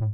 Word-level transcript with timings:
درود 0.00 0.10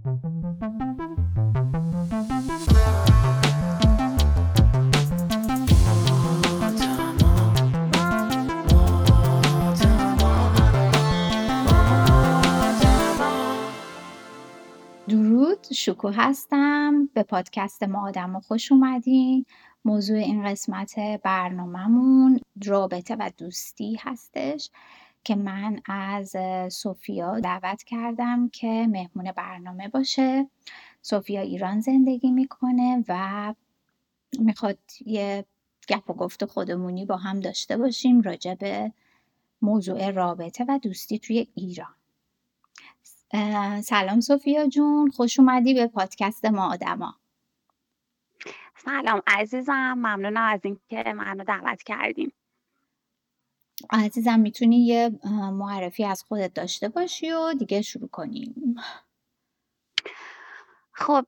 شکو 15.73 16.09
هستم. 16.09 17.09
به 17.15 17.23
پادکست 17.23 17.83
ما 17.83 18.09
آدم 18.09 18.41
خوش 18.41 18.73
اومدین. 18.73 19.47
موضوع 19.85 20.19
این 20.19 20.45
قسمت 20.45 20.99
برنامهمون 21.23 22.41
رابطه 22.67 23.17
و 23.17 23.31
دوستی 23.39 23.99
هستش. 24.01 24.71
که 25.27 25.37
من 25.37 25.81
از 25.87 26.37
سوفیا 26.73 27.41
دعوت 27.41 27.83
کردم 27.83 28.49
که 28.49 28.87
مهمون 28.91 29.33
برنامه 29.33 29.89
باشه. 29.89 30.51
سوفیا 31.03 31.41
ایران 31.41 31.81
زندگی 31.81 32.31
می‌کنه 32.31 33.05
و 33.09 33.55
می‌خواد 34.39 34.79
یه 35.07 35.45
گپ 35.89 36.11
و 36.11 36.13
گفت 36.13 36.45
خودمونی 36.45 37.07
با 37.07 37.17
هم 37.17 37.41
داشته 37.41 37.77
باشیم 37.77 38.21
راجع 38.21 38.55
به 38.55 38.93
موضوع 39.63 40.11
رابطه 40.11 40.65
و 40.69 40.79
دوستی 40.79 41.19
توی 41.19 41.49
ایران. 41.55 41.95
سلام 43.83 44.21
سوفیا 44.21 44.69
جون 44.69 45.11
خوش 45.11 45.41
اومدی 45.41 45.75
به 45.75 45.87
پادکست 45.87 46.45
ما 46.45 46.73
آدما. 46.73 47.15
سلام 48.77 49.23
عزیزم 49.27 49.93
ممنونم 49.97 50.43
از 50.43 50.61
اینکه 50.65 51.13
منو 51.13 51.45
دعوت 51.45 51.83
کردیم 51.83 52.33
عزیزم 53.91 54.41
می‌تونی 54.41 54.87
یه 54.87 55.11
معرفی 55.53 56.05
از 56.05 56.23
خودت 56.23 56.55
داشته 56.55 56.89
باشی 56.89 57.33
و 57.33 57.55
دیگه 57.59 57.83
شروع 57.83 58.09
کنیم 58.09 58.75
خب 60.93 61.25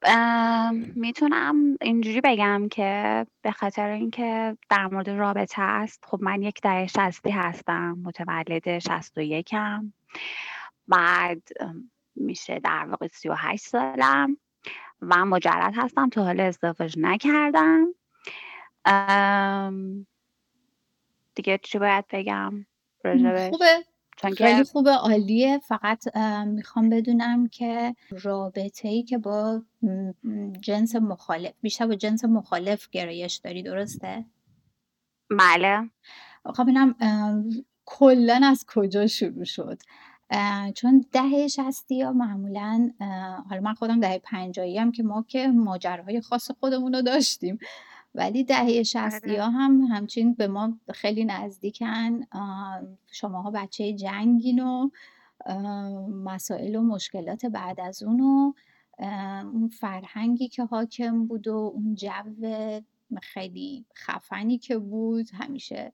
می‌تونم 0.94 1.76
اینجوری 1.80 2.20
بگم 2.20 2.68
که 2.68 3.26
به 3.42 3.52
خاطر 3.52 3.88
اینکه 3.88 4.56
در 4.70 4.86
مورد 4.86 5.10
رابطه 5.10 5.62
است 5.62 6.04
خب 6.06 6.22
من 6.22 6.42
یک 6.42 6.60
دهه 6.62 6.86
شستی 6.86 7.30
هستم 7.30 7.98
متولد 8.04 8.78
شست 8.78 9.18
و 9.18 9.20
یکم. 9.20 9.92
بعد 10.88 11.42
میشه 12.16 12.60
در 12.60 12.86
واقع 12.90 13.06
سی 13.06 13.28
و 13.28 13.34
هشت 13.38 13.64
سالم 13.64 14.36
و 15.02 15.24
مجرد 15.24 15.72
هستم 15.76 16.08
تا 16.08 16.24
حال 16.24 16.40
ازدواج 16.40 16.94
نکردم. 16.98 17.86
دیگه 21.38 21.58
چی 21.62 21.78
باید 21.78 22.04
بگم 22.12 22.66
خوبه. 23.50 23.84
خیلی 24.36 24.64
خوبه 24.64 24.90
عالیه. 24.90 25.58
فقط 25.58 26.16
می‌خوام 26.46 26.88
بدونم 26.88 27.48
که 27.48 27.94
رابطه 28.10 28.88
ای 28.88 29.02
که 29.02 29.18
با 29.18 29.62
جنس 30.60 30.96
مخالف 30.96 31.52
بیشتر 31.62 31.86
با 31.86 31.94
جنس 31.94 32.24
مخالف 32.24 32.88
گرایش 32.90 33.36
داری 33.36 33.62
درسته؟ 33.62 34.24
بله. 35.38 35.90
خب 36.54 36.62
ببینم 36.62 36.94
کلا 37.84 38.40
از 38.44 38.64
کجا 38.68 39.06
شروع 39.06 39.44
شد؟ 39.44 39.78
چون 40.74 41.04
دهه 41.12 41.48
شستی 41.48 42.02
ها 42.02 42.12
معمولا 42.12 42.90
حالا 43.50 43.60
من 43.60 43.74
خودم 43.74 44.00
دهه 44.00 44.18
پنجایی 44.18 44.78
هم 44.78 44.92
که 44.92 45.02
ما 45.02 45.24
که 45.28 45.48
ماجراهای 45.48 46.20
خاص 46.20 46.50
خودمون 46.50 46.94
رو 46.94 47.02
داشتیم. 47.02 47.58
ولی 48.18 48.44
دهه 48.44 48.82
شستی 48.82 49.36
ها 49.36 49.44
آره. 49.44 49.52
هم 49.52 49.80
همچین 49.80 50.34
به 50.34 50.46
ما 50.46 50.78
خیلی 50.94 51.24
نزدیکن 51.24 52.20
شماها 53.10 53.50
بچه 53.50 53.92
جنگین 53.92 54.60
و 54.60 54.90
مسائل 56.24 56.76
و 56.76 56.82
مشکلات 56.82 57.46
بعد 57.46 57.80
از 57.80 58.02
اون 58.02 58.20
و 58.20 58.52
اون 59.52 59.68
فرهنگی 59.68 60.48
که 60.48 60.64
حاکم 60.64 61.26
بود 61.26 61.48
و 61.48 61.72
اون 61.74 61.94
جو 61.94 62.80
خیلی 63.22 63.86
خفنی 63.94 64.58
که 64.58 64.78
بود 64.78 65.30
همیشه 65.32 65.92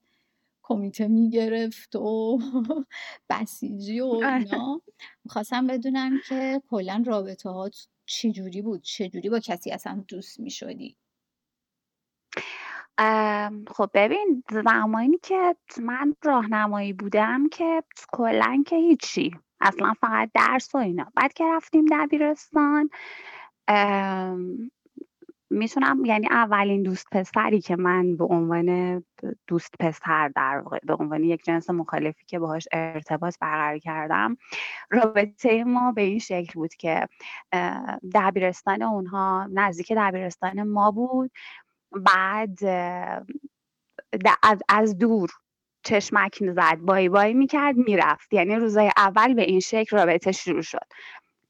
کمیته 0.63 1.09
می‌گرفت 1.09 1.97
و 1.97 2.39
بسیجی 3.31 4.01
و 4.01 4.07
آره. 4.07 4.35
اینا 4.35 4.83
می‌خواستم 5.25 5.67
بدونم 5.67 6.21
که 6.29 6.63
کلا 6.71 7.03
رابطه 7.07 7.51
ها 7.51 7.71
چجوری 8.07 8.63
بود 8.63 8.83
چجوری 8.83 9.29
با 9.29 9.41
کسی 9.41 9.71
اصلا 9.71 10.05
دوست 10.09 10.41
می‌شدی 10.41 10.97
خب 13.69 13.91
ببین 13.95 14.45
زمانی 14.51 15.19
که 15.23 15.57
من 15.83 16.15
راهنمایی 16.23 16.93
بودم 16.93 17.49
که 17.49 17.83
کلا 18.13 18.63
که 18.67 18.77
هیچی 18.77 19.37
اصلا 19.61 19.93
فقط 20.01 20.31
درس 20.35 20.75
و 20.75 20.79
اینا. 20.79 21.07
بعد 21.17 21.33
که 21.33 21.45
رفتیم 21.45 21.85
دبیرستان 21.91 22.91
می‌تونم 25.51 26.05
یعنی 26.05 26.29
اولین 26.31 26.83
دوست 26.83 27.07
پسری 27.13 27.61
که 27.61 27.77
من 27.77 28.17
به 28.17 28.25
عنوان 28.25 29.05
دوست 29.47 29.75
پسر 29.81 30.29
در 30.29 30.59
واقع 30.59 30.79
به 30.85 30.95
عنوان 30.95 31.25
یک 31.25 31.45
جنس 31.45 31.71
مخالفی 31.71 32.25
که 32.27 32.39
باهاش 32.39 32.69
ارتباط 32.73 33.39
برقرار 33.41 33.79
کردم 33.79 34.37
رابطه 34.91 35.65
ما 35.65 35.93
به 35.93 36.03
این 36.03 36.19
شکل 36.19 36.53
بود 36.55 36.75
که 36.75 37.09
دبیرستان 38.15 38.83
اونها 38.83 39.49
نزدیک 39.53 39.93
دبیرستان 39.97 40.63
ما 40.63 40.91
بود. 40.91 41.31
بعد 41.95 42.59
از 44.69 44.99
دور 44.99 45.31
چشمک 45.85 46.39
زد 46.41 46.79
بای 46.81 47.09
بای 47.09 47.35
می‌کرد 47.35 47.77
می‌رفت. 47.77 48.33
یعنی 48.33 48.57
روزای 48.57 48.91
اول 48.97 49.35
به 49.35 49.43
این 49.43 49.61
شکل 49.61 49.97
رابطه 49.97 50.33
شروع 50.33 50.63
شد. 50.63 50.87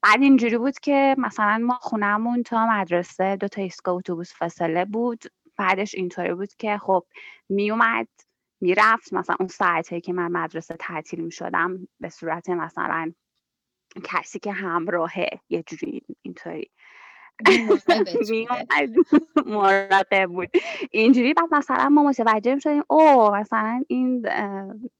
بعد 0.03 0.23
اینجوری 0.23 0.59
بود 0.59 0.79
که 0.79 1.15
مثلا 1.19 1.59
ما 1.59 1.75
خونهمون 1.75 2.43
تا 2.43 2.67
مدرسه 2.67 3.37
دو 3.37 3.49
تا 3.49 3.63
ایستگاه 3.63 3.95
اتوبوس 3.95 4.35
فاصله 4.35 4.85
بود. 4.85 5.25
بعدش 5.59 5.95
اینطوری 5.95 6.35
بود 6.35 6.55
که 6.59 6.79
خب 6.79 7.05
میومد 7.49 8.09
می‌رفت. 8.61 9.13
مثلا 9.13 9.37
اون 9.41 9.49
ساعته 9.49 10.01
که 10.01 10.13
من 10.13 10.33
مدرسه 10.33 10.77
تعطیل 10.81 11.21
می‌شدم 11.21 11.89
به 12.01 12.09
صورت 12.09 12.49
مثلا 12.51 13.13
کسی 14.05 14.39
که 14.39 14.53
همراهه 14.53 15.29
یه 15.49 15.63
جوری 15.63 16.03
اینطوری. 16.23 16.71
مراقب 19.47 20.27
بود. 20.27 20.49
اینجوری 20.91 21.35
بعد 21.35 21.55
مثلا 21.55 21.89
ما 21.89 22.03
متوجه 22.03 22.59
شدیم 22.59 22.83
او 22.89 23.31
مثلا 23.35 23.85
این 23.89 24.21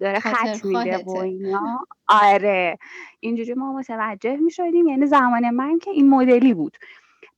داره 0.01 0.21
خط 0.21 0.65
میده 0.65 0.99
و 0.99 1.11
اینا. 1.11 1.87
آره. 2.09 2.79
اینجوری 3.21 3.55
ما 3.55 3.73
متوجه 3.73 4.37
می 4.37 4.51
شدیم 4.51 4.89
یعنی 4.89 5.07
زمان 5.07 5.51
من 5.51 5.79
که 5.79 5.91
این 5.91 6.11
مدلی 6.11 6.55
بود. 6.55 6.77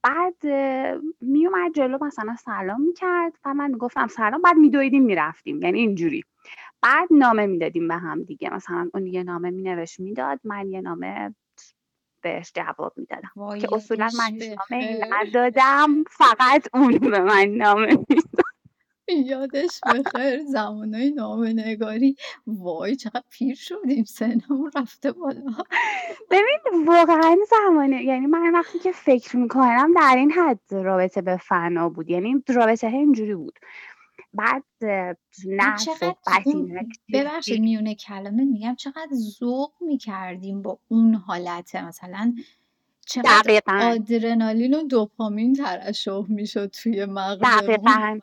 بعد 0.02 0.46
میومد 1.20 1.74
جلو 1.74 1.98
مثلا 2.04 2.36
سلام 2.44 2.82
می‌کرد 2.82 3.32
و 3.44 3.54
من 3.54 3.70
می‌گفتم 3.70 4.06
سلام 4.06 4.42
بعد 4.42 4.56
میدویدیم 4.56 5.02
می‌رفتیم. 5.02 5.62
یعنی 5.62 5.78
اینجوری. 5.78 6.24
بعد 6.82 7.08
نامه 7.10 7.46
می‌دادیم 7.46 7.88
به 7.88 7.94
هم 7.94 8.22
دیگه. 8.22 8.54
مثلا 8.54 8.90
اون 8.94 9.06
یه 9.06 9.22
نامه 9.22 9.50
مینوشت 9.50 10.00
می‌داد 10.00 10.40
من 10.44 10.70
یه 10.70 10.80
نامه 10.80 11.34
بهش 12.26 12.52
جواب 12.54 12.92
می‌دادم. 12.96 13.58
که 13.58 13.68
اصولا 13.72 14.08
من 14.18 14.38
نامه 14.70 14.98
ندادم 15.10 16.04
فقط 16.10 16.68
اون 16.74 16.98
به 16.98 17.20
من 17.20 17.44
نامه 17.44 17.86
می‌داد. 17.86 18.46
یادش 19.08 19.80
بخیر 19.80 20.44
زمانای 20.44 21.10
نامه 21.10 21.52
نگاری 21.52 22.16
وای 22.46 22.96
چقدر 22.96 23.22
پیر 23.30 23.54
شدیم 23.54 24.04
سنمون 24.04 24.70
رفته 24.76 25.12
بالا. 25.12 25.56
ببین 26.30 26.86
واقعا 26.86 27.36
زمانه 27.50 28.04
یعنی 28.04 28.26
من 28.26 28.52
وقتی 28.54 28.78
که 28.78 28.92
فکر 28.92 29.36
می‌کنم 29.36 29.92
در 29.96 30.14
این 30.16 30.30
حد 30.30 30.60
رابطه 30.70 31.22
به 31.22 31.36
فنا 31.36 31.88
بود. 31.88 32.10
یعنی 32.10 32.44
رابطه 32.48 32.86
اینجوری 32.86 33.34
بود. 33.34 33.58
بعد 34.34 34.64
نه 35.46 35.76
ببخشید 37.12 37.60
میونه 37.60 37.94
کلمه 37.94 38.44
میگم 38.44 38.74
چقدر 38.74 39.08
ذوق 39.12 39.72
می‌کردیم 39.80 40.62
با 40.62 40.78
اون 40.88 41.14
حالت. 41.14 41.76
مثلا 41.76 42.34
چقدر 43.06 43.42
دقیقا. 43.42 43.72
آدرنالین 43.72 44.74
و 44.74 44.82
دوپامین 44.82 45.54
ترشح 45.54 46.22
می‌شد 46.28 46.66
توی 46.66 47.04
مغز 47.04 47.40
دقیقا. 47.40 48.18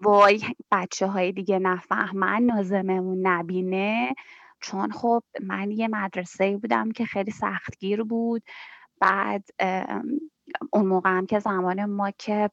وای 0.00 0.40
بچه 0.70 1.06
های 1.06 1.32
دیگه 1.32 1.58
نفهمن 1.58 2.42
نازممون 2.42 3.26
نبینه. 3.26 4.14
چون 4.60 4.92
خب 4.92 5.22
من 5.42 5.70
یه 5.70 5.88
مدرسه 5.88 6.56
بودم 6.56 6.92
که 6.92 7.04
خیلی 7.04 7.30
سختگیر 7.30 8.02
بود. 8.02 8.42
بعد 9.00 9.44
اون 10.72 10.86
موقع 10.86 11.10
هم 11.10 11.26
که 11.26 11.38
زمان 11.38 11.84
ما 11.84 12.10
که 12.10 12.50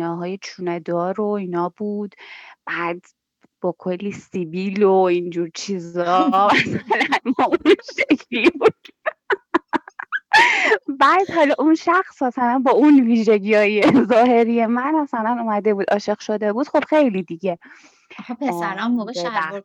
های 0.00 0.38
چونه 0.42 0.80
دار 0.80 1.20
و 1.20 1.28
اینا 1.28 1.68
بود 1.76 2.14
بعد 2.66 3.06
با 3.60 3.74
کلی 3.78 4.12
سیبیل 4.12 4.82
و 4.82 4.92
اینجور 4.92 5.50
چیزا 5.54 6.28
ما 7.38 7.44
اون 7.44 7.74
شکلی 7.96 8.50
بود. 8.50 8.88
بعد 11.00 11.30
حالا 11.30 11.54
اون 11.58 11.74
شخص 11.74 12.22
مثلا 12.22 12.62
با 12.64 12.70
اون 12.70 13.00
ویژگی 13.00 13.54
های 13.54 13.82
ظاهری 14.08 14.66
من 14.66 14.94
مثلا 14.94 15.36
اومده 15.40 15.74
بود 15.74 15.90
عاشق 15.90 16.18
شده 16.18 16.52
بود 16.52 16.68
خب 16.68 16.84
خیلی 16.84 17.22
دیگه. 17.22 17.58
پسرم 18.40 18.92
موقع 18.92 19.12
شلوار 19.12 19.64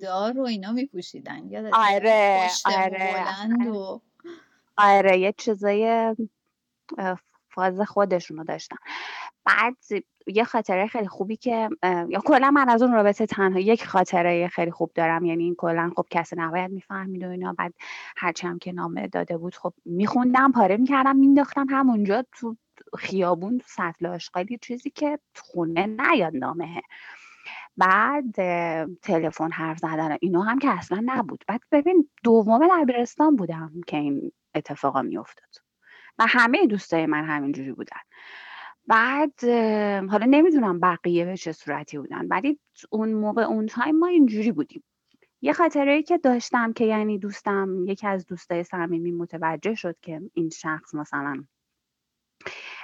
دار 0.00 0.38
و 0.38 0.42
اینا 0.42 0.72
میپوشیدن 0.72 1.70
آره 1.72 2.48
آره. 2.64 3.14
بلند 3.14 3.66
و 3.66 4.00
آره 4.76 5.18
یه 5.18 5.34
چیزای 5.38 6.14
فاز 7.50 7.80
خودشونو 7.80 8.44
داشتن. 8.44 8.76
بعد 9.44 9.76
یه 10.26 10.44
خاطره 10.44 10.86
خیلی 10.86 11.08
خوبی 11.08 11.36
که 11.36 11.68
یا 11.82 12.20
کلا 12.24 12.50
من 12.50 12.68
از 12.68 12.82
اون 12.82 12.92
رابطه 12.92 13.26
تنها 13.26 13.58
یک 13.60 13.86
خاطره 13.86 14.48
خیلی 14.48 14.70
خوب 14.70 14.90
دارم 14.94 15.24
یعنی 15.24 15.44
این 15.44 15.54
کلا 15.54 15.92
خب 15.96 16.06
کسی 16.10 16.36
نباید 16.36 16.70
می‌فهمید 16.70 17.24
و 17.24 17.28
اینا 17.28 17.52
بعد 17.52 17.74
هرچی 18.16 18.46
هم 18.46 18.58
که 18.58 18.72
نامه 18.72 19.06
داده 19.06 19.36
بود 19.36 19.54
خب 19.54 19.74
میخوندم 19.84 20.52
پاره 20.52 20.76
می‌کردم 20.76 21.16
مینداختم 21.16 21.66
همونجا 21.70 22.24
تو 22.32 22.56
خیابون 22.98 23.58
تو 23.58 23.64
سطل 23.68 24.06
آشغالی 24.06 24.58
چیزی 24.62 24.90
که 24.90 25.18
خونه 25.36 25.86
نیاد 25.86 26.36
نامه. 26.36 26.82
بعد 27.76 28.34
تلفن 29.02 29.50
حرف 29.50 29.78
زدن 29.78 30.16
اینا 30.20 30.42
هم 30.42 30.58
که 30.58 30.70
اصلا 30.70 31.02
نبود. 31.04 31.44
بعد 31.48 31.60
ببین 31.72 32.08
دوم 32.24 32.68
دبیرستان 32.68 33.36
بودم 33.36 33.72
که 33.86 33.96
این 33.96 34.32
اتفاقا 34.54 35.02
میافتاد. 35.02 35.65
و 36.18 36.26
همه 36.28 36.66
دوستای 36.66 37.06
من 37.06 37.24
همینجوری 37.24 37.72
بودن. 37.72 38.00
بعد 38.86 39.44
حالا 40.10 40.26
نمی‌دونم 40.26 40.80
بقیه 40.80 41.24
به 41.24 41.36
چه 41.36 41.52
صورتی 41.52 41.98
بودن 41.98 42.26
ولی 42.26 42.58
اون 42.90 43.12
موقع 43.12 43.42
اون 43.42 43.66
تایم 43.66 43.98
ما 43.98 44.06
اینجوری 44.06 44.52
بودیم. 44.52 44.82
یه 45.42 45.52
خاطره 45.52 46.02
که 46.02 46.18
داشتم 46.18 46.72
که 46.72 46.84
یعنی 46.84 47.18
دوستم 47.18 47.84
یکی 47.86 48.06
از 48.06 48.26
دوستای 48.26 48.64
صمیمی 48.64 49.12
متوجه 49.12 49.74
شد 49.74 49.96
که 50.02 50.20
این 50.34 50.50
شخص 50.50 50.94
مثلا 50.94 51.44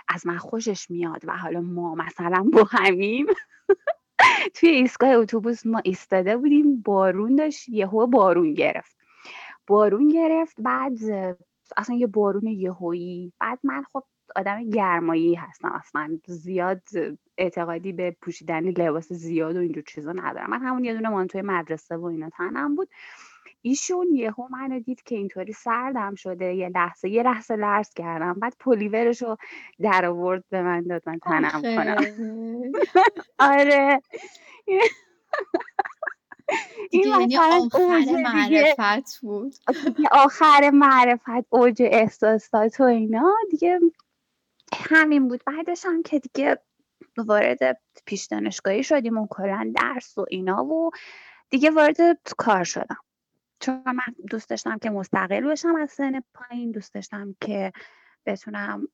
از 0.09 0.27
من 0.27 0.39
خوشش 0.39 0.91
میاد 0.91 1.25
و 1.25 1.37
حالا 1.37 1.61
ما 1.61 1.95
مثلا 1.95 2.51
با 2.53 2.65
همیم. 2.71 3.27
توی 4.55 4.69
ایستگاه 4.69 5.11
اتوبوس 5.11 5.67
ما 5.67 5.81
ایستاده 5.85 6.37
بودیم 6.37 6.81
بارون 6.81 7.37
داشت 7.37 7.69
یهو 7.69 8.07
بارون 8.07 8.55
گرفت. 8.55 8.97
بارون 9.67 10.09
گرفت 10.09 10.57
بعد 10.59 10.99
اصلا 11.77 11.97
یه 11.97 12.07
بارون 12.07 12.47
یهویی. 12.47 13.33
بعد 13.41 13.59
من 13.63 13.83
خب 13.93 14.05
آدم 14.37 14.71
گرمایی 14.71 15.35
هستم 15.35 15.73
اصلا 15.73 16.19
زیاد 16.27 16.83
اعتقادی 17.39 17.93
به 17.93 18.17
پوشیدن 18.23 18.65
لباس 18.65 19.13
زیاد 19.13 19.57
و 19.57 19.61
اینجور 19.61 19.83
چیزا 19.83 20.13
ندارم. 20.13 20.51
من 20.51 20.63
همون 20.63 20.85
یه 20.85 20.95
دونه 20.95 21.09
مانتوی 21.09 21.43
مدرسه 21.43 21.97
و 21.97 22.05
اینا 22.05 22.31
تنم 22.31 22.75
بود. 22.75 22.89
ایشون 23.63 24.15
یهو 24.15 24.49
منو 24.51 24.81
دید 24.81 25.03
که 25.03 25.15
اینطوری 25.15 25.53
سردم 25.53 26.15
شده 26.15 26.55
یه 26.55 26.69
لحظه 26.69 27.09
یه 27.09 27.23
لحظه 27.23 27.57
لرز 27.57 27.91
کردم. 27.95 28.33
بعد 28.33 28.57
پلیورش 28.61 29.23
رو 29.23 29.37
در 29.81 30.07
آورد 30.07 30.45
به 30.51 30.63
من 30.63 30.83
داد 30.83 31.03
من 31.07 31.19
تنم 31.19 31.63
کنم. 31.63 31.97
آره. 33.39 34.01
این 36.91 37.09
یعنی 37.09 37.37
آخر 37.37 37.59
معرفت 38.23 39.21
بود. 39.21 39.55
آخر 40.13 40.71
معرفت 40.71 41.47
اوج 41.51 41.83
احساسات 41.87 42.81
و 42.81 42.83
اینا. 42.83 43.35
دیگه 43.51 43.81
همین 44.73 45.29
بود. 45.29 45.43
بعدش 45.47 45.87
هم 45.87 46.03
که 46.03 46.19
دیگه 46.19 46.59
وارد 47.17 47.81
پیش 48.07 48.27
دانشگاهی 48.27 48.83
شدیم 48.83 49.19
و 49.19 49.27
کلا 49.31 49.73
درس 49.77 50.19
و 50.19 50.27
اینا 50.31 50.65
و 50.65 50.91
دیگه 51.51 51.71
وارد 51.71 51.97
کار 52.37 52.65
شدم. 52.65 52.99
چون 53.61 53.83
من 53.87 54.15
دوست 54.31 54.51
داشتم 54.51 54.79
که 54.79 54.91
مستقل 54.91 55.41
باشم 55.41 55.75
از 55.75 55.91
سن 55.91 56.23
پایین 56.35 56.71
دوست 56.71 56.95
داشتم 56.95 57.37
که 57.41 57.73
بتونم 58.27 58.89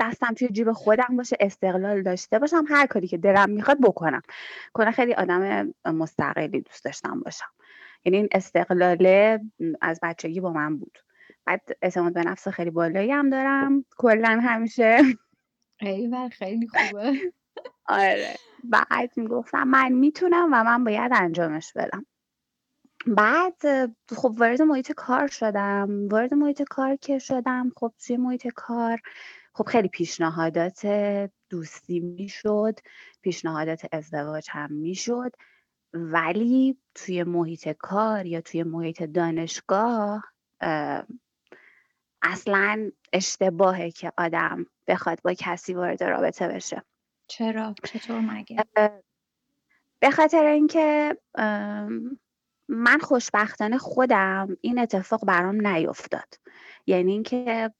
دستم 0.00 0.34
توی 0.34 0.48
جیب 0.48 0.72
خودم 0.72 1.16
باشه 1.16 1.36
استقلال 1.40 2.02
داشته 2.02 2.38
باشم 2.38 2.64
هر 2.68 2.86
کاری 2.86 3.08
که 3.08 3.18
دلم 3.18 3.50
می‌خواد 3.50 3.80
بکنم. 3.80 4.22
کنه 4.72 4.90
خیلی 4.90 5.14
آدم 5.14 5.74
مستقلی 5.84 6.60
دوست 6.60 6.84
داشتم 6.84 7.20
باشم. 7.20 7.46
یعنی 8.04 8.16
این 8.16 8.28
استقلاله 8.32 9.40
از 9.80 10.00
بچگی 10.02 10.40
با 10.40 10.52
من 10.52 10.76
بود. 10.78 10.98
بعد 11.44 11.62
اعتماد 11.82 12.12
به 12.12 12.22
نفس 12.22 12.48
خیلی 12.48 12.70
بالایی 12.70 13.12
هم 13.12 13.30
دارم. 13.30 13.84
کلا 13.96 14.40
همیشه 14.42 14.98
ایول 15.80 16.28
خیلی 16.28 16.68
خوبه. 16.68 17.12
آره. 17.86 18.34
بعد 18.64 19.10
می‌گفتم 19.16 19.68
من 19.68 19.92
می‌تونم 19.92 20.48
و 20.52 20.64
من 20.64 20.84
باید 20.84 21.12
انجامش 21.14 21.72
بدم. 21.76 22.06
بعد 23.16 23.62
خب 24.16 24.34
وارد 24.38 24.62
محیط 24.62 24.92
کار 24.92 25.26
شدم 25.26 26.08
وارد 26.08 26.34
محیط 26.34 26.62
کار 26.62 26.96
که 26.96 27.18
شدم 27.18 27.72
خب 27.76 27.92
توی 28.06 28.16
محیط 28.16 28.48
کار 28.48 29.00
خب 29.54 29.64
خیلی 29.64 29.88
پیشنهادات 29.88 30.86
دوستی 31.50 32.00
می‌شد 32.00 32.78
پیشنهادات 33.22 33.86
ازدواج 33.92 34.46
هم 34.50 34.72
می‌شد 34.72 35.32
ولی 35.92 36.78
توی 36.94 37.22
محیط 37.22 37.68
کار 37.68 38.26
یا 38.26 38.40
توی 38.40 38.62
محیط 38.62 39.02
دانشگاه 39.02 40.24
اصلا 42.22 42.90
اشتباهه 43.12 43.90
که 43.90 44.12
آدم 44.16 44.66
بخواد 44.86 45.22
با 45.22 45.34
کسی 45.34 45.74
وارد 45.74 46.04
رابطه 46.04 46.48
بشه. 46.48 46.82
چرا؟ 47.26 47.74
چطور 47.84 48.20
مگه؟ 48.20 48.64
به 50.00 50.10
خاطر 50.10 50.44
اینکه 50.44 51.16
من 52.68 52.98
خوشبختانه 52.98 53.78
خودم 53.78 54.56
این 54.60 54.78
اتفاق 54.78 55.24
برام 55.24 55.66
نیفتاد. 55.66 56.34
یعنی 56.86 57.12
اینکه 57.12 57.70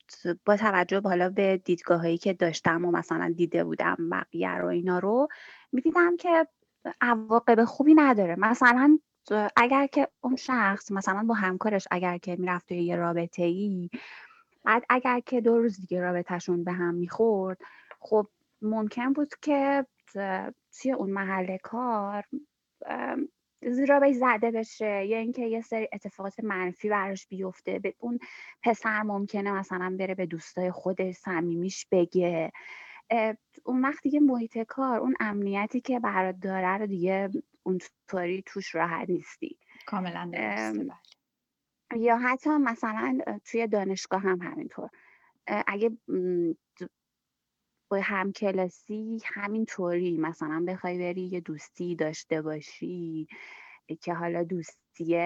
با 0.45 0.57
توجه 0.57 1.01
حالا 1.01 1.31
به 1.31 1.57
دیدگاه 1.57 2.01
هایی 2.01 2.19
که 2.19 2.33
داشتم 2.33 2.85
و 2.85 2.91
مثلا 2.91 3.35
دیده 3.37 3.65
بودم 3.65 3.97
بقیه 4.13 4.55
رو 4.55 4.67
اینا 4.67 4.99
رو 4.99 5.29
می‌دیدم 5.73 6.17
که 6.17 6.47
عواقب 7.01 7.65
خوبی 7.65 7.95
نداره. 7.95 8.37
مثلا 8.39 8.99
اگر 9.57 9.87
که 9.87 10.09
اون 10.21 10.37
شخص 10.37 10.93
مثلا 10.93 11.25
با 11.29 11.35
همکارش 11.35 11.89
اگر 11.91 12.19
که 12.19 12.37
می‌رفت 12.37 12.69
توی 12.69 12.83
یه 12.83 12.97
رابطه 12.97 13.43
ای 13.43 13.91
بعد 14.65 14.85
اگر 14.89 15.21
که 15.21 15.41
دو 15.41 15.59
روز 15.59 15.81
دیگه 15.81 16.01
رابطهشون 16.01 16.65
به 16.65 16.73
هم 16.73 16.95
می‌خورد 16.95 17.59
خب 18.01 18.27
ممکن 18.63 19.13
بود 19.13 19.35
که 19.43 19.87
توی 20.81 20.93
اون 20.93 21.11
محل 21.11 21.57
کار 21.57 22.25
زیرا 23.63 24.13
زده 24.13 24.51
بشه 24.51 25.07
یا 25.07 25.19
اینکه 25.19 25.47
یه 25.47 25.61
سری 25.61 25.89
اتفاقات 25.93 26.41
منفی 26.41 26.89
براش 26.89 27.27
بیفته 27.27 27.79
به 27.79 27.95
اون 27.99 28.19
پسر 28.63 29.03
ممکنه 29.03 29.53
مثلا 29.53 29.97
بره 29.99 30.15
به 30.15 30.27
دوستای 30.27 30.71
خود 30.71 31.11
صمیمیش 31.11 31.87
بگه. 31.91 32.53
اون 33.65 33.83
وقت 33.83 34.03
دیگه 34.03 34.21
محیط 34.21 34.59
کار 34.59 34.99
اون 34.99 35.15
امنیتی 35.21 35.81
که 35.81 36.01
برات 36.01 36.37
داره 36.41 36.77
رو 36.77 36.87
دیگه 36.87 37.31
اونطوری 37.63 38.43
توش 38.47 38.75
راحت 38.75 39.11
نیستی. 39.11 39.59
کاملا 39.87 40.31
بله. 40.33 40.95
یا 41.97 42.17
حتی 42.17 42.51
مثلا 42.51 43.19
توی 43.45 43.67
دانشگاه 43.67 44.21
هم 44.21 44.41
همینطور. 44.43 44.91
اگه 45.47 45.91
با 47.91 48.01
همکلاسی 48.03 49.19
همینطوری 49.25 50.17
مثلا 50.19 50.65
بخوای 50.69 50.99
بری 50.99 51.23
یه 51.23 51.41
دوستی 51.41 51.97
داشته 51.97 52.43
باشی 52.43 53.29
که 54.01 54.15
حالا 54.15 54.43
دوستی 54.43 55.17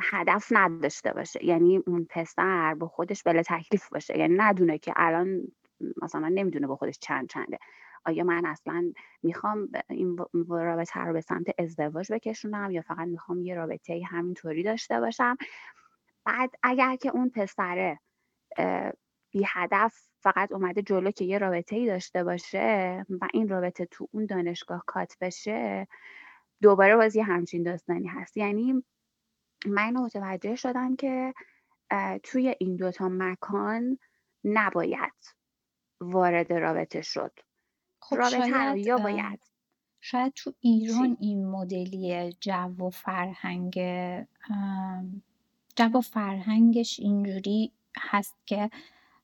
هدف 0.00 0.48
نداشته 0.50 1.12
باشه. 1.12 1.44
یعنی 1.44 1.76
اون 1.86 2.06
پسر 2.10 2.74
با 2.74 2.88
خودش 2.88 3.22
بلا 3.22 3.42
تکلیف 3.42 3.88
باشه. 3.88 4.18
یعنی 4.18 4.34
ندونه 4.38 4.78
که 4.78 4.92
الان 4.96 5.42
مثلا 6.02 6.28
نمی‌دونه 6.28 6.66
با 6.66 6.76
خودش 6.76 6.98
چند 6.98 7.28
چنده. 7.28 7.58
آیا 8.04 8.24
من 8.24 8.46
اصلا 8.46 8.92
می‌خوام 9.22 9.68
این 9.90 10.16
رابطه 10.48 11.00
رو 11.00 11.12
به 11.12 11.20
سمت 11.20 11.46
ازدواج 11.58 12.12
بکشونم 12.12 12.70
یا 12.70 12.82
فقط 12.82 13.08
می‌خوام 13.08 13.42
یه 13.42 13.54
رابطه 13.54 14.02
همینطوری 14.06 14.62
داشته 14.62 15.00
باشم؟ 15.00 15.36
بعد 16.24 16.50
اگر 16.62 16.96
که 16.96 17.08
اون 17.08 17.30
پسره 17.30 18.00
بی 19.30 19.44
هدف 19.46 20.08
فقط 20.24 20.52
اومده 20.52 20.82
جلو 20.82 21.10
که 21.10 21.24
یه 21.24 21.38
رابطه 21.38 21.76
ای 21.76 21.86
داشته 21.86 22.24
باشه 22.24 23.04
و 23.20 23.28
این 23.34 23.48
رابطه 23.48 23.86
تو 23.86 24.08
اون 24.12 24.26
دانشگاه 24.26 24.84
کات 24.86 25.16
بشه 25.20 25.88
دوباره 26.62 26.96
بازی 26.96 27.20
همچین 27.20 27.62
داستانی 27.62 28.06
هست. 28.06 28.36
یعنی 28.36 28.84
من 29.66 29.96
متوجه 29.96 30.54
شدم 30.54 30.96
که 30.96 31.34
توی 32.22 32.54
این 32.58 32.76
دوتا 32.76 33.08
مکان 33.08 33.98
نباید 34.44 35.34
وارد 36.00 36.52
رابطه 36.52 37.02
شد. 37.02 37.32
خب 38.00 38.16
رابطه 38.16 38.78
یا 38.78 38.96
باید؟ 38.96 39.40
شاید 40.00 40.32
تو 40.32 40.52
ایران 40.60 41.16
این 41.20 41.46
مدلی 41.46 42.32
جو 42.40 42.86
و 42.86 42.90
فرهنگ 42.90 43.74
جو 45.76 45.98
و 45.98 46.00
فرهنگش 46.00 47.00
اینجوری 47.00 47.72
هست 47.96 48.36
که 48.46 48.70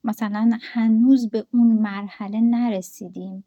مثلا 0.04 0.58
هنوز 0.62 1.30
به 1.30 1.46
اون 1.52 1.66
مرحله 1.66 2.40
نرسیدیم 2.40 3.44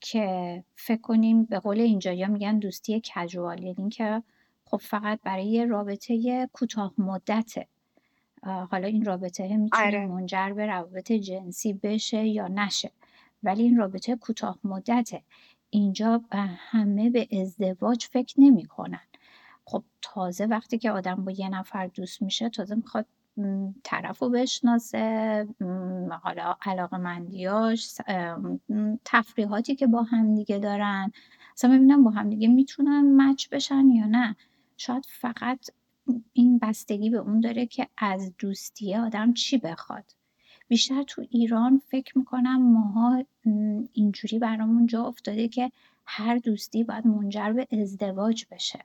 که 0.00 0.64
فکر 0.76 1.00
کنیم 1.00 1.44
به 1.44 1.58
قول 1.58 1.80
اینجا 1.80 2.26
میگن 2.26 2.58
دوستی 2.58 3.02
کجوال 3.14 3.62
یعنی 3.62 3.88
که 3.90 4.22
خب 4.64 4.76
فقط 4.76 5.20
برای 5.22 5.66
رابطه 5.66 6.46
کوتاه 6.52 6.94
مدته. 6.98 7.66
حالا 8.42 8.88
این 8.88 9.04
رابطه 9.04 9.56
می‌تونه 9.56 9.86
آره. 9.86 10.06
منجر 10.06 10.52
به 10.52 10.66
روابط 10.66 11.12
جنسی 11.12 11.72
بشه 11.72 12.26
یا 12.26 12.48
نشه 12.48 12.92
ولی 13.42 13.62
این 13.62 13.76
رابطه 13.76 14.16
کوتاه 14.16 14.58
مدته. 14.64 15.22
اینجا 15.70 16.22
همه 16.30 17.10
به 17.10 17.28
ازدواج 17.40 18.04
فکر 18.04 18.40
نمی‌کنن. 18.40 19.00
خب 19.64 19.84
تازه 20.02 20.46
وقتی 20.46 20.78
که 20.78 20.90
آدم 20.90 21.24
با 21.24 21.32
یه 21.32 21.48
نفر 21.48 21.86
دوست 21.86 22.22
میشه 22.22 22.48
تازه 22.48 22.74
می‌خواد 22.74 23.06
طرف 23.84 24.18
رو 24.18 24.30
بشناسه 24.30 25.46
حالا 26.22 26.56
علاقمندیاش 26.62 27.94
تفریحاتی 29.04 29.74
که 29.74 29.86
با 29.86 30.02
همدیگه 30.02 30.58
دارن. 30.58 31.12
اصلا 31.52 31.76
ببینم 31.76 32.04
با 32.04 32.10
همدیگه 32.10 32.48
می‌تونن 32.48 33.22
مچ 33.22 33.48
بشن 33.48 33.88
یا 33.88 34.06
نه. 34.06 34.36
شاید 34.76 35.06
فقط 35.08 35.70
این 36.32 36.58
بستگی 36.58 37.10
به 37.10 37.18
اون 37.18 37.40
داره 37.40 37.66
که 37.66 37.88
از 37.98 38.32
دوستیه 38.38 39.00
آدم 39.00 39.32
چی 39.32 39.58
بخواد. 39.58 40.04
بیشتر 40.68 41.02
تو 41.02 41.26
ایران 41.30 41.82
فکر 41.88 42.18
می‌کنم 42.18 42.72
ماها 42.72 43.24
اینجوری 43.92 44.38
برامون 44.38 44.86
جا 44.86 45.04
افتاده 45.04 45.48
که 45.48 45.72
هر 46.06 46.36
دوستی 46.36 46.84
باید 46.84 47.06
منجر 47.06 47.52
به 47.52 47.66
ازدواج 47.82 48.44
بشه. 48.50 48.84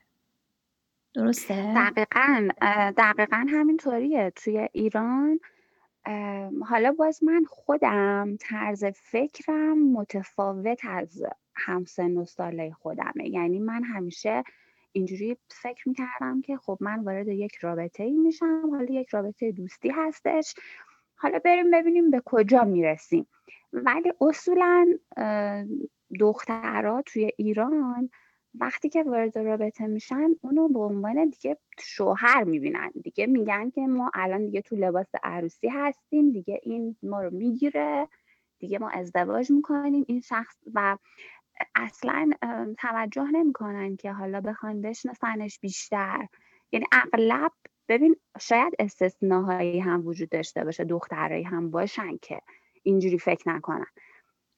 درسته؟ 1.16 1.74
دقیقا 1.76 2.50
دقیقا 2.98 3.46
همینطوریه. 3.50 4.32
توی 4.36 4.70
ایران 4.74 5.40
حالا 6.66 6.92
باز 6.92 7.24
من 7.24 7.44
خودم 7.48 8.38
طرز 8.40 8.86
فکرم 8.86 9.92
متفاوت 9.92 10.80
از 10.84 11.24
همسن 11.56 12.18
و 12.18 12.26
ساله 12.26 12.72
خودمه. 12.72 13.30
یعنی 13.30 13.60
من 13.60 13.84
همیشه 13.84 14.44
اینجوری 14.92 15.38
فکر 15.50 15.90
می‌کردم 15.90 16.42
که 16.42 16.58
خب 16.58 16.78
من 16.82 17.04
وارد 17.04 17.28
یک 17.28 17.56
رابطه 17.56 18.04
ای 18.04 18.18
میشم 18.18 18.70
حالا 18.72 18.94
یک 18.94 19.10
رابطه 19.10 19.52
دوستی 19.52 19.90
هستش. 19.90 20.56
حالا 21.16 21.40
بریم 21.40 21.72
ببینیم 21.72 22.12
به 22.12 22.22
کجا 22.26 22.64
می‌رسیم. 22.64 23.28
ولی 23.74 24.14
اصولا 24.22 24.88
دخترها 26.20 27.02
توی 27.02 27.32
ایران 27.38 28.10
وقتی 28.60 28.90
که 28.90 29.04
وارد 29.04 29.38
رابطه 29.38 29.88
میشن 29.88 30.30
اونو 30.42 30.68
به 30.68 30.80
عنوان 30.80 31.30
دیگه 31.30 31.58
شوهر 31.80 32.44
می‌بینن. 32.44 32.92
دیگه 33.04 33.28
میگن 33.28 33.70
که 33.70 33.82
ما 33.82 34.12
الان 34.14 34.46
دیگه 34.46 34.62
تو 34.62 34.76
لباس 34.76 35.12
عروسی 35.24 35.68
هستیم 35.68 36.32
دیگه 36.32 36.60
این 36.64 36.96
ما 37.04 37.22
رو 37.24 37.30
می‌گیره. 37.30 38.08
دیگه 38.60 38.80
ما 38.80 38.90
ازدواج 38.90 39.52
می‌کنیم. 39.52 40.06
این 40.08 40.22
شخص 40.22 40.56
و 40.74 40.98
اصلا 41.76 42.30
توجه 42.80 43.24
نمی‌کنن 43.32 43.96
که 43.96 44.12
حالا 44.12 44.42
بخوان 44.42 44.82
بشناسنش 44.82 45.60
بیشتر. 45.60 46.28
یعنی 46.72 46.86
اغلب 46.92 47.52
ببین 47.90 48.16
شاید 48.40 48.74
استثناهایی 48.80 49.80
هم 49.80 50.08
وجود 50.08 50.30
داشته 50.30 50.64
باشه 50.64 50.84
دخترایی 50.84 51.44
هم 51.44 51.72
باشن 51.72 52.18
که 52.22 52.42
اینجوری 52.84 53.20
فکر 53.20 53.50
نکنن. 53.50 53.86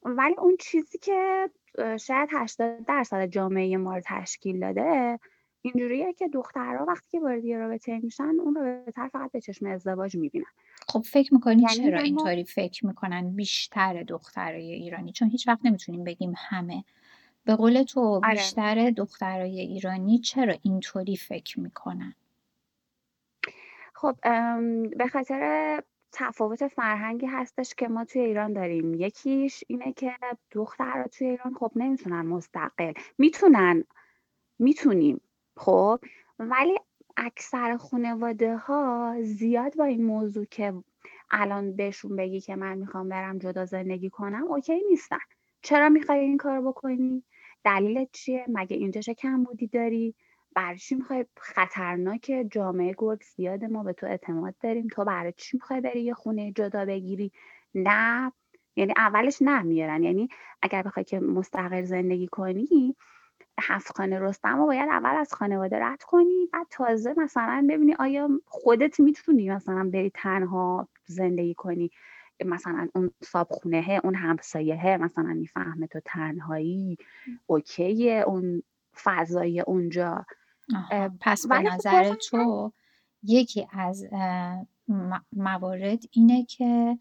ولی 0.04 0.36
اون 0.38 0.58
چیزی 0.60 0.98
که 0.98 1.50
شاید 2.00 2.30
80 2.32 2.86
درصد 2.86 3.26
جامعه 3.26 3.78
ما 3.78 3.96
رو 3.96 4.02
تشکیل 4.06 4.60
داده. 4.60 5.20
اینجوریه 5.62 6.14
که 6.14 6.28
دخترها 6.28 6.86
وقتی 6.86 7.08
که 7.12 7.20
وارد 7.20 7.46
یه 7.46 7.58
رابطه 7.58 8.00
میشن 8.00 8.24
اون 8.24 8.56
رابطه 8.56 9.08
فقط 9.08 9.32
به 9.32 9.42
چشم 9.42 9.66
ازدواج 9.66 10.16
می‌بینن. 10.16 10.46
خب 10.88 11.02
فکر 11.02 11.34
می‌کنی 11.34 11.62
یعنی 11.62 11.90
چرا 11.90 12.00
اینطوری 12.00 12.44
فکر 12.44 12.86
می‌کنن 12.86 13.36
بیشتر 13.36 14.04
دخترای 14.04 14.72
ایرانی؟ 14.72 15.12
چون 15.12 15.30
هیچ 15.30 15.48
وقت 15.48 15.60
نمی‌تونیم 15.64 16.04
بگیم 16.04 16.34
همه. 16.38 16.84
به 17.46 17.56
قول 17.56 17.84
تو 17.84 18.00
آره. 18.00 18.34
بیشتر 18.34 18.90
دخترای 18.90 19.60
ایرانی 19.60 20.20
چرا 20.20 20.56
اینطوری 20.62 21.18
فکر 21.18 21.60
می‌کنن؟ 21.60 22.16
خب 23.94 24.16
به 24.98 25.08
خاطر 25.12 25.82
تفاوت 26.18 26.68
فرهنگی 26.68 27.26
هستش 27.26 27.76
که 27.76 27.88
ما 27.88 28.06
توی 28.06 28.22
ایران 28.22 28.54
داریم. 28.54 28.94
یکیش 28.94 29.64
اینه 29.68 29.94
که 29.94 30.14
دخترها 30.52 31.08
توی 31.08 31.28
ایران 31.28 31.54
خب 31.54 31.72
نمی‌تونن 31.76 32.22
مستقل. 32.22 32.94
می‌تونن. 33.18 33.84
می‌تونیم. 34.60 35.22
خب؟ 35.58 36.00
ولی 36.40 36.78
اکثر 37.18 37.78
خانواده 37.78 38.58
ها 38.58 39.16
زیاد 39.22 39.76
با 39.76 39.84
این 39.84 40.06
موضوع 40.06 40.46
که 40.46 40.74
الان 41.32 41.76
بهشون 41.76 42.16
بگی 42.16 42.42
که 42.42 42.56
من 42.56 42.78
می‌خوام 42.78 43.10
برم 43.10 43.38
جدا 43.38 43.66
زندگی 43.66 44.10
کنم 44.10 44.44
اوکی 44.44 44.84
نیستن. 44.90 45.18
چرا 45.62 45.90
می‌خوای 45.90 46.20
این 46.20 46.38
کار 46.38 46.62
بکنی؟ 46.62 47.24
دلیلت 47.64 48.10
چیه؟ 48.12 48.46
مگه 48.48 48.78
اینجا 48.78 49.14
کم 49.14 49.44
بودی 49.44 49.68
داری؟ 49.68 50.16
برای 50.56 50.78
چی 50.78 50.96
می‌خوای 50.96 51.26
خطرناک 51.38 52.32
جامعه 52.52 52.96
گرگ 52.98 53.22
زیاد 53.36 53.66
ما 53.66 53.84
به 53.84 53.94
تو 53.94 54.06
اعتماد 54.06 54.56
داریم 54.64 54.88
تو 54.88 55.06
برای 55.06 55.34
چی 55.38 55.58
می‌خوای 55.58 55.82
بری 55.82 56.02
یه 56.04 56.14
خونه 56.14 56.52
جدا 56.52 56.86
بگیری؟ 56.86 57.32
نه 57.76 58.32
یعنی 58.76 58.94
اولش 58.98 59.38
نمیارن 59.42 60.04
یعنی 60.04 60.30
اگر 60.62 60.82
بخوای 60.84 61.04
که 61.04 61.20
مستقل 61.20 61.84
زندگی 61.84 62.28
کنی 62.28 62.96
هفت 63.62 63.98
خانه 63.98 64.20
رستم 64.20 64.60
و 64.60 64.66
باید 64.66 64.90
اول 64.90 65.16
از 65.16 65.34
خانواده 65.34 65.80
رد 65.80 66.04
کنی 66.04 66.50
بعد 66.54 66.68
تازه 66.72 67.14
مثلا 67.18 67.68
ببینی 67.70 67.96
آیا 68.00 68.30
خودت 68.46 69.00
می‌تونی 69.00 69.50
مثلا 69.50 69.90
بری 69.94 70.12
تنها 70.16 70.88
زندگی 71.06 71.54
کنی. 71.54 71.92
مثلا 72.46 72.88
اون 72.96 73.12
صابخونه 73.24 74.02
اون 74.04 74.16
همسایه 74.16 74.98
مثلا 74.98 75.34
می‌فهمه 75.34 75.88
تو 75.88 76.00
تنهایی 76.06 76.98
اوکیه 77.48 78.24
اون 78.28 78.64
فضای 79.04 79.62
اونجا. 79.62 80.26
پس 81.22 81.48
به 81.48 81.60
نظر 81.60 82.16
تو 82.16 82.72
یکی 83.24 83.68
از 83.72 84.06
موارد 85.34 86.04
اینه 86.12 86.46
که 86.46 87.00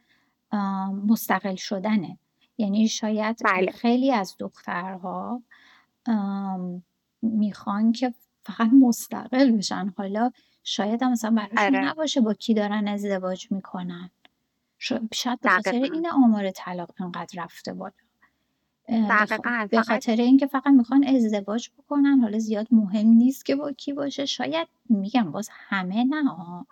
مستقل 1.06 1.54
شدنه. 1.54 2.18
یعنی 2.59 2.88
شاید 2.88 3.37
بله. 3.44 3.73
خیلی 3.73 4.12
از 4.12 4.37
دخترها 4.38 5.42
می‌خوان 7.23 7.92
که 7.92 8.14
فقط 8.42 8.71
مستقل 8.80 9.50
بشن. 9.50 9.94
حالا 9.97 10.30
شاید 10.64 11.02
هم 11.02 11.12
مثلا 11.12 11.30
براشون 11.30 11.59
آره. 11.59 11.85
نباشه 11.85 12.21
با 12.21 12.35
کی 12.35 12.54
دارن 12.54 12.88
ازدواج 12.88 13.52
می‌کنن. 13.52 14.11
شاید 15.12 15.40
به 15.40 15.49
خاطر 15.49 15.71
این 15.71 16.09
آمار 16.09 16.50
طلاق 16.50 16.90
انقدر 17.00 17.42
رفته 17.42 17.73
بالا. 17.73 17.92
به 19.71 19.83
خاطر 19.83 20.17
اینکه 20.17 20.47
فقط 20.47 20.67
می‌خوان 20.67 21.05
ازدواج 21.05 21.71
بکنن 21.79 22.19
حالا 22.21 22.38
زیاد 22.38 22.67
مهم 22.71 23.07
نیست 23.07 23.45
که 23.45 23.57
با 23.57 23.73
کی 23.73 23.93
باشه. 23.93 24.26
شاید 24.26 24.69
میگم 24.88 25.31
باز 25.31 25.49
همه 25.53 26.05
نه 26.05 26.25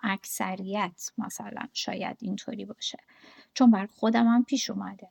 اکثریت 0.03 1.11
مثلا 1.17 1.61
شاید 1.73 2.17
اینطوری 2.19 2.65
باشه. 2.65 2.97
چون 3.53 3.71
بر 3.71 3.85
خودم 3.85 4.27
هم 4.27 4.43
پیش 4.43 4.69
اومده. 4.69 5.07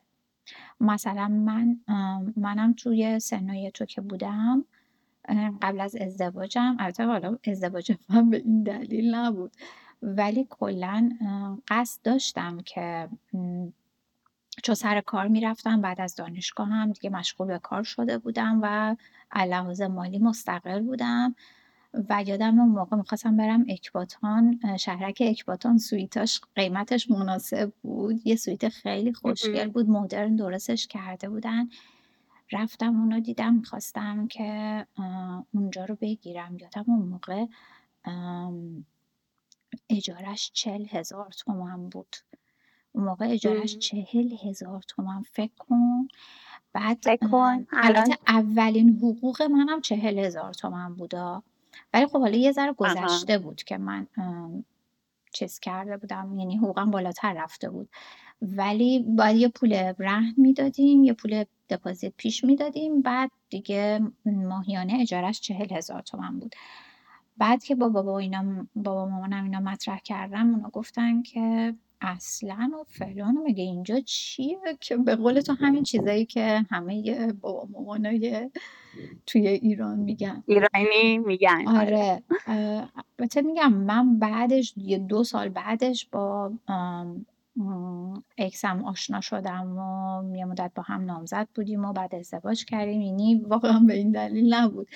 مثلا 0.80 1.28
من 1.28 1.80
منم 2.36 2.72
توی 2.72 3.20
سنای 3.20 3.70
تو 3.70 3.84
که 3.84 4.00
بودم 4.00 4.64
قبل 5.62 5.80
از 5.80 5.96
ازدواجم 5.96 6.76
البته 6.78 7.06
حالا 7.06 7.38
ازدواج 7.46 7.92
من 8.08 8.30
به 8.30 8.36
این 8.36 8.62
دلیل 8.62 9.14
نبود. 9.14 9.52
ولی 10.02 10.46
کلا 10.50 11.10
قصد 11.68 12.02
داشتم 12.02 12.60
که 12.60 13.08
چون 14.62 14.74
سر 14.74 15.00
کار 15.00 15.28
می‌رفتم 15.28 15.80
بعد 15.80 16.00
از 16.00 16.14
دانشگاه 16.14 16.68
هم 16.68 16.92
دیگه 16.92 17.10
مشغول 17.10 17.46
به 17.46 17.58
کار 17.58 17.82
شده 17.82 18.18
بودم 18.18 18.60
و 18.62 18.96
لحاظ 19.36 19.80
مالی 19.80 20.18
مستقل 20.18 20.82
بودم 20.82 21.34
و 22.08 22.22
یادم 22.26 22.58
اون 22.60 22.68
موقع 22.68 22.96
می‌خواستم 22.96 23.36
برم 23.36 23.64
اکباتان 23.68 24.60
شهرک 24.76 25.22
اکباتان. 25.26 25.78
سویتاش 25.78 26.40
قیمتش 26.54 27.10
مناسب 27.10 27.72
بود. 27.82 28.26
یه 28.26 28.36
سویت 28.36 28.68
خیلی 28.68 29.12
خوشگل 29.12 29.68
بود 29.68 29.90
مدرن 29.90 30.36
درستش 30.36 30.86
کرده 30.86 31.28
بودن. 31.28 31.68
رفتم 32.52 33.00
اونو 33.00 33.20
دیدم 33.20 33.54
می‌خواستم 33.54 34.28
که 34.28 34.86
اونجا 35.54 35.84
رو 35.84 35.96
بگیرم. 36.00 36.58
یادم 36.58 36.84
اون 36.86 37.08
موقع 37.08 37.46
اجارش 39.90 40.50
چل 40.54 40.86
هزار 40.90 41.30
تومن 41.30 41.88
بود. 41.88 42.16
اون 42.92 43.04
موقع 43.04 43.28
اجارش 43.28 43.78
چهل 43.78 44.32
هزار 44.44 44.82
تومن 44.88 45.22
فکر 45.22 45.52
کن. 45.58 46.08
بعد 46.72 46.98
البته 47.72 48.18
اولین 48.26 48.96
حقوق 48.96 49.42
منم 49.42 49.80
چهل 49.80 50.18
هزار 50.18 50.52
تومن 50.52 50.94
بودا 50.94 51.42
ولی 51.94 52.06
خب 52.06 52.18
حالا 52.20 52.36
یه 52.36 52.52
ذره 52.52 52.72
گذشته 52.72 53.38
بود 53.38 53.62
که 53.62 53.78
من 53.78 54.06
چیز 55.32 55.60
کرده 55.60 55.96
بودم. 55.96 56.38
یعنی 56.38 56.56
حقوقم 56.56 56.90
بالاتر 56.90 57.32
رفته 57.32 57.70
بود. 57.70 57.88
ولی 58.42 58.98
باید 58.98 59.36
یه 59.36 59.48
پول 59.48 59.74
رهن 59.98 60.34
می‌دادیم 60.36 61.04
یه 61.04 61.12
پول 61.12 61.44
دپازیت 61.70 62.12
پیش 62.16 62.44
می‌دادیم. 62.44 63.02
بعد 63.02 63.30
دیگه 63.50 64.00
ماهیانه 64.26 64.98
اجارش 65.00 65.40
چهل 65.40 65.76
هزار 65.76 66.02
تومن 66.02 66.38
بود. 66.38 66.54
بعد 67.36 67.64
که 67.64 67.74
با 67.74 67.88
بابا 67.88 68.18
اینا 68.18 68.66
بابا 68.74 69.06
مامانم 69.06 69.44
اینا 69.44 69.60
مطرح 69.60 69.98
کردم 69.98 70.54
اونا 70.54 70.70
گفتن 70.70 71.22
که 71.22 71.74
اصلا 72.02 72.70
و 72.80 72.84
فلان 72.84 73.36
و 73.36 73.42
مگه 73.44 73.64
اینجا 73.64 74.00
چیه 74.00 74.58
که 74.80 74.96
به 74.96 75.16
قول 75.16 75.40
تو 75.40 75.52
همین 75.52 75.82
چیزایی 75.82 76.26
که 76.26 76.66
همه 76.70 77.32
بابا 77.32 77.68
مامانای 77.72 78.50
توی 79.26 79.48
ایران 79.48 79.98
میگن. 79.98 80.44
ایرانی 80.46 81.18
میگن 81.18 81.68
آره. 81.68 82.22
البته 83.18 83.42
میگم 83.42 83.72
من 83.72 84.18
بعدش 84.18 84.74
یه 84.76 84.98
دو 84.98 85.24
سال 85.24 85.48
بعدش 85.48 86.06
با 86.12 86.52
اکسم 88.38 88.84
آشنا 88.84 89.20
شدم 89.20 89.78
و 89.78 90.36
یه 90.36 90.44
مدت 90.44 90.72
با 90.74 90.82
هم 90.82 91.04
نامزد 91.04 91.48
بودیم 91.54 91.84
و 91.84 91.92
بعد 91.92 92.14
ازدواج 92.14 92.64
کردیم. 92.64 93.00
یعنی 93.00 93.34
واقعا 93.34 93.78
به 93.78 93.94
این 93.94 94.10
دلیل 94.12 94.54
نبود. 94.54 94.88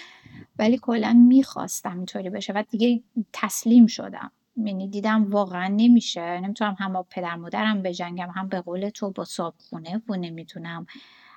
ولی 0.58 0.78
کلا 0.78 1.12
می‌خواستم 1.12 1.96
اینطوری 1.96 2.30
بشه 2.30 2.52
و 2.52 2.64
دیگه 2.70 3.02
تسلیم 3.32 3.86
شدم. 3.86 4.32
یعنی 4.56 4.88
دیدم 4.88 5.30
واقعا 5.30 5.68
نمیشه. 5.68 6.40
نمی‌تونم 6.40 6.76
هم 6.78 6.92
با 6.92 7.02
پدر 7.10 7.36
مادرم 7.36 7.82
بجنگم. 7.82 8.30
هم 8.34 8.48
به 8.48 8.60
قول 8.60 8.88
تو 8.88 9.10
با 9.10 9.24
صابخونه 9.24 10.02
و 10.08 10.16
نمی‌تونم 10.16 10.86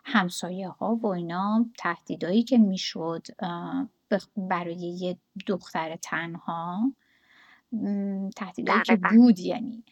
همسایه 0.06 0.70
ها 0.70 0.96
و 0.96 1.08
اینا 1.08 1.66
تهدیدایی 1.78 2.44
که 2.44 2.58
می‌شد 2.58 3.28
برای 4.38 4.76
یه 4.76 5.18
دختر 5.48 5.96
تنها 5.96 6.94
تهدیدایی 8.36 8.82
که 8.86 8.96
بود 8.96 9.40
یعنی. 9.40 9.84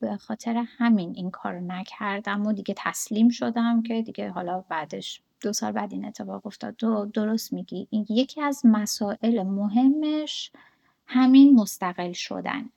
به 0.00 0.16
خاطر 0.16 0.64
همین 0.78 1.12
این 1.16 1.30
کار 1.30 1.60
نکردم 1.60 2.46
و 2.46 2.52
دیگه 2.52 2.74
تسلیم 2.78 3.28
شدم 3.28 3.82
که 3.82 4.02
دیگه 4.02 4.30
حالا 4.30 4.60
بعدش 4.60 5.22
دو 5.42 5.52
سال 5.52 5.72
بعد 5.72 5.92
این 5.92 6.04
اتفاق 6.04 6.46
افتاد. 6.46 6.76
تو 6.76 7.06
درست 7.06 7.52
میگی. 7.52 7.88
یکی 7.92 8.42
از 8.42 8.62
مسائل 8.64 9.42
مهمش 9.42 10.52
همین 11.06 11.54
مستقل 11.54 12.12
شدن. 12.12 12.70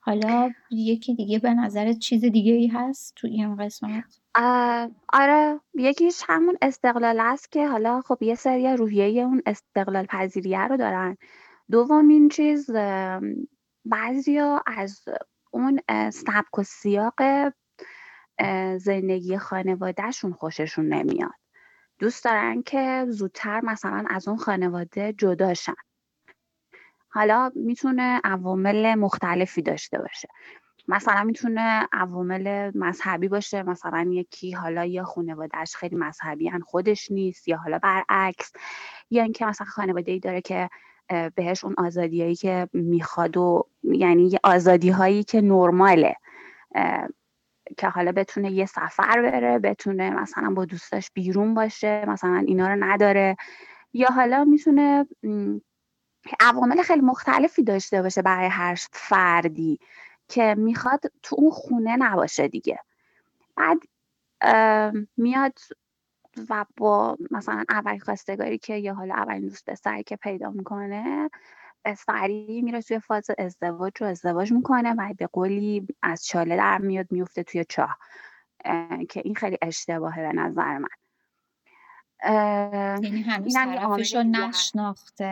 حالا 0.00 0.52
یکی 0.70 1.14
دیگه 1.14 1.38
به 1.38 1.54
نظر 1.54 1.92
چیز 1.92 2.24
دیگه 2.24 2.52
ای 2.52 2.66
هست 2.66 3.14
تو 3.16 3.26
این 3.26 3.56
قسمت؟ 3.56 4.20
آره 5.12 5.60
یکیش 5.74 6.22
همون 6.28 6.56
استقلال 6.62 7.20
است 7.20 7.52
که 7.52 7.68
حالا 7.68 8.00
خب 8.00 8.22
یه 8.22 8.34
سری 8.34 8.76
روحیه 8.76 9.22
اون 9.22 9.42
استقلال 9.46 10.06
پذیریه 10.06 10.60
رو 10.60 10.76
دارن. 10.76 11.16
دومین 11.70 12.28
چیز 12.28 12.70
بعضیا 13.84 14.62
از 14.66 15.04
اون 15.50 15.80
سبک 16.10 16.58
و 16.58 16.62
سیاق 16.62 17.20
زندگی 18.76 19.38
خانوادهشون 19.38 20.32
خوششون 20.32 20.88
نمیاد. 20.88 21.34
دوست 21.98 22.24
دارن 22.24 22.62
که 22.62 23.06
زودتر 23.08 23.60
مثلا 23.60 24.04
از 24.10 24.28
اون 24.28 24.36
خانواده 24.36 25.14
جداشن 25.18 25.74
حالا 27.14 27.52
می‌تونه 27.54 28.20
عوامل 28.24 28.94
مختلفی 28.94 29.62
داشته 29.62 29.98
باشه. 29.98 30.28
مثلا 30.88 31.24
می‌تونه 31.24 31.88
عوامل 31.92 32.72
مذهبی 32.74 33.28
باشه 33.28 33.62
مثلا 33.62 34.06
یکی 34.10 34.52
حالا 34.52 34.84
یا 34.84 35.04
خانوادهش 35.04 35.76
خیلی 35.76 35.96
مذهبی 35.96 36.48
هن 36.48 36.60
خودش 36.60 37.10
نیست 37.10 37.48
یا 37.48 37.56
حالا 37.56 37.78
برعکس 37.78 38.52
یا 39.10 39.22
اینکه 39.22 39.46
مثلا 39.46 39.66
خانواده 39.66 40.12
ای 40.12 40.18
داره 40.18 40.40
که 40.40 40.70
بهش 41.34 41.64
اون 41.64 41.74
آزادیایی 41.78 42.34
که 42.34 42.68
می‌خواد 42.72 43.36
و 43.36 43.66
یعنی 43.82 44.38
آزادی 44.44 44.90
هایی 44.90 45.24
که 45.24 45.40
نرماله 45.40 46.16
که 47.78 47.88
حالا 47.88 48.12
بتونه 48.12 48.50
یه 48.50 48.66
سفر 48.66 49.22
بره 49.22 49.58
بتونه 49.58 50.10
مثلا 50.10 50.50
با 50.50 50.64
دوستاش 50.64 51.10
بیرون 51.14 51.54
باشه 51.54 52.04
مثلا 52.08 52.44
اینا 52.46 52.68
رو 52.68 52.84
نداره. 52.84 53.36
یا 53.92 54.08
حالا 54.08 54.44
می‌تونه 54.44 55.06
عوامل 56.40 56.82
خیلی 56.82 57.00
مختلفی 57.00 57.62
داشته 57.62 58.02
باشه 58.02 58.22
برای 58.22 58.46
هر 58.46 58.74
فردی 58.92 59.78
که 60.28 60.54
می‌خواد 60.58 61.00
تو 61.22 61.36
اون 61.38 61.50
خونه 61.50 61.96
نباشه 61.96 62.48
دیگه. 62.48 62.78
بعد 63.56 63.78
میاد 65.16 65.58
و 66.50 66.64
با 66.76 67.16
مثلا 67.30 67.64
اول 67.68 67.98
خواستگاری 67.98 68.58
که 68.58 68.76
یا 68.76 68.94
حالا 68.94 69.14
اولین 69.14 69.48
دوست 69.48 69.70
پسری 69.70 70.02
که 70.02 70.16
پیدا 70.16 70.50
می‌کنه 70.50 71.30
سریع 71.96 72.62
میره 72.62 72.82
توی 72.82 72.98
فاز 72.98 73.30
ازدواج 73.38 73.92
رو 74.00 74.06
ازدواج 74.06 74.52
می‌کنه 74.52 74.94
و 74.98 75.14
به 75.18 75.26
قولی 75.26 75.86
از 76.02 76.26
چاله 76.26 76.56
در 76.56 76.78
میاد 76.78 77.06
میفته 77.10 77.42
توی 77.42 77.64
چاه. 77.64 77.98
که 79.08 79.22
این 79.24 79.34
خیلی 79.34 79.58
اشتباهه 79.62 80.22
به 80.22 80.32
نظر 80.32 80.78
من. 80.78 80.88
یعنی 82.22 83.22
هنوز 83.22 83.54
طرفش 83.54 84.14
رو 84.14 84.22
نشناخته 84.22 85.24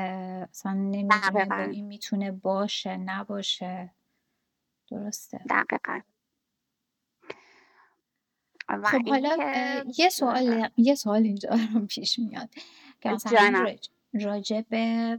اصلا 0.50 0.72
نمی‌دونه 0.72 1.68
این 1.72 1.86
می‌تونه 1.86 2.32
باشه 2.32 2.96
نباشه. 2.96 3.90
درسته. 4.90 5.40
دقیقا. 5.50 6.00
خب 8.84 9.08
حالا 9.08 9.36
یه 9.98 10.08
سوال 10.08 10.70
یه 10.76 10.94
سوال 10.94 11.22
اینجا 11.22 11.50
رو 11.74 11.86
پیش 11.86 12.18
میاد 12.18 12.50
که 13.00 13.08
مثلا 13.08 13.74
راجع 14.12 14.60
به 14.60 15.18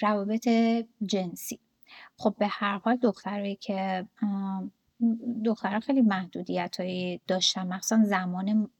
روابط 0.00 0.48
جنسی. 1.06 1.60
خب 2.16 2.34
به 2.38 2.46
هر 2.46 2.78
حال 2.78 2.96
دخترایی 2.96 3.56
که 3.56 4.06
دخترها 5.44 5.80
خیلی 5.80 6.02
محدودیت 6.02 6.80
هایی 6.80 7.20
داشتن 7.26 7.66
مخصوصا 7.66 8.04
زمان 8.04 8.70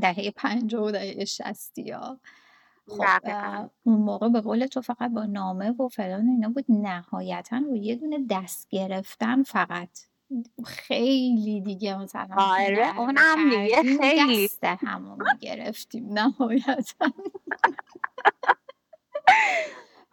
دهه 0.00 0.30
پنجاه 0.30 0.84
و 0.84 0.90
دهه 0.90 1.24
شستی 1.24 1.90
ها 1.90 2.20
خب 2.88 3.68
اون 3.82 3.96
موقع 4.00 4.28
به 4.28 4.40
قول 4.40 4.66
تو 4.66 4.80
فقط 4.80 5.10
با 5.10 5.24
نامه 5.24 5.70
و 5.70 5.88
فلان 5.88 6.28
اینا 6.28 6.48
بود 6.48 6.64
نهایتا 6.68 7.60
و 7.72 7.76
یه 7.76 7.94
دونه 7.96 8.26
دست 8.30 8.68
گرفتن 8.70 9.42
فقط. 9.42 9.88
خیلی 10.66 11.60
دیگه 11.60 11.98
مثلا 11.98 12.34
آره 12.36 12.98
اونم 13.00 13.50
دیگه 13.50 13.82
خیلی. 14.00 14.44
دست 14.44 14.64
همو 14.64 15.16
می‌گرفتیم 15.16 16.12
نهایتا. 16.12 17.06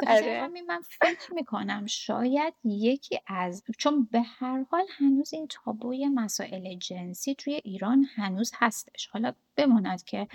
آره. 0.07 0.41
همین 0.41 0.65
من 0.65 0.81
فکر 0.81 1.33
می‌کنم 1.33 1.85
شاید 1.85 2.53
یکی 2.63 3.19
از 3.27 3.63
چون 3.77 4.07
به 4.11 4.21
هر 4.21 4.65
حال 4.69 4.85
هنوز 4.89 5.33
این 5.33 5.47
تابوی 5.47 6.07
مسائل 6.07 6.77
جنسی 6.77 7.35
توی 7.35 7.53
ایران 7.53 8.05
هنوز 8.15 8.51
هستش 8.55 9.07
حالا 9.07 9.33
بماند 9.55 10.03
که 10.03 10.27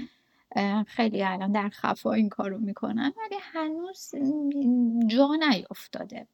خیلی 0.87 1.23
الان 1.23 1.53
در 1.53 1.69
خفا 1.69 2.13
این 2.13 2.29
کارو 2.29 2.59
می‌کنن 2.59 3.13
ولی 3.17 3.37
هنوز 3.41 4.11
جا 5.07 5.29
نیفتاده 5.49 6.27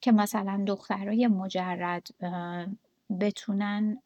که 0.00 0.12
مثلا 0.12 0.64
دخترای 0.66 1.26
مجرد 1.26 2.08
بتونن 3.20 3.98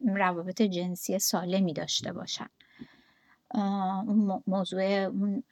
روابط 0.00 0.62
جنسی 0.62 1.18
سالمی 1.18 1.72
داشته 1.72 2.12
باشن 2.12 2.48
موضوع 4.46 4.82
اون 4.82 5.42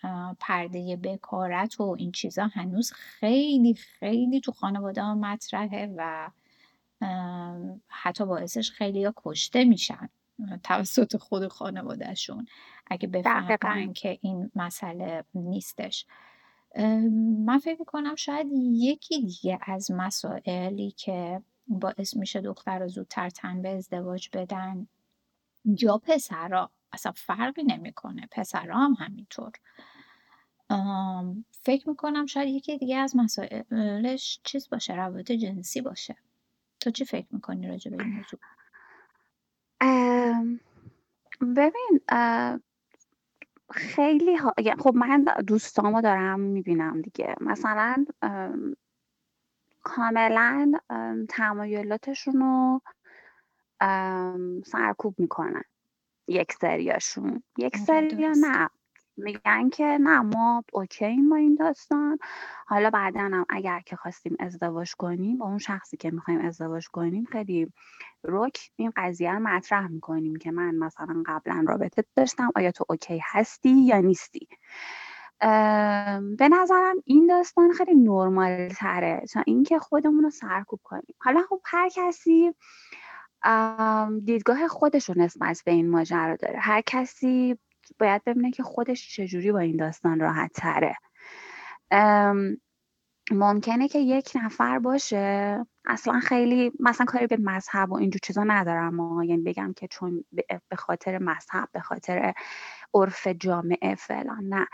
پرده 0.40 0.96
بکارت 0.96 1.80
و 1.80 1.96
این 1.98 2.12
چیزا 2.12 2.46
هنوز 2.46 2.92
خیلی 2.92 3.74
خیلی 3.74 4.40
تو 4.40 4.52
خانواده 4.52 5.02
ها 5.02 5.14
مطرحه 5.14 5.94
و 5.96 6.30
حتی 7.88 8.24
باعثش 8.24 8.70
خیلی 8.70 9.04
ها 9.04 9.12
کشته 9.16 9.64
میشن 9.64 10.08
توسط 10.62 11.16
خود 11.16 11.48
خانوادهشون 11.48 12.46
اگه 12.86 13.08
بفهمن 13.08 13.92
که 13.92 14.18
این 14.22 14.50
مسئله 14.56 15.24
نیستش. 15.34 16.06
من 17.46 17.58
فکر 17.58 17.76
می‌کنم 17.78 18.14
شاید 18.14 18.46
یکی 18.72 19.20
دیگه 19.20 19.58
از 19.62 19.90
مسائلی 19.90 20.90
که 20.90 21.42
باعث 21.68 22.16
میشه 22.16 22.40
دختر 22.40 22.78
رو 22.78 22.88
زودتر 22.88 23.30
تن 23.30 23.62
به 23.62 23.68
ازدواج 23.68 24.28
بدن 24.32 24.88
یا 25.64 25.98
پسرا. 25.98 26.70
اصلا 26.92 27.12
فرقی 27.12 27.62
نمی‌کنه. 27.62 28.28
پسرا 28.30 28.76
هم 28.78 28.96
همینطور 28.98 29.52
فکر 31.50 31.88
می‌کنم 31.88 32.26
شاید 32.26 32.48
یکی 32.48 32.78
دیگه 32.78 32.96
از 32.96 33.16
مسائلش 33.16 34.40
چیز 34.44 34.68
باشه 34.68 34.94
روابط 34.94 35.32
جنسی 35.32 35.80
باشه. 35.80 36.16
تو 36.80 36.90
چی 36.90 37.04
فکر 37.04 37.26
می‌کنی 37.30 37.68
راجع 37.68 37.90
به 37.90 38.04
این 38.04 38.14
موضوع؟ 38.14 38.40
ببین 41.56 42.00
خیلی 43.70 44.36
ها... 44.36 44.54
خب 44.78 44.94
من 44.94 45.24
دوستامو 45.46 46.02
دارم 46.02 46.40
می‌بینم 46.40 47.02
دیگه. 47.02 47.34
مثلا 47.40 48.04
کاملا 49.82 50.72
تمایلاتشون 51.28 52.40
رو 52.40 52.80
سرکوب 54.64 55.20
می‌کنن. 55.20 55.62
یک 56.28 56.52
سریاشون. 56.52 57.42
یک 57.58 57.76
سریا 57.76 58.32
نه. 58.40 58.68
میگن 59.16 59.68
که 59.68 59.84
نه 59.84 60.20
ما 60.20 60.64
اوکی 60.72 61.22
با 61.30 61.36
این 61.36 61.54
داستان. 61.54 62.18
حالا 62.66 62.90
بعدا 62.90 63.20
هم 63.20 63.46
اگر 63.48 63.80
که 63.80 63.96
خواستیم 63.96 64.36
ازدواج 64.40 64.94
کنیم 64.94 65.38
با 65.38 65.46
اون 65.46 65.58
شخصی 65.58 65.96
که 65.96 66.10
می‌خوایم 66.10 66.40
ازدواج 66.40 66.88
کنیم 66.88 67.24
خیلی 67.24 67.72
رک 68.24 68.70
این 68.76 68.92
قضیه 68.96 69.32
رو 69.32 69.38
مطرح 69.38 69.88
می‌کنیم 69.88 70.36
که 70.36 70.50
من 70.50 70.74
مثلا 70.74 71.22
قبلا 71.26 71.64
رابطه 71.68 72.04
داشتم. 72.16 72.50
آیا 72.56 72.72
تو 72.72 72.84
اوکی 72.88 73.20
هستی 73.24 73.70
یا 73.70 74.00
نیستی؟ 74.00 74.48
به 76.38 76.48
نظرم 76.52 76.96
این 77.04 77.26
داستان 77.26 77.72
خیلی 77.72 77.94
نرمال 77.94 78.68
تره 78.68 79.22
تا 79.32 79.42
اینکه 79.46 79.78
خودمون 79.78 80.24
رو 80.24 80.30
سرکوب 80.30 80.80
کنیم. 80.82 81.14
حالا 81.18 81.42
خب 81.48 81.60
هر 81.64 81.88
کسی 81.88 82.54
دیدگاه 84.24 84.68
خودش 84.68 85.08
رو 85.08 85.14
نسبت 85.18 85.62
به 85.64 85.72
این 85.72 85.90
ماجرا 85.90 86.36
داره. 86.36 86.58
هر 86.58 86.80
کسی 86.80 87.58
باید 87.98 88.24
ببینه 88.24 88.50
که 88.50 88.62
خودش 88.62 89.14
چجوری 89.14 89.52
با 89.52 89.58
این 89.58 89.76
داستان 89.76 90.20
راحت 90.20 90.52
تره 90.54 90.96
ممکنه 93.30 93.88
که 93.88 93.98
یک 93.98 94.32
نفر 94.44 94.78
باشه 94.78 95.58
اصلا 95.84 96.20
خیلی 96.20 96.72
مثلا 96.80 97.06
کاری 97.06 97.26
به 97.26 97.36
مذهب 97.36 97.92
و 97.92 97.96
اینجور 97.96 98.20
چیزا 98.22 98.44
ندارم 98.44 98.94
ما 98.94 99.24
یعنی 99.24 99.42
بگم 99.42 99.72
که 99.72 99.88
چون 99.88 100.24
به 100.68 100.76
خاطر 100.76 101.18
مذهب 101.18 101.68
به 101.72 101.80
خاطر 101.80 102.34
عرف 102.94 103.26
جامعه 103.26 103.94
فلان 103.94 104.44
نه. 104.44 104.66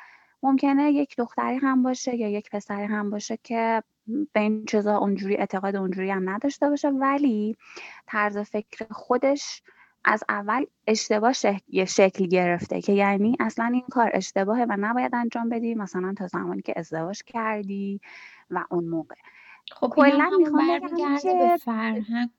ممکنه 0.44 0.92
یک 0.92 1.16
دختری 1.16 1.56
هم 1.56 1.82
باشه 1.82 2.16
یا 2.16 2.28
یک 2.28 2.50
پسری 2.50 2.84
هم 2.84 3.10
باشه 3.10 3.38
که 3.42 3.82
به 4.06 4.40
این 4.40 4.64
چیزا 4.64 4.96
اونجوری 4.96 5.36
اعتقاد 5.36 5.76
اونجوری 5.76 6.10
هم 6.10 6.30
نداشته 6.30 6.70
باشه 6.70 6.88
ولی 6.88 7.56
طرز 8.06 8.38
فکر 8.38 8.86
خودش 8.90 9.62
از 10.04 10.24
اول 10.28 10.64
اشتباه 10.86 11.32
یه 11.68 11.84
شکل 11.84 12.26
گرفته 12.26 12.80
که 12.80 12.92
یعنی 12.92 13.36
اصلا 13.40 13.64
این 13.64 13.84
کار 13.90 14.10
اشتباهه 14.14 14.66
و 14.68 14.76
نباید 14.80 15.14
انجام 15.14 15.48
بدی 15.48 15.74
مثلا 15.74 16.14
تا 16.18 16.26
زمانی 16.26 16.62
که 16.62 16.74
ازدواج 16.76 17.22
کردی 17.26 18.00
و 18.50 18.64
اون 18.70 18.84
موقع. 18.84 19.16
خب 19.72 19.88
کلا 19.88 20.30
می‌خوام 20.38 20.80
به 21.24 21.56
فرهنگ 21.56 22.30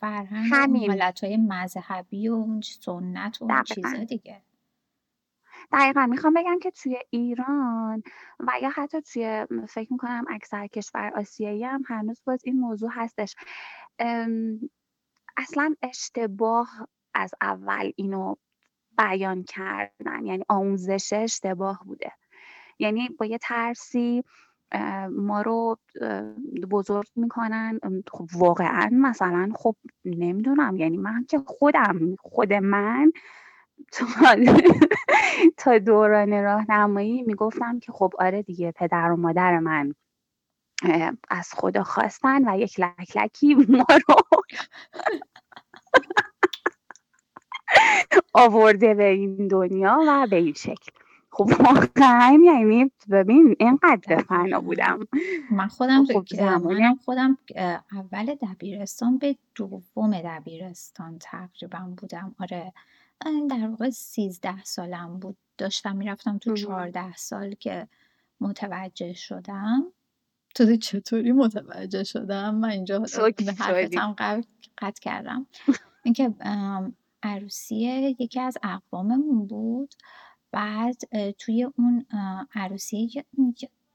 فرهنگ 0.00 0.50
همین. 0.52 0.90
حالتهای 0.90 1.36
مذهبی 1.36 2.28
و 2.28 2.32
اون 2.34 2.60
سنت 2.60 3.42
و 3.42 3.44
اون 3.44 3.62
چیزا 3.62 4.04
دیگه. 4.04 4.42
دقیقا 5.72 6.06
می‌خوام 6.06 6.34
بگم 6.34 6.58
که 6.58 6.70
توی 6.70 6.98
ایران 7.10 8.02
و 8.40 8.52
یا 8.62 8.70
حتی 8.74 9.02
توی 9.02 9.46
فکر 9.68 9.92
می‌کنم 9.92 10.24
اکثر 10.28 10.66
کشور 10.66 11.12
آسیایی 11.16 11.64
هم 11.64 11.82
هنوز 11.86 12.22
باز 12.24 12.40
این 12.44 12.60
موضوع 12.60 12.90
هستش. 12.92 13.36
اصلا 15.36 15.74
اشتباه 15.82 16.88
از 17.14 17.34
اول 17.40 17.92
اینو 17.96 18.34
بیان 18.98 19.42
کردن 19.42 20.26
یعنی 20.26 20.44
آموزش 20.48 21.12
اشتباه 21.12 21.82
بوده. 21.84 22.12
یعنی 22.78 23.08
با 23.08 23.26
یه 23.26 23.38
ترسی 23.38 24.24
ما 25.10 25.42
رو 25.42 25.78
بزرگ 26.70 27.06
می‌کنن. 27.16 27.80
خب 28.12 28.26
واقعا 28.34 28.88
مثلا 28.92 29.50
خب 29.54 29.76
نمی‌دونم. 30.04 30.76
یعنی 30.76 30.96
من 30.96 31.24
که 31.24 31.38
خودم 31.46 32.16
خود 32.20 32.52
من 32.52 33.12
تا 35.58 35.78
دوران 35.78 36.42
راهنمایی 36.42 37.22
می‌گفتم 37.22 37.78
که 37.80 37.92
خب 37.92 38.12
آره 38.18 38.42
دیگه 38.42 38.72
پدر 38.72 39.10
و 39.10 39.16
مادر 39.16 39.58
من 39.58 39.94
از 41.30 41.50
خدا 41.54 41.82
خواستن 41.84 42.48
و 42.48 42.58
یک 42.58 42.80
لکلکی 42.80 43.54
ما 43.54 43.86
رو 44.08 44.16
آورده 48.34 48.94
به 48.94 49.04
این 49.08 49.48
دنیا 49.48 49.98
و 50.08 50.26
به 50.30 50.36
این 50.36 50.52
شکل. 50.54 50.92
خب 51.30 51.50
واقعا 51.60 52.40
یعنی 52.44 52.92
ببین 53.10 53.56
اینقدر 53.60 54.18
فنا 54.18 54.60
بودم. 54.60 55.00
من 55.50 55.68
خودم 55.68 56.04
خب 56.04 56.24
منم 56.42 56.96
خودم 56.96 57.38
اول 57.92 58.34
دبیرستان 58.34 59.18
به 59.18 59.36
دوم 59.54 60.20
دبیرستان 60.24 61.18
تقریبا 61.20 61.94
بودم. 61.96 62.34
آره. 62.40 62.72
در 63.50 63.68
واقع 63.68 63.90
سیزده 63.90 64.64
سالم 64.64 65.18
بود. 65.18 65.36
داشتم 65.58 65.96
می‌رفتم 65.96 66.38
تو 66.38 66.54
چهارده 66.54 67.16
سال 67.16 67.54
که 67.54 67.88
متوجه 68.40 69.12
شدم. 69.12 69.92
تو 70.54 70.76
چطوری 70.76 71.32
متوجه 71.32 72.04
شدم؟ 72.04 72.54
من 72.54 72.70
اینجا 72.70 72.98
به 72.98 73.52
حرفتم 73.58 74.16
قطع 74.78 75.00
کردم. 75.02 75.46
اینکه 76.04 76.34
عروسی 77.22 77.76
یکی 78.18 78.40
از 78.40 78.56
اقواممون 78.62 79.46
بود. 79.46 79.94
بعد 80.52 80.96
توی 81.30 81.64
اون 81.64 82.06
عروسی 82.54 83.24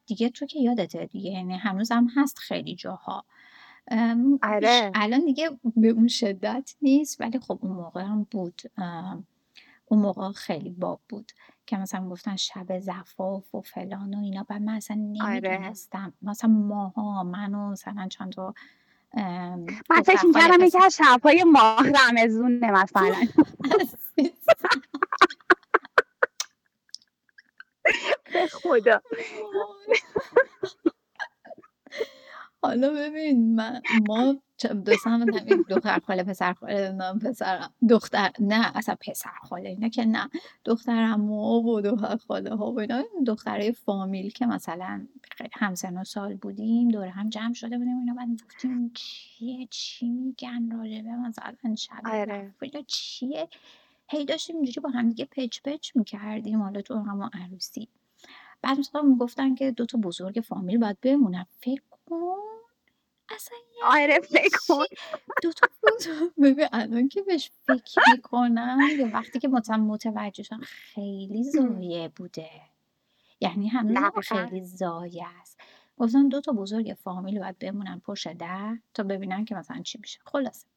دیگه 0.05 0.29
تو 0.29 0.45
که 0.45 0.59
یادته 0.59 1.05
دیگه. 1.05 1.31
یعنی 1.31 1.57
هنوز 1.57 1.91
هم 1.91 2.07
هست 2.15 2.37
خیلی 2.39 2.75
جاها. 2.75 3.25
آره. 4.41 4.91
الان 4.95 5.25
دیگه 5.25 5.49
به 5.75 5.87
اون 5.87 6.07
شدت 6.07 6.75
نیست 6.81 7.21
ولی 7.21 7.39
خب 7.39 7.59
اون 7.61 7.71
موقع 7.71 8.01
هم 8.03 8.27
بود. 8.31 8.61
اون 9.85 10.01
موقع 10.01 10.31
خیلی 10.31 10.69
باب 10.69 11.01
بود 11.09 11.31
که 11.65 11.77
مثلا 11.77 12.09
گفتن 12.09 12.35
شب 12.35 12.79
زفاف 12.79 13.55
و 13.55 13.61
فلان 13.61 14.13
و 14.13 14.19
اینا. 14.19 14.43
بعد 14.43 14.61
من 14.61 14.73
اصلا 14.73 15.13
آره. 15.23 15.39
نمی‌دونستم. 15.39 16.13
مثلا 16.21 16.49
ماها 16.49 17.23
منو 17.23 17.69
مثلا 17.71 18.07
چند 18.07 18.31
تا 18.33 18.53
من 19.89 20.01
فکر 20.05 20.25
می‌کردم 20.25 20.63
یکی 20.63 20.77
از 20.83 20.95
شبهای 20.97 21.43
ماه 21.43 21.89
رمزونه 21.89 22.71
مثلا. 22.71 23.15
به 28.33 28.47
خدا. 28.47 29.01
حالا 32.63 32.93
ببین 32.93 33.55
من 33.55 33.81
ما 34.09 34.35
دوستان 34.85 35.25
دختر 35.69 35.99
خاله 35.99 36.23
پسر 36.23 36.53
خاله 36.53 37.13
پسر 37.21 37.69
دختر 37.89 38.31
نه 38.39 38.77
اصلا 38.77 38.95
پسر 39.07 39.29
خاله 39.43 39.69
اینا 39.69 39.89
که 39.89 40.05
نه 40.05 40.29
دختر 40.65 41.17
و 41.19 41.81
دختر 41.81 42.15
خاله 42.15 42.55
ها 42.55 42.71
و 42.71 42.79
اینا 42.79 43.03
دختره 43.27 43.71
فامیل 43.71 44.29
که 44.29 44.45
مثلا 44.45 45.07
همسن 45.53 45.97
و 45.97 46.03
سال 46.03 46.35
بودیم 46.35 46.89
دور 46.89 47.07
هم 47.07 47.29
جمع 47.29 47.53
شده 47.53 47.77
بودیم 47.77 47.97
اینا 47.97 48.13
بعد 48.13 48.29
گفتیم 48.45 48.91
چیه؟ 48.93 49.67
چی 49.69 50.09
میگن 50.09 50.71
راجبه؟ 50.71 51.15
مثلا 51.15 51.75
شب 51.75 52.01
آره. 52.05 52.53
چیه؟ 52.87 53.47
هی 54.07 54.25
داشتیم 54.25 54.55
اینجوری 54.55 54.81
با 54.81 54.89
هم 54.89 55.09
دیگه 55.09 55.25
پچ 55.25 55.59
پچ 55.65 55.91
می‌کردیم 55.95 56.61
حالا 56.61 56.81
تو 56.81 56.95
همون 56.95 57.29
عروسی. 57.33 57.87
بعد 58.61 58.79
مثلا 58.79 59.01
می‌گفتن 59.01 59.55
که 59.55 59.71
دو 59.71 59.85
تا 59.85 59.97
بزرگ 59.97 60.43
فامیل 60.45 60.77
باید 60.77 60.97
بمونن. 61.01 61.45
فکر 61.59 61.81
کن 62.05 62.52
اصلا 63.35 63.57
آره 63.83 64.19
فکر 64.19 64.85
دو 65.43 65.51
تا 65.51 65.67
ببین 66.43 66.67
الان 66.71 67.09
که 67.09 67.21
بهش 67.21 67.51
فکر 67.67 68.01
می‌کنم 68.15 68.77
وقتی 69.13 69.39
که 69.39 69.47
مثلا 69.47 69.77
متوجه 69.77 70.43
شدم 70.43 70.61
خیلی 70.61 71.43
زایه 71.43 72.07
بوده. 72.07 72.49
یعنی 73.41 73.67
هنوز 73.67 74.27
خیلی 74.27 74.65
زایه 74.65 75.27
است. 75.41 75.59
گفتن 75.97 76.27
دو 76.27 76.41
تا 76.41 76.51
بزرگ 76.51 76.97
فامیل 77.03 77.39
باید 77.39 77.59
بمونن 77.59 78.01
پشت 78.05 78.33
در 78.33 78.77
تا 78.93 79.03
ببینن 79.03 79.45
که 79.45 79.55
مثلا 79.55 79.81
چی 79.81 79.97
میشه. 80.01 80.19
خلاصه. 80.25 80.67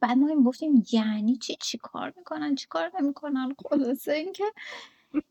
بعد 0.00 0.18
ما 0.18 0.28
این 0.28 0.42
گفتیم 0.42 0.84
یعنی 0.92 1.36
چی؟ 1.36 1.56
چی 1.56 1.78
کار 1.78 2.12
می‌کنن؟ 2.16 2.54
چی 2.54 2.66
کار 2.66 2.90
نمی‌کنن؟ 3.00 3.54
خلاصه 3.70 4.12
اینکه 4.12 4.44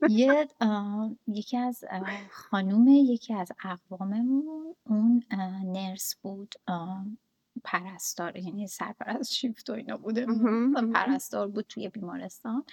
یه 0.09 0.47
یکی 1.27 1.57
از 1.57 1.83
خانوم 2.31 2.87
یکی 2.87 3.33
از 3.33 3.51
اقواممون 3.63 4.75
اون 4.83 5.23
نرس 5.63 6.15
بود 6.21 6.55
پرستار 7.63 8.37
یعنی 8.37 8.67
سرپرست 8.67 9.31
شیفت 9.33 9.69
و 9.69 9.73
اینا 9.73 9.97
بوده. 9.97 10.25
پرستار 10.93 11.47
بود 11.47 11.65
توی 11.69 11.89
بیمارستان. 11.89 12.63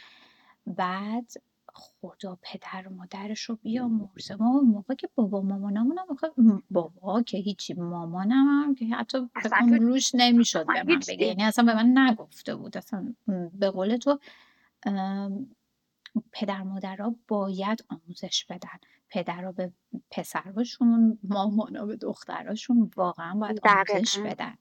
بعد 0.67 1.33
خدا 1.75 2.39
پدر 2.43 2.89
و 2.89 2.91
مادرش 2.91 3.41
رو 3.43 3.57
بیا 3.57 3.89
مرزه 3.89 4.37
ما 4.37 4.61
موقع 4.61 4.95
که 4.95 5.09
بابا 5.15 5.43
مامانمون 5.43 5.99
هم 5.99 6.63
بابا 6.71 7.23
که 7.23 7.39
هیچی 7.39 7.75
مامانم 7.75 8.47
هم 8.65 8.75
که 8.75 8.87
حتی 8.87 9.19
روش 9.81 10.11
نمی‌شد 10.15 10.67
به 10.67 10.83
من 10.83 11.01
بگه. 11.09 11.27
یعنی 11.27 11.43
اصلا 11.43 11.65
به 11.65 11.75
من 11.75 11.99
نگفته 11.99 12.55
بود. 12.57 12.77
اصلا 12.77 13.15
به 13.55 13.71
قول 13.71 13.97
تو 13.97 14.19
پدر 16.33 16.63
مادرها 16.63 17.15
باید 17.29 17.85
آموزش 17.89 18.45
بدن. 18.45 18.79
پدرها 19.09 19.53
به 19.53 19.73
پسرهاشون 20.11 21.19
مامانا 21.23 21.87
به 21.87 21.97
دختراشون 21.97 22.91
واقعا 22.97 23.35
باید 23.35 23.61
آموزش 23.67 24.19
بدن. 24.19 24.55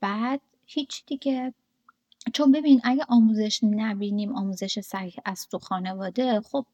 بعد 0.00 0.40
هیچ 0.66 1.06
دیگه 1.06 1.54
چون 2.32 2.52
ببین 2.52 2.80
اگه 2.84 3.04
آموزش 3.08 3.60
نبینیم 3.62 4.36
آموزش 4.36 4.80
صحیح 4.80 5.14
از 5.24 5.48
تو 5.48 5.58
خانواده 5.58 6.40
خب 6.40 6.66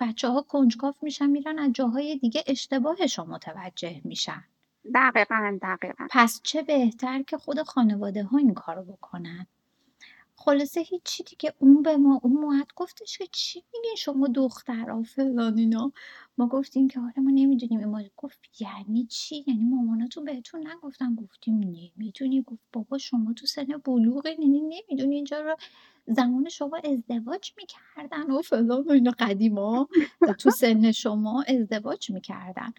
بچه 0.00 0.28
ها 0.28 0.42
کنجکاف 0.42 1.02
میشن 1.02 1.26
میرن 1.26 1.58
از 1.58 1.72
جاهای 1.72 2.16
دیگه 2.16 2.44
اشتباهش 2.46 3.18
رو 3.18 3.24
متوجه 3.24 4.00
میشن. 4.04 4.44
دقیقا 4.94 5.58
دقیقا. 5.62 6.06
پس 6.10 6.40
چه 6.42 6.62
بهتر 6.62 7.22
که 7.22 7.38
خود 7.38 7.62
خانواده 7.62 8.24
ها 8.24 8.38
این 8.38 8.54
کارو 8.54 8.84
بکنن؟ 8.84 9.46
خلاصه 10.46 10.80
هیچی 10.80 11.24
دیگه. 11.24 11.54
اون 11.58 11.82
به 11.82 11.96
ما 11.96 12.20
اون 12.22 12.32
موعد 12.32 12.66
گفتش 12.76 13.18
که 13.18 13.26
چی 13.32 13.62
میگین 13.74 13.94
شما 13.96 14.26
دخترها 14.28 15.02
فلان 15.02 15.58
اینا. 15.58 15.92
ما 16.38 16.46
گفتیم 16.48 16.88
که 16.88 17.00
آره 17.00 17.20
ما 17.20 17.30
نمی‌دونیم. 17.30 17.84
ما 17.88 18.02
گفت 18.16 18.38
یعنی 18.60 19.04
چی؟ 19.06 19.44
یعنی 19.46 19.64
ماماناتون 19.64 20.24
بهتون 20.24 20.66
نگفتن. 20.66 21.14
گفتیم 21.14 21.54
نمی‌دونی. 21.58 22.42
گفت 22.42 22.62
بابا 22.72 22.98
شما 22.98 23.32
تو 23.32 23.46
سن 23.46 23.66
بلوغ 23.84 24.26
یعنی 24.26 24.60
نمی‌دونی. 24.60 25.14
اینجا 25.14 25.40
رو 25.40 25.56
زمان 26.06 26.48
شما 26.48 26.80
ازدواج 26.84 27.52
می‌کردن. 27.56 28.30
و 28.30 28.42
فلان 28.42 28.84
و 28.84 28.90
اینا 28.90 29.12
قدیما. 29.18 29.88
تو 30.38 30.50
سن 30.50 30.92
شما 30.92 31.42
ازدواج 31.48 32.10
می‌کردن. 32.10 32.72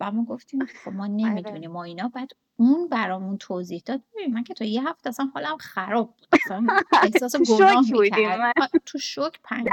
و 0.00 0.10
ما 0.10 0.24
گفتیم 0.24 0.66
خب 0.84 0.92
ما 0.92 1.04
آره. 1.04 1.12
نمی‌دونیم 1.12 1.70
ما 1.70 1.84
اینا. 1.84 2.08
بعد 2.08 2.30
اون 2.56 2.88
برامون 2.88 3.38
توضیح 3.38 3.82
داد. 3.86 4.00
ببین 4.14 4.34
من 4.34 4.44
که 4.44 4.54
تا 4.54 4.64
یه 4.64 4.88
هفته 4.88 5.08
اصلا 5.08 5.30
حالم 5.34 5.56
خراب 5.56 6.06
بود. 6.06 6.26
اصلا 6.44 6.66
احساس 7.02 7.36
گناه 7.36 7.84
می‌کرد 7.90 8.52
تو 8.86 8.98
شوک 8.98 9.40
پنج 9.44 9.68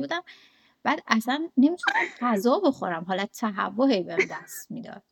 بودم. 0.00 0.22
بعد 0.82 1.02
اصلا 1.06 1.48
نمی‌تونم 1.56 1.96
غذا 2.20 2.58
بخورم. 2.58 3.04
حالا 3.04 3.26
تهوع 3.26 3.92
هی 3.92 4.02
بهم 4.02 4.18
دست 4.30 4.70
می‌داد. 4.70 5.02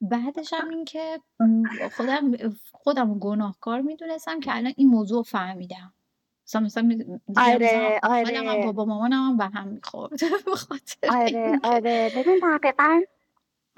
بعدش 0.00 0.52
هم 0.52 0.68
این 0.68 0.84
که 0.84 1.20
خودم 1.96 2.32
خودم 2.72 3.18
گناهکار 3.18 3.80
می‌دونستم 3.80 4.40
که 4.40 4.56
الان 4.56 4.72
این 4.76 4.88
موضوع 4.88 5.22
فهمیدم. 5.22 5.92
مثلا 6.44 6.62
مثلا 6.62 7.08
آره. 7.36 8.00
آره 8.02 8.64
بابا 8.66 8.84
مامانم 8.84 9.22
هم 9.30 9.36
به 9.36 9.44
هم 9.44 9.68
می‌خورد. 9.68 10.20
آره 11.10 11.60
آره. 11.62 12.12
ببین 12.16 12.58
دقیقا 12.58 13.02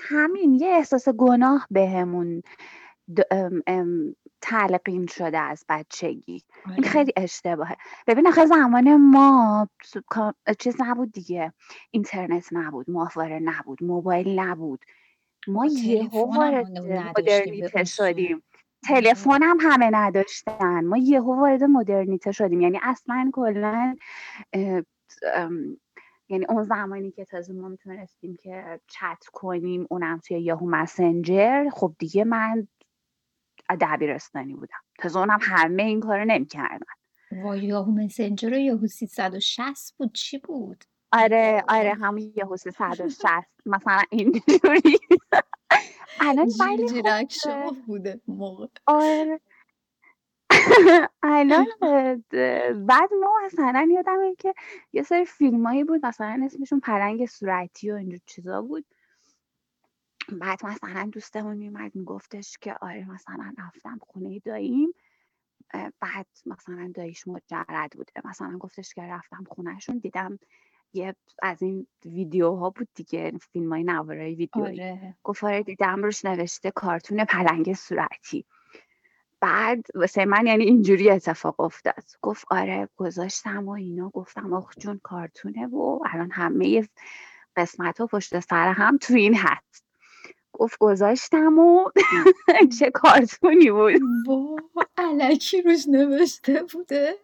همین 0.03 0.55
یه 0.55 0.69
احساس 0.69 1.09
گناه 1.09 1.67
بهمون 1.71 2.43
تلقین 4.41 5.07
شده 5.07 5.39
از 5.39 5.65
بچگی. 5.69 6.45
این 6.67 6.75
آره. 6.79 6.89
خیلی 6.89 7.13
اشتباهه. 7.17 7.77
ببین 8.07 8.27
آخه 8.29 8.47
زمان 8.47 8.97
ما 8.97 9.69
چیز 10.59 10.77
نبود 10.79 11.13
دیگه. 11.13 11.53
اینترنت 11.91 12.49
نبود 12.53 12.91
ماهواره 12.91 13.39
نبود 13.39 13.85
موبایل 13.85 14.41
نبود. 14.41 14.85
ما 15.49 15.67
یهو 15.67 16.37
وارد 16.37 16.79
مدرنیته 17.19 17.85
شدیم. 17.85 18.43
تلفن 18.89 19.43
هم 19.43 19.59
همه 19.61 19.91
نداشتن. 19.93 20.85
ما 20.85 20.97
یهو 20.97 21.41
وارد 21.41 21.65
مدرنیته 21.65 22.33
شدیم. 22.33 22.61
یعنی 22.61 22.81
اصلا 22.83 23.31
کلا 23.33 23.97
یعنی 26.31 26.47
اون 26.49 26.63
زمانی 26.63 27.11
که 27.11 27.25
تازه 27.25 27.53
ما 27.53 27.69
می‌تونستیم 27.69 28.37
که 28.43 28.81
چت 28.87 29.25
کنیم 29.33 29.87
اونم 29.91 30.19
توی 30.19 30.41
یهو 30.41 30.71
مسنجر 30.71 31.71
خب 31.73 31.95
دیگه 31.99 32.25
من 32.25 32.69
دبیرستانی 33.81 34.55
بودم. 34.55 34.79
تازه 34.99 35.19
اونم 35.19 35.39
همه 35.43 35.83
این 35.83 36.01
کارو 36.01 36.25
نمی‌کردن. 36.25 36.87
وای 37.33 37.65
یاهو 37.65 37.93
مسنجر 37.93 38.55
و 38.55 38.59
یاهو 38.59 38.87
360 38.87 39.95
بود؟ 39.97 40.13
چی 40.13 40.39
بود؟ 40.39 40.85
آره 41.13 41.65
آره 41.69 41.95
همون 41.95 42.33
یاهو 42.37 42.57
360 42.57 43.27
مثلا 43.67 44.03
اینجوری. 44.11 44.99
الان 46.21 46.49
ولی 46.61 46.89
خب 47.43 47.77
بوده 47.87 48.21
موقع. 48.29 48.67
آره. 48.87 49.41
الان 51.23 51.67
بعد 52.89 53.15
ما 53.21 53.33
مثلا 53.45 53.89
یادمه 53.95 54.35
که 54.35 54.55
یه 54.93 55.03
سری 55.03 55.25
فیلمایی 55.25 55.85
بود 55.85 56.07
مثلا 56.07 56.43
اسمشون 56.45 56.81
پرنگ 56.81 57.27
صورتی 57.27 57.91
و 57.91 57.95
اینجور 57.95 58.21
چیزا 58.27 58.63
بود. 58.63 58.85
بعد 60.33 60.67
مثلا 60.67 61.09
دوستمون 61.13 61.57
میومد 61.57 61.95
میگفتش 61.95 62.59
که 62.59 62.75
آره 62.81 63.11
مثلا 63.11 63.55
رفتم 63.59 63.99
خونه 64.03 64.39
داییم. 64.39 64.89
بعد 66.01 66.27
مثلا 66.47 66.93
داییش 66.95 67.29
مجرد 67.29 67.91
بوده. 67.97 68.13
مثلا 68.25 68.59
گفتش 68.59 68.95
که 68.95 69.03
رفتم 69.03 69.45
خونهشون 69.49 69.99
دیدم 69.99 70.39
یه 70.93 71.17
از 71.43 71.63
این 71.63 71.87
ویدیوها 72.05 72.71
بود 72.71 72.89
دیگه 72.95 73.33
فیلم 73.53 73.73
های 73.73 73.85
نوارای 73.85 74.35
ویدیویی. 74.35 74.81
آره. 74.81 75.17
گفت 75.23 75.45
آره 75.45 75.63
دیدم 75.63 76.03
روش 76.03 76.25
نوشته 76.25 76.71
کارتون 76.71 77.25
پلنگ 77.25 77.73
صورتی. 77.75 78.47
بعد 79.41 79.87
واسه 79.95 80.25
من 80.25 80.47
یعنی 80.47 80.65
اینجوری 80.65 81.11
اتفاق 81.11 81.61
افتاد. 81.61 82.05
گفت 82.23 82.45
آره 82.51 82.89
گذاشتم 82.97 83.69
و 83.69 83.71
اینا. 83.71 84.09
گفتم 84.09 84.53
آخ 84.53 84.73
جون 84.79 85.01
کارتونه 85.03 85.67
و 85.67 85.99
الان 86.13 86.31
همه 86.31 86.89
قسمت 87.57 88.01
ها 88.01 88.07
پشت 88.07 88.41
سر 88.41 88.73
هم 88.73 88.99
تو 88.99 89.15
این 89.15 89.35
هست 89.35 89.85
گفت 90.53 90.79
گذاشتم 90.79 91.59
و 91.59 91.91
چه 92.79 92.91
کارتونی 92.91 93.71
بود. 93.71 94.01
با 94.27 94.57
علکی 94.97 95.63
روش 95.63 95.89
نوشته 95.89 96.65
بوده. 96.73 97.17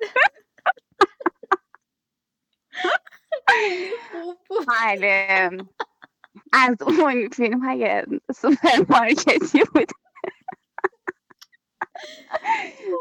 بله 4.69 5.51
از 6.53 6.77
اون 6.83 7.29
فیلم 7.29 7.61
های 7.61 8.03
سوپرمارکتی 8.35 9.63
بود. 9.75 10.06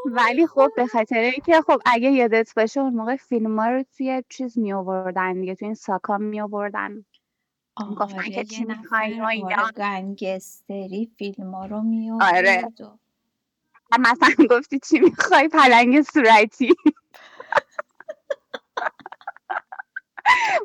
ولی 0.05 0.47
خب 0.47 0.69
به 0.75 0.87
خاطر 0.87 1.19
اینکه 1.19 1.61
خب 1.61 1.81
اگه 1.85 2.11
یادت 2.11 2.53
باشه 2.55 2.79
اون 2.79 2.93
موقع 2.93 3.15
فیلم 3.15 3.59
ها 3.59 3.69
رو 3.69 3.83
توی 3.97 4.23
چیز 4.29 4.57
می 4.57 4.73
آوردن 4.73 5.41
دیگه 5.41 5.55
توی 5.55 5.65
این 5.65 5.75
ساکا 5.75 6.17
می 6.17 6.41
آوردن 6.41 7.05
گفتن 7.99 8.23
که 8.23 8.35
آره، 8.35 8.43
چی 8.43 8.65
می‌خواین 8.65 9.21
و 9.21 9.25
اینا 9.25 9.71
گنگستری 9.77 11.11
فیلم 11.17 11.55
ها 11.55 11.65
رو 11.65 11.81
می 11.81 12.11
آره 12.11 12.63
مثلا 13.99 14.45
گفتی 14.49 14.79
چی 14.79 14.99
می‌خوای؟ 14.99 15.47
پلنگ 15.47 16.01
صورتی. 16.01 16.73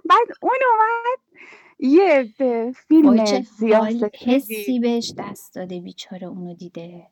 بعد 0.04 0.28
اون 0.40 0.58
اومد 0.70 1.18
یه 1.78 2.34
فیلم 2.88 3.42
سیاست 3.42 4.04
حسی 4.22 4.78
بهش 4.78 5.14
دست 5.18 5.54
داده 5.54 5.80
بیچاره 5.80 6.26
اونو 6.26 6.54
دیده. 6.54 7.06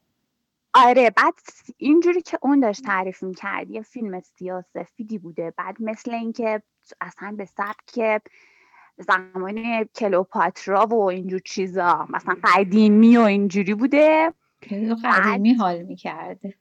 آره 0.75 1.11
بعد 1.11 1.35
اینجوری 1.77 2.23
که 2.23 2.39
اون 2.43 2.61
داشت 2.61 2.85
تعریف 2.85 3.23
می‌کرد 3.23 3.71
یه 3.71 3.83
فیلم 3.83 4.21
سیاسفیدی 4.21 5.19
بوده. 5.19 5.53
بعد 5.57 5.83
مثل 5.83 6.11
اینکه 6.11 6.63
اصلا 7.01 7.33
به 7.33 7.45
سبک 7.45 8.23
زمان 8.99 9.85
کلوپاترا 9.85 10.87
و 10.87 11.03
اینجور 11.03 11.41
چیزا 11.45 12.07
مثلا 12.11 12.37
قدیمی 12.45 13.17
و 13.17 13.21
اینجوری 13.21 13.75
بوده. 13.75 14.33
قدیمی 15.05 15.55
حال 15.55 15.83
می‌کرده 15.83 16.55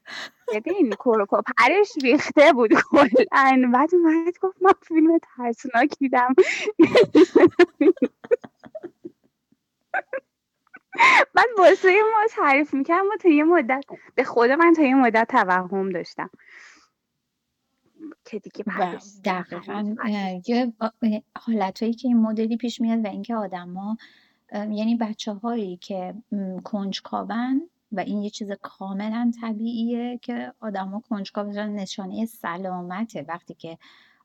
ببین 0.54 0.92
کوروکو 0.92 1.42
پرش 1.58 1.92
ریخته 2.02 2.52
بود 2.52 2.70
کلن 2.74 3.72
بعد 3.72 3.94
اومد 3.94 4.38
گفت 4.42 4.62
ما 4.62 4.70
فیلم 4.82 5.18
ترسناک 5.18 5.98
دیدم. 5.98 6.34
بعد 11.34 11.46
واسه 11.58 11.88
ما 11.88 12.26
تعریف 12.30 12.74
می‌کرد 12.74 13.04
ما 13.04 13.16
تا 13.20 13.28
یه 13.28 13.44
مدت 13.44 13.84
به 14.14 14.24
خود 14.24 14.50
من 14.50 14.74
تا 14.76 14.82
یه 14.82 14.94
مدت 14.94 15.28
توهم 15.30 15.90
داشتم. 15.90 16.30
که 18.24 18.38
دیگه 18.38 18.64
دقیقا 19.24 19.94
یه 20.46 20.72
حالت 21.36 21.82
هایی 21.82 21.94
که 21.94 22.08
این 22.08 22.16
مدلی 22.16 22.56
پیش 22.56 22.80
میاد 22.80 23.04
و 23.04 23.08
اینکه 23.08 23.34
آدما 23.34 23.96
یعنی 24.52 24.96
بچه 24.96 25.32
هایی 25.32 25.76
که 25.76 26.14
کنجکاون 26.64 27.70
و 27.92 28.00
این 28.00 28.22
یه 28.22 28.30
چیز 28.30 28.52
کاملا 28.62 29.32
طبیعیه 29.40 30.18
که 30.22 30.52
آدما 30.60 31.02
کنجکاو 31.10 31.46
نشانه 31.50 32.26
سلامته. 32.26 33.24
وقتی 33.28 33.54
که 33.54 33.78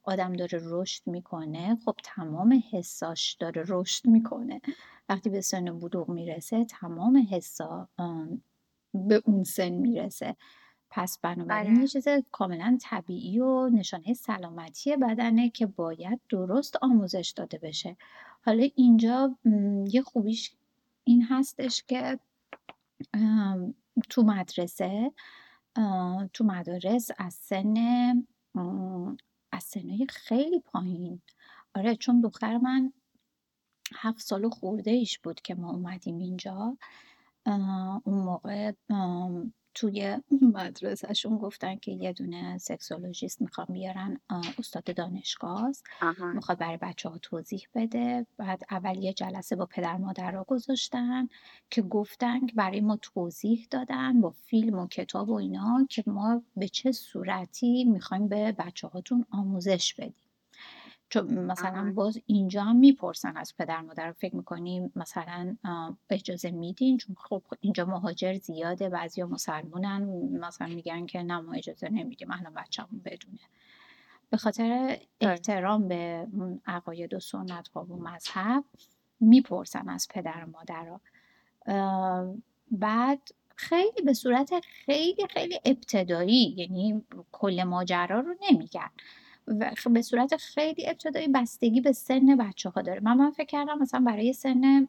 آدم 0.04 0.34
داره 0.34 0.60
رشد 0.64 1.08
می‌کنه 1.08 1.78
خب 1.86 1.96
تمام 2.04 2.64
حساش 2.72 3.34
داره 3.40 3.64
رشد 3.68 4.08
می‌کنه. 4.08 4.62
وقتی 5.10 5.30
به 5.30 5.42
سن 5.42 5.80
بلوغ 5.80 6.10
می‌رسه 6.10 6.66
تمام 6.66 7.28
حسا 7.32 7.90
به 8.94 9.22
اون 9.26 9.44
سن 9.44 9.70
می‌رسه. 9.70 10.36
پس 10.90 11.20
بنابراین 11.22 11.74
یه 11.74 11.80
آره. 11.80 11.88
چیز 11.88 12.08
کاملا 12.32 12.78
طبیعی 12.82 13.40
و 13.40 13.70
نشانه 13.70 14.14
سلامتی 14.14 14.96
بدنه 14.96 15.50
که 15.50 15.66
باید 15.66 16.20
درست 16.30 16.76
آموزش 16.82 17.34
داده 17.36 17.58
بشه. 17.58 17.98
حالا 18.46 18.68
اینجا 18.76 19.38
یه 19.88 20.02
خوبیش 20.02 20.52
این 21.04 21.24
هستش 21.24 21.84
که 21.84 22.20
تو 24.10 24.24
مدرسه 24.24 25.12
تو 26.34 26.44
مدارس 26.44 27.12
از 27.18 27.34
سن 27.34 27.78
از 29.52 29.64
سنهای 29.64 30.08
خیلی 30.10 30.60
پایین. 30.60 31.22
آره 31.76 31.96
چون 31.96 32.22
دختر 32.22 32.58
من 32.58 32.94
هفت 33.96 34.20
سال 34.22 34.50
خورده 34.50 34.92
ایش 34.92 35.20
بود 35.20 35.42
که 35.42 35.56
ما 35.56 35.72
اومدیم 35.72 36.18
اینجا. 36.18 36.78
اون 38.06 38.24
موقع 38.24 38.72
توی 39.76 40.18
مدرسهشون 40.56 41.38
گفتن 41.38 41.76
که 41.76 41.92
یه 41.92 42.14
دونه 42.14 42.58
سکسولوژیست 42.58 43.42
می‌خوام 43.42 43.68
بیارن 43.72 44.20
استاد 44.60 44.96
دانشگاه 44.96 45.72
می‌خواد 46.34 46.58
برای 46.58 46.78
بچه 46.78 47.10
ها 47.10 47.18
توضیح 47.18 47.68
بده. 47.76 48.26
بعد 48.38 48.62
اول 48.72 49.04
یه 49.04 49.14
جلسه 49.14 49.56
با 49.56 49.66
پدر 49.66 49.98
مادر 49.98 50.32
را 50.32 50.44
گذاشتن 50.44 51.28
که 51.70 51.82
گفتن 51.82 52.46
که 52.46 52.54
برای 52.56 52.82
ما 52.82 52.98
توضیح 53.02 53.68
دادن 53.72 54.22
با 54.22 54.30
فیلم 54.30 54.80
و 54.80 54.88
کتاب 54.88 55.30
و 55.30 55.34
اینا 55.34 55.88
که 55.90 56.04
ما 56.08 56.42
به 56.56 56.68
چه 56.68 56.92
صورتی 56.92 57.84
می‌خوایم 57.86 58.28
به 58.28 58.52
بچه 58.52 58.88
هاتون 58.88 59.26
آموزش 59.32 59.94
بدیم. 59.94 60.23
چون 61.14 61.34
مثلا 61.34 61.94
باز 61.96 62.22
اینجا 62.26 62.64
هم 62.64 62.76
می‌پرسن 62.76 63.38
از 63.38 63.54
پدر 63.58 63.82
مادر 63.82 64.12
فکر 64.12 64.36
می‌کنیم 64.36 64.92
مثلا 64.96 65.56
اجازه 66.10 66.52
میدین؟ 66.52 66.98
چون 66.98 67.16
خب 67.20 67.44
اینجا 67.62 67.86
مهاجر 67.86 68.34
زیاده 68.34 68.90
بعضیا 68.90 69.28
مسلمونن. 69.28 70.04
مثلا 70.40 70.68
میگن 70.68 71.06
که 71.06 71.24
نه 71.24 71.40
ما 71.40 71.54
اجازه 71.54 71.90
نمیدیم. 71.90 72.32
الان 72.32 72.54
بچه‌مون 72.54 73.02
بدونه. 73.06 73.40
به 74.30 74.38
خاطر 74.38 74.98
احترام 75.22 75.88
به 75.88 76.28
عقاید 76.66 77.14
و 77.14 77.20
سنت 77.20 77.68
ها 77.68 77.84
و 77.84 77.96
مذهب 77.96 78.64
می‌پرسن 79.20 79.90
از 79.90 80.08
پدر 80.10 80.46
و 80.46 80.50
مادر 80.50 81.00
بعد 82.72 83.22
خیلی 83.56 84.02
به 84.06 84.14
صورت 84.14 84.54
خیلی 84.60 85.28
خیلی 85.30 85.60
ابتدایی 85.66 86.54
یعنی 86.58 87.04
کل 87.32 87.64
ماجرا 87.64 88.20
رو 88.20 88.36
نمیگن. 88.52 88.90
و 89.48 89.72
به 89.94 90.02
صورت 90.02 90.36
خیلی 90.36 90.88
ابتدایی 90.88 91.28
بستگی 91.28 91.82
به 91.82 91.92
سن 91.92 92.36
بچه 92.36 92.70
ها 92.70 92.82
داره. 92.82 93.00
من 93.00 93.32
فکر 93.32 93.46
کردم 93.46 93.80
مثلا 93.80 94.00
برای 94.00 94.34
سن 94.34 94.88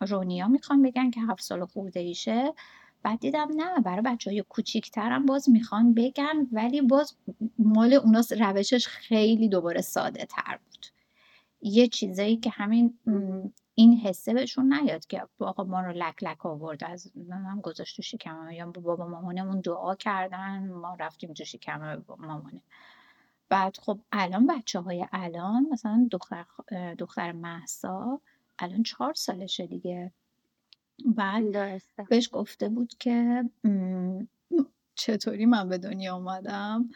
رونیا 0.00 0.48
می‌خوان 0.48 0.82
بگن 0.82 1.10
که 1.10 1.20
هفت 1.20 1.42
سال 1.42 1.64
خورده 1.64 2.00
ایشه. 2.00 2.52
بعد 3.02 3.20
دیدم 3.20 3.48
نه 3.56 3.80
برای 3.80 4.02
بچه 4.02 4.30
های 4.30 4.44
کوچیکترم 4.48 5.26
باز 5.26 5.50
می‌خوان 5.50 5.94
بگن 5.94 6.46
ولی 6.52 6.80
باز 6.80 7.16
مال 7.58 7.92
اونا 7.92 8.22
روشش 8.40 8.86
خیلی 8.86 9.48
دوباره 9.48 9.80
ساده 9.80 10.24
تر 10.24 10.58
بود. 10.64 10.86
یه 11.60 11.88
چیزایی 11.88 12.36
که 12.36 12.50
همین 12.50 12.98
این 13.74 13.96
حسه 13.96 14.34
بهشون 14.34 14.72
نیاد 14.74 15.06
که 15.06 15.22
آقا 15.38 15.64
ما 15.64 15.80
رو 15.80 15.92
لک 15.92 16.22
لک 16.22 16.46
آورد. 16.46 16.84
از 16.84 17.12
هم 17.30 17.60
گذاشت 17.60 17.96
تو 17.96 18.52
یا 18.52 18.66
بابا 18.66 19.06
مامانمون 19.06 19.60
دعا 19.60 19.94
کردن 19.94 20.68
ما 20.68 20.96
رفتیم 21.00 21.32
تو 21.32 21.44
شکم 21.44 22.02
مامانه. 22.18 22.62
بعد 23.54 23.76
خب 23.76 24.00
الان 24.12 24.46
بچه 24.46 24.80
های 24.80 25.06
الان 25.12 25.66
مثلا 25.70 26.08
دختر, 26.10 26.44
دختر 26.98 27.32
محسا 27.32 28.20
الان 28.58 28.82
چهار 28.82 29.14
سالشه 29.14 29.66
دیگه. 29.66 30.12
بعد 31.06 31.44
بهش 32.08 32.28
گفته 32.32 32.68
بود 32.68 32.94
که 32.98 33.44
چطوری 34.94 35.46
من 35.46 35.68
به 35.68 35.78
دنیا 35.78 36.16
اومدم؟ 36.16 36.88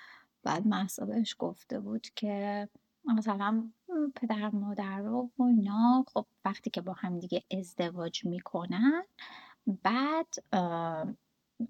بعد 0.42 0.66
محسا 0.66 1.06
بهش 1.06 1.36
گفته 1.38 1.80
بود 1.80 2.06
که 2.16 2.68
مثلا 3.04 3.70
پدر 4.14 4.50
مادر 4.50 5.02
و 5.02 5.30
اینا 5.38 6.04
خب 6.14 6.26
وقتی 6.44 6.70
که 6.70 6.80
با 6.80 6.92
هم 6.92 7.18
دیگه 7.18 7.42
ازدواج 7.58 8.24
می‌کنن 8.24 9.02
بعد 9.82 10.34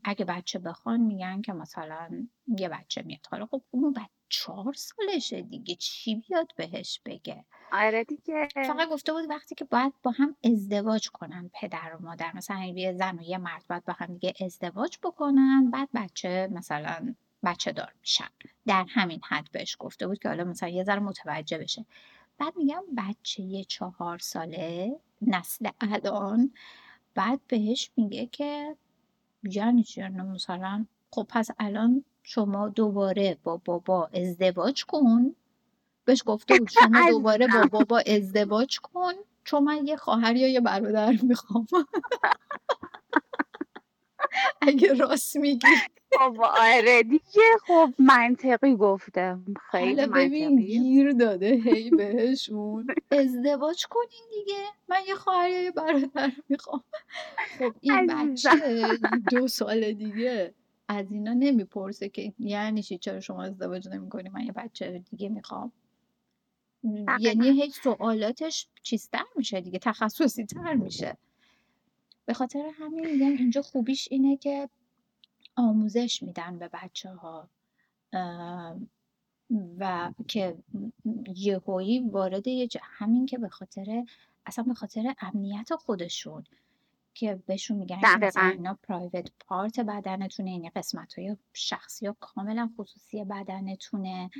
اگه 0.05 0.25
بچه 0.25 0.59
بخوان 0.59 1.01
میگن 1.01 1.43
که 1.43 1.53
مثلا 1.53 2.29
یه 2.59 2.69
بچه 2.69 3.03
میاد 3.03 3.27
حالا 3.31 3.47
خب 3.47 3.63
اون 3.71 3.93
بچه 3.93 4.19
چهار 4.29 4.73
سالشه 4.73 5.43
دیگه 5.43 5.75
چی 5.75 6.15
بیاد 6.15 6.53
بهش 6.57 7.01
بگه؟ 7.05 7.45
آره 7.73 8.05
دیگه. 8.05 8.49
فقط 8.55 8.89
گفته 8.89 9.13
بود 9.13 9.31
وقتی 9.31 9.55
که 9.55 9.65
باید 9.65 9.93
با 10.03 10.11
هم 10.11 10.37
ازدواج 10.45 11.11
کنن 11.11 11.51
پدر 11.55 11.97
و 11.97 12.03
مادر 12.03 12.37
مثلا 12.37 12.65
یه 12.65 12.93
زن 12.93 13.19
و 13.19 13.23
یه 13.23 13.39
مرد 13.39 13.65
باید 13.69 13.85
با 13.85 13.93
هم 13.93 14.07
دیگه 14.07 14.35
ازدواج 14.45 14.99
بکنن 15.03 15.71
بعد 15.71 15.89
بچه 15.95 16.49
مثلا 16.53 17.15
بچه 17.45 17.73
دار 17.73 17.95
میشن. 18.01 18.29
در 18.67 18.87
همین 18.89 19.21
حد 19.29 19.49
بهش 19.53 19.77
گفته 19.79 20.07
بود 20.07 20.19
که 20.19 20.29
حالا 20.29 20.45
مثلا 20.45 20.69
یه 20.69 20.85
ذره 20.85 21.01
متوجه 21.01 21.59
بشه. 21.59 21.87
بعد 22.39 22.57
میگم 22.57 22.83
بچه 22.97 23.43
یه 23.43 23.65
چهار 23.65 24.19
ساله 24.19 25.01
نسل 25.23 25.69
الان 25.81 26.53
بعد 27.15 27.41
بهش 27.49 27.91
میگه 27.97 28.27
که 28.27 28.77
یعنی 29.43 29.83
چی 29.85 30.01
یعنی 30.01 30.23
مثلا 30.23 30.87
خب 31.11 31.27
پس 31.31 31.49
الان 31.59 32.05
شما 32.23 32.69
دوباره 32.69 33.39
با 33.45 33.57
بابا 33.65 34.07
ازدواج 34.15 34.85
کن. 34.85 35.37
بهش 36.05 36.23
گفته 36.27 36.57
بود 36.57 36.71
شما 36.71 37.03
دوباره 37.11 37.49
با 37.49 37.67
بابا 37.67 38.03
ازدواج 38.07 38.79
کن. 38.81 39.13
چون 39.45 39.65
من 39.65 39.87
یه 39.87 39.97
خواهر 39.97 40.37
یا 40.37 40.49
یه 40.49 40.61
برادر 40.61 41.17
می‌خوام. 41.23 41.67
اگه 44.69 44.95
راست 44.95 45.37
میگی. 45.37 45.67
خب 46.19 46.41
آره 46.41 47.03
دیگه. 47.03 47.43
خب 47.67 47.91
منطقی 47.99 48.77
گفته. 48.77 49.37
خیلی 49.71 50.07
ببین 50.07 50.57
گیر 50.57 51.13
داده 51.13 51.55
هی 51.65 51.91
بهشون. 51.91 52.87
ازدواج 53.11 53.87
کنین 53.91 54.23
دیگه. 54.31 54.65
من 54.89 54.97
یه 55.09 55.15
خواهر 55.15 55.51
یه 55.51 55.71
برادر 55.71 56.33
می‌خوام. 56.49 56.85
خب 57.59 57.75
این 57.81 58.07
بچه 58.07 58.51
دو 59.31 59.49
سال 59.49 59.93
دیگه 59.93 60.55
از 60.89 61.07
اینا 61.11 61.35
نمی‌پرسه 61.35 62.09
که 62.09 62.33
یعنی 62.39 62.83
چی؟ 62.83 62.99
چرا 62.99 63.21
شما 63.21 63.43
ازدواج 63.43 63.89
نمی‌کنی؟ 63.89 64.29
من 64.29 64.41
یه 64.41 64.53
بچه 64.53 65.05
دیگه 65.11 65.29
می‌خوام. 65.29 65.73
یعنی 67.21 67.49
هیچ 67.63 67.75
سوالاتش 67.75 68.69
چیزتر 68.83 69.25
میشه 69.37 69.61
دیگه. 69.61 69.79
تخصصی 69.79 70.47
تر 70.47 70.75
میشه. 70.75 71.17
به 72.29 72.35
خاطر 72.35 72.71
همین 72.79 73.11
میگم 73.11 73.37
اینجا 73.39 73.63
خوبیش 73.63 74.09
اینه 74.11 74.37
که 74.37 74.69
آموزش 75.57 76.23
میدن 76.23 76.59
به 76.59 76.71
بچه 76.73 77.11
ها 77.11 77.51
و 79.79 80.13
که 80.29 80.57
یهویی 81.37 81.99
وارد 82.01 82.47
یه 82.47 82.69
همین 82.83 83.27
که 83.27 83.39
به 83.39 83.49
خاطر 83.49 84.05
اصلا 84.47 84.65
به 84.65 84.75
خاطر 84.75 85.15
امنیت 85.21 85.75
خودشون 85.75 86.45
که 87.15 87.43
بهشون 87.47 87.77
میگن 87.77 88.01
اینا 88.37 88.79
پرایوت 88.83 89.33
پارت 89.41 89.81
بدنتونه 89.81 90.51
یعنی 90.51 90.71
قسمت 90.71 91.19
های 91.19 91.37
شخصی 91.53 92.09
و 92.09 92.15
کاملا 92.21 92.71
خصوصی 92.77 93.25
بدنتونه. 93.25 94.31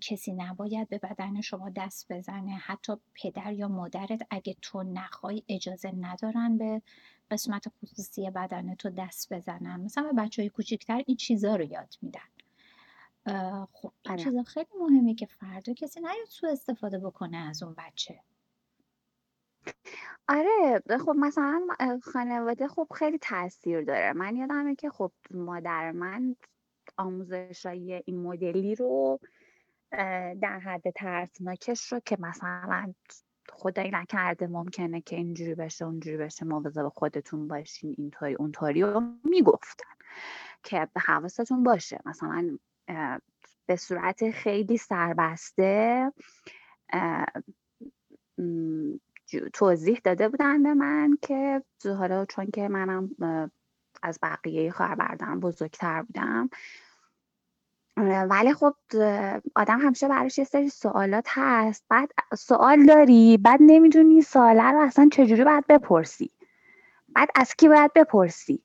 کسی 0.00 0.32
نباید 0.32 0.88
به 0.88 0.98
بدن 0.98 1.40
شما 1.40 1.70
دست 1.70 2.12
بزنه. 2.12 2.50
حتی 2.50 2.92
پدر 3.14 3.52
یا 3.52 3.68
مادرت 3.68 4.26
اگه 4.30 4.56
تو 4.62 4.82
نخوای 4.82 5.42
اجازه 5.48 5.92
ندارن 6.00 6.58
به 6.58 6.82
قسمت 7.30 7.64
خصوصی 7.68 8.30
بدن 8.30 8.74
تو 8.74 8.90
دست 8.90 9.32
بزنن. 9.32 9.80
مثلا 9.80 10.12
به 10.12 10.22
بچه 10.22 10.42
های 10.42 10.48
کوچیکتر 10.48 11.02
این 11.06 11.16
چیزا 11.16 11.56
رو 11.56 11.64
یاد 11.64 11.94
میدن. 12.02 12.20
خب 13.72 13.92
این 14.02 14.12
آره. 14.12 14.24
چیزا 14.24 14.42
خیلی 14.42 14.68
مهمه 14.80 15.14
که 15.14 15.26
فردا 15.26 15.72
کسی 15.74 16.00
نیاد 16.00 16.26
سو 16.28 16.46
استفاده 16.46 16.98
بکنه 16.98 17.36
از 17.36 17.62
اون 17.62 17.74
بچه. 17.78 18.20
آره 20.28 20.82
خب 20.98 21.14
مثلا 21.16 21.66
خانواده 22.02 22.68
خب 22.68 22.86
خیلی 22.94 23.18
تاثیر 23.18 23.82
داره. 23.82 24.12
من 24.12 24.36
یادمه 24.36 24.74
که 24.74 24.90
خب 24.90 25.12
مادر 25.30 25.92
من 25.92 26.36
آموزش 26.96 27.66
های 27.66 28.02
این 28.06 28.22
مدلی 28.22 28.74
رو 28.74 29.20
در 30.40 30.58
حد 30.64 30.90
ترسناکش 30.90 31.92
رو 31.92 32.00
که 32.00 32.16
مثلا 32.20 32.94
خدایی 33.60 33.90
نکرده 33.90 34.46
ممکنه 34.46 35.00
که 35.00 35.16
اینجوری 35.16 35.54
بشه 35.54 35.84
اونجوری 35.84 36.16
بشه. 36.16 36.44
مواظب 36.44 36.88
خودتون 36.88 37.48
باشین 37.48 37.94
اینطوری 37.98 38.34
اونطوری 38.34 38.82
رو 38.82 39.02
می‌گفتن 39.24 39.94
که 40.62 40.88
به 40.94 41.00
حواستون 41.00 41.62
باشه. 41.62 42.00
مثلا 42.06 42.58
به 43.66 43.76
صورت 43.76 44.30
خیلی 44.30 44.76
سربسته 44.76 46.12
توضیح 49.52 50.00
داده 50.04 50.28
بودن 50.28 50.62
به 50.62 50.74
من 50.74 51.18
که 51.22 51.62
حالا 51.84 52.24
چون 52.24 52.46
که 52.46 52.68
منم 52.68 53.10
از 54.02 54.18
بقیه 54.22 54.70
خواهر 54.70 54.94
بردارم 54.94 55.40
بزرگتر 55.40 56.02
بودم 56.02 56.50
ولی 58.08 58.54
خب 58.54 58.74
آدم 59.56 59.78
همیشه 59.78 60.08
براش 60.08 60.38
یه 60.38 60.44
سری 60.44 60.68
سوالات 60.68 61.26
هست. 61.28 61.84
بعد 61.88 62.10
سوال 62.38 62.86
داری 62.86 63.38
بعد 63.38 63.60
نمی‌دونی 63.62 64.22
سواله 64.22 64.62
رو 64.62 64.80
اصلا 64.80 65.08
چجوری 65.12 65.44
باید 65.44 65.66
بپرسی. 65.66 66.30
بعد 67.08 67.28
از 67.34 67.54
کی 67.54 67.68
باید 67.68 67.92
بپرسی. 67.92 68.62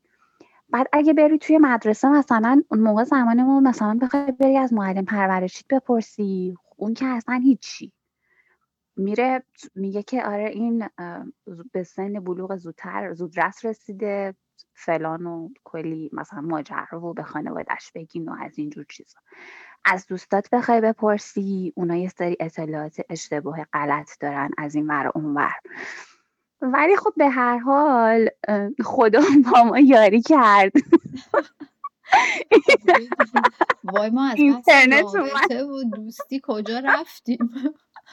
بعد 0.69 0.87
اگه 0.93 1.13
بری 1.13 1.37
توی 1.37 1.57
مدرسه 1.57 2.09
مثلا 2.09 2.63
اون 2.71 2.79
موقع 2.79 3.03
زمانمون 3.03 3.67
مثلا 3.67 3.99
بخوای 4.01 4.31
بری 4.31 4.57
از 4.57 4.73
معلم 4.73 5.05
پرورشیت 5.05 5.67
بپرسی 5.69 6.55
اون 6.77 6.93
که 6.93 7.05
اصلا 7.05 7.35
هیچی. 7.35 7.91
میره 8.95 9.43
میگه 9.75 10.03
که 10.03 10.25
آره 10.25 10.49
این 10.49 10.89
به 11.71 11.83
سن 11.83 12.13
بلوغ 12.13 12.55
زودتر 12.55 13.13
زودرس 13.13 13.65
رسیده. 13.65 14.35
فلان 14.73 15.25
و 15.25 15.49
کلی 15.63 16.09
مثلا 16.13 16.41
ماجرا 16.41 17.01
و 17.01 17.13
به 17.13 17.23
خانوادش 17.23 17.91
بگین 17.95 18.29
و 18.29 18.35
از 18.41 18.59
اینجور 18.59 18.85
چیزا. 18.89 19.19
از 19.85 20.07
دوستات 20.07 20.49
بخوای 20.49 20.81
بپرسی 20.81 21.73
اونا 21.75 21.95
یه 21.95 22.09
سری 22.09 22.37
اطلاعات 22.39 23.01
اشتباه 23.09 23.63
غلط 23.73 24.09
دارن 24.19 24.49
از 24.57 24.75
این 24.75 24.87
ور 24.87 25.11
اون 25.15 25.33
ور. 25.33 25.53
ولی 26.61 26.95
خب 26.95 27.13
به 27.17 27.29
هر 27.29 27.57
حال 27.57 28.29
خدا 28.83 29.21
با 29.53 29.63
ما 29.63 29.79
یاری 29.79 30.21
کرد. 30.21 30.71
وای 33.83 34.09
ما 34.09 34.25
از 34.25 34.35
اینترنت 34.37 35.05
و 35.51 35.83
دوستی 35.95 36.41
کجا 36.43 36.79
رفتیم؟ 36.79 37.51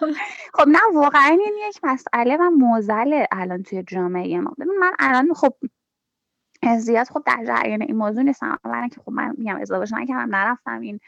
خب 0.54 0.68
نه 0.68 0.78
واقعا 0.94 1.38
این 1.44 1.54
یک 1.68 1.80
مسئله 1.82 2.36
و 2.36 2.50
موزله 2.50 3.28
الان 3.32 3.62
توی 3.62 3.82
جامعه 3.82 4.40
ما. 4.40 4.54
من 4.58 4.92
الان 4.98 5.34
خب 5.34 5.54
زیاد 6.78 7.06
خب 7.08 7.22
در 7.26 7.44
جریان 7.46 7.82
این 7.82 7.96
موضوع 7.96 8.22
نیستم 8.22 8.58
اولا 8.64 8.88
که 8.88 9.00
خب 9.00 9.12
من 9.12 9.34
میگم 9.38 9.56
ازدواج 9.60 9.94
نکردم 9.94 10.36
نرفتم 10.36 10.80
این 10.80 11.00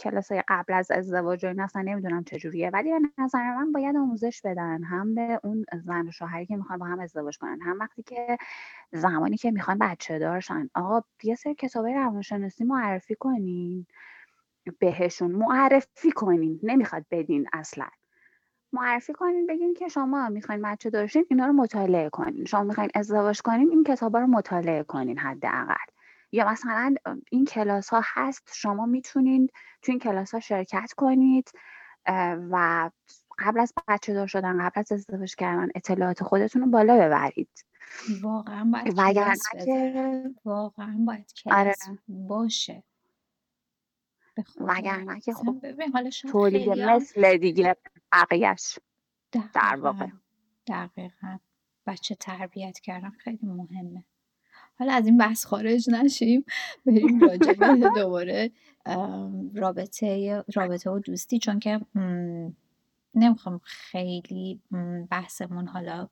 کلاس 0.00 0.32
قبل 0.48 0.72
از 0.74 0.90
ازدواج 0.90 1.44
و 1.44 1.48
این 1.48 1.60
اصلا 1.60 1.82
نمی‌دونم 1.82 2.24
چجوریه 2.24 2.70
ولی 2.70 2.92
به 2.92 3.00
نظر 3.24 3.56
من 3.56 3.72
باید 3.72 3.96
آموزش 3.96 4.42
بدن 4.44 4.84
هم 4.84 5.14
به 5.14 5.40
اون 5.44 5.64
زن 5.84 6.08
و 6.08 6.10
شوهری 6.12 6.46
که 6.46 6.56
می‌خوان 6.56 6.78
با 6.78 6.86
هم 6.86 7.00
ازدواج 7.00 7.38
کنن. 7.38 7.58
هم 7.62 7.80
وقتی 7.80 8.02
که 8.02 8.38
زمانی 8.92 9.36
که 9.36 9.50
می‌خوان 9.50 9.78
بچه 9.78 10.18
دارشن. 10.18 10.70
آقا 10.74 11.02
یه 11.24 11.34
سری 11.34 11.54
کتابای 11.54 11.94
روانشناسی 11.94 12.64
معرفی 12.64 13.14
کنین 13.14 13.86
بهشون. 14.80 15.32
معرفی 15.32 16.12
کنین. 16.12 16.60
نمی‌خواد 16.62 17.06
بدین 17.12 17.46
اصلا. 17.52 17.86
معرفی 18.72 19.12
کنین 19.12 19.46
بگین 19.46 19.74
که 19.74 19.88
شما 19.88 20.28
می‌خواین 20.28 20.62
بچه 20.62 20.90
داشتین 20.90 21.26
اینا 21.30 21.46
رو 21.46 21.52
مطالعه 21.52 22.10
کنین. 22.10 22.44
شما 22.44 22.62
می‌خواین 22.62 22.90
ازدواج 22.94 23.40
کنین 23.40 23.70
این 23.70 23.84
کتابا 23.84 24.18
رو 24.18 24.26
مطالعه 24.26 24.82
کنین 24.82 25.18
حداقل. 25.18 25.74
یا 26.32 26.48
مثلا 26.48 26.94
این 27.30 27.44
کلاس 27.44 27.88
ها 27.88 28.00
هست 28.04 28.50
شما 28.54 28.86
می‌تونین 28.86 29.46
تو 29.82 29.92
این 29.92 29.98
کلاس 29.98 30.34
ها 30.34 30.40
شرکت 30.40 30.92
کنید 30.96 31.50
و 32.50 32.90
قبل 33.38 33.60
از 33.60 33.72
بچه 33.88 34.14
دار 34.14 34.26
شدن 34.26 34.58
قبل 34.66 34.80
از 34.80 34.92
ازدواج 34.92 35.34
کردن 35.34 35.68
اطلاعات 35.74 36.22
خودتون 36.22 36.62
رو 36.62 36.68
بالا 36.68 36.96
ببرید. 36.96 37.64
واقعا 38.22 38.64
باید 38.64 38.98
واقعا 40.44 40.96
باید 41.06 41.32
کلاس 41.44 41.58
آره. 41.58 41.74
باشه. 42.08 42.82
وگرنه 44.60 45.20
که 45.20 45.32
خب 45.32 45.56
تولید 46.28 46.68
مثل 46.68 47.36
دیگه 47.36 47.76
بقیهش 48.12 48.78
در 49.32 49.78
واقع. 49.80 50.06
دقیقا. 50.66 51.38
بچه 51.86 52.14
تربیت 52.14 52.78
کردن 52.78 53.10
خیلی 53.10 53.38
مهمه. 53.42 54.04
حالا 54.78 54.92
از 54.92 55.06
این 55.06 55.18
بحث 55.18 55.44
خارج 55.44 55.90
نشیم 55.90 56.44
بریم 56.86 57.20
راجبه 57.20 57.90
دوباره 57.96 58.50
رابطه 59.54 60.44
رابطه 60.54 60.90
و 60.90 60.98
دوستی 60.98 61.38
چون 61.38 61.58
که 61.58 61.80
نمی‌خوام 63.14 63.60
خیلی 63.64 64.60
بحثمون 65.10 65.68
حالا 65.68 66.08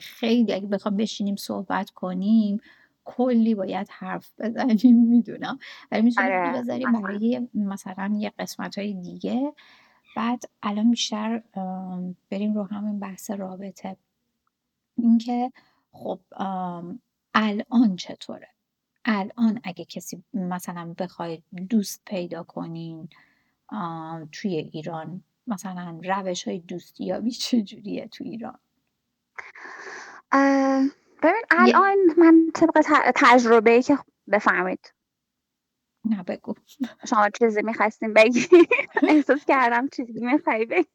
خیلی 0.00 0.52
اگه 0.52 0.66
بخوام 0.66 0.96
بشینیم 0.96 1.36
صحبت 1.36 1.90
کنیم 1.90 2.60
کلی 3.06 3.54
باید 3.54 3.88
حرف 3.90 4.32
بزنیم 4.38 5.08
می‌دونم. 5.08 5.58
ولی 5.90 6.02
می‌تونیم 6.02 6.32
آره، 6.32 6.58
بذاریم 6.58 6.92
برای 6.92 7.48
مثلا 7.54 8.14
یه 8.18 8.32
قسمت 8.38 8.78
های 8.78 8.94
دیگه. 8.94 9.52
بعد 10.16 10.42
الان 10.62 10.90
بیشتر 10.90 11.42
بریم 12.30 12.54
رو 12.54 12.64
همین 12.64 12.98
بحث 12.98 13.30
رابطه. 13.30 13.96
اینکه 14.96 15.52
خب 15.92 16.20
الان 17.34 17.96
چطوره؟ 17.96 18.48
الان 19.04 19.60
اگه 19.64 19.84
کسی 19.84 20.24
مثلا 20.34 20.94
بخواید 20.98 21.44
دوست 21.70 22.02
پیدا 22.04 22.42
کنین 22.42 23.08
توی 24.32 24.56
ایران 24.56 25.22
مثلا 25.46 26.00
روش 26.04 26.48
های 26.48 26.58
دوستیابی 26.58 27.30
چجوریه 27.30 28.08
تو 28.08 28.24
ایران؟ 28.24 28.58
ببین 31.22 31.42
الان 31.50 31.96
من 32.16 32.50
طبق 32.54 32.80
تجربه 33.14 33.70
ای 33.70 33.82
که 33.82 33.98
بفهمید 34.32 34.92
نه 36.10 36.22
بگو. 36.22 36.54
شما 37.08 37.28
چیزی 37.38 37.62
می‌خواستیم 37.62 38.12
بگی. 38.12 38.46
احساس 39.08 39.44
کردم 39.44 39.88
چیزی 39.88 40.26
میخوایی 40.26 40.66
بگی. 40.66 40.88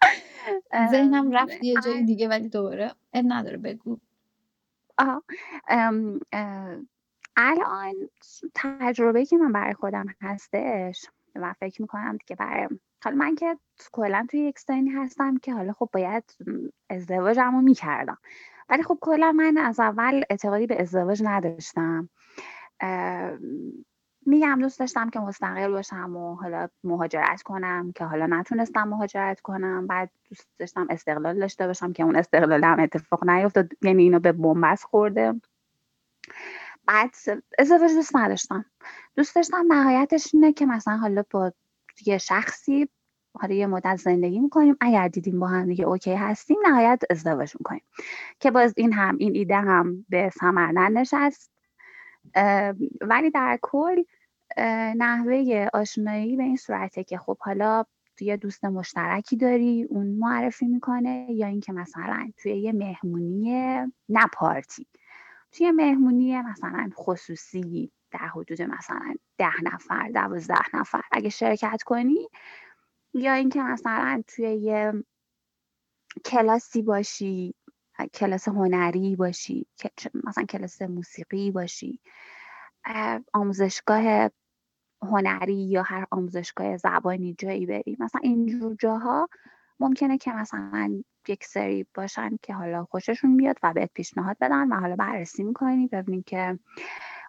ذهنم 0.90 1.32
رفت 1.32 1.64
یه 1.64 1.74
جای 1.84 2.02
دیگه 2.02 2.28
ولی 2.28 2.48
دوباره 2.48 2.94
نداره 3.14 3.56
بگو. 3.56 3.98
آه. 4.98 5.22
الان 7.36 7.94
تجربه 8.54 9.24
که 9.24 9.36
من 9.36 9.52
برای 9.52 9.74
خودم 9.74 10.06
هستش 10.20 11.06
و 11.34 11.52
فکر 11.52 11.82
می‌کنم 11.82 12.18
که 12.26 12.34
برای 12.34 12.68
حالا 13.04 13.16
من 13.16 13.34
که 13.34 13.58
کلا 13.92 14.26
توی 14.30 14.40
یک 14.40 14.58
سنی 14.58 14.90
هستم 14.90 15.38
که 15.38 15.54
حالا 15.54 15.72
خب 15.72 15.88
باید 15.92 16.24
ازدواجم 16.90 17.52
رو 17.54 17.60
می‌کردم. 17.60 18.18
ولی 18.68 18.82
خب 18.82 18.98
کلا 19.00 19.32
من 19.32 19.58
از 19.58 19.80
اول 19.80 20.24
اعتقادی 20.30 20.66
به 20.66 20.82
ازدواج 20.82 21.22
نداشتم. 21.24 22.08
میگم 24.26 24.58
دوست 24.60 24.78
داشتم 24.78 25.10
که 25.10 25.20
مستقل 25.20 25.70
باشم 25.70 26.16
و 26.16 26.34
حالا 26.34 26.68
مهاجرت 26.84 27.42
کنم 27.42 27.92
که 27.92 28.04
حالا 28.04 28.26
نتونستم 28.26 28.88
مهاجرت 28.88 29.40
کنم. 29.40 29.86
بعد 29.86 30.10
دوست 30.28 30.48
داشتم 30.58 30.86
استقلال 30.90 31.38
داشته 31.38 31.66
باشم 31.66 31.92
که 31.92 32.02
اون 32.02 32.16
استقلال 32.16 32.64
هم 32.64 32.80
اتفاق 32.80 33.28
نیفتاد 33.28 33.72
یعنی 33.82 34.02
اینو 34.02 34.18
به 34.18 34.32
بنبست 34.32 34.84
خورده. 34.84 35.40
بعد 36.86 37.14
ازدواج 37.58 37.94
دوست 37.94 38.16
نداشتم. 38.16 38.64
دوست 39.16 39.34
داشتم 39.36 39.72
نهایتش 39.72 40.34
اینه 40.34 40.52
که 40.52 40.66
مثلا 40.66 40.96
حالا 40.96 41.24
با 41.30 41.52
یه 42.06 42.18
شخصی 42.18 42.88
حالا 43.40 43.54
یه 43.54 43.66
مدت 43.66 43.96
زندگی 43.96 44.40
می‌کنیم. 44.40 44.76
اگر 44.80 45.08
دیدیم 45.08 45.40
با 45.40 45.46
هم 45.46 45.66
دیگه 45.66 45.84
اوکی 45.84 46.14
هستیم 46.14 46.56
نهایت 46.66 47.02
ازدواج 47.10 47.52
می‌کنیم. 47.58 47.82
که 48.40 48.50
باز 48.50 48.74
این 48.76 48.92
هم 48.92 49.16
این 49.18 49.34
ایده 49.34 49.56
هم 49.56 50.06
به 50.08 50.30
ثمر 50.38 50.72
ننشست 50.72 51.50
ولی 53.00 53.30
در 53.30 53.58
کل 53.62 54.02
نحوه 54.96 55.68
آشنایی 55.74 56.36
به 56.36 56.42
این 56.42 56.56
صورته 56.56 57.04
که 57.04 57.18
خب 57.18 57.38
حالا 57.40 57.84
یه 58.20 58.36
دوست 58.36 58.64
مشترکی 58.64 59.36
داری 59.36 59.86
اون 59.90 60.06
معرفی 60.06 60.66
می‌کنه 60.66 61.26
یا 61.30 61.46
اینکه 61.46 61.72
مثلا 61.72 62.30
توی 62.38 62.52
یه 62.52 62.72
مهمونی 62.72 63.52
نه 64.08 64.26
پارتی. 64.32 64.86
توی 65.52 65.70
مهمونی 65.70 66.42
مثلا 66.42 66.90
خصوصی 66.94 67.92
در 68.10 68.26
حدود 68.26 68.62
مثلا 68.62 69.14
ده 69.38 69.62
نفر 69.62 70.08
دوازده 70.08 70.76
نفر 70.76 71.02
اگه 71.12 71.28
شرکت 71.28 71.82
کنی 71.82 72.28
یا 73.16 73.32
اینکه 73.34 73.62
مثلا 73.62 74.22
توی 74.28 74.54
یه 74.54 74.92
کلاسی 76.24 76.82
باشی 76.82 77.54
کلاس 78.14 78.48
هنری 78.48 79.16
باشی 79.16 79.66
مثلا 80.24 80.44
کلاس 80.44 80.82
موسیقی 80.82 81.50
باشی 81.50 82.00
آموزشگاه 83.32 84.30
هنری 85.02 85.54
یا 85.68 85.82
هر 85.82 86.06
آموزشگاه 86.10 86.76
زبانی 86.76 87.34
جایی 87.38 87.66
بری. 87.66 87.96
مثلا 88.00 88.20
اینجور 88.24 88.76
جاها 88.80 89.28
ممکنه 89.80 90.18
که 90.18 90.32
مثلا 90.32 91.02
یک 91.28 91.44
سری 91.44 91.86
باشن 91.94 92.30
که 92.42 92.54
حالا 92.54 92.84
خوششون 92.84 93.36
بیاد 93.36 93.56
و 93.62 93.72
بهت 93.72 93.90
پیشنهاد 93.94 94.36
بدن 94.40 94.72
و 94.72 94.80
حالا 94.80 94.96
بررسی 94.96 95.42
می‌کنی 95.44 95.86
ببینی 95.86 96.22
که 96.22 96.58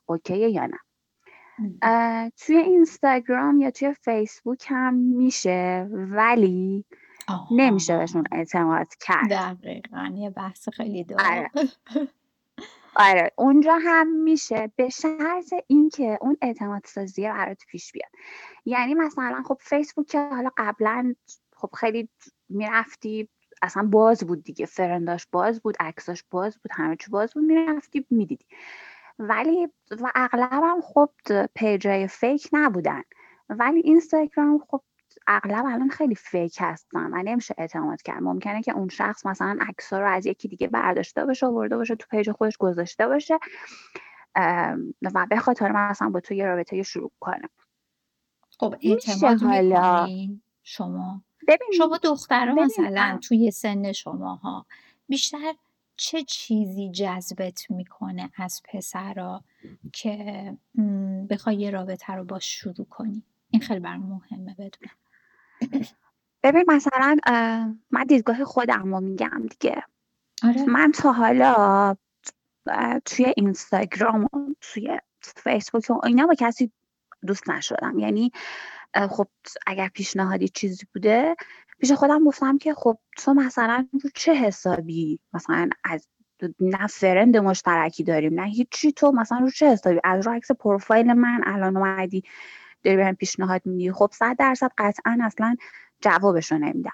اوکیه 0.06 0.50
یا 0.50 0.66
نه. 0.66 0.78
توی 2.38 2.58
اینستاگرام 2.58 3.60
یا 3.60 3.72
توی 3.72 3.94
فیسبوک 3.94 4.66
هم 4.68 4.94
میشه 4.94 5.88
ولی 5.92 6.86
نمیشه 7.52 7.98
بهشون 7.98 8.24
اعتماد 8.32 8.88
کرد. 9.00 9.30
دقیقا 9.30 10.14
یه 10.16 10.30
بحث 10.30 10.70
خیلی 10.70 11.04
داره 11.04 11.30
آره. 11.32 11.52
آره 12.96 13.32
اونجا 13.36 13.78
هم 13.82 14.08
میشه. 14.08 14.72
به 14.76 14.90
شرط 14.90 15.54
اینکه 15.68 16.18
اون 16.22 16.38
اعتماد 16.42 16.82
سازی 16.86 17.22
برات 17.22 17.64
پیش 17.68 17.92
بیاد. 17.92 18.12
یعنی 18.66 18.94
مثلا 18.94 19.44
خب 19.46 19.58
فیسبوک 19.62 20.08
که 20.08 20.20
حالا 20.20 20.50
قبلا 20.58 21.16
خب 21.56 21.70
خیلی 21.76 22.10
می‌رفتی 22.50 23.30
اصلا 23.62 23.84
باز 23.84 24.24
بود 24.24 24.44
دیگه. 24.44 24.66
فرنداش 24.66 25.28
باز 25.32 25.62
بود 25.62 25.76
عکساش 25.80 26.24
باز 26.32 26.58
بود 26.58 26.72
همه 26.76 26.96
چی 26.96 27.12
باز 27.12 27.34
بود 27.34 27.44
می‌رفتی 27.44 28.06
می‌دیدی. 28.10 28.46
ولی 29.20 29.68
و 30.02 30.12
اغلبم 30.16 30.82
خب 30.82 31.10
page 31.56 32.08
ای 32.08 32.16
fake 32.16 32.50
نبودن. 32.54 33.02
ولی 33.50 33.80
اینستاگرام 33.80 34.60
خب 34.68 34.82
اغلب 35.28 35.66
الان 35.66 35.90
خیلی 35.90 36.16
fake 36.16 36.58
هستن. 36.60 37.14
و 37.14 37.24
نمیشه 37.24 37.56
اعتماد 37.58 38.02
کرد. 38.02 38.24
ممکنه 38.24 38.62
که 38.62 38.72
اون 38.72 38.90
شخص 38.90 39.26
مثلا 39.26 39.58
عکس‌ها 39.62 40.00
رو 40.00 40.08
از 40.08 40.26
یکی 40.26 40.48
دیگه 40.48 40.68
برداشته 40.68 41.26
باشه 41.26 41.46
آورده 41.46 41.78
باشه 41.78 41.96
تو 41.96 42.08
page 42.12 42.32
خودش 42.32 42.58
گذاشته 42.58 43.08
باشه 43.08 43.40
و 45.02 45.26
به 45.30 45.38
خاطر 45.40 45.72
مثلا 45.72 46.10
با 46.10 46.20
تو 46.20 46.34
یه 46.34 46.46
رابطه 46.46 46.84
شروع 46.84 47.12
کنه. 47.20 47.50
خب 48.60 48.76
اعتماد 48.82 49.42
حالا. 49.42 50.08
شما؟ 50.64 51.22
ببین 51.48 51.68
شما 51.78 51.98
دخترها 51.98 52.56
مثلا 52.56 53.20
توی 53.28 53.52
سن 53.52 53.92
شماها 53.92 54.66
بیشتر 55.10 55.54
چه 55.98 56.24
چیزی 56.24 56.92
جذبت 56.92 57.72
می‌کنه 57.72 58.32
از 58.38 58.62
پسرا 58.70 59.44
که 59.94 60.58
بخوای 61.30 61.56
یه 61.56 61.70
رابطه 61.70 62.14
رو 62.14 62.24
باش 62.24 62.46
شروع 62.46 62.86
کنی؟ 62.90 63.24
این 63.50 63.62
خیلی 63.62 63.80
برام 63.80 64.02
مهمه 64.02 64.54
بدونم. 64.54 64.96
ببین 66.44 66.66
مثلا 66.68 67.18
من 67.92 68.04
دیدگاه 68.04 68.44
خودم 68.44 68.94
رو 68.96 69.02
میگم 69.02 69.48
دیگه. 69.50 69.84
آره. 70.44 70.66
من 70.66 70.92
تا 70.92 71.12
حالا 71.12 71.96
توی 73.06 73.34
اینستاگرام 73.38 74.24
و 74.24 74.28
توی 74.62 75.00
فیسبوک 75.22 75.90
و 75.90 76.06
اینا 76.06 76.26
با 76.26 76.36
کسی 76.38 76.72
دوست 77.28 77.50
نشدم. 77.50 78.00
یعنی 78.00 78.32
خب 79.10 79.28
اگر 79.68 79.88
پیشنهادی 79.88 80.48
چیزی 80.48 80.88
بوده 80.94 81.36
پیش 81.80 81.92
خودم 81.92 82.24
گفتم 82.24 82.58
که 82.58 82.74
خب 82.74 82.98
تو 83.18 83.34
مثلا 83.34 83.88
رو 84.04 84.10
چه 84.16 84.34
حسابی 84.34 85.20
مثلا 85.34 85.70
از 85.84 86.08
نه 86.60 86.88
فرند 86.88 87.38
مشترکی 87.38 88.04
داریم 88.04 88.40
نه 88.40 88.48
هیچی 88.48 88.92
تو 88.92 89.12
مثلا 89.12 89.38
رو 89.40 89.50
چه 89.50 89.72
حسابی؟ 89.72 90.00
از 90.04 90.28
رو 90.28 90.34
عکس 90.34 90.52
پروفایل 90.52 91.14
من 91.14 91.42
الان 91.46 91.78
اومدی 91.78 92.24
داری 92.84 92.98
بهم 92.98 93.16
پیشنهاد 93.16 93.62
میدی؟ 93.66 93.92
خب 93.92 94.10
صد 94.14 94.36
درصد 94.40 94.72
قطعا 94.78 95.18
اصلا 95.22 95.56
جوابش 96.02 96.52
رو 96.52 96.58
نمیدم 96.58 96.92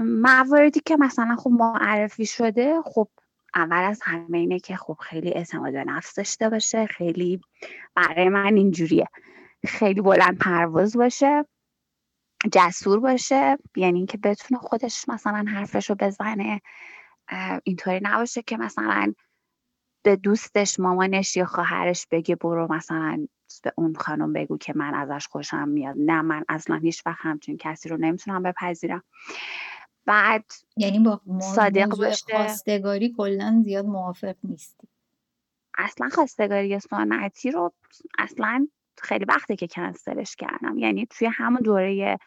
مواردی 0.00 0.80
که 0.80 0.96
مثلا 0.96 1.36
خب 1.36 1.50
معرفی 1.50 2.26
شده 2.26 2.82
خب 2.84 3.08
اول 3.54 3.84
از 3.84 4.00
همه 4.02 4.38
اینه 4.38 4.58
که 4.58 4.76
خب 4.76 4.96
خیلی 5.00 5.32
اعتماد 5.32 5.72
به 5.72 5.84
نفس 5.84 6.14
داشته 6.14 6.48
باشه 6.48 6.86
خیلی 6.86 7.40
برای 7.94 8.28
من 8.28 8.56
اینجوریه. 8.56 9.06
خیلی 9.66 10.00
بلند 10.00 10.38
پرواز 10.38 10.96
باشه. 10.96 11.44
جسور 12.52 13.00
باشه 13.00 13.58
یعنی 13.76 13.98
اینکه 13.98 14.18
بتونه 14.18 14.60
خودش 14.60 15.08
مثلا 15.08 15.44
حرفش 15.48 15.90
رو 15.90 15.96
بزنه 15.96 16.60
اینطوری 17.64 18.00
نباشه 18.02 18.42
که 18.42 18.56
مثلا 18.56 19.12
به 20.02 20.16
دوستش 20.16 20.80
مامانش 20.80 21.36
یا 21.36 21.46
خواهرش 21.46 22.06
بگه 22.10 22.36
برو 22.36 22.72
مثلا 22.72 23.26
به 23.62 23.72
اون 23.76 23.94
خانم 23.94 24.32
بگو 24.32 24.58
که 24.58 24.72
من 24.76 24.94
ازش 24.94 25.26
خوشم 25.26 25.68
میاد. 25.68 25.94
نه 25.98 26.22
من 26.22 26.44
اصلا 26.48 26.76
هیچ 26.76 27.02
وقت 27.06 27.18
همچین 27.20 27.56
کسی 27.56 27.88
رو 27.88 27.96
نمی‌تونم 27.96 28.42
بپذیرم. 28.42 29.02
بعد 30.06 30.44
یعنی 30.76 30.98
با 30.98 31.20
صادق 31.40 31.96
باشه. 31.96 32.36
خواستگاری 32.36 33.14
کلا 33.16 33.62
زیاد 33.64 33.86
موافق 33.86 34.36
نیستی. 34.44 34.88
اصلا 35.78 36.08
خواستگاری 36.08 36.80
سنتی 36.80 37.50
رو 37.50 37.72
اصلا 38.18 38.68
خیلی 39.02 39.24
وقته 39.24 39.56
که 39.56 39.66
کنسلش 39.66 40.36
کردم. 40.36 40.78
یعنی 40.78 41.06
توی 41.06 41.28
همون 41.32 41.60
دوره 41.60 42.18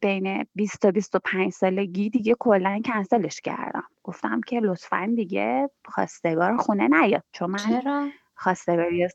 بین 0.00 0.46
20 0.54 0.80
تا 0.80 0.90
25 0.90 1.52
سالگی 1.52 2.10
دیگه 2.10 2.34
کلا 2.38 2.80
کنسلش 2.84 3.40
کردم. 3.40 3.84
گفتم 4.02 4.40
که 4.40 4.60
لطفا 4.60 5.12
دیگه 5.16 5.70
خواستگار 5.84 6.56
خونه 6.56 6.88
نیاد. 6.88 7.24
چون 7.32 7.50
من 7.50 7.58
چرا؟ 7.58 8.08
خواستگاری 8.34 9.08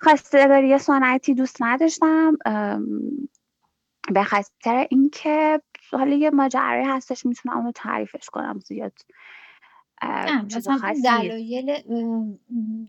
خواستگاری 0.00 0.78
سنتی 0.78 1.34
دوست 1.34 1.62
نداشتم. 1.62 2.36
به 4.12 4.24
خاطر 4.24 4.86
اینکه 4.90 5.60
حالا 5.92 6.16
یه 6.16 6.30
ماجرایی 6.30 6.84
هستش 6.84 7.26
می‌تونم 7.26 7.56
اونو 7.56 7.72
تعریفش 7.72 8.30
کنم 8.32 8.58
زیاد. 8.58 8.92
مثلا 10.30 10.94
دلایل 11.04 11.82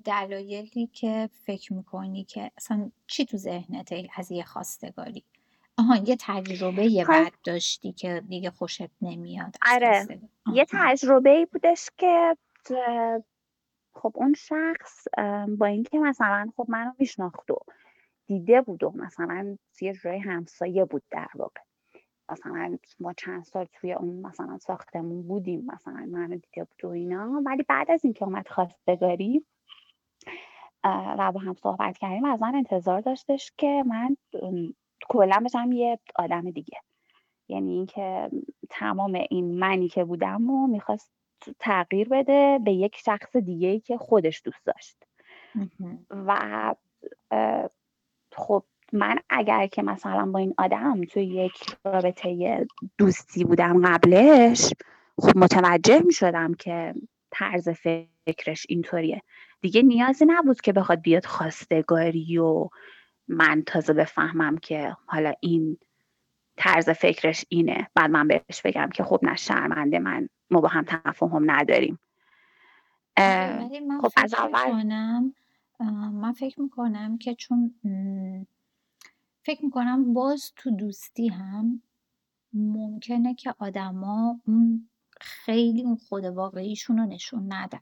دلایلی 0.06 0.88
که 0.88 1.30
فکر 1.46 1.74
می‌کنی 1.74 2.24
که 2.24 2.52
اصلا 2.58 2.92
چی 3.08 3.26
تو 3.26 3.38
ذهنت 3.38 3.94
از 4.16 4.32
یه 4.32 4.44
خواستگاری؟ 4.44 5.24
آها 5.78 5.98
یه 5.98 6.18
تجربه 6.20 6.86
یه 6.86 7.06
بد 7.06 7.32
داشتی 7.44 7.92
که 7.92 8.24
دیگه 8.30 8.52
خوشت 8.52 8.90
نمیاد 9.02 9.56
آره. 9.72 10.20
یه 10.54 10.66
تجربه 10.70 11.30
ای 11.30 11.46
بودش 11.46 11.90
که 11.98 12.38
خب 13.94 14.12
اون 14.16 14.34
شخص 14.34 15.08
با 15.58 15.66
اینکه 15.66 16.00
مثلا 16.00 16.52
خب 16.58 16.66
منو 16.70 16.92
میشناخت 17.00 17.52
و 17.52 17.60
دیده 18.28 18.62
بود 18.62 18.84
و 18.84 18.92
مثلا 18.96 19.58
یه 19.82 19.94
جای 20.04 20.20
همسایه 20.20 20.86
بود 20.86 21.04
در 21.12 21.30
واقع. 21.36 21.62
مثلا 22.32 22.77
ما 22.99 23.13
چند 23.13 23.43
سال 23.43 23.65
توی 23.73 23.93
اون 23.93 24.21
مثلا 24.21 24.57
ساختمون 24.57 25.27
بودیم 25.27 25.65
مثلا 25.73 26.07
منو 26.11 26.36
دیده 26.36 26.63
بود 26.63 26.86
و 26.86 26.88
اینا. 26.88 27.41
ولی 27.45 27.63
بعد 27.63 27.91
از 27.91 28.05
اینکه 28.05 28.25
اومد 28.25 28.47
خواستگاری 28.47 29.45
و 30.84 31.32
با 31.32 31.39
هم 31.39 31.53
صحبت 31.53 31.97
کردیم. 31.97 32.25
از 32.25 32.41
من 32.41 32.55
انتظار 32.55 33.01
داشتش 33.01 33.51
که 33.57 33.84
من 33.88 34.17
کلا 35.09 35.41
بشم 35.45 35.71
یه 35.71 35.99
آدم 36.15 36.51
دیگه. 36.51 36.77
یعنی 37.47 37.73
اینکه 37.73 38.30
تمام 38.69 39.13
این 39.30 39.59
منی 39.59 39.88
که 39.88 40.03
بودم 40.03 40.49
و 40.49 40.67
می‌خواست 40.67 41.11
تغییر 41.59 42.09
بده 42.09 42.59
به 42.63 42.71
یک 42.71 42.95
شخص 42.95 43.36
دیگه 43.36 43.80
که 43.80 43.97
خودش 43.97 44.41
دوست 44.45 44.65
داشت. 44.65 45.03
و 46.09 46.75
خب 48.32 48.63
من 48.94 49.16
اگر 49.30 49.68
که 49.68 49.82
مثلا 49.82 50.26
با 50.26 50.40
این 50.40 50.54
آدم 50.58 51.02
توی 51.02 51.24
یک 51.24 51.76
رابطه 51.86 52.68
دوستی 52.98 53.44
بودم 53.44 53.88
قبلش 53.88 54.74
خب 55.18 55.38
متوجه 55.38 56.00
می 56.00 56.14
شدم 56.14 56.54
که 56.54 56.94
طرز 57.32 57.70
فکرش 57.70 58.66
اینطوریه. 58.70 59.22
دیگه 59.62 59.82
نیازی 59.82 60.26
نبود 60.26 60.62
که 60.62 60.74
بخواد 60.74 61.02
بیاد 61.02 61.26
خواستگاری 61.26 62.38
و 62.38 62.70
من 63.28 63.64
تازه 63.68 63.94
بفهمم 63.94 64.58
که 64.58 64.96
حالا 65.06 65.34
این 65.40 65.78
طرز 66.58 66.90
فکرش 66.90 67.46
اینه. 67.50 67.88
بعد 67.96 68.10
من 68.10 68.28
بهش 68.28 68.62
بگم 68.66 68.90
که 68.94 69.04
خب 69.04 69.20
نه 69.24 69.36
شرمنده 69.36 70.00
من 70.00 70.30
ما 70.52 70.62
با 70.62 70.68
هم 70.68 70.86
تفاهم 70.88 71.52
نداریم. 71.52 72.00
آره، 73.18 73.80
من 73.80 74.02
خب 74.02 74.12
از 74.18 74.34
اول 74.34 74.72
من 76.12 76.32
فکر 76.32 76.62
می‌کنم 76.62 77.18
که 77.18 77.36
چون 77.36 77.76
فکر 79.44 79.66
می‌کنم 79.66 80.14
باز 80.14 80.54
تو 80.56 80.72
دوستی 80.72 81.28
هم 81.28 81.82
ممکنه 82.54 83.36
که 83.36 83.54
آدما 83.60 84.42
اون 84.48 84.90
خیلی 85.22 85.84
اون 85.84 85.96
خود 85.96 86.26
واقعیشون 86.26 86.98
رو 86.98 87.06
نشون 87.06 87.54
ندن. 87.54 87.80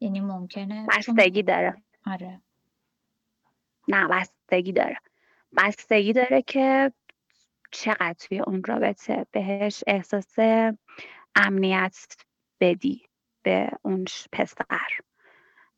یعنی 0.00 0.20
ممکنه 0.20 0.86
بستگی 0.86 1.42
داره. 1.42 1.82
آره. 2.06 2.40
نه 3.88 4.08
بستگی 4.08 4.72
داره. 4.72 4.96
بستگی 5.56 6.12
داره 6.12 6.42
که 6.42 6.92
چقدر 7.70 8.12
توی 8.12 8.40
اون 8.40 8.64
رابطه 8.64 9.26
بهش 9.30 9.84
احساس 9.86 10.34
امنیت 11.34 12.16
بدی 12.60 13.02
به 13.42 13.70
اون 13.82 14.04
پسر. 14.32 14.88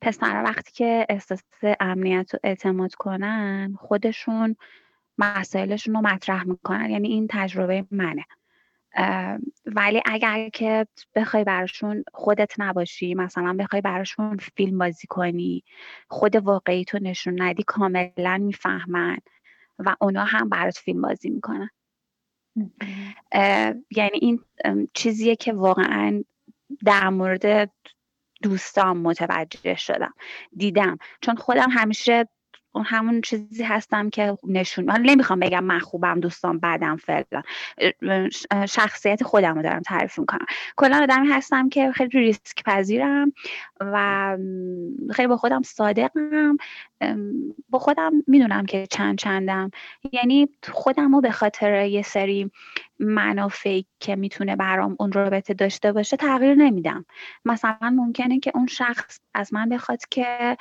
پسر 0.01 0.43
وقتی 0.43 0.71
که 0.71 1.05
احساس 1.09 1.43
امنیت 1.79 2.35
و 2.35 2.37
اعتماد 2.43 2.95
کنن 2.95 3.75
خودشون 3.79 4.55
مسائلشون 5.19 5.95
رو 5.95 6.01
مطرح 6.01 6.43
می‌کنن 6.43 6.89
یعنی 6.89 7.07
این 7.07 7.27
تجربه 7.29 7.85
منه. 7.91 8.25
ولی 9.65 10.01
اگر 10.05 10.49
که 10.49 10.87
بخوای 11.15 11.43
براشون 11.43 12.03
خودت 12.13 12.53
نباشی 12.57 13.15
مثلا 13.15 13.53
بخوای 13.53 13.81
براشون 13.81 14.37
فیلم 14.37 14.77
بازی 14.77 15.07
کنی 15.07 15.63
خود 16.07 16.35
واقعی 16.35 16.85
تو 16.85 16.99
نشون 17.01 17.41
ندی 17.41 17.63
کاملا 17.63 18.37
می‌فهمن 18.37 19.17
و 19.79 19.95
اونا 20.01 20.23
هم 20.23 20.49
برات 20.49 20.77
فیلم 20.77 21.01
بازی 21.01 21.29
می‌کنن. 21.29 21.69
یعنی 23.91 24.19
این 24.21 24.39
چیزیه 24.93 25.35
که 25.35 25.53
واقعا 25.53 26.23
در 26.85 27.09
مورد 27.09 27.71
دوستان 28.41 28.97
متوجه 28.97 29.75
شدم 29.75 30.13
دیدم. 30.57 30.97
چون 31.21 31.35
خودم 31.35 31.69
همیشه 31.71 32.27
اون 32.79 32.87
همون 32.87 33.21
چیزی 33.21 33.63
هستم 33.63 34.09
که 34.09 34.37
نشون 34.47 34.85
من 34.85 35.01
نمی‌خوام 35.01 35.39
بگم 35.39 35.63
من 35.63 35.79
خوبم 35.79 36.19
دوستان 36.19 36.59
بعدم 36.59 36.97
فعلا 36.97 37.41
شخصیت 38.65 39.23
خودم 39.23 39.55
رو 39.55 39.61
دارم 39.61 39.81
تعریف 39.81 40.19
می‌کنم. 40.19 40.45
کلا 40.77 40.99
آدمی 41.03 41.27
هستم 41.27 41.69
که 41.69 41.91
خیلی 41.91 42.19
ریسک 42.19 42.63
پذیرم 42.65 43.33
و 43.79 44.37
خیلی 45.11 45.27
با 45.27 45.37
خودم 45.37 45.61
صادقم. 45.61 46.57
با 47.69 47.79
خودم 47.79 48.11
می‌دونم 48.27 48.65
که 48.65 48.87
چند 48.87 49.17
چندم. 49.17 49.71
یعنی 50.11 50.49
خودم 50.63 51.15
رو 51.15 51.21
به 51.21 51.31
خاطر 51.31 51.85
یه 51.85 52.01
سری 52.01 52.51
منافعی 52.99 53.85
که 53.99 54.15
می‌تونه 54.15 54.55
برام 54.55 54.95
اون 54.99 55.11
رابطه 55.11 55.53
داشته 55.53 55.91
باشه 55.91 56.17
تغییر 56.17 56.55
نمیدم. 56.55 57.05
مثلا 57.45 57.77
ممکنه 57.81 58.39
که 58.39 58.51
اون 58.55 58.67
شخص 58.67 59.19
از 59.33 59.53
من 59.53 59.69
بخواد 59.69 59.99
که 60.11 60.57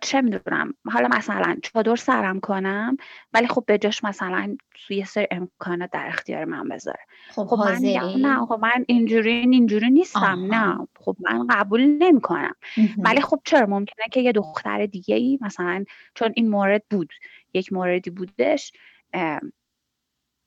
چه 0.00 0.20
می‌دونم 0.20 0.74
حالا 0.92 1.08
مثلا 1.08 1.56
چادر 1.62 1.96
سرم 1.96 2.40
کنم 2.40 2.96
ولی 3.32 3.46
خب 3.46 3.64
به 3.66 3.78
جاش 3.78 4.04
مثلا 4.04 4.56
یه 4.90 5.04
سر 5.04 5.26
امکانات 5.30 5.90
در 5.90 6.06
اختیار 6.08 6.44
من 6.44 6.68
بذاره. 6.68 7.00
خب, 7.30 7.46
خب 7.46 7.56
من 7.56 7.78
نه 8.20 8.46
خب 8.46 8.58
من 8.62 8.84
اینجوری 8.86 9.32
اینجوری 9.32 9.90
نیستم 9.90 10.46
نه. 10.50 10.88
خب 10.96 11.16
من 11.20 11.46
قبول 11.46 11.80
نمی‌کنم. 11.98 12.54
ولی 12.98 13.20
خب 13.20 13.40
چرا 13.44 13.66
ممکنه 13.66 14.06
که 14.12 14.20
یه 14.20 14.32
دختر 14.32 14.86
دیگه 14.86 15.14
ای 15.14 15.38
مثلا 15.40 15.84
چون 16.14 16.32
این 16.36 16.50
مورد 16.50 16.82
بود 16.90 17.12
یک 17.54 17.72
موردی 17.72 18.10
بودش 18.10 18.72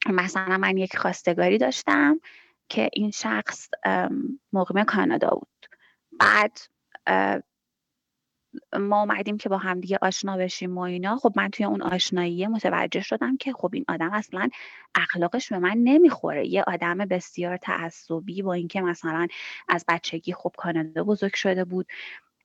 مثلا 0.09 0.57
من 0.57 0.77
یک 0.77 0.97
خواستگاری 0.97 1.57
داشتم 1.57 2.19
که 2.69 2.89
این 2.93 3.11
شخص 3.11 3.69
مقیم 4.53 4.83
کانادا 4.83 5.29
بود. 5.29 5.65
بعد 6.19 6.57
ما 8.79 8.99
اومدیم 9.01 9.37
که 9.37 9.49
با 9.49 9.57
همدیگه 9.57 9.97
آشنا 10.01 10.37
بشیم 10.37 10.77
و 10.77 10.81
اینا. 10.81 11.17
خب 11.17 11.33
من 11.35 11.49
توی 11.49 11.65
اون 11.65 11.81
آشنایی 11.81 12.47
متوجه 12.47 13.01
شدم 13.01 13.37
که 13.37 13.53
خب 13.53 13.69
این 13.73 13.85
آدم 13.87 14.13
اصلا 14.13 14.49
اخلاقش 14.95 15.49
به 15.53 15.59
من 15.59 15.77
نمی‌خوره. 15.77 16.47
یه 16.47 16.63
آدم 16.67 16.97
بسیار 16.97 17.57
تعصبی 17.57 18.41
با 18.41 18.53
اینکه 18.53 18.81
مثلا 18.81 19.27
از 19.69 19.85
بچگی 19.87 20.33
خب 20.33 20.51
کانادا 20.57 21.03
بزرگ 21.03 21.35
شده 21.35 21.65
بود. 21.65 21.87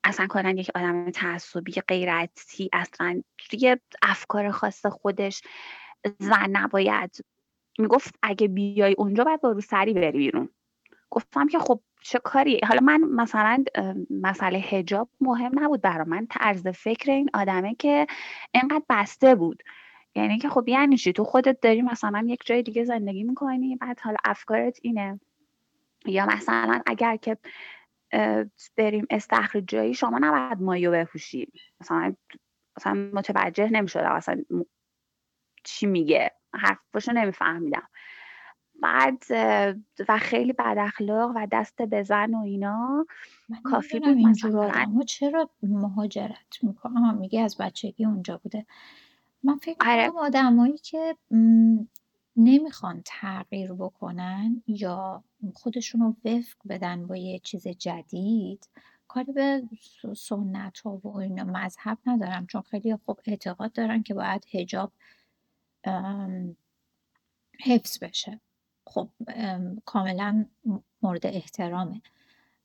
اصلا 0.04 0.26
کلا 0.26 0.50
یک 0.50 0.70
آدم 0.74 1.10
تعصبی 1.10 1.72
غیرتی 1.72 2.70
اصلا 2.72 3.22
توی 3.38 3.76
افکار 4.02 4.50
خاص 4.50 4.86
خودش. 4.86 5.42
زن 6.18 6.50
نباید. 6.50 7.16
می‌گفت 7.78 8.14
اگه 8.22 8.48
بیای 8.48 8.94
اونجا 8.98 9.24
باید 9.24 9.40
با 9.40 9.52
رو 9.52 9.60
سری 9.60 9.94
بری 9.94 10.18
بیرون. 10.18 10.48
گفتم 11.10 11.46
که 11.46 11.58
خب 11.58 11.80
چه 12.02 12.18
کاری؟ 12.18 12.60
حالا 12.68 12.80
من 12.80 13.00
مثلا 13.00 13.64
مسئله 14.10 14.58
هجاب 14.58 15.08
مهم 15.20 15.64
نبود 15.64 15.80
برا 15.80 16.04
من. 16.04 16.26
طرز 16.26 16.66
فکر 16.66 17.10
این 17.12 17.30
آدمه 17.34 17.74
که 17.74 18.06
اینقدر 18.54 18.82
بسته 18.88 19.34
بود. 19.34 19.62
یعنی 20.14 20.38
که 20.38 20.48
خب 20.48 20.68
یعنی 20.68 20.96
چی؟ 20.96 21.12
تو 21.12 21.24
خودت 21.24 21.60
داری 21.60 21.82
مثلا 21.82 22.24
یک 22.26 22.40
جای 22.46 22.62
دیگه 22.62 22.84
زندگی 22.84 23.24
می‌کنی 23.24 23.76
بعد 23.76 24.00
حالا 24.00 24.16
افکارت 24.24 24.78
اینه. 24.82 25.20
یا 26.06 26.26
مثلا 26.26 26.82
اگر 26.86 27.16
که 27.16 27.36
بریم 28.76 29.06
استخر 29.10 29.60
جایی 29.60 29.94
شما 29.94 30.18
نباید 30.18 30.62
مایو 30.62 30.92
بپوشی. 30.92 31.52
مثلا 31.80 32.14
مثلا 32.76 33.10
متوجه 33.12 33.70
نمی‌شدم 33.70 34.12
اصلا 34.12 34.42
چی 35.64 35.86
میگه. 35.86 36.30
حرفشو 36.54 37.12
نمیفهمیدم. 37.12 37.88
بعد 38.82 39.22
و 40.08 40.18
خیلی 40.18 40.52
بد 40.52 40.76
اخلاق 40.78 41.32
و 41.36 41.46
دست 41.52 41.82
بزن 41.82 42.34
و 42.34 42.42
اینا 42.42 43.06
کافی 43.64 43.98
بود 44.00 44.08
مثلا 44.08 45.02
چرا 45.06 45.50
مهاجرت 45.62 46.58
می‌کنه 46.62 47.12
میگه 47.12 47.40
از 47.40 47.56
بچگی 47.56 48.04
اونجا 48.04 48.36
بوده. 48.36 48.66
من 49.42 49.56
فکر 49.56 49.76
آره. 49.90 50.08
کنم 50.10 50.18
آدمایی 50.18 50.78
که 50.78 51.16
نمی‌خوان 52.36 53.02
تغییر 53.04 53.72
بکنن 53.72 54.62
یا 54.66 55.24
خودشون 55.54 56.00
رو 56.00 56.16
وفق 56.24 56.58
بدن 56.68 57.06
با 57.06 57.16
یه 57.16 57.38
چیز 57.38 57.68
جدید 57.68 58.68
کاری 59.08 59.32
به 59.32 59.62
سنت 60.16 60.80
ها 60.80 60.96
و 60.96 61.16
اینا 61.16 61.44
مذهب 61.44 61.98
ندارم. 62.06 62.46
چون 62.46 62.62
خیلی 62.62 62.96
خوب 62.96 63.20
اعتقاد 63.26 63.72
دارن 63.72 64.02
که 64.02 64.14
باید 64.14 64.46
هجاب 64.52 64.92
حفظ 67.60 67.98
بشه. 68.04 68.40
خب 68.90 69.08
کاملا 69.84 70.44
مورد 71.02 71.26
احترامه. 71.26 72.02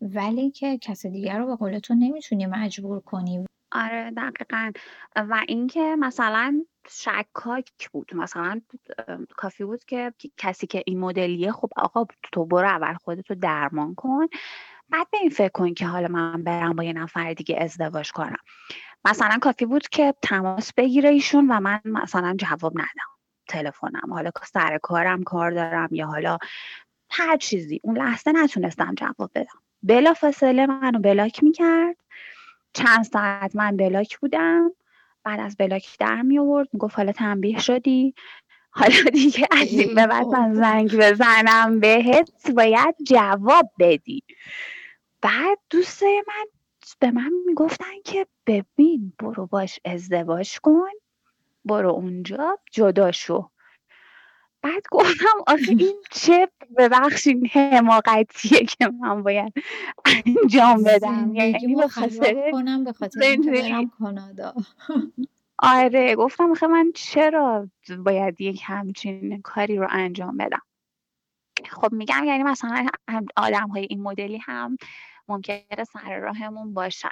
ولی 0.02 0.52
که 0.52 0.78
کس 0.78 1.06
دیگر 1.06 1.40
رو 1.40 1.46
به 1.46 1.56
قول 1.56 1.80
تو 1.80 1.94
نمی‌تونی 1.94 2.46
مجبور 2.46 3.00
کنی. 3.00 3.46
آره 3.72 4.12
دقیقا. 4.12 4.72
و 5.16 5.44
اینکه 5.48 5.96
مثلا 6.00 6.66
شکاک 6.90 7.90
بود. 7.92 8.16
مثلا 8.16 8.62
کافی 9.38 9.64
بود 9.64 9.86
که 9.86 10.14
کسی 10.38 10.68
که 10.68 10.84
این 10.86 11.00
مدلیه 11.00 11.52
خب 11.52 11.70
آقا 11.76 12.06
تو 12.32 12.46
برو 12.46 12.68
اول 12.68 12.94
خودتو 12.94 13.36
درمان 13.36 13.96
کن. 13.96 14.28
بعد 14.90 15.10
به 15.12 15.18
این 15.22 15.30
فکر 15.30 15.50
کن 15.50 15.74
که 15.74 15.88
حالا 15.88 16.08
من 16.08 16.44
برم 16.44 16.76
با 16.76 16.84
یه 16.84 16.94
نفر 16.94 17.34
دیگه 17.34 17.58
ازدواج 17.60 18.12
کنم. 18.12 18.38
مثلا 19.06 19.38
کافی 19.42 19.66
بود 19.66 19.88
که 19.88 20.14
تماس 20.22 20.74
بگیره 20.74 21.10
ایشون 21.10 21.48
و 21.48 21.60
من 21.60 21.82
مثلا 21.86 22.36
جواب 22.40 22.74
ندم. 22.76 23.15
تلفنم 23.48 24.14
حالا 24.14 24.32
سر 24.54 24.78
کارم 24.78 25.24
کار 25.24 25.52
دارم 25.52 25.90
یا 25.92 26.08
حالا 26.08 26.38
هر 27.10 27.38
چیزی 27.38 27.80
اون 27.84 27.98
لحظه 27.98 28.32
نتونستم 28.32 28.96
جواب 28.98 29.32
بدم. 29.36 29.62
بلا 29.84 30.14
فاصله 30.14 30.66
منو 30.66 31.00
بلاک 31.00 31.44
می‌کرد. 31.44 31.98
چند 32.74 33.04
ساعت 33.04 33.56
من 33.56 33.78
بلاک 33.78 34.20
بودم. 34.20 34.72
بعد 35.24 35.40
از 35.40 35.58
بلاک 35.58 35.98
در 36.00 36.22
می 36.22 36.40
آورد 36.40 36.68
می‌گفت 36.74 36.98
حالا 36.98 37.12
تنبیه 37.12 37.60
شدی؟ 37.60 38.16
حالا 38.72 39.04
دیگه 39.14 39.48
از 39.52 39.68
این 39.68 39.96
به 39.96 40.08
بعد 40.08 40.26
من 40.26 40.54
زنگ 40.54 40.98
بزنم 40.98 41.80
بهت 41.80 42.52
باید 42.52 42.96
جواب 43.08 43.72
بدی. 43.80 44.24
بعد 45.22 45.58
دوستای 45.70 46.24
من 46.28 46.46
به 47.00 47.12
من 47.12 47.32
می‌گفتن 47.46 48.02
که 48.06 48.28
ببین 48.48 49.14
برو 49.20 49.48
باش 49.48 49.80
ازدواج 49.86 50.60
کن. 50.60 50.90
برو 51.66 51.90
اونجا 51.90 52.60
جدا 52.72 53.12
شو 53.12 53.50
بعد 54.66 54.84
گفتم 54.92 55.38
آخه 55.48 55.76
این 55.80 56.02
چه 56.12 56.50
ببخشین 56.78 57.48
حماقتیه 57.48 58.66
که 58.66 58.88
من 58.88 59.24
باید 59.24 59.54
انجام 60.06 60.84
بدم. 60.84 61.36
یعنی 61.36 61.76
به 61.76 61.88
خاطر 61.88 62.52
کنم 62.52 62.84
به 62.84 62.94
خاطر 62.94 63.38
کانادا. 64.00 64.54
آره 65.60 66.16
گفتم 66.16 66.52
آخه 66.52 66.68
من 66.68 66.92
چرا 66.96 67.70
باید 68.00 68.42
یک 68.42 68.62
همچین 68.64 69.42
کاری 69.42 69.78
رو 69.78 69.88
انجام 69.90 70.38
بدم؟ 70.38 70.62
خب 71.70 71.92
میگم 71.92 72.24
یعنی 72.24 72.44
مثلا 72.44 72.88
آدم 73.36 73.68
های 73.68 73.88
این 73.90 74.02
مدلی 74.02 74.38
هم 74.38 74.78
ممکنه 75.28 75.84
سر 75.94 76.20
راهمون 76.20 76.74
باشن. 76.74 77.10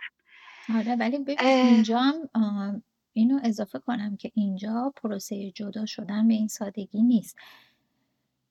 آره 0.75 0.95
ولی 0.95 1.25
اینجا 1.39 1.99
هم 1.99 2.29
اینو 3.13 3.39
اضافه 3.43 3.79
کنم 3.79 4.17
که 4.17 4.31
اینجا 4.35 4.93
پروسه 4.95 5.51
جدا 5.51 5.85
شدن 5.85 6.27
به 6.27 6.33
این 6.33 6.47
سادگی 6.47 7.01
نیست. 7.01 7.37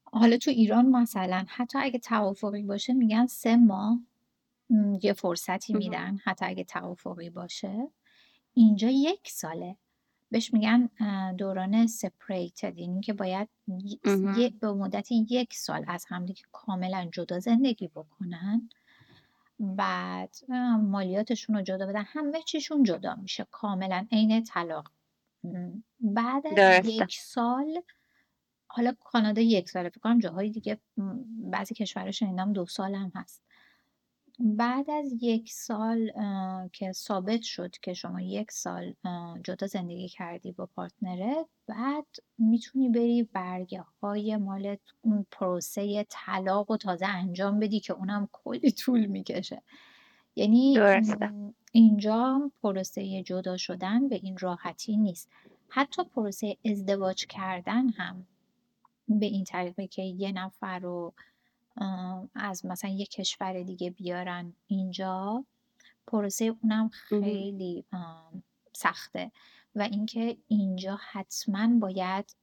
حالا 0.05 0.37
تو 0.37 0.51
ایران 0.51 0.87
مثلا 0.87 1.45
حتی 1.49 1.79
اگه 1.79 1.99
توافقی 1.99 2.63
باشه 2.63 2.93
میگن 2.93 3.27
سه 3.27 3.57
ماه 3.57 4.01
یه 5.03 5.13
فرصتی 5.13 5.75
میدن 5.75 6.19
حتی 6.25 6.45
اگه 6.47 6.65
توافقی 6.65 7.31
باشه. 7.31 7.89
اینجا 8.55 8.89
یک 8.89 9.29
ساله. 9.29 9.77
بهش 10.31 10.55
میگن 10.55 10.89
دوران 11.39 11.87
سپریتد 11.87 12.79
یعنی 12.79 13.01
که 13.01 13.13
باید 13.13 13.49
به 14.61 14.73
مدت 14.73 15.13
یک 15.13 15.55
سال 15.55 15.85
از 15.89 16.05
همدیگه 16.09 16.43
کاملا 16.53 17.09
جدا 17.13 17.39
زندگی 17.39 17.89
بکنن. 17.89 18.69
بعد 19.59 20.37
مالیاتشون 20.81 21.57
رو 21.57 21.63
جدا 21.63 21.87
بدن. 21.87 22.05
همه 22.07 22.43
چیشون 22.43 22.83
جدا 22.83 23.15
میشه. 23.15 23.47
کاملا 23.51 24.07
عین 24.13 24.45
طلاق. 24.45 24.91
بعد 26.01 26.47
از 26.47 26.87
یک 26.87 27.15
سال 27.21 27.83
حالا 28.67 28.95
کانادا 29.01 29.41
یک 29.41 29.71
ساله 29.71 29.89
فکر 29.89 30.01
کنم 30.01 30.19
جاهای 30.19 30.51
دیگه 30.51 30.81
بعضی 31.51 31.75
کشورها 31.75 32.11
شنیدم 32.11 32.53
دو 32.53 32.67
سال 32.67 32.95
هم 32.95 33.13
هست. 33.15 33.43
بعد 34.39 34.91
از 34.91 35.13
یک 35.21 35.53
سال 35.53 36.11
که 36.73 36.93
ثابت 36.93 37.43
شد 37.43 37.71
که 37.71 37.95
شما 37.95 38.21
یک 38.21 38.53
سال 38.53 38.95
جدا 39.45 39.67
زندگی 39.67 40.09
کردی 40.09 40.53
با 40.53 40.67
پارتنرت 40.67 41.47
بعد 41.67 42.07
می‌تونی 42.39 42.89
بری 42.89 43.23
برگه 43.23 43.85
های 44.03 44.37
مال 44.37 44.77
اون 45.03 45.27
پروسه 45.31 46.07
طلاق 46.09 46.71
و 46.71 46.77
تازه 46.77 47.07
انجام 47.07 47.59
بدی 47.59 47.81
که 47.81 47.93
اونم 47.93 48.29
کلی 48.33 48.71
طول 48.71 49.07
می‌کشه. 49.07 49.63
یعنی 50.37 50.79
اینجا 51.73 52.51
پروسه 52.63 53.23
جدا 53.23 53.57
شدن 53.57 54.09
به 54.09 54.15
این 54.15 54.37
راحتی 54.39 54.97
نیست. 54.97 55.31
حتی 55.69 56.05
پروسه 56.05 56.57
ازدواج 56.65 57.27
کردن 57.27 57.89
هم 57.89 58.27
به 59.09 59.27
این 59.27 59.45
طریقه 59.45 59.87
که 59.87 60.03
یه 60.03 60.33
نفر 60.33 60.79
رو 60.79 61.15
از 62.35 62.67
مثلا 62.67 62.91
یه 62.91 63.07
کشور 63.07 63.63
دیگه 63.63 63.91
بیارن 63.91 64.53
اینجا 64.67 65.45
پروسه 66.07 66.45
اونم 66.63 66.89
خیلی 66.89 67.85
سخته 68.73 69.33
و 69.75 69.83
اینکه 69.83 70.37
اینجا 70.49 70.99
حتما 71.11 71.79
باید 71.79 72.37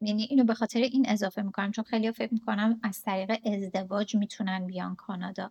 یعنی 0.00 0.22
اینو 0.22 0.44
به 0.44 0.54
خاطر 0.54 0.80
این 0.80 1.08
اضافه 1.08 1.42
می‌کنم 1.42 1.70
چون 1.70 1.84
خیلی 1.84 2.12
فکر 2.12 2.34
می‌کنم 2.34 2.80
از 2.82 3.02
طریق 3.02 3.40
ازدواج 3.44 4.16
می‌تونن 4.16 4.66
بیان 4.66 4.96
کانادا 4.96 5.50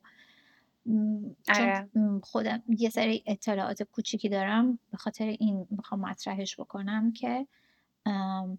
چون 0.86 1.36
آره. 1.56 1.90
خودم 2.24 2.64
یه 2.68 2.90
سری 2.90 3.24
اطلاعات 3.26 3.84
کوچیکی 3.84 4.30
دارم 4.30 4.80
به 4.92 4.98
خاطر 4.98 5.26
این 5.26 5.68
می‌خوام 5.70 6.02
مطرحش 6.02 6.60
بکنم 6.60 7.14
که 7.14 7.48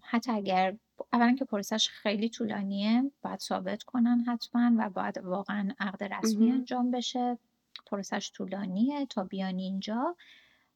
حتی 0.01 0.31
اگر 0.31 0.75
اولا 1.13 1.35
که 1.35 1.45
پروسش 1.45 1.89
خیلی 1.89 2.29
طولانیه 2.29 3.11
باید 3.21 3.39
ثابت 3.39 3.83
کنن 3.83 4.23
حتما 4.27 4.71
و 4.77 4.89
باید 4.89 5.17
واقعا 5.17 5.69
عقد 5.79 6.03
رسمی 6.03 6.51
انجام 6.51 6.91
بشه. 6.91 7.37
پروسش 7.85 8.31
طولانیه 8.31 9.05
تا 9.05 9.23
بیان 9.23 9.57
اینجا. 9.57 10.15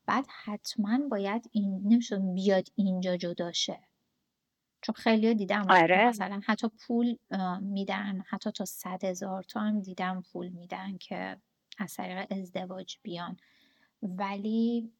بعد 0.05 0.25
حتما 0.43 0.99
باید 1.09 1.49
این 1.51 1.81
نمیشه 1.85 2.19
بیاد 2.19 2.67
اینجا 2.75 3.17
جدا 3.17 3.51
شه. 3.51 3.79
چون 4.81 4.95
خیلی 4.95 5.35
دیدم 5.35 5.65
آره. 5.69 6.07
مثلا 6.07 6.41
حتی 6.45 6.67
پول 6.67 7.17
میدن. 7.61 8.23
حتی 8.27 8.51
تا 8.51 8.65
صد 8.65 9.03
هزار 9.03 9.43
تا 9.43 9.59
هم 9.59 9.81
دیدم 9.81 10.23
پول 10.31 10.47
میدن 10.47 10.97
که 10.97 11.37
از 11.77 11.93
طریق 11.93 12.27
ازدواج 12.31 12.97
بیان. 13.03 13.37
ولی 14.01 14.91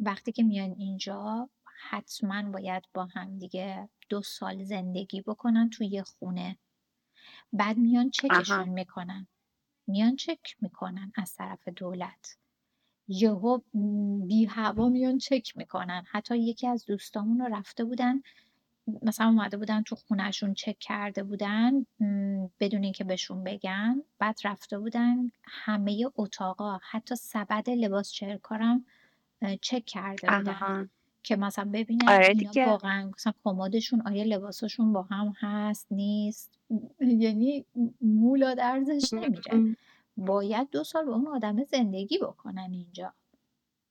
وقتی 0.00 0.32
که 0.32 0.42
میان 0.42 0.74
اینجا 0.78 1.48
حتما 1.78 2.42
باید 2.50 2.84
با 2.94 3.04
هم 3.04 3.38
دیگه 3.38 3.88
دو 4.08 4.22
سال 4.22 4.64
زندگی 4.64 5.22
بکنن 5.22 5.70
توی 5.70 6.02
خونه. 6.02 6.58
بعد 7.52 7.76
میان 7.76 8.10
چکشون 8.10 8.68
می‌کنن. 8.68 9.26
میان 9.86 10.16
چک 10.16 10.56
می‌کنن 10.60 11.12
از 11.14 11.34
طرف 11.34 11.68
دولت. 11.68 12.36
یهو 13.08 13.58
بی 14.26 14.44
هوا 14.44 14.88
میان 14.88 15.18
چک 15.18 15.56
می‌کنن. 15.56 16.04
حتی 16.10 16.38
یکی 16.38 16.66
از 16.66 16.84
دوستامون 16.84 17.38
رو 17.40 17.54
رفته 17.54 17.84
بودن 17.84 18.22
مثلا 19.02 19.26
اومده 19.26 19.56
بودن 19.56 19.82
تو 19.82 19.96
خونهشون 19.96 20.54
چک 20.54 20.78
کرده 20.80 21.22
بودن 21.22 21.86
بدون 22.60 22.82
اینکه 22.84 23.04
بهشون 23.04 23.44
بگن. 23.44 24.02
بعد 24.18 24.38
رفته 24.44 24.78
بودن 24.78 25.30
همه 25.44 26.04
اتاقا 26.16 26.78
حتی 26.90 27.16
سبد 27.16 27.70
لباس 27.70 28.12
چرکارم 28.12 28.86
چک 29.60 29.84
کرده 29.86 30.30
بودن. 30.30 30.66
که 31.26 31.36
مثلا 31.36 31.70
ببینن 31.72 32.08
آره 32.08 32.28
اینا 32.28 32.70
واقعا 32.70 33.10
مثلا 33.16 33.32
کمدشون 33.44 34.02
آیا 34.06 34.24
لباسشون 34.24 34.92
با 34.92 35.02
هم 35.02 35.32
هست 35.40 35.86
نیست؟ 35.90 36.58
یعنی 37.00 37.64
مولا 38.00 38.54
درزش 38.54 39.12
نمیره 39.12 39.76
باید 40.16 40.70
دو 40.70 40.84
سال 40.84 41.04
با 41.04 41.12
اون 41.12 41.26
آدم 41.26 41.64
زندگی 41.64 42.18
بکنن 42.18 42.68
اینجا. 42.72 43.12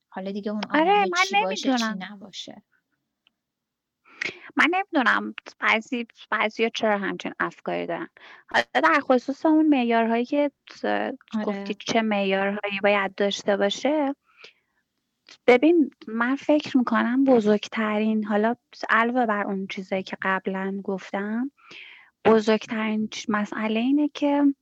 حالا 0.08 0.32
دیگه 0.32 0.52
اون 0.52 0.60
آدم 0.70 0.80
آره 0.80 1.00
من 1.00 1.24
چی 1.28 1.34
باشه 1.44 1.78
چی 1.78 1.84
نباشه. 1.98 2.62
من 4.56 4.66
نمی‌دونم 4.70 5.34
بعضی 5.58 6.06
بعضی 6.30 6.70
چرا 6.74 6.98
همچین 6.98 7.32
افکاری 7.40 7.86
دارن. 7.86 8.08
حالا 8.46 8.64
در 8.74 9.00
خصوص 9.00 9.46
اون 9.46 9.68
معیارهایی 9.68 10.24
که 10.24 10.50
آره. 10.84 11.44
گفتی 11.44 11.74
چه 11.74 12.02
معیارهایی 12.02 12.80
باید 12.82 13.14
داشته 13.14 13.56
باشه 13.56 14.14
ببین 15.46 15.90
من 16.08 16.36
فکر 16.36 16.76
می‌کنم 16.76 17.24
بزرگترین 17.24 18.24
حالا 18.24 18.54
علاوه 18.90 19.26
بر 19.26 19.44
اون 19.46 19.66
چیزایی 19.66 20.02
که 20.02 20.16
قبلا 20.22 20.80
گفتم 20.84 21.50
بزرگترین 22.24 23.08
مسئله 23.28 23.80
اینه 23.80 24.08
که 24.08 24.54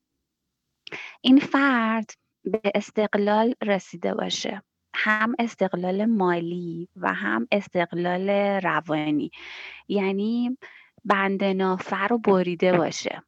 این 1.21 1.39
فرد 1.39 2.11
به 2.45 2.61
استقلال 2.75 3.55
رسیده 3.63 4.15
باشه. 4.15 4.63
هم 4.95 5.35
استقلال 5.39 6.05
مالی 6.05 6.89
و 6.97 7.13
هم 7.13 7.49
استقلال 7.53 8.31
روانی. 8.63 9.31
یعنی 9.89 10.59
بند 11.05 11.45
نافر 11.45 12.09
رو 12.09 12.19
بریده 12.19 12.77
باشه. 12.77 13.23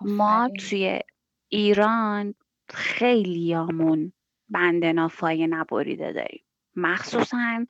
ما 0.00 0.50
توی 0.58 1.00
ایران 1.48 2.34
خیلیامون 2.68 4.12
بند 4.48 4.84
نافای 4.84 5.46
نبریده 5.46 6.12
داریم. 6.12 6.44
مخصوصا 6.76 7.66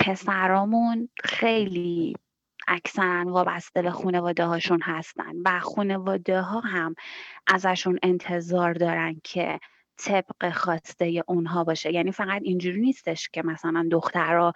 پسرامون 0.00 1.08
خیلی 1.24 2.14
اکثرا 2.68 3.24
وابسته 3.26 3.82
به 3.82 3.90
خانواده 3.90 4.44
هاشون 4.44 4.80
هستن 4.82 5.32
و 5.44 5.60
خانواده 5.60 6.40
ها 6.40 6.60
هم 6.60 6.94
ازشون 7.46 7.98
انتظار 8.02 8.72
دارن 8.72 9.20
که 9.24 9.60
طبق 9.96 10.50
خواسته 10.52 11.22
اونها 11.26 11.64
باشه. 11.64 11.92
یعنی 11.92 12.12
فقط 12.12 12.42
اینجوری 12.44 12.80
نیستش 12.80 13.28
که 13.28 13.42
مثلا 13.42 13.88
دخترها 13.90 14.52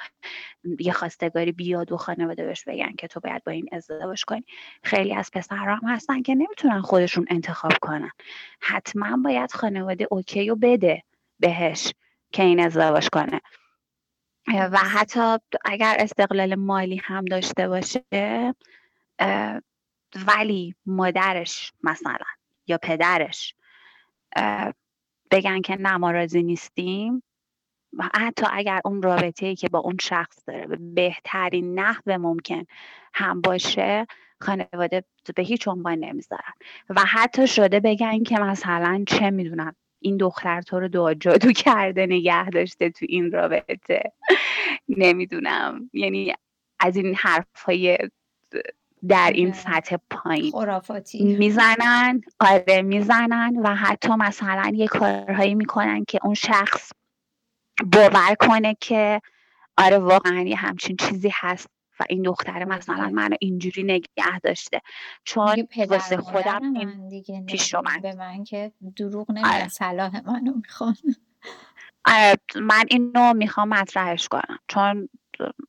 یه 0.79 0.93
خواستگاری 0.93 1.53
بیاد 1.53 1.93
و 1.93 1.97
خانواده 1.97 2.47
بهش 2.47 2.65
بگن 2.65 2.93
که 2.99 3.09
تو 3.09 3.21
باید 3.21 3.45
با 3.45 3.53
این 3.53 3.69
ازدواج 3.73 4.25
کنی. 4.25 4.45
خیلی 4.83 5.15
از 5.15 5.31
پسرها 5.33 5.75
هم 5.75 5.89
هستن 5.89 6.23
که 6.23 6.35
نمی‌تونن 6.35 6.81
خودشون 6.81 7.27
انتخاب 7.31 7.73
کنن. 7.81 8.11
حتما 8.61 9.17
باید 9.25 9.53
خانواده 9.53 10.07
اوکی 10.11 10.51
و 10.51 10.57
بده 10.57 11.03
بهش 11.39 11.93
که 12.33 12.43
این 12.43 12.61
ازدواج 12.61 13.09
کنه. 13.09 13.41
و 14.55 14.79
حتی 14.79 15.37
اگر 15.65 15.97
استقلال 15.99 16.55
مالی 16.55 17.01
هم 17.05 17.25
داشته 17.25 17.69
باشه 17.69 18.05
ولی 20.27 20.75
مادرش 20.87 21.73
مثلا 21.83 22.17
یا 22.67 22.79
پدرش 22.83 23.55
بگن 25.31 25.61
که 25.61 25.77
نه 25.77 25.97
ما 25.97 26.11
راضی 26.11 26.43
نیستیم. 26.43 27.23
و 27.93 28.09
حتی 28.15 28.47
اگر 28.53 28.81
اون 28.85 29.03
رابطه 29.03 29.47
ای 29.47 29.57
که 29.57 29.69
با 29.69 29.79
اون 29.79 29.97
شخص 30.01 30.39
داره 30.47 30.67
به 30.67 30.77
بهترین 30.77 31.79
نحو 31.79 32.19
ممکن 32.19 32.65
هم 33.15 33.41
باشه 33.41 34.07
خانواده 34.41 35.05
به 35.37 35.43
هیچ 35.43 35.69
عنوان 35.69 35.99
نمی‌ذارن. 35.99 36.53
و 36.89 37.01
حتی 37.05 37.47
شده 37.47 37.81
بگن 37.81 38.23
که 38.23 38.39
مثلا 38.39 39.05
چه 39.07 39.31
می‌دونم 39.31 39.77
این 40.01 40.17
دختر 40.17 40.61
تو 40.63 40.81
رو 40.81 40.89
دعا 40.89 41.15
جادو 41.15 41.53
کرده 41.67 42.07
نگه 42.07 42.51
داشته 42.51 42.91
تو 42.91 43.07
این 43.09 43.33
رابطه. 43.33 44.13
نمی‌دونم. 44.89 45.91
یعنی 45.93 46.35
از 46.81 46.97
این 46.97 47.15
حرف 47.15 47.63
های 47.67 47.99
در 49.09 49.33
این 49.35 49.53
سطح 49.53 49.97
پایین. 50.11 50.53
خرافاتی. 50.53 51.37
می‌زنن 51.37 52.21
آره 52.41 52.83
می‌زنن 52.83 53.57
و 53.57 53.75
حتی 53.75 54.13
مثلا 54.19 54.73
یه 54.75 54.87
کارهایی 54.89 55.55
می‌کنن 55.55 56.05
که 56.05 56.19
اون 56.25 56.35
شخص 56.35 56.93
باور 57.93 58.35
کنه 58.41 58.77
که 58.81 59.21
آره 59.79 59.99
واقعا 59.99 60.41
یه 60.41 60.57
همچین 60.57 60.97
چیزی 60.97 61.31
هست. 61.35 61.67
و 62.01 62.05
این 62.09 62.23
دختر 62.23 62.65
مثلا 62.65 63.09
منو 63.09 63.37
اینجوری 63.41 63.83
نگه 63.83 64.41
داشته. 64.43 64.81
چون 65.25 65.69
واسه 65.89 66.17
خودم 66.17 66.73
این 66.75 67.09
دیگه 67.09 67.45
پیش 67.47 67.75
به 68.03 68.15
من 68.19 68.45
که 68.45 68.73
دروغ 68.97 69.31
نمیگن 69.31 69.49
آره. 69.49 69.69
صلاح 69.69 70.21
منو 70.27 70.53
می‌خوان. 70.55 70.97
آره 72.05 72.35
من 72.61 72.85
اینو 72.91 73.35
می‌خوام 73.35 73.69
مطرحش 73.69 74.29
کنم. 74.29 74.59
چون 74.69 75.09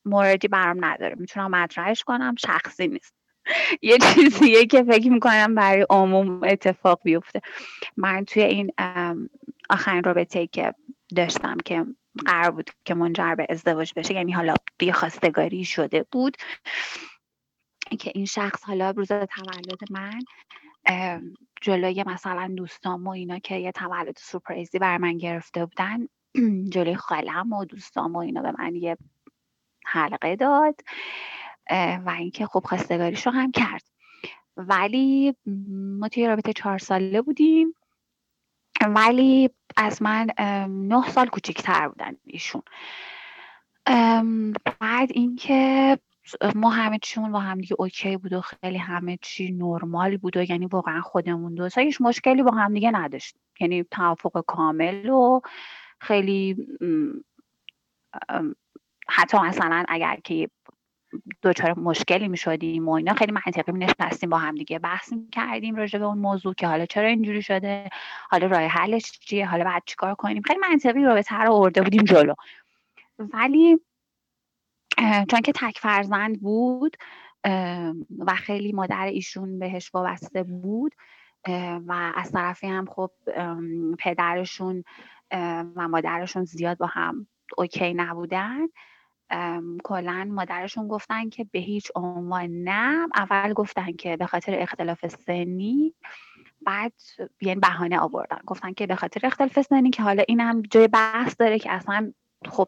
موردی 0.06 0.48
برام 0.48 0.86
نداره. 0.86 1.16
می‌تونم 1.20 1.52
مطرحش 1.52 2.04
کنم 2.04 2.36
شخصی 2.36 2.88
نیست. 2.88 3.14
یه 3.82 3.98
چیزیه 3.98 4.66
که 4.66 4.84
فکر 4.84 5.10
می‌کنم 5.10 5.56
برای 5.56 5.86
عموم 5.90 6.44
اتفاق 6.44 7.00
بیفته. 7.04 7.42
من 7.98 8.26
توی 8.26 8.44
این 8.44 8.72
آخرین 9.70 10.04
رابطه 10.04 10.48
که 10.48 10.74
داشتم 11.16 11.58
که 11.66 11.86
قرار 12.26 12.52
بود 12.52 12.70
که 12.86 12.94
منجر 12.94 13.36
به 13.36 13.48
ازدواج 13.50 13.94
بشه 13.96 14.14
یعنی 14.14 14.32
حالا 14.32 14.54
بی 14.78 14.92
خواستگاری 14.92 15.66
شده 15.66 16.06
بود. 16.12 16.38
که 18.00 18.12
این 18.16 18.26
شخص 18.26 18.64
حالا 18.64 18.90
روز 18.90 19.08
تولد 19.08 19.92
من 19.92 20.20
جلوی 21.62 22.04
مثلا 22.08 22.54
دوستام 22.58 23.08
و 23.08 23.10
اینا 23.10 23.40
که 23.40 23.56
یه 23.56 23.72
تولد 23.72 24.18
سورپرایزی 24.18 24.80
بر 24.80 24.98
من 24.98 25.18
گرفته 25.18 25.66
بودن 25.66 26.08
جلوی 26.74 26.96
خالم 26.96 27.54
و 27.54 27.66
دوستام 27.66 28.16
و 28.16 28.18
اینا 28.18 28.42
به 28.42 28.54
من 28.60 28.76
یه 28.76 28.98
حلقه 29.86 30.36
داد 30.36 30.76
و 32.06 32.16
اینکه 32.18 32.46
خب 32.46 32.64
خواستگاریش 32.66 33.26
رو 33.26 33.32
هم 33.32 33.52
کرد. 33.52 33.84
ولی 34.58 35.36
ما 36.00 36.10
توی 36.10 36.28
رابطه 36.28 36.54
چهار 36.54 36.78
ساله 36.78 37.22
بودیم. 37.22 37.74
ولی 38.88 39.50
از 39.78 40.02
من 40.02 40.28
نه 40.70 41.10
سال 41.10 41.28
کوچکتر 41.28 41.88
بودن 41.88 42.18
ایشون. 42.26 42.62
بعد 44.80 45.10
اینکه 45.12 45.98
ما 46.56 46.70
همه 46.70 47.00
چیمون 47.02 47.32
با 47.32 47.40
هم 47.40 47.58
دیگه 47.58 47.76
اوکی 47.80 48.18
بود 48.18 48.34
و 48.34 48.42
خیلی 48.42 48.78
همه 48.78 49.18
چی 49.22 49.52
نرمال 49.52 50.18
بود 50.18 50.38
و 50.38 50.44
یعنی 50.44 50.66
واقعا 50.66 51.02
خودمون 51.02 51.56
دو 51.56 51.70
هیچ 51.78 52.02
مشکلی 52.02 52.44
با 52.44 52.52
هم 52.52 52.74
دیگه 52.74 52.92
نداشت 52.92 53.36
یعنی 53.60 53.84
توافق 53.84 54.44
کامل 54.48 55.10
و 55.10 55.42
خیلی 56.00 56.68
حتی 59.08 59.38
مثلا 59.38 59.86
اگر 59.88 60.20
که 60.24 60.50
دچار 61.44 61.80
مشکلی 61.80 62.28
می 62.28 62.38
شدیم 62.38 62.88
و 62.88 62.92
اینا. 62.92 63.14
خیلی 63.14 63.32
منطقی 63.32 63.72
نشستیم 63.72 64.30
با 64.30 64.38
هم 64.38 64.56
دیگه 64.56 64.80
بحث 64.80 65.14
می 65.14 65.30
کردیم 65.32 65.76
راجع 65.76 66.00
به 66.00 66.06
اون 66.06 66.18
موضوع 66.18 66.54
که 66.54 66.68
حالا 66.68 66.86
چرا 66.86 67.08
اینجوری 67.08 67.42
شده؟ 67.42 67.90
حالا 68.30 68.48
راه 68.48 68.62
حلش 68.62 69.12
چیه؟ 69.12 69.48
حالا 69.48 69.64
بعد 69.64 69.84
چیکار 69.86 70.16
کنیم؟ 70.16 70.42
خیلی 70.42 70.60
منطقی 70.60 71.04
رو 71.04 71.24
آورده 71.54 71.82
بودیم 71.82 72.04
جلو. 72.04 72.34
ولی 73.20 73.80
چون 75.30 75.42
که 75.42 75.52
تک 75.56 75.78
فرزند 75.80 76.42
بود 76.42 76.98
و 78.20 78.36
خیلی 78.38 78.72
مادر 78.72 79.06
ایشون 79.06 79.60
بهش 79.60 79.92
وابسته 79.94 80.44
بود 80.44 80.96
و 81.88 82.12
از 82.16 82.32
طرفی 82.32 82.68
هم 82.68 82.86
خب 82.86 83.12
پدرشون 84.00 84.84
و 85.76 85.88
مادرشون 85.88 86.46
زیاد 86.46 86.78
با 86.78 86.86
هم 86.86 87.28
اوکی 87.58 87.94
نبودن. 87.94 88.68
کلا 89.84 90.28
مادرشون 90.32 90.88
گفتن 90.88 91.30
که 91.30 91.44
به 91.52 91.60
هیچ 91.60 91.92
عنوان 91.96 92.50
نه. 92.50 93.08
اول 93.16 93.54
گفتن 93.54 93.92
که 93.92 94.18
به 94.18 94.26
خاطر 94.26 94.60
اختلاف 94.60 95.08
سنی. 95.08 95.94
بعد 96.62 96.94
یعنی 97.42 97.60
بهانه 97.60 98.00
آوردن. 98.00 98.40
گفتن 98.46 98.74
که 98.74 98.88
به 98.88 98.96
خاطر 98.96 99.20
اختلاف 99.24 99.62
سنی 99.62 99.90
که 99.90 100.04
حالا 100.04 100.24
این 100.28 100.40
هم 100.40 100.62
جای 100.62 100.88
بحث 100.88 101.36
داره 101.40 101.60
که 101.60 101.72
اصلا 101.72 102.14
خب 102.50 102.68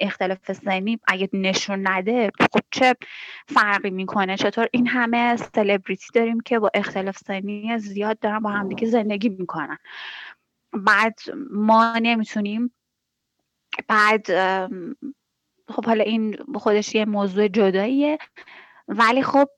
اختلاف 0.00 0.52
سنی 0.52 1.00
اگه 1.08 1.28
نشون 1.32 1.88
نده 1.88 2.30
خب 2.40 2.60
چه 2.70 2.94
فرقی 3.48 3.90
می‌کنه؟ 3.90 4.36
چطور 4.36 4.68
این 4.72 4.86
همه 4.86 5.36
سلبریتی 5.36 6.06
داریم 6.14 6.40
که 6.40 6.58
با 6.58 6.70
اختلاف 6.74 7.18
سنی 7.18 7.78
زیاد 7.78 8.18
دارن 8.18 8.38
با 8.38 8.50
همدیگه 8.50 8.88
زندگی 8.88 9.28
می‌کنن. 9.28 9.78
بعد 10.72 11.18
ما 11.50 11.98
نمی‌تونیم. 12.02 12.74
بعد 13.88 14.26
خب 15.68 15.84
حالا 15.86 16.04
این 16.04 16.36
خودش 16.54 16.94
یه 16.94 17.04
موضوع 17.04 17.48
جداییه. 17.48 18.18
ولی 18.88 19.22
خب 19.22 19.48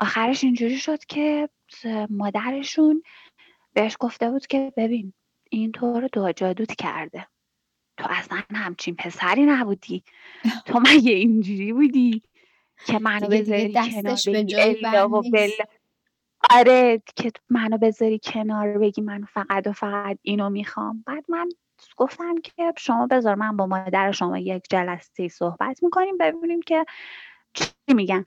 آخرش 0.00 0.44
اینجوری 0.44 0.78
شد 0.78 1.04
که 1.04 1.48
مادرشون 2.10 3.02
بهش 3.72 3.96
گفته 4.00 4.30
بود 4.30 4.46
که 4.46 4.72
ببین 4.76 5.12
این 5.50 5.72
تو 5.72 6.00
رو 6.00 6.08
دو 6.12 6.32
جادوت 6.32 6.76
کرده. 6.76 7.26
تو 7.96 8.06
اصلا 8.10 8.42
همچین 8.54 8.94
پسری 8.94 9.46
نبودی. 9.46 10.02
تو 10.66 10.80
مگه 10.80 11.12
اینجوری 11.12 11.72
بودی 11.72 12.22
که 12.86 12.98
منو 12.98 13.28
بذاری 13.28 13.72
دستش 13.72 14.28
به 14.28 14.44
جای 14.44 14.76
آره 16.50 17.02
که 17.16 17.32
منو 17.50 17.78
بذاری 17.78 18.20
کنار 18.22 18.78
بگی. 18.78 19.02
من 19.02 19.24
فقط 19.24 19.66
و 19.66 19.72
فقط 19.72 20.18
اینو 20.22 20.50
می‌خوام. 20.50 21.04
بعد 21.06 21.24
من 21.28 21.48
گفتم 21.96 22.34
که 22.40 22.72
شما 22.78 23.06
بذار 23.06 23.34
من 23.34 23.56
با 23.56 23.66
مادر 23.66 24.12
شما 24.12 24.38
یک 24.38 24.64
جلسه 24.70 25.28
صحبت 25.28 25.82
می‌کنیم 25.82 26.18
ببینیم 26.18 26.62
که 26.62 26.84
چی 27.54 27.94
میگن. 27.94 28.24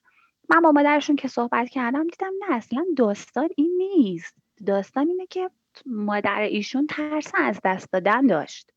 من 0.49 0.61
با 0.61 0.71
مادرشون 0.71 1.15
که 1.15 1.27
صحبت 1.27 1.69
کردم 1.69 2.07
دیدم 2.07 2.31
نه 2.39 2.55
اصلا 2.55 2.85
داستان 2.97 3.49
این 3.57 3.77
نیست. 3.77 4.35
داستان 4.65 5.07
اینه 5.07 5.27
که 5.27 5.49
مادر 5.85 6.39
ایشون 6.39 6.87
ترس 6.87 7.31
از 7.35 7.59
دست 7.63 7.91
دادن 7.91 8.25
داشت. 8.25 8.71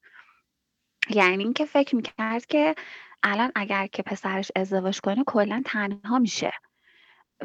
یعنی 1.10 1.44
اینکه 1.44 1.64
فکر 1.64 1.96
می‌کرد 1.96 2.46
که 2.46 2.74
الان 3.22 3.52
اگر 3.54 3.86
که 3.86 4.02
پسرش 4.02 4.52
ازدواج 4.56 5.00
کنه 5.00 5.24
کلا 5.26 5.62
تنها 5.66 6.18
میشه 6.18 6.52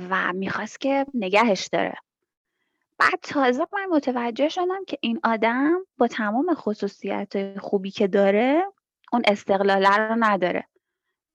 و 0.09 0.33
می‌خواست 0.33 0.81
که 0.81 1.05
نگهش 1.13 1.69
داره. 1.71 1.95
بعد 2.99 3.19
تازه 3.21 3.67
من 3.73 3.85
متوجه 3.85 4.49
شدم 4.49 4.85
که 4.87 4.97
این 5.01 5.19
آدم 5.23 5.85
با 5.97 6.07
تمام 6.07 6.53
خصوصیت 6.53 7.59
خوبی 7.59 7.91
که 7.91 8.07
داره 8.07 8.63
اون 9.13 9.21
استقلاله 9.27 9.97
رو 9.97 10.15
نداره. 10.19 10.67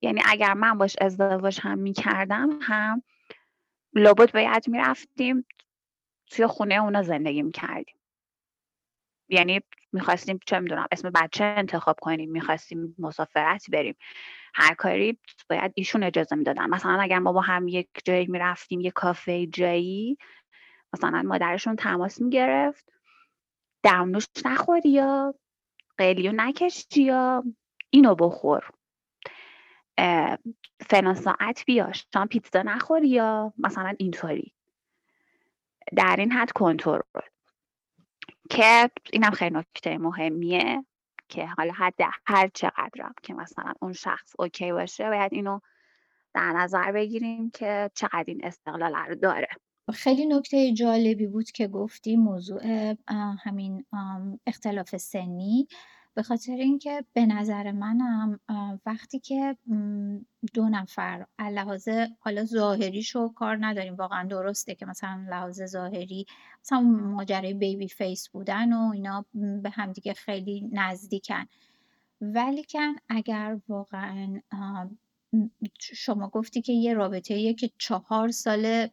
یعنی 0.02 0.22
اگر 0.26 0.54
من 0.54 0.78
باش 0.78 0.96
ازدواج 1.00 1.60
هم 1.62 1.78
می‌کردم 1.78 2.58
هم 2.62 3.02
لابد 3.94 4.32
باید 4.32 4.68
می‌رفتیم 4.68 5.46
توی 6.30 6.46
خونه 6.46 6.74
اونا 6.74 7.02
زندگی 7.02 7.42
می‌کردیم. 7.42 7.96
یعنی 9.28 9.60
می‌خواستیم 9.92 10.40
چه 10.46 10.58
می‌دونم 10.58 10.86
اسم 10.92 11.10
بچه 11.10 11.44
انتخاب 11.44 11.96
کنیم 12.00 12.30
می‌خواستیم 12.30 12.94
مسافرت 12.98 13.70
بریم. 13.70 13.96
هر 14.54 14.74
کاری 14.74 15.18
باید 15.50 15.72
ایشون 15.74 16.02
اجازه 16.02 16.36
می‌دادن. 16.36 16.70
مثلا 16.70 17.00
اگر 17.00 17.18
ما 17.18 17.32
با 17.32 17.40
هم 17.40 17.68
یک 17.68 17.88
جایی 18.04 18.26
می‌رفتیم 18.26 18.80
یک 18.80 18.92
کافه 18.92 19.46
جایی 19.46 20.18
مثلا 20.94 21.22
مادرشون 21.22 21.76
تماس 21.76 22.20
می‌گرفت. 22.20 22.92
دمنوش 23.82 24.26
نخوری 24.44 24.90
یا 24.90 25.34
قلیو 25.98 26.32
نکشی 26.32 27.02
یا 27.02 27.44
اینو 27.90 28.14
بخور. 28.14 28.70
فلان 30.80 31.14
ساعت 31.14 31.64
بیا 31.64 31.92
شام 31.92 32.28
پیتزا 32.28 32.62
نخوری 32.62 33.08
یا 33.08 33.52
مثلا 33.58 33.94
اینطوری. 33.98 34.54
در 35.96 36.16
این 36.18 36.32
حد 36.32 36.52
کنترل. 36.52 37.00
که 38.50 38.90
اینم 39.12 39.30
خیلی 39.30 39.56
نکته 39.56 39.98
مهمیه 39.98 40.84
که 41.28 41.46
حالا 41.46 41.72
حد 41.72 41.94
هر 42.26 42.48
چقدرم 42.54 43.14
که 43.22 43.34
مثلا 43.34 43.72
اون 43.80 43.92
شخص 43.92 44.32
اوکی 44.38 44.72
باشه 44.72 45.08
باید 45.08 45.32
اینو 45.34 45.60
در 46.34 46.52
نظر 46.52 46.92
بگیریم 46.92 47.50
که 47.50 47.90
چقدر 47.94 48.24
این 48.26 48.44
استقلال 48.44 48.94
رو 48.94 49.14
داره. 49.14 49.48
خیلی 49.92 50.26
نکته 50.26 50.72
جالبی 50.72 51.26
بود 51.26 51.50
که 51.50 51.68
گفتی 51.68 52.16
موضوع 52.16 52.94
همین 53.44 53.84
اختلاف 54.46 54.96
سنی. 54.96 55.68
به 56.14 56.22
خاطر 56.22 56.52
اینکه 56.52 57.04
به 57.12 57.26
نظر 57.26 57.72
منم 57.72 58.40
وقتی 58.86 59.18
که 59.18 59.56
دو 60.54 60.68
نفر 60.68 61.26
لحاظ 61.38 61.88
حالا 62.18 62.44
ظاهریشو 62.44 63.28
کار 63.28 63.58
نداریم 63.60 63.94
واقعا 63.94 64.28
درسته 64.28 64.74
که 64.74 64.86
مثلا 64.86 65.26
لحاظ 65.30 65.62
ظاهری 65.62 66.26
مثلا 66.62 66.80
ماجرای 66.80 67.54
بیبی 67.54 67.88
فیس 67.88 68.28
بودن 68.28 68.72
و 68.72 68.90
اینا 68.92 69.24
به 69.62 69.70
همدیگه 69.70 70.14
خیلی 70.14 70.68
نزدیکن. 70.72 71.44
ولیکن 72.20 72.94
اگر 73.08 73.60
واقعا 73.68 74.40
شما 75.78 76.28
گفتی 76.28 76.62
که 76.62 76.72
یه 76.72 76.94
رابطه 76.94 77.54
که 77.54 77.70
چهار 77.78 78.30
سال 78.30 78.88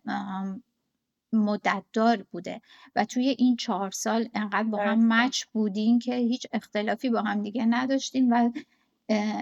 مدتدار 1.34 2.26
بوده 2.32 2.62
و 2.96 3.06
توی 3.06 3.36
این 3.38 3.56
چهار 3.56 3.92
سال 3.92 4.30
انقدر 4.34 4.64
با 4.64 4.78
هم 4.78 5.14
مچ 5.14 5.46
بودین 5.46 6.00
که 6.00 6.16
هیچ 6.16 6.48
اختلافی 6.54 7.10
با 7.10 7.22
هم 7.22 7.44
دیگه 7.44 7.66
نداشتین 7.66 8.34
و 8.34 8.52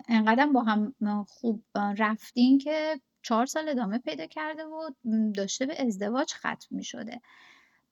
انقدر 0.10 0.48
با 0.48 0.64
هم 0.64 0.94
خوب 1.28 1.64
رفتین 1.76 2.58
که 2.58 3.00
چهار 3.22 3.46
سال 3.46 3.70
ادامه 3.70 3.98
پیدا 3.98 4.26
کرده 4.26 4.64
و 4.64 4.90
داشته 5.32 5.66
به 5.66 5.86
ازدواج 5.88 6.34
ختم 6.34 6.68
می 6.72 6.84
شده 6.84 7.22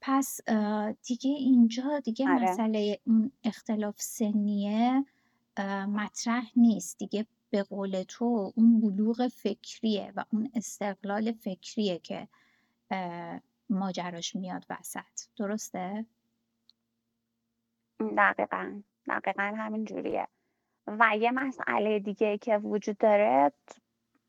پس 0.02 0.40
دیگه 1.08 1.32
اینجا 1.32 2.00
دیگه 2.00 2.30
آره. 2.30 2.52
مسئله 2.52 3.00
اون 3.06 3.32
اختلاف 3.44 4.02
سنیه 4.02 5.06
مطرح 5.88 6.52
نیست. 6.56 6.98
دیگه 7.00 7.26
به 7.50 7.64
قول 7.64 8.04
تو 8.08 8.54
اون 8.56 8.82
بلوغ 8.82 9.28
فکریه 9.28 10.14
و 10.16 10.24
اون 10.34 10.52
استقلال 10.56 11.32
فکریه 11.32 12.00
که 12.00 12.28
ماجراش 13.70 14.36
میاد 14.36 14.66
وسط. 14.70 15.28
درسته؟ 15.38 16.06
دقیقا. 18.18 18.82
دقیقا 19.08 19.54
همین 19.58 19.86
جوریه. 19.86 20.28
و 20.88 21.18
یه 21.18 21.32
مسئله 21.32 22.00
دیگه 22.00 22.38
که 22.38 22.58
وجود 22.58 22.98
داره 22.98 23.52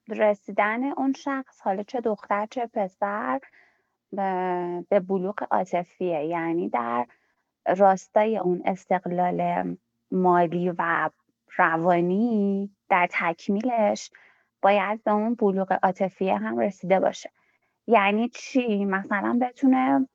رسیدن 0.08 0.84
اون 0.84 1.12
شخص 1.12 1.60
حالا 1.60 1.82
چه 1.82 2.00
دختر 2.00 2.46
چه 2.50 2.66
پسر 2.66 3.40
به, 4.12 5.00
بلوغ 5.08 5.46
عاطفیه. 5.50 6.24
یعنی 6.24 6.68
در 6.68 7.06
راستای 7.76 8.38
اون 8.38 8.62
استقلال 8.64 9.76
مالی 10.10 10.70
و 10.78 11.10
روانی 11.56 12.70
در 12.88 13.08
تکمیلش 13.12 14.10
باید 14.62 15.04
به 15.04 15.10
اون 15.10 15.34
بلوغ 15.34 15.78
عاطفیه 15.82 16.36
هم 16.36 16.58
رسیده 16.58 17.00
باشه. 17.00 17.30
یعنی 17.88 18.28
چی؟ 18.28 18.84
مثلا 18.84 19.38
بتونه 19.42 20.08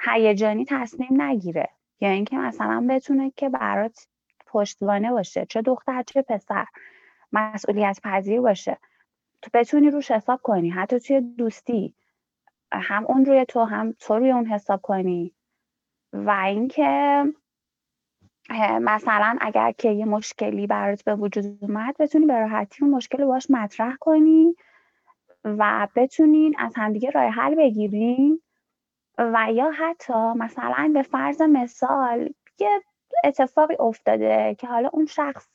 هیجانی 0.00 0.64
تصمیم 0.64 1.22
نگیره. 1.22 1.68
یا 2.00 2.10
اینکه 2.10 2.36
مثلا 2.36 2.86
بتونه 2.90 3.32
که 3.36 3.48
برات 3.48 4.08
پشتوانه 4.46 5.10
باشه 5.10 5.46
چه 5.46 5.62
دختر 5.62 6.02
چه 6.02 6.22
پسر 6.22 6.64
مسئولیت 7.32 8.00
پذیر 8.04 8.40
باشه. 8.40 8.78
تو 9.42 9.50
بتونی 9.54 9.90
روش 9.90 10.10
حساب 10.10 10.40
کنی. 10.42 10.70
حتی 10.70 11.00
توی 11.00 11.20
دوستی 11.20 11.94
هم 12.72 13.04
اون 13.06 13.24
روی 13.24 13.44
تو 13.44 13.64
هم 13.64 13.94
تو 13.98 14.18
روی 14.18 14.30
اون 14.30 14.46
حساب 14.46 14.80
کنی. 14.82 15.34
و 16.12 16.30
اینکه 16.30 17.24
مثلا 18.80 19.36
اگر 19.40 19.72
که 19.72 19.90
یه 19.90 20.04
مشکلی 20.04 20.66
برات 20.66 21.04
به 21.04 21.14
وجود 21.14 21.58
اومد 21.60 21.96
بتونی 21.98 22.26
به 22.26 22.38
راحتی 22.38 22.84
اون 22.84 22.94
مشکل 22.94 23.18
رو 23.18 23.26
باش 23.26 23.50
مطرح 23.50 23.96
کنی. 23.96 24.54
و 25.44 25.88
بتونین 25.94 26.54
از 26.58 26.72
همدیگه 26.76 27.10
راه 27.10 27.30
حل 27.30 27.54
بگیرین 27.54 28.40
و 29.18 29.46
یا 29.52 29.70
حتی 29.70 30.32
مثلا 30.36 30.90
به 30.94 31.02
فرض 31.02 31.42
مثال 31.42 32.28
یه 32.58 32.80
اتفاقی 33.24 33.76
افتاده 33.80 34.56
که 34.58 34.66
حالا 34.66 34.88
اون 34.92 35.06
شخص 35.06 35.48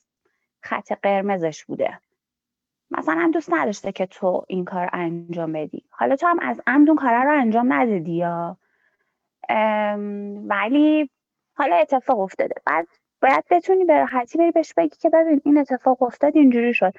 خط 0.62 0.92
قرمزش 0.92 1.66
بوده. 1.66 2.00
مثلا 2.92 3.32
دوست 3.34 3.54
نداشته 3.54 3.92
که 3.92 4.06
تو 4.06 4.46
این 4.48 4.66
کار 4.66 4.90
انجام 4.94 5.52
بدی. 5.54 5.84
حالا 5.90 6.16
تو 6.16 6.28
هم 6.28 6.40
از 6.40 6.62
عمد 6.68 6.90
اون 6.90 6.98
کار 6.98 7.24
رو 7.24 7.40
انجام 7.40 7.74
ندادی 7.74 8.12
یا؟ 8.12 8.58
ولی 10.48 11.10
حالا 11.54 11.76
اتفاق 11.76 12.20
افتاده. 12.20 12.56
بعد 12.66 12.88
باید 13.22 13.44
بتونی 13.52 13.86
به 13.86 13.98
راحتی 14.00 14.38
بری 14.38 14.52
بهش 14.52 14.74
بگی 14.78 14.96
که 15.00 15.10
ببین 15.10 15.42
این 15.46 15.58
اتفاق 15.58 16.04
افتاد 16.04 16.38
اینجوری 16.38 16.74
شد. 16.74 16.94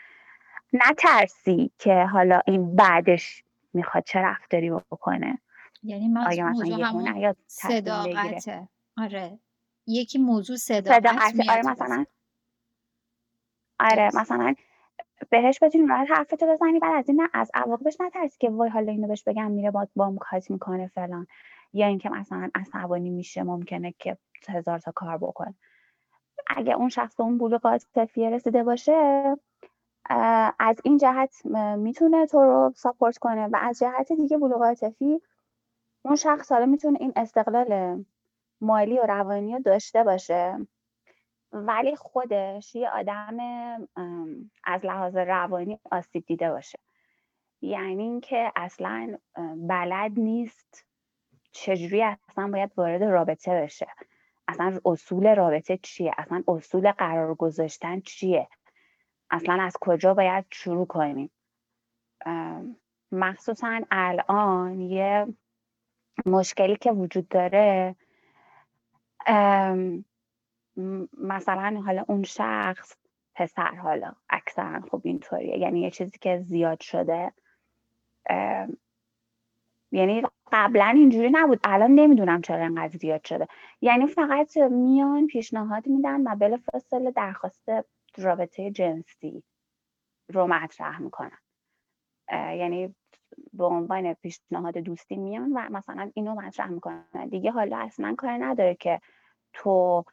نترسی 0.75 1.70
که 1.79 2.05
حالا 2.05 2.41
این 2.47 2.77
بعدش 2.77 3.45
می‌خواد 3.72 4.05
چه 4.05 4.18
رفتاری 4.18 4.70
بکنه. 4.70 5.39
یعنی 5.83 6.09
من 6.09 6.27
آیا 6.27 6.49
مثلا 6.49 6.87
همون 6.87 7.35
صداقته. 7.47 8.68
آره. 8.97 9.39
یکی 9.87 10.18
موضوع 10.18 10.57
صداقت 10.57 11.07
آره 11.51 11.62
مثلا. 11.66 12.05
آره 13.81 14.11
مثلا 14.14 14.55
بهش 15.31 15.59
بتونی 15.62 15.87
راحت 15.87 16.11
حرفتو 16.11 16.47
بزنی 16.47 16.79
بعد 16.79 16.95
از 16.95 17.09
این 17.09 17.29
از 17.33 17.51
عواقبش 17.55 18.01
نترسی 18.01 18.39
که 18.39 18.51
وای 18.51 18.70
حالا 18.70 18.93
اینو 18.93 19.09
بهش 19.09 19.22
بگم 19.22 19.51
میره 19.51 19.70
با 19.70 19.89
با 19.97 20.16
کات 20.20 20.51
می‌کنه 20.51 20.87
فلان. 20.87 21.27
یا 21.72 21.87
اینکه 21.87 22.09
مثلا 22.11 22.51
عصبانی 22.55 23.11
میشه 23.11 23.43
ممکنه 23.43 23.95
که 23.99 24.16
هزار 24.49 24.79
تا 24.79 24.93
کار 24.93 25.18
بکنه. 25.18 25.55
اگه 26.47 26.72
اون 26.72 26.89
شخص 26.89 27.16
به 27.16 27.25
اون 27.25 27.39
بلوغ 27.39 27.66
عاطفی 27.66 28.31
رسیده 28.31 28.64
باشه 28.64 29.37
از 30.59 30.76
این 30.84 30.96
جهت 30.98 31.46
می‌تونه 31.76 32.26
تو 32.26 32.38
رو 32.42 32.72
ساپورت 32.76 33.18
کنه 33.18 33.46
و 33.46 33.57
از 33.61 33.78
جهت 33.78 34.12
دیگه 34.12 34.38
بلوغ 34.38 34.62
عاطفی 34.62 35.20
اون 36.05 36.16
شخص 36.16 36.52
حالا 36.52 36.66
می‌تونه 36.66 36.98
این 37.00 37.12
استقلال 37.16 38.05
مالی 38.61 38.98
و 38.98 39.02
روانی 39.02 39.52
رو 39.52 39.61
داشته 39.61 40.05
باشه. 40.05 40.66
ولی 41.52 41.96
خودش 41.96 42.74
یه 42.74 42.90
آدم 42.90 43.36
از 44.64 44.84
لحاظ 44.84 45.16
روانی 45.16 45.80
آسیب 45.90 46.24
دیده 46.26 46.50
باشه. 46.50 46.78
یعنی 47.62 48.02
اینکه 48.02 48.52
اصلا 48.57 49.18
بلد 49.57 50.12
نیست 50.16 50.86
چجوری 51.52 52.02
اصلا 52.02 52.48
باید 52.48 52.72
وارد 52.76 53.02
رابطه 53.05 53.62
بشه. 53.62 53.86
اصلا 54.48 54.80
اصول 54.84 55.34
رابطه 55.34 55.76
چیه؟ 55.82 56.12
اصلا 56.18 56.42
اصول 56.48 56.92
قرار 56.92 57.34
گذاشتن 57.34 58.00
چیه؟ 58.00 58.48
اصلا 59.31 59.62
از 59.62 59.77
کجا 59.81 60.14
باید 60.14 60.45
شروع 60.51 60.87
کنیم؟ 60.87 61.31
مخصوصا 63.12 63.81
الان 63.91 64.81
یه 64.81 65.27
مشکلی 66.27 66.77
که 66.77 66.93
وجود 66.93 67.29
داره 67.29 67.97
مثلا 71.18 71.83
حالا 71.87 72.05
اون 72.09 72.22
شخص 72.22 72.97
پسر 73.35 73.75
حالا 73.75 74.12
اکثرا 74.31 74.81
خب 74.81 75.01
اینطوریه. 75.05 75.59
یعنی 75.59 75.81
یه 75.81 75.91
چیزی 75.91 76.18
که 76.18 76.39
زیاد 76.39 76.81
شده. 76.81 77.33
یعنی 79.93 80.22
قبلا 80.53 80.93
اینجوری 80.97 81.31
نبود. 81.31 81.61
الان 81.64 81.91
نمی‌دونم 81.91 82.43
چرا 82.43 82.64
انقدر 82.64 82.99
زیاد 82.99 83.25
شده. 83.25 83.49
یعنی 83.81 84.07
فقط 84.07 84.57
میان 84.57 85.27
پیشنهاد 85.27 85.87
میدن 85.87 86.27
و 86.27 86.37
بلافاصله 86.37 87.11
درخواست 87.11 87.70
رابطه 88.18 88.70
جنسی 88.70 89.42
رو 90.28 90.46
مطرح 90.46 90.98
می‌کنن. 91.00 91.38
یعنی 92.32 92.94
به 93.52 93.64
عنوان 93.64 94.14
پیشنهاد 94.14 94.78
دوستی 94.78 95.16
میان 95.16 95.52
و 95.52 95.68
مثلا 95.70 96.10
اینو 96.14 96.34
مطرح 96.34 96.68
می‌کنن. 96.68 97.28
دیگه 97.30 97.50
حالا 97.50 97.78
اصلا 97.78 98.14
کار 98.18 98.30
نداره 98.30 98.74
که 98.74 99.00
تو 99.52 100.04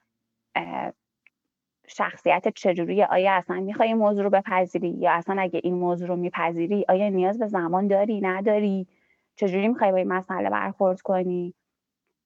شخصیت 1.88 2.48
چجوریه 2.48 3.06
آیا 3.06 3.34
اصلا 3.34 3.60
می‌خوای 3.60 3.88
این 3.88 3.98
موضوع 3.98 4.24
رو 4.24 4.30
بپذیری؟ 4.30 4.90
یا 4.90 5.12
اصلا 5.12 5.42
اگه 5.42 5.62
این 5.64 5.74
موضوع 5.74 6.08
رو 6.08 6.16
میپذیری 6.16 6.86
آیا 6.90 7.10
نیاز 7.10 7.40
به 7.40 7.48
زمان 7.48 7.88
داری؟ 7.88 8.22
نداری؟ 8.22 8.88
چجوری 9.36 9.68
می‌خوای 9.68 9.92
با 9.92 9.98
این 9.98 10.08
مسئله 10.08 10.50
برخورد 10.50 11.02
کنی؟ 11.02 11.54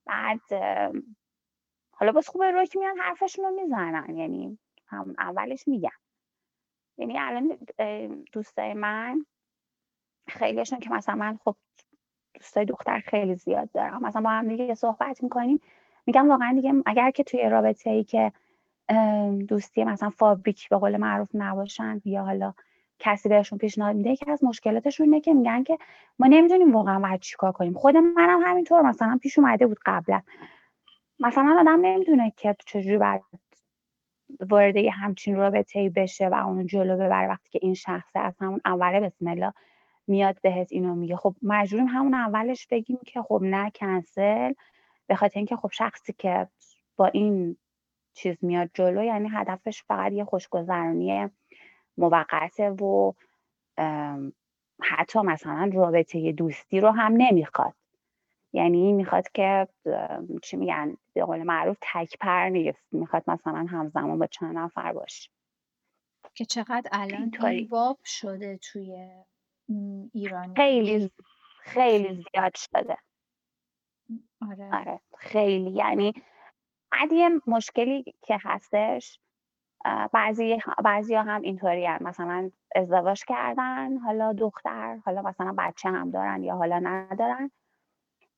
بعد 0.05 0.41
حالا 1.91 2.11
باز 2.11 2.30
خوبه 2.30 2.51
روی 2.51 2.67
میان 2.76 2.97
حرفشون 2.97 3.45
رو 3.45 3.51
می‌زنن. 3.51 4.15
یعنی 4.15 4.59
همون 4.88 5.16
اولش 5.20 5.68
میگم. 5.68 5.90
یعنی 6.98 7.20
الان 7.20 7.58
دوستای 8.32 8.74
من 8.74 9.26
خیلیشون 10.28 10.80
که 10.80 10.90
مثلا 10.90 11.16
من 11.16 11.40
خب 11.46 11.56
دوستای 12.34 12.66
دختر 12.66 13.00
خیلی 13.00 13.36
زیاد 13.36 13.72
دارم. 13.72 14.06
مثلا 14.06 14.22
با 14.22 14.30
هم 14.30 14.48
دیگه 14.48 14.76
صحبت 14.76 15.24
می‌کنیم 15.24 15.62
میگم 16.06 16.30
واقعا 16.30 16.54
دیگه 16.54 16.74
اگر 16.86 17.12
که 17.12 17.24
توی 17.24 17.50
رابطه 17.50 17.90
ای 17.90 18.04
که 18.04 18.32
دوستی 19.48 19.84
مثلا 19.84 20.10
فابریک 20.10 20.70
به 20.70 20.78
قول 20.78 20.98
معروف 20.98 21.30
نباشن 21.34 22.02
یا 22.06 22.24
حالا 22.24 22.54
کسی 23.00 23.30
بهشون 23.30 23.58
پیشنهاد 23.58 23.96
میده 23.96 24.10
یکی 24.10 24.32
از 24.32 24.44
مشکلاتشون 24.44 25.06
اینه 25.06 25.22
که 25.22 25.34
میگن 25.34 25.64
که 25.64 25.78
ما 26.20 26.28
نمی‌دونیم 26.28 26.76
واقعا 26.76 27.00
باید 27.00 27.20
چیکار 27.20 27.52
کنیم. 27.52 27.74
خود 27.74 27.98
منم 27.98 28.42
همینطور 28.46 28.82
مثلا 28.82 29.20
پیش 29.22 29.40
اومده 29.40 29.68
بود 29.68 29.78
قبلا. 29.86 30.22
مثلا 31.20 31.58
آدم 31.60 31.86
نمی‌دونه 31.86 32.34
که 32.38 32.56
چجوری 32.66 32.98
باید 32.98 33.22
وارد 34.49 34.78
همچین 34.78 35.36
رابطه 35.36 35.80
ای 35.80 35.89
بشه 35.89 36.28
و 36.28 36.34
اونو 36.34 36.63
جلو 36.63 36.95
ببره 36.95 37.28
وقتی 37.28 37.49
که 37.49 37.59
این 37.61 37.73
شخص 37.73 38.11
از 38.15 38.34
همون 38.39 38.61
اوله 38.65 38.99
بسم 38.99 39.28
الله 39.28 39.53
میاد 40.07 40.41
بهت 40.41 40.67
اینو 40.71 40.95
میگه. 40.95 41.15
خب 41.15 41.36
مجبوریم 41.41 41.88
همون 41.88 42.13
اولش 42.13 42.67
بگیم 42.67 42.99
که 43.05 43.21
خب 43.21 43.39
نه 43.43 43.71
کنسل 43.76 44.53
به 45.07 45.15
خاطر 45.15 45.39
اینکه 45.39 45.55
خب 45.55 45.69
شخصی 45.71 46.13
که 46.13 46.47
با 46.95 47.07
این 47.07 47.57
چیز 48.13 48.38
میاد 48.41 48.69
جلو 48.73 49.03
یعنی 49.03 49.30
هدفش 49.30 49.84
فقط 49.84 50.11
یه 50.11 50.26
خوشگذرانی 50.26 51.30
موقته 51.97 52.69
و 52.69 53.13
حتی 54.82 55.19
مثلا 55.19 55.69
رابطه 55.73 56.32
دوستی 56.32 56.80
رو 56.80 56.89
هم 56.89 57.13
نمی‌خواد. 57.17 57.73
یعنی 58.56 58.93
می‌خواد 58.93 59.30
که 59.34 59.68
چی 60.43 60.58
میگن 60.58 60.97
به 61.14 61.26
قول 61.26 61.43
معروف 61.43 61.78
تکپر 61.82 62.49
نیست. 62.49 62.88
می‌خواد 62.91 63.24
مثلا 63.28 63.66
همزمان 63.70 64.20
با 64.20 64.28
چند 64.28 64.58
نفر 64.58 64.93
باشه. 64.93 65.30
که 66.34 66.45
چقدر 66.45 66.89
الان 66.91 67.32
این 67.41 67.68
باب 67.68 67.99
شده 68.06 68.58
توی 68.58 69.10
ایران. 70.14 70.53
خیلی 70.56 71.12
خیلی 71.60 72.26
زیاد 72.34 72.56
شده. 72.56 72.97
آره. 74.51 74.76
آره 74.76 74.99
خیلی. 75.18 75.72
یعنی 75.72 76.14
بعد 76.91 77.12
یه 77.12 77.30
مشکلی 77.47 78.03
که 78.22 78.38
هستش 78.43 79.20
بعضی 80.14 80.58
بعضی 80.84 81.16
ها 81.16 81.22
هم 81.22 81.41
اینطوری 81.41 81.88
مثلا 82.01 82.51
ازدواج 82.76 83.24
کردن 83.28 83.97
حالا 83.97 84.34
دختر 84.34 84.97
حالا 85.06 85.22
مثلا 85.22 85.56
بچه 85.58 85.89
هم 85.89 86.12
دارن 86.12 86.43
یا 86.43 86.56
حالا 86.56 86.80
ندارن. 86.80 87.51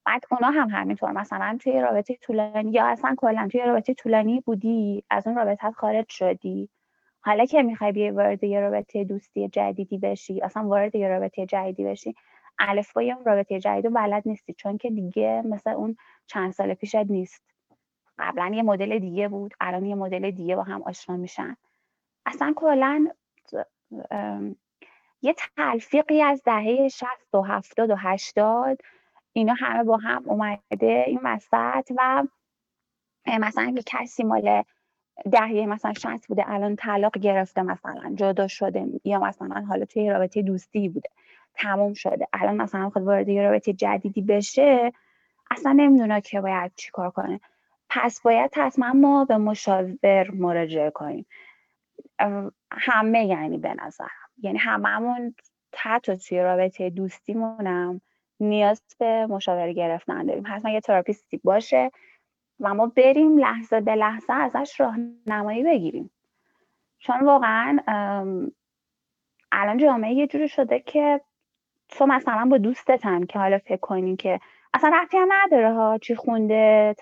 بعد 0.08 0.24
اونا 0.32 0.48
هم 0.48 0.70
همینطور 0.70 1.12
مثلا 1.12 1.58
توی 1.62 1.82
رابطه 1.82 2.16
طولانی 2.16 2.72
یا 2.72 2.86
اصلا 2.86 3.16
کلا 3.18 3.48
توی 3.52 3.62
رابطه 3.62 3.94
طولانی 3.94 4.42
بودی 4.42 5.04
از 5.10 5.28
اون 5.28 5.36
رابطه 5.36 5.72
خارج 5.72 6.06
شدی. 6.10 6.70
حالا 7.22 7.46
که 7.46 7.64
می‌خوای 7.64 7.92
بیای 7.92 8.12
وارد 8.12 8.44
یه 8.44 8.60
رابطه 8.60 9.04
دوستی 9.04 9.50
جدیدی 9.50 9.98
بشی 9.98 10.42
اصلا 10.42 10.68
وارد 10.68 10.96
یه 10.96 11.08
رابطه 11.08 11.46
جدیدی 11.46 11.86
بشی 11.86 12.16
الفبای 12.60 13.12
اون 13.12 13.26
رابطه 13.26 13.60
جدید 13.60 13.86
رو 13.86 13.92
بلد 13.92 14.24
نیستی 14.26 14.54
چون 14.54 14.78
که 14.78 14.90
دیگه 14.90 15.44
مثل 15.46 15.70
اون 15.70 15.96
چند 16.28 16.52
سال 16.52 16.74
پیشت 16.74 16.96
نیست. 16.96 17.44
قبلا 18.20 18.52
یه 18.54 18.64
مدل 18.64 19.00
دیگه 19.00 19.28
بود 19.28 19.54
الان 19.60 19.86
یه 19.86 19.96
مدل 19.96 20.32
دیگه 20.32 20.56
با 20.56 20.64
هم 20.64 20.84
آشنا 20.84 21.18
میشن. 21.18 21.58
اصلا 22.26 22.54
کلا 22.56 23.08
یه 25.22 25.36
تلفیقی 25.56 26.22
از 26.22 26.42
دهه 26.46 26.88
60 26.88 27.08
و 27.34 27.42
70 27.42 27.90
و 27.90 27.96
80 27.98 28.82
اینا 29.38 29.54
همه 29.54 29.84
با 29.84 29.98
هم 29.98 30.24
اومده 30.26 31.04
این 31.08 31.20
وسط 31.24 31.92
و 31.98 32.24
مثلا 33.40 33.74
یه 33.76 33.84
کسی 33.86 34.24
مال 34.24 34.64
دهه 35.32 35.66
مثلا 35.66 35.94
60 35.94 36.28
بوده 36.28 36.52
الان 36.52 36.76
طلاق 36.76 37.18
گرفته 37.18 37.62
مثلا 37.62 38.14
جدا 38.16 38.48
شده 38.48 38.88
یا 39.04 39.20
مثلا 39.20 39.66
حالا 39.70 39.86
توی 39.86 40.10
رابطه 40.10 40.42
دوستی 40.42 40.90
بوده 40.90 41.10
تموم 41.54 41.94
شده 41.94 42.28
الان 42.34 42.56
مثلا 42.56 42.90
خود 42.90 43.04
وارد 43.04 43.30
یه 43.30 43.42
رابطه 43.42 43.74
جدیدی 43.74 44.22
بشه 44.22 44.94
اصلا 45.52 45.72
نمی‌دونه 45.72 46.22
که 46.22 46.42
باید 46.42 46.72
چیکار 46.76 47.12
کنه. 47.12 47.40
پس 47.90 48.22
باید 48.22 48.52
حتما 48.56 48.94
ما 48.94 49.26
به 49.26 49.38
مشاور 49.38 50.32
مراجعه 50.32 50.90
کنیم. 50.90 51.26
همه 52.72 53.26
یعنی 53.26 53.58
به 53.58 53.74
نظرم. 53.74 54.10
یعنی 54.38 54.58
هممون 54.58 55.36
حتی 55.76 56.18
توی 56.18 56.40
رابطه 56.42 56.90
دوستیمونم. 56.90 58.02
نیاز 58.40 58.82
به 59.00 59.26
مشاوره 59.26 59.74
گرفتن 59.74 60.26
داریم. 60.26 60.44
حتما 60.48 60.72
یه 60.72 60.82
تراپیستی 60.82 61.38
باشه 61.44 61.92
و 62.60 62.74
ما 62.74 62.88
بریم 62.88 63.38
لحظه 63.38 63.82
به 63.82 63.96
لحظه 63.96 64.34
ازش 64.34 64.80
راهنمایی 64.80 65.64
بگیریم. 65.64 66.12
چون 67.00 67.26
واقعا 67.26 67.80
الان 69.52 69.78
جامعه 69.78 70.14
یه 70.14 70.28
جوری 70.28 70.48
شده 70.48 70.80
که 70.80 71.22
تو 71.90 72.06
مثلا 72.06 72.46
با 72.46 72.58
دوستتن 72.58 73.26
که 73.26 73.40
حالا 73.40 73.58
فکر 73.58 73.78
کنی 73.78 74.16
که 74.16 74.40
اصلا 74.74 74.92
رفتی 74.94 75.18
هم 75.18 75.30
نداره 75.32 75.74
ها 75.74 75.98
چی 75.98 76.16
خونده 76.16 76.96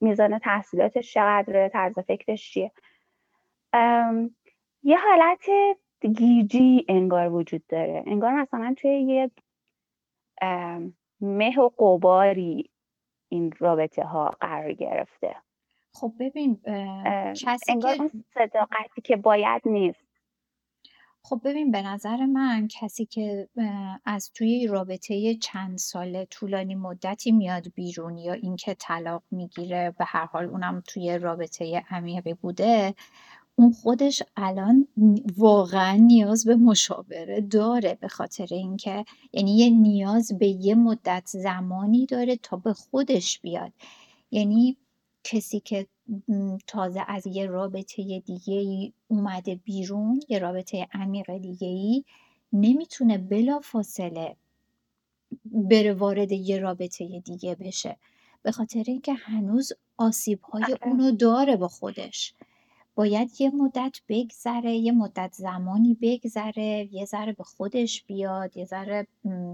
میزان 0.00 0.38
تحصیلاتش 0.38 1.12
چقدره 1.12 1.68
طرز 1.68 1.98
فکرش 1.98 2.50
چیه. 2.50 2.72
یه 4.82 4.98
حالت 4.98 5.46
گیجی 6.16 6.84
انگار 6.88 7.32
وجود 7.32 7.62
داره. 7.68 8.04
انگار 8.06 8.32
مثلا 8.32 8.74
توی 8.78 8.90
یه 8.90 9.30
مه 11.20 11.58
و 11.58 11.68
قباری 11.78 12.70
این 13.28 13.52
رابطه 13.58 14.04
ها 14.04 14.36
قرار 14.40 14.72
گرفته. 14.72 15.36
خب 15.92 16.12
ببین 16.20 16.60
کسی 17.34 17.72
انگار 17.72 17.94
که... 17.96 18.00
اون 18.00 18.24
صداقتی 18.34 19.00
که 19.04 19.16
باید 19.16 19.62
نیست. 19.64 20.08
خب 21.22 21.40
ببین 21.44 21.70
به 21.70 21.82
نظر 21.82 22.16
من 22.26 22.68
کسی 22.80 23.06
که 23.06 23.48
از 24.04 24.32
توی 24.32 24.66
رابطه 24.66 25.34
چند 25.34 25.78
ساله 25.78 26.24
طولانی 26.24 26.74
مدتی 26.74 27.32
میاد 27.32 27.74
بیرون 27.74 28.16
یا 28.16 28.32
اینکه 28.32 28.74
طلاق 28.74 29.22
می‌گیره 29.30 29.94
به 29.98 30.04
هر 30.04 30.24
حال 30.24 30.44
اونم 30.44 30.82
توی 30.86 31.18
رابطه 31.18 31.84
عمیقی 31.90 32.34
بوده 32.34 32.94
اون 33.58 33.72
خودش 33.72 34.22
الان 34.36 34.88
واقعا 35.36 35.96
نیاز 35.96 36.44
به 36.44 36.56
مشاوره 36.56 37.40
داره 37.40 37.98
به 38.00 38.08
خاطر 38.08 38.46
اینکه 38.50 39.04
یعنی 39.32 39.56
یه 39.58 39.70
نیاز 39.70 40.38
به 40.38 40.46
یه 40.46 40.74
مدت 40.74 41.26
زمانی 41.26 42.06
داره 42.06 42.36
تا 42.36 42.56
به 42.56 42.72
خودش 42.72 43.40
بیاد. 43.40 43.72
یعنی 44.30 44.76
کسی 45.24 45.60
که 45.60 45.86
تازه 46.66 47.04
از 47.08 47.26
یه 47.26 47.46
رابطه 47.46 48.20
دیگه 48.20 48.54
ای 48.54 48.92
اومده 49.08 49.54
بیرون 49.54 50.20
یه 50.28 50.38
رابطه 50.38 50.88
عمیق 50.92 51.38
دیگه 51.38 51.68
ای 51.68 52.04
نمی‌تونه 52.52 53.18
بلا 53.18 53.60
فاصله 53.60 54.36
بره 55.44 55.94
وارد 55.94 56.32
یه 56.32 56.58
رابطه 56.58 57.20
دیگه 57.20 57.54
بشه. 57.54 57.96
به 58.42 58.52
خاطر 58.52 58.84
اینکه 58.86 59.14
هنوز 59.14 59.72
آسیب 59.96 60.40
های 60.40 60.62
آره. 60.62 60.78
اونو 60.86 61.10
داره 61.10 61.56
با 61.56 61.68
خودش. 61.68 62.34
باید 62.98 63.40
یه 63.40 63.50
مدت 63.50 64.00
بگذره 64.08 64.72
یه 64.72 64.92
مدت 64.92 65.32
زمانی 65.32 65.98
بگذره 66.02 66.88
یه 66.92 67.04
ذره 67.04 67.32
به 67.32 67.44
خودش 67.44 68.04
بیاد 68.04 68.56
یه 68.56 68.64
ذره 68.64 69.06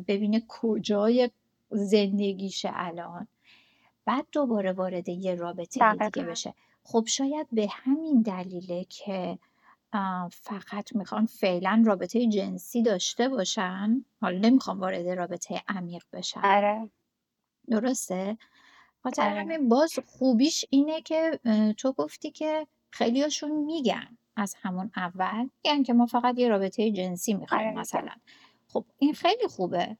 ببینه 0.08 0.42
کجای 0.48 1.30
زندگیشه 1.70 2.70
الان. 2.72 3.28
بعد 4.04 4.26
دوباره 4.32 4.72
وارد 4.72 5.08
یه 5.08 5.34
رابطه 5.34 5.92
دیگه 5.92 6.26
بشه. 6.26 6.54
خب 6.84 7.04
شاید 7.06 7.46
به 7.52 7.66
همین 7.70 8.22
دلیله 8.22 8.84
که 8.84 9.38
فقط 10.30 10.96
می‌خوان 10.96 11.26
فعلا 11.26 11.82
رابطه 11.86 12.26
جنسی 12.28 12.82
داشته 12.82 13.28
باشن 13.28 14.04
حالا 14.20 14.38
نمی‌خوان 14.38 14.78
وارد 14.78 15.08
رابطه 15.08 15.62
عمیق 15.68 16.04
بشن. 16.12 16.40
آره. 16.44 16.90
درسته؟ 17.68 18.38
خاطر 19.02 19.22
آره. 19.22 19.40
همین 19.40 19.68
باز 19.68 19.98
خوبیش 20.06 20.64
اینه 20.70 21.00
که 21.00 21.40
تو 21.78 21.92
گفتی 21.92 22.30
که 22.30 22.66
خیلیاشون 22.94 23.50
میگن 23.50 24.18
از 24.36 24.56
همون 24.62 24.90
اول 24.96 25.48
میگن 25.64 25.82
که 25.82 25.92
ما 25.92 26.06
فقط 26.06 26.38
یه 26.38 26.48
رابطه 26.48 26.90
جنسی 26.90 27.34
می‌خوایم 27.34 27.68
آره 27.68 27.78
مثلا. 27.78 28.12
خب 28.68 28.84
این 28.98 29.12
خیلی 29.12 29.46
خوبه. 29.48 29.96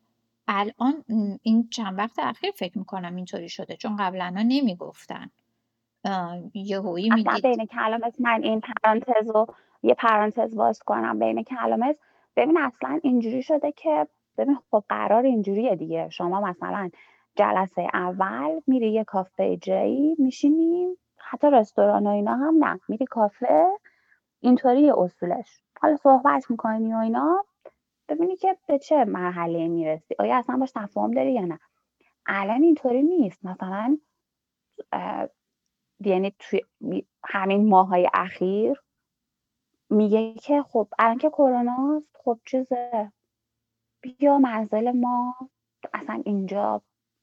الان 0.49 1.05
این 1.43 1.69
چند 1.69 1.99
وقت 1.99 2.19
اخیر 2.19 2.51
فکر 2.51 2.79
می‌کنم 2.79 3.17
اینطوری 3.17 3.49
شده 3.49 3.77
چون 3.77 3.97
قبلا 3.97 4.35
نمی‌گفتن. 4.37 5.31
یهویی 6.55 7.11
میگید 7.11 7.43
بین 7.43 7.67
کلامت 7.67 8.15
من 8.21 8.43
این 8.43 8.61
پرانتز 8.61 9.31
رو 9.31 9.47
یه 9.83 9.95
پرانتز 9.95 10.57
باز 10.57 10.79
کنم. 10.79 11.19
بین 11.19 11.43
کلامت 11.43 11.97
ببین 12.37 12.59
اصلا 12.59 13.01
اینجوری 13.03 13.43
شده 13.43 13.73
که 13.73 14.07
ببین 14.39 14.59
خب 14.71 14.85
قرار 14.89 15.23
اینجوریه 15.23 15.77
دیگه. 15.77 16.09
شما 16.11 16.41
مثلا 16.41 16.91
جلسه 17.37 17.89
اول 17.95 18.61
میری 18.67 18.93
یه 18.93 19.05
کافه 19.05 19.57
جایی 19.57 20.17
میشینیم 20.19 20.97
حتی 21.25 21.51
رستوران 21.51 22.07
و 22.07 22.11
اینا 22.11 22.37
هم 22.37 22.65
نه. 22.65 22.81
میری 22.89 23.07
کافه 23.07 23.67
اینطوری 24.41 24.91
اصولش. 24.91 25.61
حالا 25.81 25.97
صحبت 25.97 26.51
می‌کنی 26.51 26.95
و 26.95 26.97
اینا 26.97 27.45
ببینی 28.09 28.37
که 28.37 28.59
به 28.67 28.79
چه 28.79 29.05
مرحله 29.05 29.69
می‌رسی. 29.69 30.15
آیا 30.19 30.37
اصلا 30.37 30.57
باش 30.57 30.73
تفاهم 30.75 31.11
داری 31.11 31.33
یا 31.33 31.45
نه؟ 31.45 31.59
الان 32.27 32.63
اینطوری 32.63 33.03
نیست. 33.03 33.45
مثلا 33.45 33.99
یعنی 36.01 36.35
توی 36.39 36.61
همین 37.25 37.69
ماهای 37.69 38.11
اخیر 38.15 38.83
میگه 39.91 40.35
که 40.35 40.63
خب 40.63 40.89
الان 40.99 41.19
که 41.19 41.31
کروناست 41.31 42.17
خب 42.25 42.39
چیزه. 42.45 43.13
بیا 44.01 44.39
منزل 44.39 44.91
ما 44.93 45.35
اصلا 45.95 46.23
اینجا 46.25 46.83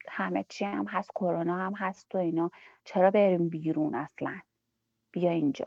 همه 0.09 0.45
چی 0.49 0.65
هم 0.65 0.85
هست 0.87 1.11
کرونا 1.15 1.57
هم 1.57 1.73
هست 1.73 2.15
و 2.15 2.17
اینا. 2.17 2.51
چرا 2.83 3.11
بریم 3.11 3.49
بیرون 3.49 3.95
اصلا؟ 3.95 4.39
بیا 5.11 5.31
اینجا. 5.31 5.65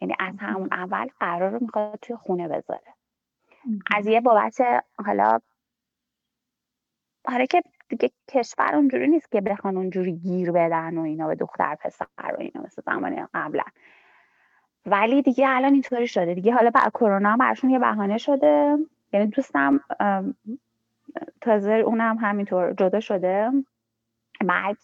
یعنی 0.00 0.14
از 0.18 0.34
همون 0.38 0.68
اول 0.72 1.08
قرار 1.20 1.50
رو 1.50 1.58
می‌خواد 1.60 1.98
توی 2.02 2.16
خونه 2.16 2.48
بذاره. 2.48 2.94
از 3.94 4.06
یه 4.06 4.20
بابت 4.20 4.60
حالا 5.06 5.38
حالا 7.28 7.44
که 7.46 7.62
دیگه 7.88 8.10
کشور 8.28 8.74
اونجوری 8.74 9.08
نیست 9.08 9.30
که 9.30 9.40
بخوان 9.40 9.76
اونجوری 9.76 10.12
گیر 10.12 10.52
بدن 10.52 10.98
و 10.98 11.02
اینا 11.02 11.26
به 11.26 11.34
دختر 11.34 11.74
پسر 11.74 12.06
و 12.20 12.36
اینا 12.38 12.62
مثل 12.62 12.82
زمان 12.86 13.28
قبلا. 13.34 13.64
ولی 14.86 15.22
دیگه 15.22 15.48
الان 15.48 15.72
اینطوری 15.72 16.06
شده. 16.06 16.34
دیگه 16.34 16.54
حالا 16.54 16.70
بعد 16.70 16.92
کرونا 16.92 17.36
برشون 17.36 17.70
یه 17.70 17.78
بهانه 17.78 18.18
شده. 18.18 18.78
یعنی 19.12 19.26
دوستم 19.26 19.80
تازه 21.40 21.72
اونم 21.72 22.18
همینطور 22.18 22.72
جدا 22.72 23.00
شده. 23.00 23.50
بعد 24.46 24.76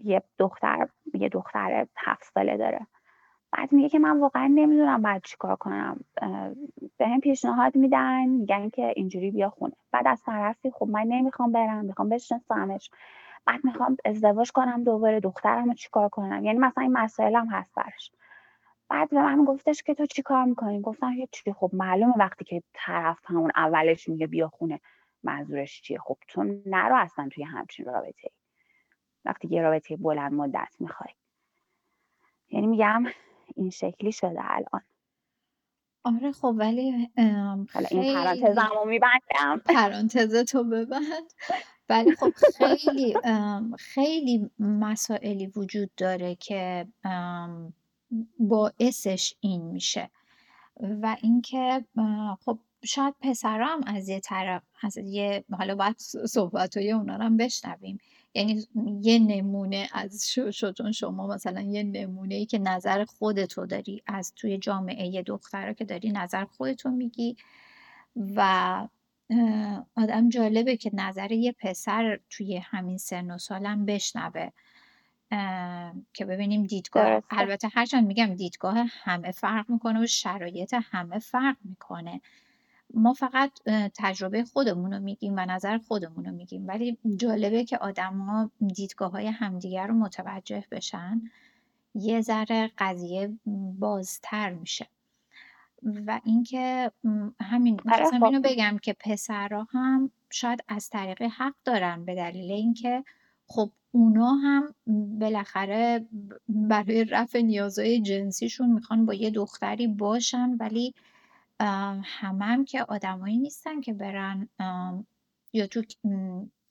یه 0.00 0.22
دختر 0.38 0.88
یه 1.14 1.28
دختر 1.28 1.86
هفت 1.96 2.24
ساله 2.34 2.56
داره. 2.56 2.86
بعد 3.52 3.72
میگه 3.72 3.88
که 3.88 3.98
من 3.98 4.20
واقعا 4.20 4.46
نمی‌دونم 4.46 5.02
بعد 5.02 5.22
چیکار 5.24 5.56
کنم. 5.56 6.00
به 6.96 7.08
هم 7.08 7.20
پیشنهاد 7.20 7.76
میدن 7.76 8.26
میگن 8.26 8.68
که 8.68 8.92
اینجوری 8.96 9.30
بیا 9.30 9.50
خونه. 9.50 9.76
بعد 9.92 10.06
از 10.06 10.22
طرفی 10.22 10.70
خب 10.70 10.88
من 10.88 11.04
نمی‌خوام 11.06 11.52
برم 11.52 11.84
می‌خوام 11.84 12.08
بشناسمش. 12.08 12.90
بعد 13.46 13.64
می‌خوام 13.64 13.96
ازدواج 14.04 14.52
کنم 14.52 14.84
دوباره 14.84 15.20
دخترم 15.20 15.68
رو 15.68 15.74
چیکار 15.74 16.08
کنم؟ 16.08 16.44
یعنی 16.44 16.58
مثلا 16.58 16.82
این 16.82 16.92
مسائلم 16.92 17.48
هست 17.48 17.74
برش 17.74 18.12
بعد 18.90 19.10
به 19.10 19.22
من 19.22 19.44
گفتش 19.44 19.82
که 19.82 19.94
تو 19.94 20.06
چی 20.06 20.22
کار 20.22 20.44
می‌کنی؟ 20.44 20.80
گفتم 20.80 21.12
چی. 21.32 21.52
خب 21.52 21.70
معلومه 21.72 22.14
وقتی 22.18 22.44
که 22.44 22.62
طرف 22.74 23.18
همون 23.24 23.50
اولش 23.56 24.08
میگه 24.08 24.26
بیا 24.26 24.48
خونه 24.48 24.80
منظورش 25.22 25.82
چیه؟ 25.82 25.98
خب 25.98 26.18
تو 26.28 26.60
نرو 26.66 26.96
اصلا 26.96 27.28
توی 27.32 27.44
همچین 27.44 27.86
رابطه 27.86 28.22
ای 28.22 28.30
وقتی 29.24 29.48
یه 29.48 29.62
رابطه 29.62 29.96
بلند 29.96 30.32
مدت 30.32 30.76
می‌خوای. 30.80 31.14
یعنی 32.50 32.66
میگم 32.66 33.04
این 33.56 33.70
شکلی 33.70 34.12
شده 34.12 34.40
الان. 34.40 34.82
آره 36.04 36.32
خب 36.32 36.54
ولی 36.58 37.10
حالا 37.74 37.86
این 37.90 38.14
پرانتزم 38.14 38.68
رو 38.74 38.88
میبندم. 38.88 39.62
پرانتز 39.76 40.44
تو 40.44 40.64
ببند. 40.64 41.32
ولی 41.88 42.16
خب 42.16 42.32
خیلی 42.58 43.14
خیلی 43.78 44.50
مسائلی 44.58 45.46
وجود 45.46 45.90
داره 45.96 46.34
که 46.34 46.86
باعثش 48.38 49.34
این 49.40 49.62
میشه. 49.62 50.10
و 50.80 51.16
اینکه 51.22 51.84
خب 52.44 52.58
شاید 52.84 53.14
پسرا 53.20 53.66
هم 53.66 53.80
از 53.86 54.08
یه 54.08 54.20
طرف 54.20 54.62
از 54.82 54.96
یه 54.96 55.44
حالا 55.58 55.74
باید 55.74 55.96
صحبت 56.28 56.76
های 56.76 56.92
اونا 56.92 57.16
رو 57.16 57.22
هم 57.22 57.36
بشنویم. 57.36 57.98
یعنی 58.34 58.66
یه 59.02 59.18
نمونه 59.18 59.88
از 59.92 60.30
شو 60.32 60.72
شما 60.92 61.26
مثلا 61.26 61.60
یه 61.60 61.82
نمونه 61.82 62.34
ای 62.34 62.46
که 62.46 62.58
نظر 62.58 63.04
خودتو 63.04 63.66
داری 63.66 64.02
از 64.06 64.32
توی 64.36 64.58
جامعه 64.58 65.06
یه 65.06 65.22
دختره 65.22 65.74
که 65.74 65.84
داری 65.84 66.12
نظر 66.12 66.44
خودتو 66.44 66.90
میگی. 66.90 67.36
و 68.16 68.88
آدم 69.96 70.28
جالبه 70.28 70.76
که 70.76 70.90
نظر 70.94 71.32
یه 71.32 71.52
پسر 71.52 72.20
توی 72.30 72.56
همین 72.56 72.98
سن 72.98 73.30
و 73.30 73.38
سالم 73.38 73.84
بشنوه. 73.84 74.50
که 76.12 76.24
ببینیم 76.24 76.62
دیدگاه 76.62 77.22
البته 77.30 77.68
هرچند 77.68 78.06
میگم 78.06 78.34
دیدگاه 78.34 78.76
همه 78.88 79.30
فرق 79.30 79.70
می‌کنه 79.70 80.02
و 80.02 80.06
شرایط 80.06 80.74
همه 80.82 81.18
فرق 81.18 81.56
می‌کنه. 81.64 82.20
ما 82.94 83.14
فقط 83.14 83.50
تجربه 83.94 84.44
خودمون 84.44 84.92
رو 84.92 85.00
میگیم 85.00 85.34
و 85.36 85.46
نظر 85.46 85.78
خودمون 85.78 86.24
رو 86.24 86.32
میگیم 86.32 86.68
ولی 86.68 86.98
جالبه 87.16 87.64
که 87.64 87.78
ها 87.98 88.50
دیدگاه 88.74 89.12
های 89.12 89.26
همدیگر 89.26 89.86
رو 89.86 89.94
متوجه 89.94 90.64
بشن 90.70 91.22
یه 91.94 92.20
ذره 92.20 92.70
قضیه 92.78 93.38
بازتر 93.78 94.50
میشه. 94.50 94.86
و 96.06 96.20
اینکه 96.24 96.90
همین 97.40 97.74
آره، 97.74 97.84
می‌خواستم 97.84 98.22
اینو 98.22 98.42
خب. 98.42 98.48
بگم 98.48 98.78
که 98.82 98.96
پسرها 99.00 99.66
هم 99.70 100.10
شاید 100.30 100.64
از 100.68 100.90
طریق 100.90 101.22
حق 101.22 101.54
دارن 101.64 102.04
به 102.04 102.14
دلیل 102.14 102.52
اینکه 102.52 103.04
خب 103.50 103.70
اونا 103.92 104.34
هم 104.34 104.74
بالاخره 105.20 106.06
برای 106.48 107.04
رفع 107.04 107.40
نیازهای 107.40 108.00
جنسیشون 108.00 108.70
می‌خوان 108.72 109.06
با 109.06 109.14
یه 109.14 109.30
دختری 109.30 109.86
باشن 109.86 110.50
ولی 110.60 110.94
همه 112.04 112.44
هم 112.44 112.64
که 112.64 112.84
آدمایی 112.84 113.38
نیستن 113.38 113.80
که 113.80 113.92
برن 113.92 114.48
یا 115.52 115.66
تو 115.66 115.82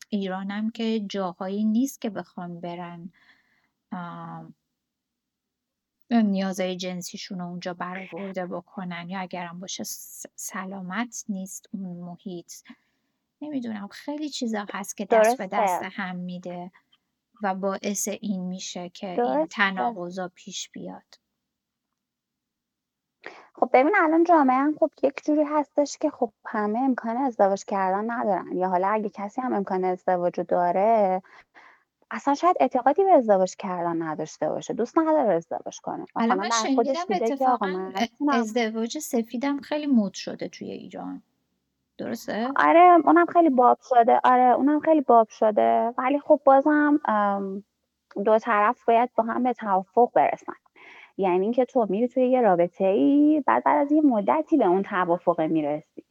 ایرانم 0.09 0.69
که 0.69 0.99
جاهایی 0.99 1.63
نیست 1.63 2.01
که 2.01 2.09
بخوان 2.09 2.59
برن 2.59 3.09
نیازهای 6.11 6.75
جنسیشون 6.75 7.39
رو 7.39 7.45
اونجا 7.45 7.73
برآورده 7.73 8.45
بکنن 8.45 9.09
یا 9.09 9.19
اگرم 9.19 9.59
باشه 9.59 9.83
سلامت 10.35 11.25
نیست 11.29 11.69
اون 11.73 11.97
محیط. 11.97 12.53
نمی‌دونم 13.41 13.87
خیلی 13.87 14.29
چیزا 14.29 14.65
هست 14.73 14.97
که 14.97 15.05
دست 15.05 15.37
به 15.37 15.47
دست 15.47 15.83
هم 15.83 16.15
میده 16.15 16.71
و 17.43 17.55
باعث 17.55 18.07
این 18.07 18.41
میشه 18.41 18.89
که 18.89 19.07
این 19.07 19.45
تناقضا 19.45 20.31
پیش 20.35 20.69
بیاد. 20.69 21.19
خب 23.55 23.69
ببین 23.73 23.95
الان 23.95 24.23
جامعه 24.23 24.55
هم 24.57 24.75
خب 24.79 24.91
یک 25.03 25.13
جوری 25.25 25.43
هستش 25.43 25.97
که 25.97 26.09
خب 26.09 26.33
همه 26.45 26.79
امکان 26.79 27.17
ازدواج 27.17 27.65
کردن 27.65 28.11
ندارن 28.11 28.57
یا 28.57 28.69
حالا 28.69 28.87
اگه 28.87 29.09
کسی 29.09 29.41
هم 29.41 29.53
امکان 29.53 29.83
ازدواج 29.83 30.41
داره 30.41 31.21
اصلا 32.11 32.35
شاید 32.35 32.55
اعتقادی 32.59 33.03
به 33.03 33.11
ازدواج 33.11 33.55
کردن 33.55 34.01
نداشته 34.01 34.49
باشه. 34.49 34.73
دوست 34.73 34.97
نداره 34.97 35.33
ازدواج 35.33 35.79
کنه. 35.79 36.05
مثلا 36.15 36.35
من 36.35 36.49
شنیدم 36.49 37.05
اتفاقا 37.09 37.93
ازدواج 38.29 38.99
سفیدم 38.99 39.61
خیلی 39.61 39.87
مود 39.87 40.13
شده 40.13 40.47
توی 40.47 40.71
ایران. 40.71 41.23
درسته؟ 41.99 42.51
آره 42.55 42.97
اونم 43.05 43.25
خیلی 43.25 43.49
باب 43.49 43.77
شده. 43.89 44.19
آره 44.23 44.55
اونم 44.55 44.79
خیلی 44.79 45.01
باب 45.01 45.29
شده. 45.29 45.93
ولی 45.97 46.19
خب 46.19 46.41
بازم 46.45 46.99
دو 48.25 48.39
طرف 48.39 48.85
باید 48.85 49.09
با 49.15 49.23
هم 49.23 49.43
به 49.43 49.53
توافق 49.53 50.11
برسن. 50.13 50.53
یعنی 51.17 51.41
اینکه 51.41 51.65
تو 51.65 51.87
میری 51.89 52.07
توی 52.07 52.27
یه 52.27 52.41
رابطه 52.41 52.85
ای 52.85 53.43
بعد 53.47 53.63
بعد 53.63 53.85
از 53.85 53.91
یه 53.91 54.01
مدتی 54.01 54.57
به 54.57 54.65
اون 54.65 54.83
توافق 54.83 55.41
می‌رسی. 55.41 56.03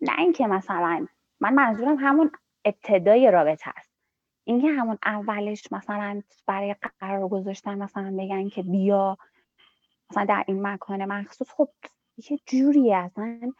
نه 0.00 0.18
اینکه 0.18 0.46
مثلا 0.46 1.06
من 1.40 1.54
منظورم 1.54 1.96
همون 1.96 2.30
ابتدای 2.64 3.30
رابطه 3.30 3.70
است. 3.76 3.90
اینکه 4.44 4.68
همون 4.68 4.98
اولش 5.06 5.72
مثلا 5.72 6.22
برای 6.46 6.76
قرار 7.00 7.28
گذاشتن 7.28 7.78
مثلا 7.78 8.16
بگن 8.18 8.48
که 8.48 8.62
بیا 8.62 9.18
مثلا 10.10 10.24
در 10.24 10.44
این 10.46 10.66
مکان 10.66 11.04
مخصوص 11.04 11.50
خب 11.50 11.68
یه 12.30 12.38
جوری 12.46 12.94
اصلا 12.94 13.52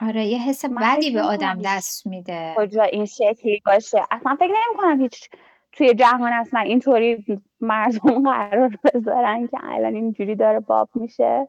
آره 0.00 0.24
یه 0.24 0.38
حس 0.38 0.64
بدی 0.64 1.10
به 1.10 1.22
آدم 1.22 1.62
دست 1.64 2.06
میده. 2.06 2.54
کجا 2.56 2.82
این 2.82 3.04
شکلی 3.04 3.62
باشه. 3.66 4.02
اصلا 4.10 4.36
فکر 4.36 4.48
نمی 4.52 4.78
کنم 4.78 5.00
هیچ 5.00 5.30
توی 5.72 5.94
جهان 5.94 6.32
اصلا 6.32 6.60
اینطوری 6.60 7.24
مردم 7.60 8.22
قرار 8.32 8.78
بذارن 8.84 9.46
که 9.46 9.58
الان 9.62 9.94
اینجوری 9.94 10.34
داره 10.34 10.60
باب 10.60 10.88
میشه. 10.94 11.48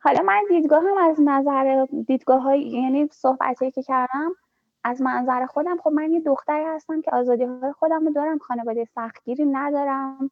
حالا 0.00 0.22
من 0.22 0.42
دیدگاه 0.48 0.82
هم 0.82 1.10
از 1.10 1.20
نظر 1.20 1.86
دیدگاه 2.06 2.42
های 2.42 2.62
یعنی 2.62 3.08
صحبتی 3.12 3.70
که 3.70 3.82
کردم 3.82 4.30
از 4.84 5.02
منظر 5.02 5.46
خودم 5.46 5.76
خب 5.76 5.90
من 5.90 6.12
یه 6.12 6.20
دختری 6.20 6.64
هستم 6.64 7.00
که 7.02 7.10
آزادی 7.10 7.44
های 7.44 7.72
خودم 7.72 8.06
رو 8.06 8.12
دارم 8.12 8.38
خانواده 8.38 8.84
سختگیری 8.84 9.44
ندارم. 9.44 10.30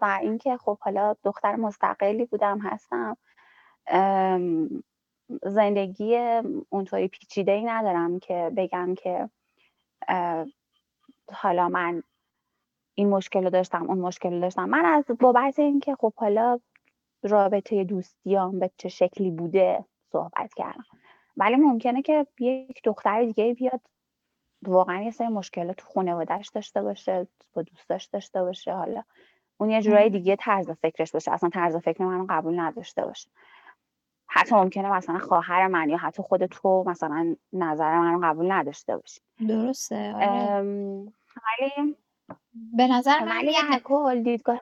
و 0.00 0.18
اینکه 0.22 0.56
خب 0.56 0.78
حالا 0.80 1.16
دختر 1.24 1.56
مستقلی 1.56 2.24
بودم 2.24 2.58
هستم. 2.58 3.16
زندگی 5.42 6.16
اونطوری 6.68 7.08
پیچیده 7.08 7.52
ای 7.52 7.64
ندارم 7.64 8.18
که 8.18 8.52
بگم 8.56 8.94
که 8.94 9.28
حالا 11.32 11.68
من 11.68 12.02
این 12.94 13.08
مشکل 13.08 13.44
رو 13.44 13.50
داشتم 13.50 13.90
اون 13.90 13.98
مشکل 13.98 14.32
رو 14.32 14.40
داشتم. 14.40 14.68
من 14.68 14.84
از 14.84 15.04
بابت 15.20 15.58
اینکه 15.58 15.94
خب 15.94 16.12
حالا 16.16 16.60
رابطه 17.22 17.84
دوستیام 17.84 18.58
به 18.58 18.70
چه 18.76 18.88
شکلی 18.88 19.30
بوده 19.30 19.84
صحبت 20.12 20.54
کردم. 20.54 20.84
ولی 21.36 21.56
ممکنه 21.56 22.02
که 22.02 22.26
یک 22.40 22.80
دختر 22.84 23.24
دیگه 23.24 23.54
بیاد 23.54 23.80
واقعا 24.62 25.02
یه 25.02 25.10
سری 25.10 25.28
مشکلات 25.28 25.76
تو 25.76 25.86
خانوادهش 25.86 26.48
داشته 26.48 26.82
باشه 26.82 27.26
با 27.54 27.62
دوستاش 27.62 28.04
داشته 28.04 28.42
باشه 28.42 28.72
حالا 28.72 29.02
اون 29.58 29.70
یه 29.70 29.82
جورای 29.82 30.10
دیگه 30.10 30.36
طرز 30.36 30.70
فکرش 30.70 31.12
باشه. 31.12 31.32
اصلا 31.32 31.48
طرز 31.48 31.76
فکر 31.76 32.04
من 32.04 32.26
قبول 32.26 32.60
نداشته 32.60 33.04
باشه. 33.04 33.30
حتی 34.28 34.54
ممکنه 34.54 34.92
مثلا 34.92 35.18
خواهر 35.18 35.66
من 35.66 35.88
یا 35.88 35.96
حتی 35.96 36.22
خود 36.22 36.46
تو 36.46 36.84
مثلا 36.86 37.36
نظر 37.52 37.98
من 37.98 38.20
قبول 38.20 38.52
نداشته 38.52 38.96
باشی. 38.96 39.20
درسته 39.48 40.14
آره. 40.14 40.62
ولی 40.62 41.96
به 42.54 42.86
نظر 42.86 43.24
من 43.24 43.44
یه 43.44 43.80
کل 43.84 44.22
دیدگاه. 44.22 44.60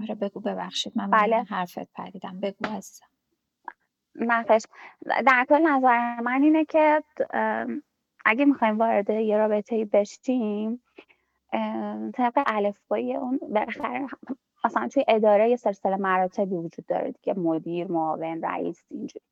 آره 0.00 0.14
بگو 0.14 0.40
ببخشید. 0.40 0.92
من 0.96 1.10
بله. 1.10 1.42
حرفت 1.42 1.92
پریدم. 1.92 2.40
بگو 2.40 2.66
عزیزم. 2.76 3.06
نفش 4.14 4.62
در 5.26 5.46
کل 5.48 5.62
نظر 5.66 6.20
من 6.20 6.42
اینه 6.42 6.64
که 6.64 7.02
اگه 8.24 8.44
می‌خوایم 8.44 8.78
وارد 8.78 9.10
یه 9.10 9.36
رابطه 9.36 9.84
بشیم 9.84 10.82
طبق 12.14 12.42
الفبای 12.46 13.16
اون 13.16 13.40
بالاخره 13.42 14.06
مثلا 14.64 14.88
توی 14.88 15.04
اداره 15.08 15.50
یه 15.50 15.56
سلسله 15.56 15.96
مراتبی 15.96 16.54
وجود 16.54 16.86
داره 16.86 17.14
که 17.22 17.34
مدیر 17.34 17.92
معاون 17.92 18.42
رئیس 18.42 18.82
اینجوری. 18.90 19.24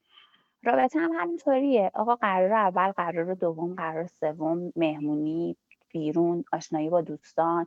رابطه 0.65 0.99
هم 0.99 1.13
همینطوریه. 1.13 1.91
آقا 1.95 2.15
قرار 2.15 2.53
اول 2.53 2.93
قرار 2.93 3.35
دوم 3.35 3.75
قرار 3.75 4.07
سوم 4.07 4.73
مهمونی 4.77 5.57
بیرون 5.89 6.45
آشنایی 6.53 6.91
با 6.91 7.01
دوستان. 7.01 7.67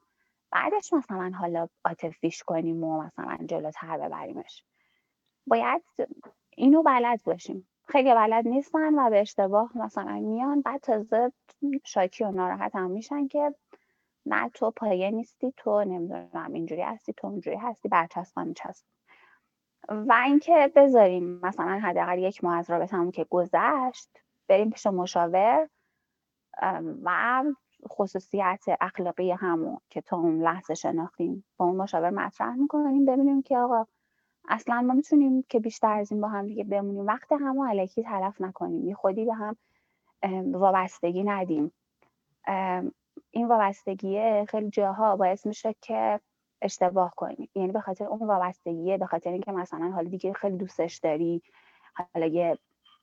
بعدش 0.52 0.94
مثلا 0.94 1.32
حالا 1.40 1.68
عاطفیش 1.86 2.44
کنیم 2.44 2.84
و 2.84 3.04
مثلا 3.04 3.38
جلوتر 3.46 3.98
ببریمش. 3.98 4.64
باید 5.48 5.84
اینو 6.50 6.84
بلد 6.84 7.24
باشیم. 7.24 7.68
خیلی 7.88 8.14
بلد 8.14 8.48
نیستن 8.48 9.00
و 9.00 9.10
به 9.10 9.22
اشتباه 9.22 9.78
مثلا 9.78 10.20
میان. 10.20 10.62
بعد 10.62 10.82
تازه 10.82 11.32
شاکی 11.84 12.24
و 12.24 12.32
ناراحت 12.32 12.76
هم 12.76 12.92
میشن 12.92 13.28
که 13.28 13.56
نه 14.26 14.49
تو 14.49 14.72
پایه 14.72 15.11
نیستی 15.11 15.53
تو 15.57 15.84
نمی‌دونم 15.84 16.53
اینجوری 16.53 16.81
هستی 16.81 17.14
تو 17.14 17.27
اونجوری 17.27 17.57
هستی 17.57 17.89
برچسب 17.89 18.39
میچسب. 18.39 18.85
و 19.89 20.22
اینکه 20.26 20.72
بذاریم 20.76 21.39
مثلا 21.43 21.80
حداقل 21.84 22.19
یک 22.19 22.43
ماه 22.43 22.57
از 22.57 22.69
رابطمون 22.69 23.11
که 23.11 23.26
گذشت 23.30 24.10
بریم 24.47 24.69
پیش 24.69 24.88
مشاور 24.88 25.69
و 27.03 27.43
خصوصیت 27.91 28.64
اخلاقی 28.81 29.31
همون 29.31 29.77
که 29.89 30.02
تا 30.02 30.18
اون 30.18 30.41
لحظه 30.41 30.73
شناختیم. 30.73 31.45
با 31.57 31.65
اون 31.65 31.76
مشاور 31.76 32.10
مطرح 32.10 32.56
می‌کنیم 32.56 33.06
ببینیم 33.06 33.41
که 33.41 33.57
آقا 33.57 33.85
اصلا 34.47 34.81
ما 34.81 34.93
می‌تونیم 34.93 35.45
که 35.49 35.60
بیشتر 35.60 35.99
از 35.99 36.11
این 36.11 36.22
با 36.22 36.27
هم 36.27 36.47
دیگه 36.47 36.64
بمونیم. 36.64 37.06
وقت 37.07 37.31
همو 37.31 37.65
علکی 37.65 38.03
تلف 38.03 38.41
نکنیم. 38.41 38.88
یه 38.88 38.95
خودی 38.95 39.26
به 39.26 39.34
هم 39.34 39.56
وابستگی 40.52 41.23
ندیم. 41.23 41.72
این 43.32 43.48
وابستگیه 43.48 44.46
خیلی 44.50 44.70
جاها 44.70 45.16
باعث 45.16 45.46
میشه 45.46 45.76
که 45.82 46.20
اشتباه 46.62 47.14
کنیم 47.16 47.50
یعنی 47.56 47.72
به 47.72 47.82
خاطر 47.82 48.06
اون 48.06 48.28
وابستگیه 48.28 48.98
به 48.98 49.06
خاطر 49.06 49.30
اینکه 49.32 49.52
مثلا 49.52 49.92
حالا 49.92 50.10
دیگه 50.10 50.34
خیلی 50.34 50.58
دوستش 50.58 50.98
داری 50.98 51.42
حالا 52.14 52.26
یه 52.26 52.58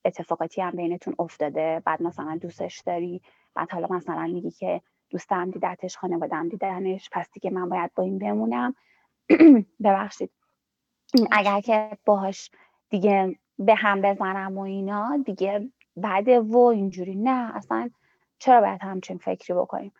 اتفاقاتی 0.04 0.60
هم 0.60 0.70
بینتون 0.70 1.14
افتاده 1.18 1.82
بعد 1.84 2.02
مثلا 2.02 2.38
دوستش 2.40 2.80
داری 2.80 3.22
بعد 3.54 3.70
حالا 3.70 3.86
مثلا 3.90 4.26
میگی 4.26 4.50
که 4.50 4.80
دوستم 5.10 5.50
دیدتش 5.50 5.96
خانوادم 5.96 6.48
دیدنش 6.48 7.08
پس 7.12 7.30
دیگه 7.32 7.50
من 7.50 7.68
باید 7.68 7.90
با 7.94 8.02
این 8.02 8.18
بمونم. 8.18 8.74
ببخشید. 9.84 10.30
اگر 11.32 11.60
که 11.60 11.98
باهاش 12.04 12.50
دیگه 12.90 13.38
به 13.58 13.74
هم 13.74 14.02
بزنم 14.02 14.58
و 14.58 14.60
اینا 14.60 15.22
دیگه 15.26 15.70
بعد 15.96 16.28
و 16.28 16.56
اینجوری 16.58 17.14
نه 17.14 17.56
اصلا 17.56 17.90
چرا 18.38 18.60
باید 18.60 18.82
همچین 18.82 19.18
فکری 19.18 19.54
بکنیم؟ 19.54 19.92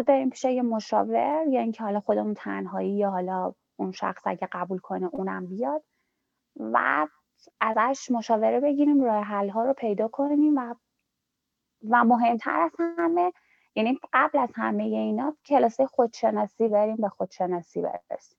بریم 0.00 0.30
پیش 0.30 0.44
یه 0.44 0.62
مشاور 0.62 1.44
یا 1.48 1.60
اینکه 1.60 1.82
حالا 1.82 2.00
خودمون 2.00 2.34
تنهایی 2.34 2.92
یا 2.92 3.10
حالا 3.10 3.54
اون 3.76 3.92
شخص 3.92 4.22
اگه 4.24 4.48
قبول 4.52 4.78
کنه 4.78 5.08
اونم 5.12 5.46
بیاد 5.46 5.82
و 6.56 7.06
ازش 7.60 8.10
مشاوره 8.10 8.60
بگیریم 8.60 9.04
راه 9.04 9.24
حل 9.24 9.48
ها 9.48 9.64
رو 9.64 9.72
پیدا 9.72 10.08
کنیم 10.08 10.56
و 10.56 10.74
و 11.90 12.04
مهمتر 12.04 12.60
از 12.60 12.70
همه 12.98 13.32
یعنی 13.74 13.98
قبل 14.12 14.38
از 14.38 14.48
همه 14.54 14.82
اینا 14.82 15.36
کلاسه 15.46 15.86
خودشناسی 15.86 16.68
بریم 16.68 16.96
به 16.96 17.08
خودشناسی 17.08 17.82
برسیم. 17.82 18.38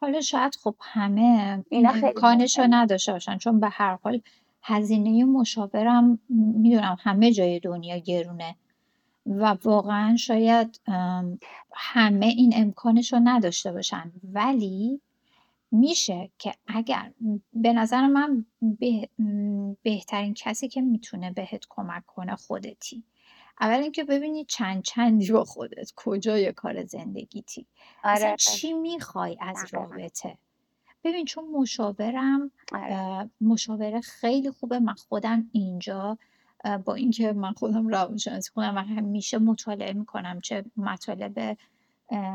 حالا 0.00 0.20
شاید 0.20 0.54
خب 0.54 0.74
همه 0.80 1.64
این 1.68 1.88
امکانش 1.88 2.58
رو 2.58 2.66
نداشته 2.70 3.12
باشن 3.12 3.38
چون 3.38 3.60
به 3.60 3.68
هر 3.68 3.98
حال 4.02 4.20
هزینه 4.62 5.24
مشاورم 5.24 6.18
می‌دونم 6.28 6.96
همه 7.00 7.32
جای 7.32 7.60
دنیا 7.60 7.98
گرونه. 7.98 8.56
و 9.26 9.56
واقعا 9.64 10.16
شاید 10.16 10.80
همه 11.74 12.26
این 12.26 12.52
امکانش 12.56 13.12
رو 13.12 13.20
نداشته 13.24 13.72
باشن. 13.72 14.12
ولی 14.24 15.00
میشه 15.70 16.30
که 16.38 16.54
اگر 16.66 17.12
به 17.52 17.72
نظر 17.72 18.06
من 18.06 18.46
بهترین 19.82 20.34
کسی 20.34 20.68
که 20.68 20.80
می‌تونه 20.80 21.30
بهت 21.30 21.64
کمک 21.70 22.06
کنه 22.06 22.36
خودتی. 22.36 23.04
اول 23.60 23.80
اینکه 23.82 24.04
ببینی 24.04 24.44
چند 24.44 24.82
چندی 24.82 25.32
با 25.32 25.44
خودت 25.44 25.92
کجای 25.96 26.52
کار 26.52 26.84
زندگیتی. 26.84 27.66
آره. 28.04 28.36
چی 28.38 28.72
می‌خوای 28.72 29.36
از 29.40 29.56
رابطه؟ 29.72 30.38
ببین 31.04 31.24
چون 31.24 31.44
مشاورم 31.44 32.50
آره. 32.72 33.30
مشاوره 33.40 34.00
خیلی 34.00 34.50
خوبه. 34.50 34.78
من 34.78 34.94
خودم 34.94 35.50
اینجا 35.52 36.18
با 36.84 36.94
اینکه 36.94 37.32
من 37.32 37.52
خودم 37.52 37.88
روانشناسی 37.88 38.50
خودم 38.50 38.76
و 38.76 38.78
همیشه 38.78 39.38
مطالعه 39.38 39.92
می‌کنم 39.92 40.40
چه 40.40 40.64
مطالب 40.76 41.56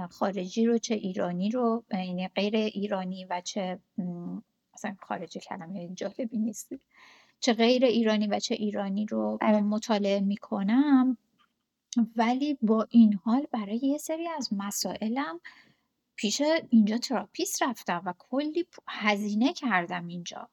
خارجی 0.09 0.65
رو 0.65 0.77
چه 0.77 0.95
ایرانی 0.95 1.49
رو 1.49 1.83
یعنی 1.91 2.27
غیر 2.27 2.55
ایرانی 2.55 3.25
و 3.25 3.41
چه 3.41 3.79
مثلا 4.73 4.95
خارجی 4.99 5.39
کلمه 5.39 5.89
جالبی 5.93 6.37
نیست. 6.37 6.73
چه 7.39 7.53
غیر 7.53 7.85
ایرانی 7.85 8.27
و 8.27 8.39
چه 8.39 8.55
ایرانی 8.55 9.05
رو 9.05 9.37
آره. 9.41 9.61
مطالعه 9.61 10.19
می‌کنم. 10.19 11.17
ولی 12.15 12.57
با 12.61 12.87
این 12.89 13.13
حال 13.13 13.47
برای 13.51 13.77
یه 13.77 13.97
سری 13.97 14.27
از 14.27 14.49
مسائلم 14.53 15.39
پیش 16.15 16.41
اینجا 16.69 16.97
تراپیست 16.97 17.63
رفتم 17.63 18.01
و 18.05 18.13
کلی 18.19 18.65
هزینه 18.87 19.53
کردم 19.53 20.07
اینجا. 20.07 20.49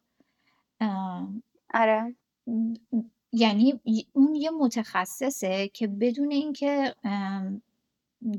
آره. 1.74 2.14
یعنی 3.36 3.80
اون 4.12 4.34
یه 4.34 4.50
متخصصه 4.50 5.68
که 5.68 5.86
بدون 5.86 6.30
اینکه 6.30 6.94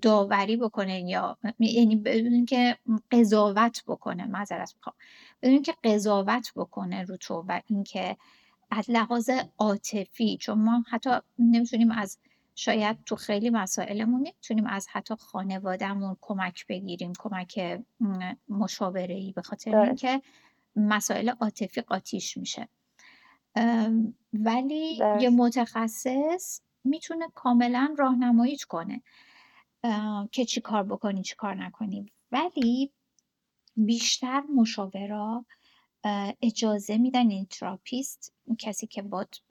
داوری 0.02 0.58
بکنه 0.58 1.02
یا 1.02 1.38
یعنی 1.60 1.96
بدون 1.96 2.34
اینکه 2.34 2.78
قضاوت 3.12 3.84
بکنه 3.88 4.26
معذرت 4.26 4.74
می‌خوام. 4.76 4.96
بدون 5.42 5.54
اینکه 5.54 5.74
قضاوت 5.84 6.52
بکنه 6.56 7.04
رو 7.04 7.18
تو 7.18 7.46
و 7.48 7.62
اینکه 7.68 8.18
از 8.72 8.90
لحاظ 8.90 9.30
عاطفی 9.58 10.38
چون 10.38 10.58
ما 10.58 10.84
حتی 10.90 11.10
نمی‌تونیم 11.40 11.92
از 11.92 12.18
شاید 12.56 12.98
تو 13.06 13.16
خیلی 13.16 13.50
مسائلمون 13.50 14.20
نمی‌تونیم 14.20 14.66
از 14.66 14.88
حتی 14.92 15.16
خانوادهمون 15.16 16.18
کمک 16.22 16.68
بگیریم 16.68 17.14
کمک 17.20 17.80
مشاوره 18.50 19.16
ای 19.16 19.32
به 19.32 19.42
خاطر 19.42 19.76
اینکه 19.76 20.22
مسائل 20.76 21.30
عاطفی 21.30 21.82
قاطیش 21.82 22.38
میشه. 22.38 22.68
ولی 24.34 25.00
یه 25.22 25.30
متخصص 25.30 26.62
می‌تونه 26.84 27.28
کاملا 27.36 27.96
راهنماییت 27.98 28.64
کنه 28.64 29.02
که 30.32 30.46
چی 30.46 30.62
کار 30.62 30.84
بکنی 30.84 31.22
چی 31.22 31.36
کار 31.36 31.56
نکنی. 31.56 32.12
ولی 32.32 32.92
بیشتر 33.78 34.42
مشاورا 34.42 35.46
اجازه 36.42 36.98
میدن 36.98 37.30
این 37.30 37.46
تراپیست 37.46 38.34
کسی 38.60 38.88
که 38.88 39.02
بات 39.02 39.42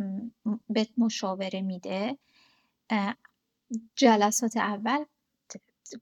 به 0.68 0.86
مشاوره 0.98 1.62
میده 1.62 2.18
جلسات 3.96 4.56
اول 4.56 5.04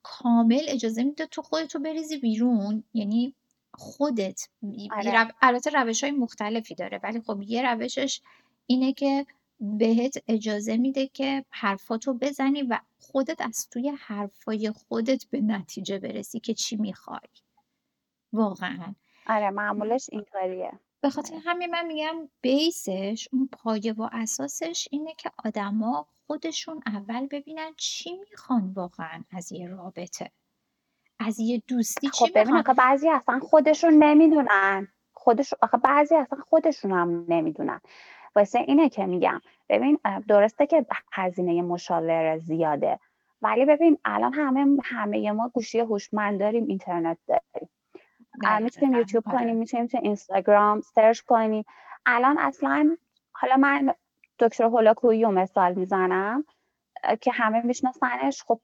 کامل 0.03 0.63
اجازه 0.69 1.05
میده 1.05 1.27
تو 1.27 1.43
خودتو 1.43 1.79
بریزی 1.79 2.17
بیرون. 2.17 2.85
یعنی 2.95 3.35
خودت 3.75 4.49
آره. 4.91 5.29
البته 5.43 5.71
روش 5.71 6.05
های 6.05 6.13
مختلفی 6.13 6.75
داره 6.75 7.01
ولی 7.03 7.21
خب 7.21 7.43
یه 7.43 7.73
روشش 7.73 8.21
اینه 8.67 8.93
که 8.93 9.27
بهت 9.61 10.23
اجازه 10.29 10.77
میده 10.77 11.07
که 11.07 11.45
حرفاتو 11.51 12.15
بزنی 12.15 12.63
و 12.63 12.81
خودت 12.99 13.41
از 13.41 13.69
توی 13.71 13.89
حرفای 13.89 14.71
خودت 14.71 15.25
به 15.25 15.41
نتیجه 15.41 15.99
برسی 15.99 16.41
که 16.41 16.55
چی 16.55 16.77
می‌خوای. 16.77 17.29
واقعا. 18.33 18.95
آره 19.27 19.51
معمولش 19.51 20.09
اینطوریه. 20.13 20.73
به 21.01 21.11
خاطر 21.11 21.35
آره. 21.35 21.43
همین 21.47 21.71
من 21.71 21.87
میگم 21.87 22.29
بیسش 22.41 23.29
اون 23.33 23.49
پایه 23.53 23.93
و 23.93 24.09
اساسش 24.13 24.89
اینه 24.91 25.15
که 25.19 25.31
آدما 25.45 26.07
خودشون 26.27 26.83
اول 26.87 27.27
ببینن 27.27 27.71
چی 27.77 28.11
می‌خوان 28.31 28.73
واقعا 28.73 29.25
از 29.31 29.53
یه 29.53 29.69
رابطه. 29.69 30.31
از 31.19 31.41
یه 31.41 31.63
دوستی 31.69 32.09
خب 32.09 32.27
چی 32.27 32.33
ببین 32.33 32.57
آخه 32.57 32.75
بعضی 32.75 33.09
اصلا 33.09 33.39
خودشون 33.41 33.95
نمی‌دونن. 33.95 34.89
خودش 35.15 35.55
آخه 35.63 35.79
بعضی 35.79 36.15
اصلا 36.15 36.39
خودشون 36.49 36.93
هم 36.93 37.25
نمی‌دونن. 37.29 37.81
واسه 38.37 38.59
اینه 38.59 38.89
که 38.89 39.07
میگم. 39.07 39.41
ببین 39.69 39.99
درسته 40.29 40.67
که 40.67 40.87
هزینه 41.13 41.63
مشاوره 41.63 42.39
زیاده. 42.39 42.99
ولی 43.43 43.65
ببین 43.65 43.99
الان 44.05 44.35
همه 44.35 44.77
همه 44.85 45.33
ما 45.33 45.49
گوشی 45.49 45.81
هوشمند 45.81 46.41
داریم 46.41 46.65
اینترنت 46.67 47.19
داریم. 47.27 47.69
می‌تونیم 48.63 48.95
یوتیوب 48.95 49.29
آره. 49.29 49.39
کنیم 49.39 49.57
می‌تونیم 49.57 49.87
تو 49.87 49.99
اینستاگرام 50.03 50.81
سرچ 50.81 51.21
کنیم. 51.21 51.65
الان 52.07 52.39
اصلا 52.39 52.97
حالا 53.33 53.57
من 53.57 53.95
دکتر 54.39 54.65
هولاکویی 54.65 55.23
رو 55.25 55.31
مثال 55.31 55.75
می‌زنم 55.75 56.45
که 57.21 57.33
همه 57.33 57.63
میشناسنش. 57.63 58.43
خب 58.43 58.61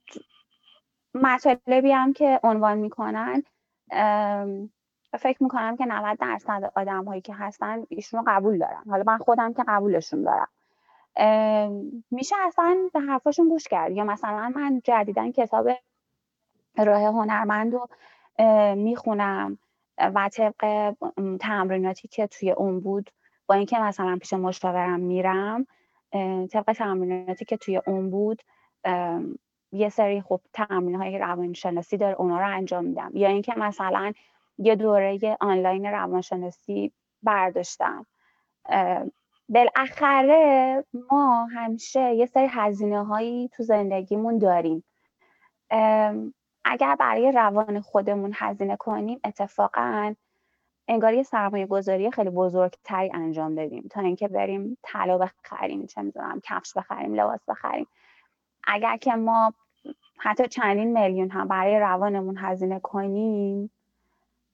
مطالبی 1.22 1.92
هم 1.92 2.12
که 2.12 2.40
عنوان 2.42 2.78
می‌کنن 2.78 3.42
فکر 5.18 5.42
می‌کنم 5.42 5.76
که 5.76 5.86
90 5.86 6.18
درصد 6.18 6.72
آدم 6.76 7.04
هایی 7.04 7.20
که 7.20 7.34
هستن 7.34 7.84
ایشون 7.88 8.20
رو 8.20 8.24
قبول 8.28 8.58
دارن. 8.58 8.82
حالا 8.90 9.04
من 9.06 9.18
خودم 9.18 9.52
که 9.52 9.64
قبولشون 9.68 10.22
دارم. 10.22 10.48
میشه 12.10 12.36
اصلا 12.46 12.76
به 12.92 13.00
حرفاشون 13.00 13.48
گوش 13.48 13.68
کرد. 13.68 13.92
یا 13.92 14.04
مثلا 14.04 14.52
من 14.56 14.80
جدیدن 14.84 15.32
کتاب 15.32 15.68
راه 16.78 17.02
هنرمند 17.02 17.72
رو 17.74 17.88
می‌خونم 18.76 19.58
و 19.98 20.28
طبق 20.28 20.94
تمریناتی 21.40 22.08
که 22.08 22.26
توی 22.26 22.50
اون 22.50 22.80
بود 22.80 23.10
با 23.46 23.54
اینکه 23.54 23.78
مثلا 23.78 24.16
پیش 24.20 24.32
مشاورم 24.32 25.00
میرم 25.00 25.66
طبق 26.52 26.72
تمریناتی 26.72 27.44
که 27.44 27.56
توی 27.56 27.80
اون 27.86 28.10
بود 28.10 28.42
یه 29.72 29.88
سری 29.88 30.20
خب 30.20 30.40
تمرین 30.52 30.94
های 30.94 31.18
روانشناسی 31.18 31.96
داره 31.96 32.14
اونا 32.14 32.38
رو 32.38 32.46
انجام 32.46 32.84
میدم. 32.84 33.10
یا 33.14 33.28
اینکه 33.28 33.54
مثلا 33.56 34.12
یه 34.58 34.76
دوره 34.76 35.36
آنلاین 35.40 35.86
روانشناسی 35.86 36.92
برداشتم. 37.22 38.06
بالاخره 39.48 40.84
ما 41.10 41.48
همیشه 41.54 42.14
یه 42.14 42.26
سری 42.26 42.46
هزینه 42.50 43.04
هایی 43.04 43.48
تو 43.48 43.62
زندگیمون 43.62 44.38
داریم. 44.38 44.84
اگر 46.64 46.96
برای 46.98 47.32
روان 47.32 47.80
خودمون 47.80 48.32
هزینه 48.34 48.76
کنیم 48.76 49.20
اتفاقا 49.24 50.14
انگار 50.88 51.14
یه 51.14 51.22
سرمایه 51.22 51.66
گذاری 51.66 52.10
خیلی 52.10 52.30
بزرگتری 52.30 53.10
انجام 53.14 53.54
بدیم 53.54 53.88
تا 53.90 54.00
اینکه 54.00 54.28
بریم 54.28 54.78
طلا 54.82 55.18
بخریم 55.18 55.86
چه 55.86 56.02
می‌دونم 56.02 56.40
کفش 56.44 56.76
بخریم 56.76 57.14
لباس 57.14 57.40
بخریم. 57.48 57.86
اگر 58.68 58.96
که 58.96 59.14
ما 59.14 59.54
حتی 60.18 60.48
چندین 60.48 60.92
میلیون 61.00 61.30
هم 61.30 61.48
برای 61.48 61.78
روانمون 61.80 62.36
هزینه 62.38 62.80
کنیم 62.80 63.70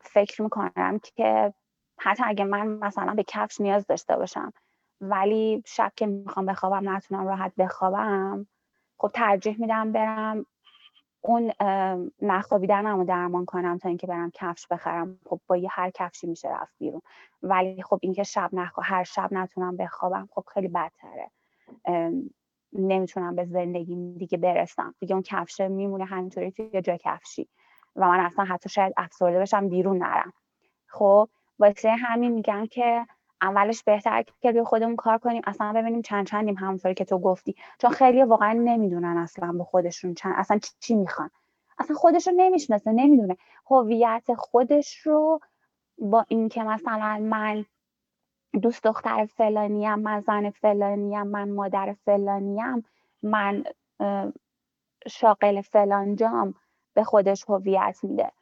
فکر 0.00 0.42
می‌کنم 0.42 0.98
که 0.98 1.54
حتی 1.98 2.22
اگه 2.26 2.44
من 2.44 2.66
مثلا 2.66 3.14
به 3.14 3.24
کفش 3.28 3.60
نیاز 3.60 3.86
داشته 3.86 4.16
باشم 4.16 4.52
ولی 5.00 5.62
شب 5.66 5.92
که 5.96 6.06
می‌خوام 6.06 6.46
بخوابم 6.46 6.88
نتونم 6.88 7.26
راحت 7.26 7.52
بخوابم 7.58 8.46
خب 8.98 9.10
ترجیح 9.14 9.60
میدم 9.60 9.92
برم 9.92 10.46
اون 11.20 11.52
نخوابیدنم 12.22 12.98
رو 12.98 13.04
درمان 13.04 13.44
کنم 13.44 13.78
تا 13.78 13.88
اینکه 13.88 14.06
برم 14.06 14.30
کفش 14.34 14.66
بخرم. 14.70 15.18
خب 15.26 15.40
با 15.46 15.56
یه 15.56 15.68
هر 15.72 15.90
کفشی 15.90 16.26
میشه 16.26 16.48
رفت 16.48 16.74
بیرون. 16.78 17.02
ولی 17.42 17.82
خب 17.82 17.98
اینکه 18.02 18.22
شب 18.22 18.50
نخوا 18.52 18.82
هر 18.82 19.04
شب 19.04 19.28
نتونم 19.32 19.76
بخوابم 19.76 20.28
خب 20.32 20.44
خیلی 20.54 20.68
بدتره. 20.68 21.30
نمی‌تونم 22.74 23.36
به 23.36 23.44
زندگی 23.44 24.14
دیگه 24.18 24.38
برسم. 24.38 24.94
دیگه 25.01 25.14
اون 25.14 25.22
کفشه 25.22 25.68
میمونه 25.68 26.05
همینطوری 26.05 26.52
توی 26.52 26.82
جای 26.82 26.98
کفشی. 26.98 27.48
و 27.96 28.09
من 28.09 28.20
اصلا 28.20 28.44
حتی 28.44 28.68
شاید 28.68 28.92
افسرده 28.96 29.40
بشم 29.40 29.68
بیرون 29.68 29.98
نرم. 29.98 30.32
خب 30.86 31.28
واسه 31.59 31.90
همین 31.90 32.32
میگم 32.32 32.66
که 32.66 33.06
اولش 33.42 33.82
بهتر 33.82 34.24
که 34.40 34.51
روی 34.51 34.64
خودمون 34.64 34.96
کار 34.96 35.18
کنیم. 35.18 35.42
اصلا 35.46 35.72
ببینیم 35.72 36.02
چند 36.02 36.26
چندیم 36.26 36.56
همونطوری 36.56 36.94
که 36.94 37.05
تو 37.05 37.18
گفتی. 37.18 37.55
چون 37.78 37.90
خیلی 37.90 38.22
واقعا 38.22 38.52
نمی‌دونن 38.52 39.16
اصلا 39.16 39.52
به 39.52 39.64
خودشون 39.64 40.14
چند 40.14 40.34
اصلا 40.36 40.59
چی 40.80 40.94
می‌خوان. 40.94 41.30
اصلا 41.78 41.96
خودش 41.96 42.26
رو 42.26 42.32
نمی‌شناسه 42.36 42.92
نمی‌دونه. 42.92 43.36
هویت 43.70 44.34
خودش 44.36 44.96
رو 44.96 45.40
با 45.98 46.24
اینکه 46.28 46.62
مثلا 46.62 47.18
من 47.22 47.64
دوست 48.62 48.85
دختر 48.85 49.26
فلانیم 49.26 49.94
من 49.94 50.20
زن 50.20 50.51
فلانیم 50.51 51.22
من 51.22 51.51
مادر 51.51 51.94
فلانیم 52.05 52.85
من 53.22 53.64
شاغل 55.09 55.60
فلانجام 55.60 56.55
به 56.94 57.05
خودش 57.05 57.44
هویت 57.48 57.98
میده. 58.02 58.32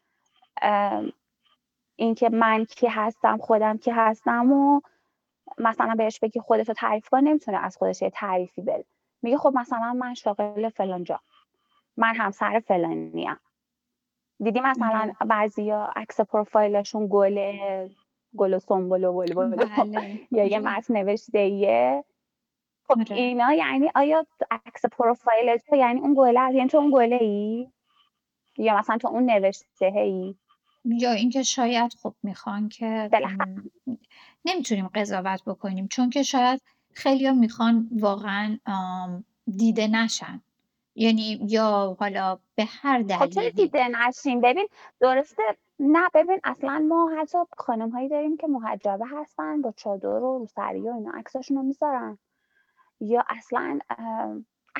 اینکه 1.96 2.28
من 2.28 2.64
کی 2.64 2.86
هستم 2.86 3.38
خودم 3.38 3.78
کی 3.78 3.90
هستم 3.90 4.52
و 4.52 4.80
مثلا 5.58 5.94
بهش 5.94 6.18
بگی 6.20 6.40
خودتو 6.40 6.72
تعریف 6.72 7.08
کن 7.08 7.18
نمی‌تونه 7.20 7.58
از 7.58 7.76
خودش 7.76 8.02
یه 8.02 8.10
تعریفی 8.10 8.62
بده. 8.62 8.84
میگه 9.22 9.38
خب 9.38 9.52
مثلا 9.54 9.92
من 9.92 10.14
شاغل 10.14 10.68
فلانجا 10.68 11.20
من 11.96 12.14
همسر 12.16 12.60
فلانیم. 12.60 13.36
دیدی 14.42 14.60
مثلا 14.60 15.12
بعضیا 15.26 15.90
عکس 15.96 16.20
پروفایلشون 16.20 17.08
گله 17.10 17.90
گل 18.36 18.54
و 18.54 18.58
سنبل 18.58 19.04
و 19.04 19.12
بلبل 19.12 19.56
بله. 19.56 20.20
یا 20.36 20.44
یه 20.44 20.58
متن 20.58 20.94
نوشته 20.94 21.38
ایه 21.38 22.04
خب 22.88 23.00
آره. 23.00 23.16
اینا 23.16 23.52
یعنی 23.52 23.90
آیا 23.94 24.26
عکس 24.50 24.86
پروفایل 24.86 25.56
تو 25.56 25.76
یعنی 25.76 26.00
اون 26.00 26.14
گله 26.18 26.54
یعنی 26.54 26.68
تو 26.68 26.78
اون 26.78 26.90
گله 26.94 27.16
ای 27.20 27.68
یا 28.58 28.78
مثلا 28.78 28.98
تو 28.98 29.08
اون 29.08 29.30
نوشته 29.30 29.86
ای 29.86 30.34
یا 30.84 31.12
اینکه 31.12 31.42
شاید 31.42 31.94
خب 32.02 32.14
می‌خوان 32.22 32.68
که 32.68 33.10
نمی‌تونیم 34.44 34.90
قضاوت 34.94 35.44
بکنیم 35.44 35.88
چون 35.88 36.10
که 36.10 36.22
شاید 36.22 36.62
خیلی 36.92 37.30
می‌خوان 37.30 37.88
واقعا 38.00 38.58
دیده 39.56 39.86
نشن. 39.86 40.42
یعنی 40.94 41.38
یا 41.48 41.96
حالا 42.00 42.38
به 42.54 42.64
هر 42.64 43.02
خب 43.02 43.26
دلیلی. 43.26 43.50
دیده 43.50 43.88
نشیم 43.88 44.40
ببین 44.40 44.68
درسته 45.00 45.42
نه 45.78 46.08
ببین 46.14 46.40
اصلا 46.44 46.86
ما 46.88 47.10
حتی 47.18 47.38
خانم 47.56 47.90
هایی 47.90 48.08
داریم 48.08 48.36
که 48.36 48.46
محجبه 48.46 49.06
هستن 49.06 49.62
با 49.62 49.72
چادر 49.76 50.08
و 50.08 50.38
روسری 50.38 50.80
و 50.80 50.92
اینا 50.92 51.10
عکساشون 51.14 51.56
رو 51.56 51.62
می‌ذارن. 51.62 52.18
یا 53.00 53.24
اصلا 53.28 53.78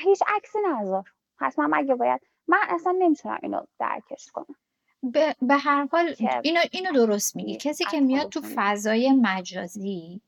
هیچ 0.01 0.23
عکسی 0.37 0.59
نذار. 0.69 1.05
حتما 1.37 1.69
مگه 1.71 1.95
باید 1.95 2.21
من 2.49 2.59
اصلا 2.69 2.97
نمی‌تونم 2.99 3.39
اینو 3.43 3.61
درکش 3.79 4.31
کنم. 4.33 4.57
به, 5.03 5.37
به 5.43 5.57
هر 5.57 5.89
حال 5.93 6.15
اینو, 6.43 6.61
اینو 6.73 6.93
درست 6.93 7.37
میگی. 7.37 7.57
کسی 7.57 7.85
که 7.85 8.01
میاد 8.01 8.29
تو 8.29 8.41
فضای 8.55 9.13
مجازی 9.13 10.21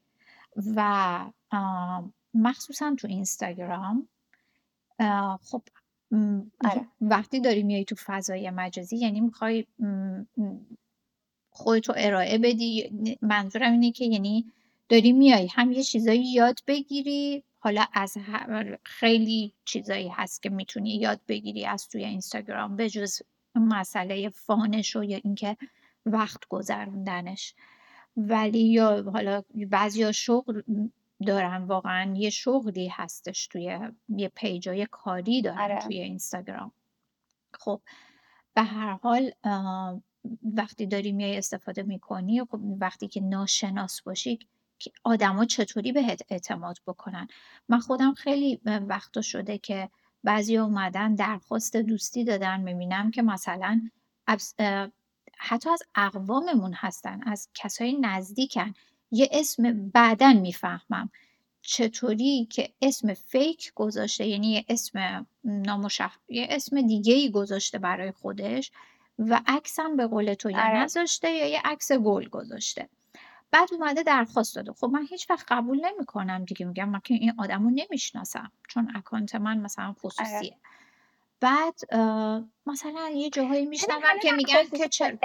و 0.77 1.19
مخصوصا 2.35 2.95
تو 2.99 3.09
اینستاگرام 3.09 4.09
خب 5.43 5.63
آره. 6.65 6.87
وقتی 7.01 7.41
داری 7.41 7.63
میای 7.63 7.85
تو 7.85 7.95
فضای 7.99 8.51
مجازی 8.51 8.97
یعنی 8.97 9.21
می‌خوای 9.21 9.67
خودتو 11.51 11.93
ارائه 11.97 12.39
بدی 12.39 12.91
منظورم 13.23 13.73
اینه 13.73 13.93
که 13.93 14.05
یعنی 14.05 14.53
داری 14.89 15.13
میای 15.13 15.47
هم 15.47 15.73
یه 15.73 15.83
چیزایی 15.83 16.33
یاد 16.33 16.59
بگیری 16.67 17.45
حالا 17.59 17.87
از 17.93 18.17
خیلی 18.83 19.55
چیزایی 19.65 20.09
هست 20.09 20.43
که 20.43 20.51
می‌تونی 20.51 20.97
یاد 20.97 21.21
بگیری 21.29 21.67
از 21.67 21.89
توی 21.89 22.05
اینستاگرام 22.05 22.77
به 22.77 22.91
جز 22.91 23.23
مسئله 23.55 24.29
فانش 24.29 24.97
و 24.97 25.05
یا 25.05 25.21
اینکه 25.25 25.57
وقت 26.07 26.49
گذروندنش 26.49 27.55
ولی 28.17 28.65
یا 28.65 29.11
حالا 29.13 29.43
بعضی 29.71 30.13
شغل 30.13 30.63
دارن 31.27 31.65
واقعا 31.65 32.15
یه 32.17 32.31
شغلی 32.31 32.89
هستش 32.89 33.47
توی 33.47 33.79
یه 34.09 34.29
پیجای 34.29 34.87
کاری 34.91 35.43
دارن 35.43 35.59
آره. 35.59 35.79
توی 35.79 36.01
اینستاگرام 36.01 36.73
خب 37.61 37.81
به 38.55 38.63
هر 38.63 38.99
حال 39.03 39.31
وقتی 40.43 40.87
داری 40.87 41.13
میای 41.13 41.39
استفاده 41.39 41.83
می‌کنی 41.83 42.45
خب 42.45 42.61
وقتی 42.81 43.09
که 43.09 43.21
ناشناس 43.21 44.03
باشی 44.03 44.39
که 44.79 44.93
آدما 45.05 45.45
چطوری 45.45 45.93
بهت 45.93 46.23
اعتماد 46.29 46.79
بکنن 46.87 47.29
من 47.69 47.79
خودم 47.79 48.15
خیلی 48.15 48.61
وقتا 48.65 49.21
شده 49.21 49.59
که 49.59 49.91
بعضی 50.25 50.57
اومدن 50.57 51.15
درخواست 51.15 51.77
دوستی 51.77 52.25
دادن 52.25 52.61
می‌بینم 52.61 53.11
که 53.11 53.23
مثلا 53.23 53.91
حتی 55.39 55.71
از 55.71 55.83
اقواممون 55.95 56.73
هستن 56.75 57.21
از 57.27 57.49
کسای 57.55 57.99
نزدیکن 58.01 58.75
یه 59.15 59.29
اسم 59.33 59.91
بعدا 59.95 60.33
می‌فهمم. 60.33 61.11
چطوری 61.63 62.49
که 62.51 62.73
اسم 62.83 63.15
فیک 63.15 63.73
گذاشته 63.75 64.27
یعنی 64.27 64.53
یه 64.53 64.65
اسم 64.69 65.27
نامشخ 65.45 66.19
یه 66.29 66.47
اسم 66.51 66.81
دیگه 66.81 67.15
ای 67.15 67.31
گذاشته 67.31 67.79
برای 67.79 68.13
خودش 68.13 68.71
و 69.19 69.41
عکسم 69.47 69.97
به 69.97 70.07
قول 70.07 70.35
تو 70.35 70.51
یا 70.51 70.59
آره. 70.59 70.79
نذاشته 70.79 71.31
یا 71.31 71.47
یه 71.47 71.61
عکس 71.65 71.93
گل 71.93 72.29
گذاشته. 72.29 72.89
بعد 73.51 73.69
اومده 73.73 74.03
درخواست 74.03 74.57
داده. 74.57 74.73
خب 74.73 74.87
من 74.87 75.07
هیچ 75.11 75.31
وقت 75.31 75.47
قبول 75.49 75.81
نمی‌کنم 75.85 76.45
دیگه. 76.45 76.67
میگم 76.67 76.89
من 76.89 77.01
که 77.05 77.15
این 77.15 77.33
آدمو 77.39 77.71
نمی‌شناسم. 77.71 78.53
چون 78.69 78.93
اکانت 78.95 79.35
من 79.35 79.59
مثلا 79.59 79.85
آره. 79.85 79.95
خصوصیه 79.95 80.57
بعد 81.41 81.75
مثلا 82.67 83.11
یه 83.15 83.31
جاهایی 83.31 83.67
میشنوم 83.67 84.19
که 84.23 84.33
میگن 84.33 84.65
که 84.77 84.89
چرا 84.89 85.19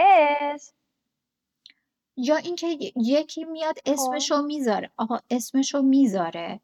یا 2.19 2.35
اینکه 2.35 2.77
یکی 2.95 3.43
میاد 3.43 3.79
خب. 3.85 3.91
اسمشو 3.93 4.41
می‌ذاره. 4.41 4.89
آقا 4.97 5.19
اسمشو 5.29 5.81
می‌ذاره. 5.81 6.59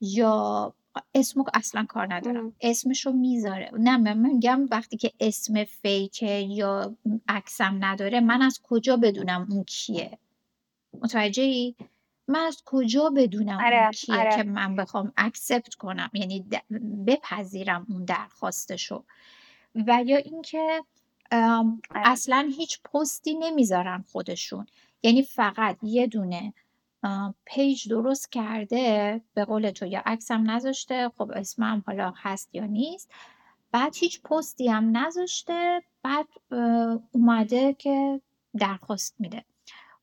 یا 0.00 0.74
اسمو 1.14 1.44
اصلا 1.54 1.84
کار 1.88 2.14
ندارم. 2.14 2.52
اسمشو 2.60 3.12
می‌ذاره. 3.12 3.70
نه 3.78 3.96
من 3.96 4.18
میگم 4.18 4.66
وقتی 4.70 4.96
که 4.96 5.12
اسم 5.20 5.64
فیکه 5.64 6.30
یا 6.30 6.96
عکسم 7.28 7.78
نداره 7.80 8.20
من 8.20 8.42
از 8.42 8.60
کجا 8.62 8.96
بدونم 8.96 9.46
اون 9.50 9.64
کیه؟ 9.64 10.18
متوجه 11.02 11.42
ای؟ 11.42 11.74
من 12.28 12.40
از 12.40 12.62
کجا 12.64 13.10
بدونم 13.16 13.56
اون 13.56 13.64
آره، 13.64 13.90
کیه 13.90 14.16
آره. 14.16 14.36
که 14.36 14.42
من 14.42 14.76
بخوام 14.76 15.12
accept 15.16 15.74
کنم؟ 15.74 16.10
یعنی 16.12 16.46
بپذیرم 17.06 17.86
اون 17.88 18.04
درخواستشو. 18.04 19.04
و 19.74 20.02
یا 20.06 20.16
اینکه 20.16 20.84
آره. 21.32 21.80
اصلا 21.94 22.50
هیچ 22.56 22.80
پستی 22.82 23.34
نمی‌ذارن 23.34 24.04
خودشون. 24.12 24.66
یعنی 25.02 25.22
فقط 25.22 25.76
یه 25.82 26.06
دونه 26.06 26.54
page 27.44 27.88
درست 27.88 28.32
کرده 28.32 29.20
به 29.34 29.44
قول 29.44 29.70
تو 29.70 29.86
یا 29.86 30.02
عکسم 30.06 30.50
نذاشته 30.50 31.10
خب 31.18 31.32
اسمم 31.34 31.82
حالا 31.86 32.12
هست 32.16 32.54
یا 32.54 32.66
نیست. 32.66 33.10
بعد 33.72 33.96
هیچ 33.96 34.22
پستی 34.22 34.68
هم 34.68 34.96
نذاشته 34.96 35.82
بعد 36.02 36.26
اومده 37.12 37.72
که 37.72 38.20
درخواست 38.58 39.14
میده. 39.18 39.44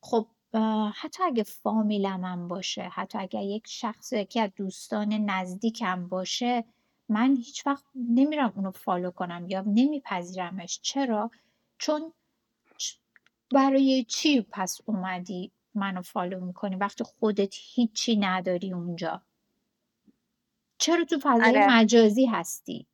خب 0.00 0.26
حتی 0.94 1.22
اگه 1.22 1.42
فامیلم 1.42 2.24
هم 2.24 2.48
باشه 2.48 2.82
حتی 2.82 3.18
اگه 3.18 3.40
یک 3.40 3.64
شخص 3.66 4.12
یکی 4.12 4.40
از 4.40 4.50
دوستان 4.56 5.12
نزدیکم 5.12 6.08
باشه 6.08 6.64
من 7.08 7.36
هیچ 7.36 7.66
وقت 7.66 7.84
نمیرم 7.94 8.52
اونو 8.56 8.70
follow 8.70 9.10
کنم 9.10 9.46
یا 9.48 9.64
نمیپذیرمش. 9.66 10.80
چرا؟ 10.82 11.30
چون 11.78 12.12
برای 13.54 14.04
چی 14.08 14.46
پس 14.50 14.80
اومدی 14.86 15.52
منو 15.74 16.02
follow 16.02 16.40
می‌کنی 16.40 16.76
وقتی 16.76 17.04
خودت 17.04 17.54
هیچی 17.74 18.16
نداری 18.16 18.72
اونجا؟ 18.72 19.22
چرا 20.78 21.04
تو 21.04 21.18
فضای 21.22 21.48
آره. 21.48 21.70
مجازی 21.70 22.26
هستی؟ 22.26 22.86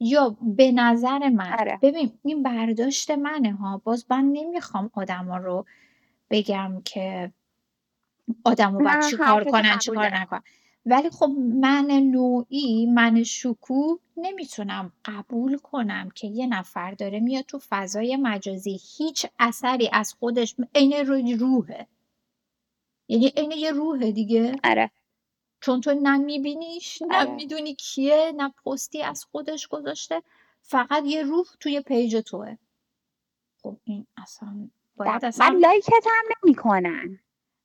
یا 0.00 0.36
به 0.42 0.72
نظر 0.72 1.28
من 1.28 1.52
آره. 1.52 1.78
ببین 1.82 2.18
این 2.24 2.42
برداشت 2.42 3.10
منه 3.10 3.52
ها. 3.52 3.78
باز 3.78 4.06
من 4.10 4.24
نمی‌خوام 4.24 4.90
آدما 4.92 5.36
رو 5.36 5.66
بگم 6.30 6.82
که 6.84 7.32
آدمو 8.44 8.78
باید 8.78 9.02
چی 9.10 9.16
کار 9.16 9.44
کنن 9.44 9.78
چی 9.78 9.90
کار 9.90 10.14
نکنن. 10.14 10.42
ولی 10.86 11.10
خب 11.10 11.30
من 11.60 11.86
نوعی 11.86 12.86
من 12.86 13.22
شکوه 13.22 13.98
نمی‌تونم 14.16 14.92
قبول 15.04 15.58
کنم 15.58 16.10
که 16.14 16.26
یه 16.26 16.46
نفر 16.46 16.90
داره 16.90 17.20
میاد 17.20 17.44
تو 17.44 17.58
فضای 17.68 18.16
مجازی 18.16 18.80
هیچ 18.96 19.26
اثری 19.38 19.90
از 19.92 20.14
خودش 20.14 20.54
عین 20.74 20.92
روحه. 21.40 21.86
یعنی 23.08 23.28
عین 23.36 23.52
یه 23.52 23.70
روحه 23.70 24.12
دیگه. 24.12 24.56
آره. 24.64 24.90
چون 25.60 25.80
تو 25.80 25.94
نه 25.94 26.18
میبینیش 26.18 27.02
نه 27.02 27.16
آره. 27.16 27.34
می‌دونی 27.34 27.74
کیه 27.74 28.32
نه 28.36 28.54
پستی 28.64 29.02
از 29.02 29.24
خودش 29.24 29.68
گذاشته 29.68 30.22
فقط 30.62 31.02
یه 31.06 31.22
روح 31.22 31.46
توی 31.60 31.80
page 31.80 32.16
توه. 32.16 32.56
خب 33.62 33.76
این 33.84 34.06
اصلا 34.16 34.68
باید 34.96 35.24
اصلا 35.24 35.50
من 35.50 35.56
لایکت 35.56 36.06
هم 36.06 36.34
نمی‌کنن. 36.44 37.18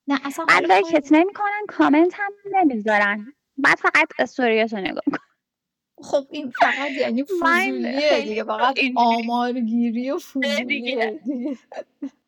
نه 0.07 0.19
اصلا 0.25 0.45
من 0.49 0.65
لایکت 0.65 1.11
نمی‌کنن 1.11 1.65
کامنت 1.67 2.13
هم 2.13 2.31
نمی‌ذارن. 2.53 3.34
بعد 3.57 3.77
فقط 3.77 4.07
استوریاتو 4.19 4.77
نگاه 4.77 5.03
کن 5.11 5.17
خب 6.03 6.27
این 6.31 6.51
فقط 6.51 6.91
یعنی 6.91 7.23
فضولیه 7.41 8.21
دیگه 8.21 8.43
فقط 8.43 8.80
آمارگیری 8.95 10.11
و 10.11 10.17
فضولیه 10.17 10.65
دیگه. 10.65 11.19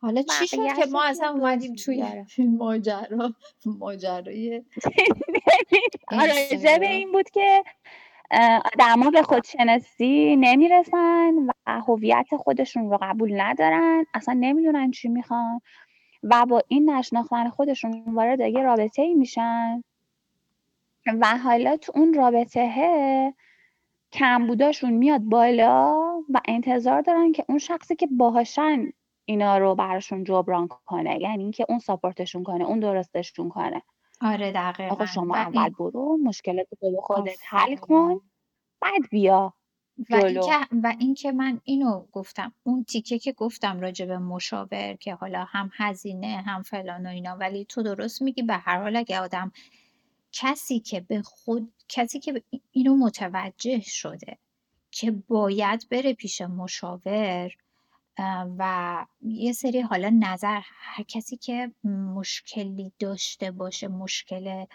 حالا 0.02 0.22
چی 0.22 0.48
شد 0.48 0.58
که 0.58 0.86
ما 0.92 1.04
اصلا 1.04 1.30
اومدیم 1.30 1.76
توی 1.76 2.04
این 2.38 2.58
ماجرا 2.58 3.34
ماجرای 3.66 4.64
به 6.80 6.90
این 6.90 7.12
بود 7.12 7.30
که 7.30 7.64
آدما 8.74 9.10
به 9.10 9.24
خودشناسی 9.24 10.36
نمی‌رسن 10.36 11.34
و 11.48 11.82
هویت 11.82 12.28
خودشون 12.38 12.90
رو 12.90 12.98
قبول 13.02 13.42
ندارن. 13.42 14.06
اصلا 14.14 14.38
نمی‌دونن 14.40 14.92
چی 14.92 15.08
می‌خوان. 15.08 15.62
و 16.30 16.46
با 16.46 16.62
این 16.68 16.90
نشناختن 16.90 17.50
خودشون 17.50 18.04
وارد 18.08 18.40
یه 18.40 18.64
رابطه 18.64 19.02
ای 19.02 19.14
میشن. 19.14 19.84
و 21.22 21.38
حالا 21.38 21.78
تو 21.78 21.92
اون 21.96 22.14
رابطه 22.14 23.34
کمبوداشون 24.12 24.94
میاد 24.94 25.22
بالا 25.22 25.96
و 26.30 26.40
انتظار 26.48 27.02
دارن 27.02 27.32
که 27.32 27.46
اون 27.50 27.58
شخصی 27.58 27.96
که 27.96 28.08
باهاشن 28.12 28.86
اینا 29.26 29.58
رو 29.58 29.76
براشون 29.76 30.24
جبران 30.24 30.68
کنه. 30.68 31.22
یعنی 31.22 31.44
اینکه 31.44 31.66
اون 31.70 31.80
ساپورتشون 31.80 32.44
کنه 32.44 32.64
اون 32.64 32.80
درستشون 32.80 33.50
کنه. 33.50 33.82
آره 34.22 34.52
دقیقا. 34.52 34.94
آقا 34.94 35.06
شما 35.06 35.36
اول 35.36 35.70
برو 35.70 36.18
مشکلات 36.24 36.68
رو 36.82 37.02
خودت 37.02 37.40
حل 37.50 37.76
کن 37.76 38.22
بعد 38.82 39.10
بیا. 39.12 39.54
و 40.10 40.16
اینکه 40.16 40.60
و 40.84 40.96
اینکه 41.00 41.32
من 41.32 41.62
اینو 41.64 42.06
گفتم 42.12 42.54
اون 42.64 42.84
تیکه 42.84 43.20
که 43.20 43.32
گفتم 43.32 43.80
راجع 43.80 44.06
به 44.06 44.18
مشاور 44.18 44.94
که 44.94 45.16
حالا 45.16 45.44
هم 45.44 45.72
هزینه 45.74 46.44
هم 46.48 46.62
فلان 46.62 47.06
و 47.06 47.10
اینا 47.10 47.36
ولی 47.36 47.66
تو 47.66 47.84
درست 47.84 48.22
میگی 48.22 48.42
به 48.42 48.54
هر 48.54 48.82
حال 48.82 48.96
اگه 48.96 49.20
آدم 49.20 49.52
کسی 50.32 50.80
که 50.80 51.02
به 51.02 51.22
خود 51.22 51.74
کسی 51.90 52.20
که 52.20 52.44
اینو 52.72 52.96
متوجه 52.96 53.80
شده 53.80 54.38
که 54.92 55.12
باید 55.12 55.88
بره 55.92 56.14
پیش 56.14 56.42
مشاور 56.42 57.52
و 58.58 59.06
یه 59.22 59.54
سری 59.54 59.82
حالا 59.82 60.18
نظر 60.20 60.60
هر 60.64 61.04
کسی 61.04 61.38
که 61.38 61.72
مشکلی 61.84 62.92
داشته 63.00 63.52
باشه 63.52 63.88
مشکل 63.88 64.66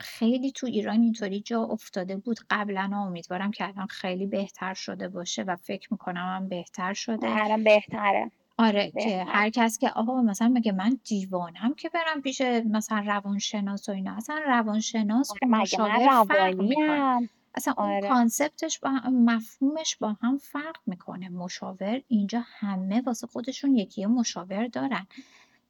خیلی 0.00 0.52
تو 0.52 0.66
ایران 0.66 1.00
اینطوری 1.00 1.40
جا 1.40 1.62
افتاده 1.62 2.16
بود. 2.16 2.38
قبلا 2.50 2.90
امیدوارم 2.94 3.50
که 3.50 3.68
الان 3.68 3.86
خیلی 3.86 4.26
بهتر 4.26 4.74
شده 4.74 5.08
باشه 5.08 5.42
و 5.42 5.56
فکر 5.56 5.88
می‌کنم 5.90 6.36
هم 6.36 6.48
بهتر 6.48 6.92
شده. 6.92 7.44
الان 7.44 7.64
بهتره. 7.64 8.30
آره 8.58 8.90
که 8.90 9.24
هر 9.28 9.50
کس 9.50 9.78
که 9.78 9.90
آقا 9.90 10.22
مثلا 10.22 10.48
میگه 10.48 10.72
من 10.72 10.98
دیوانم 11.04 11.74
که 11.76 11.88
برم 11.88 12.22
پیش 12.22 12.40
مثلا 12.70 13.02
روانشناس 13.06 13.88
و 13.88 13.92
اینا؟ 13.92 14.16
اصلا 14.16 14.40
روانشناس 14.46 15.30
آره 15.30 15.48
مشاور 15.48 17.28
اصلا 17.54 17.74
آره. 17.76 17.92
اون 17.92 18.08
کانسپتش 18.08 18.78
با 18.78 18.90
هم 18.90 19.24
مفهومش 19.24 19.96
با 19.96 20.16
هم 20.22 20.38
فرق 20.38 20.76
می‌کنه. 20.86 21.28
مشاور 21.28 22.02
اینجا 22.08 22.42
همه 22.46 23.00
واسه 23.00 23.26
خودشون 23.26 23.76
یکی 23.76 24.06
مشاور 24.06 24.66
دارن. 24.66 25.06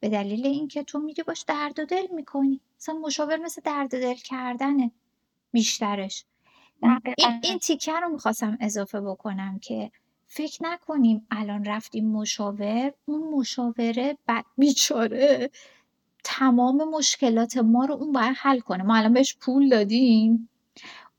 به 0.03 0.09
دلیل 0.09 0.45
اینکه 0.45 0.83
تو 0.83 0.99
میری 0.99 1.23
باش 1.23 1.41
درد 1.41 1.79
و 1.79 1.85
دل 1.85 2.07
می‌کنی. 2.15 2.59
مثلا 2.79 2.95
مشاور 2.95 3.37
مثل 3.37 3.61
درد 3.65 3.91
دل 3.91 4.13
کردنه 4.13 4.91
بیشترش. 5.51 6.25
این, 7.17 7.39
این 7.43 7.59
تیکه 7.59 7.99
رو 7.99 8.09
می‌خواستم 8.09 8.57
اضافه 8.61 9.01
بکنم 9.01 9.59
که 9.59 9.91
فکر 10.27 10.63
نکنیم 10.63 11.27
الان 11.31 11.65
رفتیم 11.65 12.11
مشاور 12.11 12.93
اون 13.05 13.39
مشاوره 13.39 14.17
بعد 14.25 14.45
بیچاره. 14.57 15.49
تمام 16.23 16.89
مشکلات 16.89 17.57
ما 17.57 17.85
رو 17.85 17.93
اون 17.93 18.11
باید 18.11 18.35
حل 18.37 18.59
کنه. 18.59 18.83
ما 18.83 18.95
الان 18.95 19.13
بهش 19.13 19.35
پول 19.35 19.69
دادیم. 19.69 20.49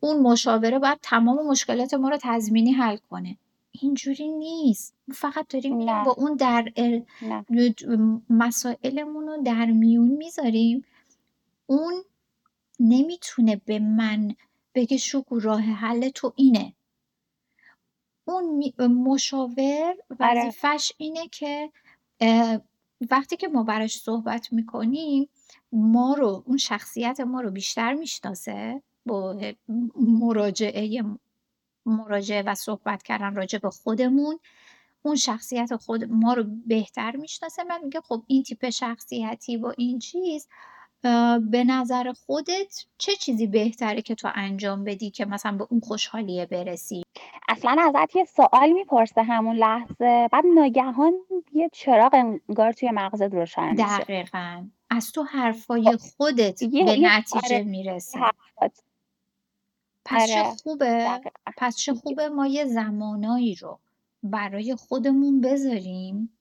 اون 0.01 0.20
مشاوره 0.20 0.78
باید 0.78 0.98
تمام 1.02 1.47
مشکلات 1.47 1.94
ما 1.94 2.09
رو 2.09 2.19
تضمینی 2.23 2.73
حل 2.73 2.97
کنه. 3.11 3.36
اینجوری 3.81 4.29
نیست. 4.29 4.95
فقط 5.15 5.49
داریم 5.49 5.87
با 5.87 6.15
اون 6.19 6.37
در 6.37 6.73
مسائلمون 8.31 9.27
رو 9.27 9.43
در 9.43 9.67
میون 9.67 10.09
می‌ذاریم. 10.09 10.85
اون 11.67 11.95
نمی‌تونه 12.81 13.61
به 13.65 13.79
من 13.79 14.35
بگه 14.75 14.97
شکو 14.97 15.39
راه 15.39 15.61
حل 15.61 16.09
تو 16.09 16.33
اینه. 16.37 16.75
اون 18.25 18.73
مشاور 18.79 19.95
آره. 20.21 20.49
وظیفش 20.49 20.93
اینه 20.99 21.29
که 21.29 21.71
وقتی 23.11 23.37
که 23.37 23.49
ما 23.49 23.63
براش 23.63 23.99
صحبت 23.99 24.53
می‌کنیم 24.53 25.29
ما 25.73 26.15
رو 26.15 26.45
اون 26.47 26.57
شخصیت 26.57 27.21
ما 27.21 27.41
رو 27.41 27.51
بیشتر 27.51 27.95
می‌شناسه 27.95 28.83
با 29.07 29.41
مراجعه 29.97 31.05
مراجعه 31.86 32.43
و 32.43 32.55
صحبت 32.55 33.02
کردن 33.02 33.35
راجع 33.35 33.59
به 33.59 33.70
خودمون 33.70 34.39
اون 35.02 35.16
شخصیت 35.16 35.77
خود 35.77 36.05
ما 36.05 36.32
رو 36.35 36.44
بهتر 36.66 37.16
می‌شناسه. 37.16 37.65
من 37.65 37.81
میگه 37.85 38.01
خب 38.01 38.23
این 38.27 38.43
تیپ 38.43 38.70
شخصیتی 38.70 39.56
با 39.56 39.70
این 39.70 39.98
چیز 39.98 40.48
به 41.51 41.65
نظر 41.66 42.12
خودت 42.12 42.85
چه 42.98 43.12
چیزی 43.12 43.47
بهتره 43.47 44.02
که 44.02 44.15
تو 44.15 44.31
انجام 44.35 44.85
بدی 44.85 45.11
که 45.11 45.24
مثلا 45.24 45.56
به 45.56 45.66
اون 45.70 45.81
خوشحالیه 45.81 46.47
برسی؟ 46.47 47.02
اصلا 47.48 47.77
ازت 47.78 48.16
یه 48.16 48.24
سوال 48.24 48.73
می‌پرسه 48.73 49.23
همون 49.23 49.56
لحظه. 49.56 50.28
بعد 50.32 50.44
ناگهان 50.55 51.12
یه 51.52 51.70
چراغ 51.73 52.15
انگار 52.15 52.73
توی 52.73 52.90
مغزت 52.90 53.35
روشن 53.35 53.70
میشه. 53.70 53.98
دقیقا. 53.98 54.66
از 54.90 55.12
تو 55.12 55.23
حرفای 55.23 55.85
خب، 55.85 55.97
خودت 55.97 56.65
به 56.65 56.97
نتیجه 57.01 57.55
آره 57.55 57.62
می‌رسه 57.62 58.19
پس 60.05 60.28
چه 60.28 60.40
آره، 60.40 60.56
خوبه؟ 60.56 61.20
پس 61.56 61.76
چه 61.76 61.94
خوبه 62.02 62.28
ما 62.28 62.47
یه 62.47 62.64
زمانایی 62.64 63.55
رو 63.55 63.78
برای 64.22 64.74
خودمون 64.74 65.40
بذاریم 65.40 66.39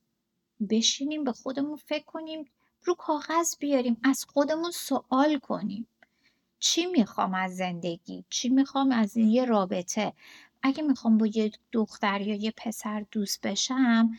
بشینیم 0.70 1.24
به 1.24 1.32
خودمون 1.32 1.76
فکر 1.76 2.06
کنیم 2.06 2.46
رو 2.84 2.96
کاغذ 2.96 3.56
بیاریم 3.60 3.98
از 4.04 4.26
خودمون 4.26 4.72
سوال 4.72 5.40
کنیم. 5.40 5.88
چی 6.60 6.86
می‌خوام 6.86 7.34
از 7.34 7.56
زندگی؟ 7.56 8.26
چی 8.30 8.50
می‌خوام 8.50 8.92
از 8.92 9.18
این 9.18 9.30
یه 9.30 9.46
رابطه؟ 9.46 10.14
اگه 10.64 10.84
می‌خوام 10.84 11.18
با 11.18 11.28
یه 11.28 11.52
دختر 11.72 12.22
یا 12.22 12.36
یه 12.36 12.54
پسر 12.58 13.06
دوست 13.12 13.42
بشم 13.42 14.12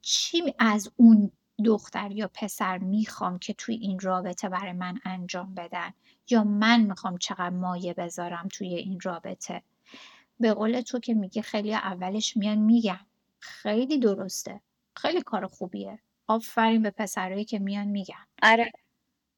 چی 0.00 0.54
از 0.58 0.90
اون 0.96 1.30
دختر 1.64 2.12
یا 2.12 2.30
پسر 2.34 2.78
می‌خوام 2.78 3.38
که 3.38 3.54
توی 3.54 3.74
این 3.74 3.98
رابطه 3.98 4.48
برای 4.48 4.72
من 4.72 4.98
انجام 5.04 5.54
بدن 5.54 5.90
یا 6.30 6.44
من 6.44 6.80
می‌خوام 6.80 7.18
چقدر 7.18 7.50
مایه 7.50 7.94
بذارم 7.94 8.48
توی 8.52 8.74
این 8.74 9.00
رابطه؟ 9.02 9.62
به 10.40 10.54
قول 10.54 10.80
تو 10.80 10.98
که 10.98 11.14
میگه 11.14 11.42
خیلی 11.42 11.74
اولش 11.74 12.36
میان 12.36 12.58
میگن. 12.58 13.00
خیلی 13.40 13.98
درسته. 13.98 14.60
خیلی 14.96 15.22
کار 15.22 15.46
خوبیه. 15.46 15.98
آفرین 16.26 16.82
به 16.82 16.90
پسرایی 16.90 17.44
که 17.44 17.58
میان 17.58 17.86
میگن. 17.86 18.26
آره. 18.42 18.72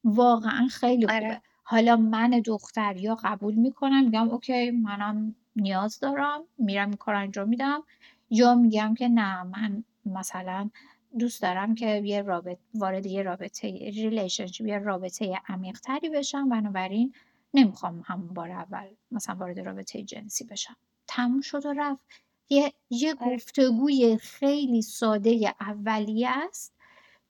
واقعا 0.05 0.69
خیلی 0.71 1.07
خوبه. 1.07 1.15
آره. 1.15 1.43
حالا 1.63 1.97
من 1.97 2.31
دختر 2.31 2.97
یا 2.97 3.15
قبول 3.15 3.55
می‌کنم 3.55 4.05
میگم 4.05 4.29
okay 4.29 4.71
منم 4.71 5.35
نیاز 5.57 6.01
دارم 6.01 6.41
میرم 6.59 6.89
این 6.89 6.97
کار 6.97 7.15
انجام 7.15 7.49
میدم. 7.49 7.83
یا 8.31 8.55
میگم 8.55 8.95
که 8.95 9.09
نه 9.09 9.43
من 9.43 9.85
مثلا 10.07 10.71
دوست 11.19 11.43
دارم 11.43 11.75
که 11.75 12.03
یه 12.05 12.23
رابط 12.23 12.59
وارد 12.75 13.07
یه 13.07 13.23
رابطه 13.23 13.69
relationship 13.69 14.67
یه 14.67 14.79
رابطه 14.79 15.41
عمیق 15.49 15.81
تری 15.81 16.09
بشم. 16.09 16.49
بنابراین 16.49 17.13
نمی‌خوام 17.55 18.03
همون 18.07 18.29
بار 18.29 18.51
اول 18.51 18.87
مثلا 19.11 19.35
وارد 19.35 19.61
رابطه 19.61 20.03
جنسی 20.03 20.45
بشم. 20.45 20.77
تموم 21.07 21.41
شد 21.41 21.67
و 21.67 21.73
رفت. 21.73 22.05
یه, 22.49 22.73
یه 22.91 23.15
آره. 23.21 23.37
گفتگوی 23.37 24.17
خیلی 24.17 24.83
ساده 24.83 25.55
اولیه 25.61 26.29
است 26.31 26.75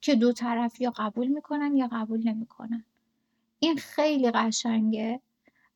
که 0.01 0.15
دو 0.15 0.33
طرف 0.33 0.81
یا 0.81 0.93
قبول 0.97 1.27
می‌کنن 1.27 1.77
یا 1.77 1.89
قبول 1.93 2.29
نمی‌کنن. 2.29 2.85
این 3.59 3.77
خیلی 3.77 4.31
قشنگه 4.31 5.21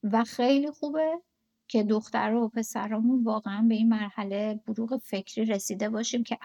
و 0.02 0.24
خیلی 0.24 0.70
خوبه 0.70 1.20
که 1.68 1.82
دختر 1.82 2.34
و 2.34 2.48
پسرامون 2.48 3.24
واقعا 3.24 3.62
به 3.68 3.74
این 3.74 3.88
مرحله 3.88 4.60
بروغ 4.66 4.96
فکری 4.96 5.44
رسیده 5.44 5.88
باشیم 5.88 6.22
که 6.22 6.38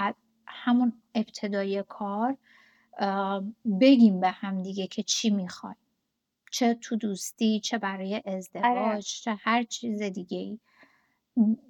همون 0.57 0.93
ابتدای 1.15 1.83
کار 1.83 2.37
بگیم 3.81 4.19
به 4.19 4.29
هم 4.29 4.63
دیگه 4.63 4.87
که 4.87 5.03
چی 5.03 5.29
می‌خوای. 5.29 5.75
چه 6.51 6.73
تو 6.73 6.95
دوستی 6.95 7.59
چه 7.59 7.77
برای 7.77 8.15
آره. 8.15 8.35
ازدواج 8.35 9.05
چه 9.05 9.37
هر 9.39 9.63
چیز 9.63 10.01
دیگه 10.01 10.37
ای 10.37 10.59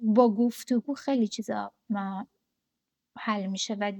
با 0.02 0.34
گفتگو 0.34 0.94
خیلی 0.94 1.28
چیزا 1.28 1.72
حل 3.18 3.46
میشه 3.46 3.74
و 3.74 3.92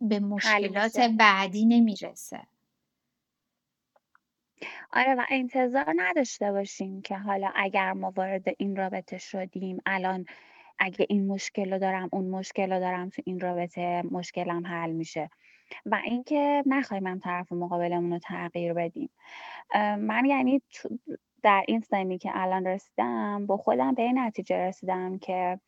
به 0.00 0.20
مشکلات 0.20 0.98
بعدی 0.98 1.64
نمی‌رسه. 1.64 2.40
آره 4.92 5.14
و 5.14 5.24
انتظار 5.30 5.94
نداشته 5.96 6.52
باشیم 6.52 7.02
که 7.02 7.16
حالا 7.18 7.52
اگر 7.54 7.92
ما 7.92 8.12
وارد 8.16 8.44
این 8.58 8.76
رابطه 8.76 9.18
شدیم 9.18 9.78
الان 9.86 10.26
اگه 10.78 11.06
این 11.08 11.26
مشکل 11.26 11.72
رو 11.72 11.78
دارم 11.78 12.08
اون 12.12 12.30
مشکل 12.30 12.72
رو 12.72 12.80
دارم 12.80 13.08
تو 13.08 13.22
این 13.24 13.40
رابطه 13.40 14.02
مشکلم 14.10 14.66
حل 14.66 14.92
میشه. 14.92 15.30
و 15.86 16.00
اینکه 16.04 16.62
نخوایم 16.66 17.06
هم 17.06 17.18
طرف 17.18 17.52
مقابلمون 17.52 18.12
رو 18.12 18.18
تغییر 18.18 18.72
بدیم. 18.72 19.10
من 19.98 20.24
یعنی 20.24 20.62
در 21.42 21.64
این 21.68 21.80
سنی 21.80 22.18
که 22.18 22.30
الان 22.34 22.66
رسیدم 22.66 23.46
با 23.46 23.56
خودم 23.56 23.94
به 23.94 24.02
این 24.02 24.18
نتیجه 24.18 24.56
رسیدم 24.56 25.18
که 25.18 25.60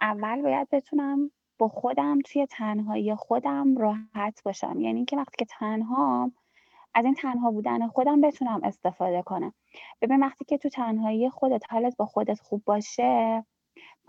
اول 0.00 0.42
باید 0.42 0.68
بتونم 0.70 1.30
با 1.58 1.68
خودم 1.68 2.18
توی 2.20 2.46
تنهایی 2.46 3.14
خودم 3.14 3.76
راحت 3.76 4.42
باشم. 4.44 4.80
یعنی 4.80 4.96
اینکه 4.96 5.16
وقتی 5.16 5.36
که 5.38 5.44
تنها 5.44 6.32
از 6.94 7.04
این 7.04 7.14
تنها 7.14 7.50
بودن 7.50 7.88
خودم 7.88 8.20
بتونم 8.20 8.60
استفاده 8.64 9.22
کنم. 9.22 9.52
ببین 10.02 10.20
وقتی 10.20 10.44
که 10.44 10.58
تو 10.58 10.68
تنهایی 10.68 11.30
خودت 11.30 11.62
حالت 11.72 11.96
با 11.96 12.06
خودت 12.06 12.40
خوب 12.40 12.62
باشه 12.64 13.44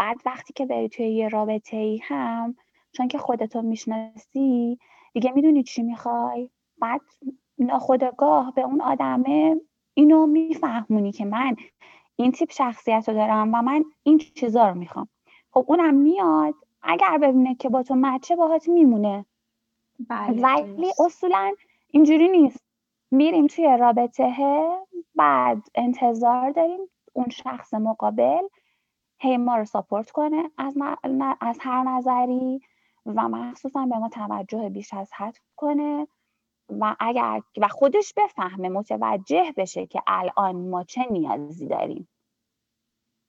بعد 0.02 0.22
وقتی 0.26 0.54
که 0.54 0.66
بری 0.66 0.90
توی 0.90 1.06
یه 1.10 1.28
رابطه 1.28 1.78
ای 1.78 2.00
هم 2.04 2.56
چون 2.92 3.08
که 3.08 3.18
خودتو 3.18 3.62
می‌شناسی 3.62 4.80
دیگه 5.14 5.32
می‌دونی 5.32 5.64
چی 5.64 5.84
می‌خوای. 5.84 6.50
بعد 6.80 7.02
ناخداگاه 7.60 8.54
به 8.56 8.62
اون 8.62 8.82
آدمه 8.82 9.62
اینو 9.94 10.26
میفهمونی 10.26 11.12
که 11.12 11.26
من 11.26 11.56
این 12.16 12.32
تیپ 12.32 12.52
شخصیت 12.52 13.10
رو 13.10 13.16
دارم 13.16 13.54
و 13.54 13.62
من 13.62 13.84
این 14.04 14.18
چیزا 14.18 14.70
رو 14.70 14.76
می‌خوام. 14.76 15.08
خب 15.52 15.66
اونم 15.68 15.94
میاد 15.94 16.56
اگر 16.82 17.18
ببینه 17.18 17.56
که 17.56 17.70
با 17.70 17.84
تو 17.84 17.96
مچه 17.96 18.36
باهات 18.36 18.70
میمونه. 18.70 19.26
بله 20.10 20.42
ولی 20.42 20.92
اصولا 21.06 21.54
اینجوری 21.90 22.28
نیست. 22.28 22.64
میریم 23.12 23.48
توی 23.48 23.78
رابطه 23.80 24.36
بعد 25.16 25.62
انتظار 25.76 26.50
داریم 26.50 26.80
اون 27.14 27.30
شخص 27.30 27.74
مقابل 27.74 28.42
هی 29.22 29.38
ما 29.38 29.58
رو 29.58 29.66
ساپورت 29.66 30.12
کنه 30.12 30.52
از, 30.58 30.78
از 31.42 31.58
هر 31.62 31.84
نظری 31.84 32.62
و 33.06 33.30
مخصوصا 33.30 33.86
به 33.86 33.98
ما 33.98 34.10
توجه 34.10 34.70
بیش 34.70 34.94
از 34.94 35.14
حد 35.14 35.38
کنه 35.56 36.08
و 36.70 36.96
اگر 37.00 37.42
و 37.58 37.68
خودش 37.68 38.14
بفهمه 38.18 38.70
متوجه 38.70 39.54
بشه 39.58 39.88
که 39.88 40.02
الان 40.08 40.56
ما 40.70 40.84
چه 40.84 41.06
نیازی 41.12 41.68
داریم 41.68 42.10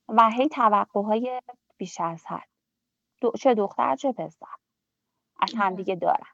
و 0.09 0.31
هی 0.31 0.49
توقع 0.49 1.03
های 1.03 1.41
بیش 1.77 2.01
از 2.01 2.27
حد. 2.27 2.49
چه 3.41 3.55
دختر 3.55 3.97
چه 3.97 4.13
پسر. 4.13 4.47
از 5.41 5.55
همدیگه 5.57 5.95
دارن. 5.95 6.33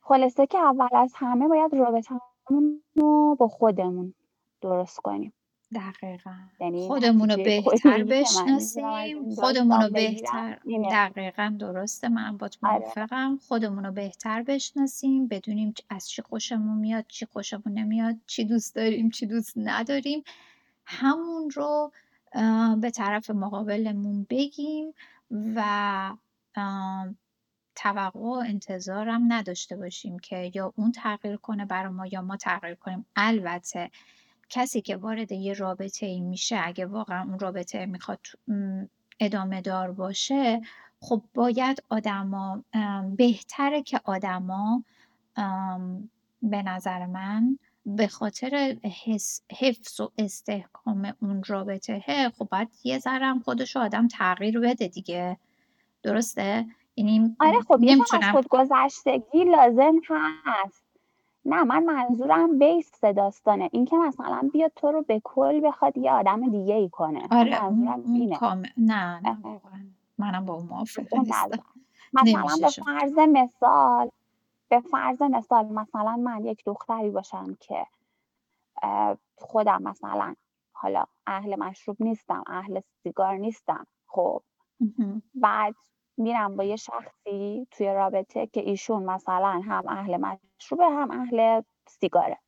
خلاصه 0.00 0.46
که 0.46 0.58
اول 0.58 0.88
از 0.92 1.12
همه 1.16 1.48
باید 1.48 1.74
رابطمون 1.74 2.82
رو 2.94 3.36
با 3.36 3.48
خودمون 3.48 4.14
درست 4.60 5.00
کنیم. 5.00 5.32
دقیقا. 5.74 6.34
یعنی 6.60 6.86
خودمون 6.86 7.30
رو 7.30 7.36
بهتر 7.36 8.04
بشناسیم 8.04 9.34
خودمون 9.34 9.82
رو 9.82 9.90
بهتر. 9.90 10.58
دقیقا 10.90 11.56
درسته 11.58 12.08
من 12.08 12.36
با 12.36 12.48
تو 12.48 12.66
آره. 12.66 12.78
موافقم. 12.78 13.38
خودمون 13.48 13.84
رو 13.84 13.92
بهتر 13.92 14.42
بشناسیم 14.42 15.26
بدونیم 15.28 15.74
از 15.90 16.10
چی 16.10 16.22
خوشمون 16.22 16.78
میاد 16.78 17.04
چی 17.08 17.26
خوشمون 17.26 17.78
نمیاد 17.78 18.16
چی 18.26 18.44
دوست 18.44 18.74
داریم 18.74 19.10
چی 19.10 19.26
دوست 19.26 19.52
نداریم. 19.56 20.22
همون 20.86 21.50
رو 21.50 21.92
به 22.80 22.90
طرف 22.90 23.30
مقابلمون 23.30 24.26
بگیم 24.30 24.94
و 25.56 26.12
توقع 27.76 28.20
و 28.20 28.42
انتظارم 28.46 29.32
نداشته 29.32 29.76
باشیم 29.76 30.18
که 30.18 30.50
یا 30.54 30.72
اون 30.76 30.92
تغییر 30.92 31.36
کنه 31.36 31.64
برای 31.64 31.92
ما 31.92 32.06
یا 32.06 32.22
ما 32.22 32.36
تغییر 32.36 32.74
کنیم. 32.74 33.06
البته 33.16 33.90
کسی 34.54 34.80
که 34.80 34.96
وارد 34.96 35.32
یه 35.32 35.52
رابطه 35.52 36.06
ای 36.06 36.20
میشه 36.20 36.60
اگه 36.64 36.86
واقعا 36.86 37.22
اون 37.22 37.38
رابطه 37.38 37.86
می‌خواد 37.86 38.20
ادامه 39.20 39.60
دار 39.60 39.92
باشه 39.92 40.60
خب 41.00 41.22
باید 41.34 41.82
آدما 41.88 42.64
بهتره 43.16 43.82
که 43.82 44.00
آدما 44.04 44.84
به 46.42 46.62
نظر 46.62 47.06
من 47.06 47.58
به 47.86 48.06
خاطر 48.06 48.76
حفظ 49.50 50.00
و 50.00 50.12
استحکام 50.18 51.12
اون 51.22 51.42
رابطه 51.46 52.32
خب 52.38 52.48
باید 52.50 52.68
یه 52.84 52.98
ذرم 52.98 53.40
خودش 53.40 53.76
آدم 53.76 54.08
تغییر 54.08 54.60
بده 54.60 54.88
دیگه. 54.88 55.38
درسته؟ 56.02 56.66
یعنی 56.96 57.36
آره 57.40 57.60
خب 57.60 57.78
نمی‌تونم 57.80 58.32
خود 58.32 58.48
گذشتگی 58.48 59.44
لازم 59.44 60.00
هست. 60.08 60.81
نه 61.44 61.64
من 61.64 61.84
منظورم 61.84 62.58
بیس 62.58 63.00
داستانه. 63.00 63.68
این 63.72 63.84
که 63.84 63.96
مثلا 63.96 64.50
بیاد 64.52 64.72
تو 64.76 64.92
رو 64.92 65.02
به 65.02 65.20
کل 65.24 65.60
بخواد 65.68 65.98
یه 65.98 66.12
آدم 66.12 66.50
دیگه 66.50 66.74
ای 66.74 66.88
کنه 66.88 67.28
آره 67.30 67.68
منظورم 67.68 68.12
اینه. 68.14 68.38
نه 68.76 69.20
نه 69.20 69.60
منم 70.18 70.44
با 70.46 70.54
اون 70.54 70.68
نیستم. 70.72 71.02
مثلا 72.12 72.56
به 72.62 72.70
فرض 72.84 73.18
مثال 73.18 74.10
به 74.68 74.80
فرض 74.80 75.22
مثال 75.22 75.66
مثلا 75.66 76.16
من 76.16 76.44
یک 76.44 76.64
دختری 76.66 77.10
باشم 77.10 77.56
که 77.60 77.86
خودم 79.36 79.82
مثلا 79.82 80.34
حالا 80.72 81.04
اهل 81.26 81.58
مشروب 81.58 81.96
نیستم 82.00 82.44
اهل 82.46 82.80
سیگار 83.02 83.36
نیستم 83.36 83.86
خب. 84.06 84.42
بعد 85.34 85.74
میرم 86.16 86.56
با 86.56 86.64
یه 86.64 86.76
شخصی 86.76 87.66
توی 87.70 87.94
رابطه 87.94 88.46
که 88.46 88.60
ایشون 88.60 89.02
مثلا 89.02 89.60
هم 89.64 89.84
اهل 89.88 90.16
مشروبه 90.16 90.84
هم 90.86 91.10
اهل 91.10 91.62
سیگاره. 91.86 92.38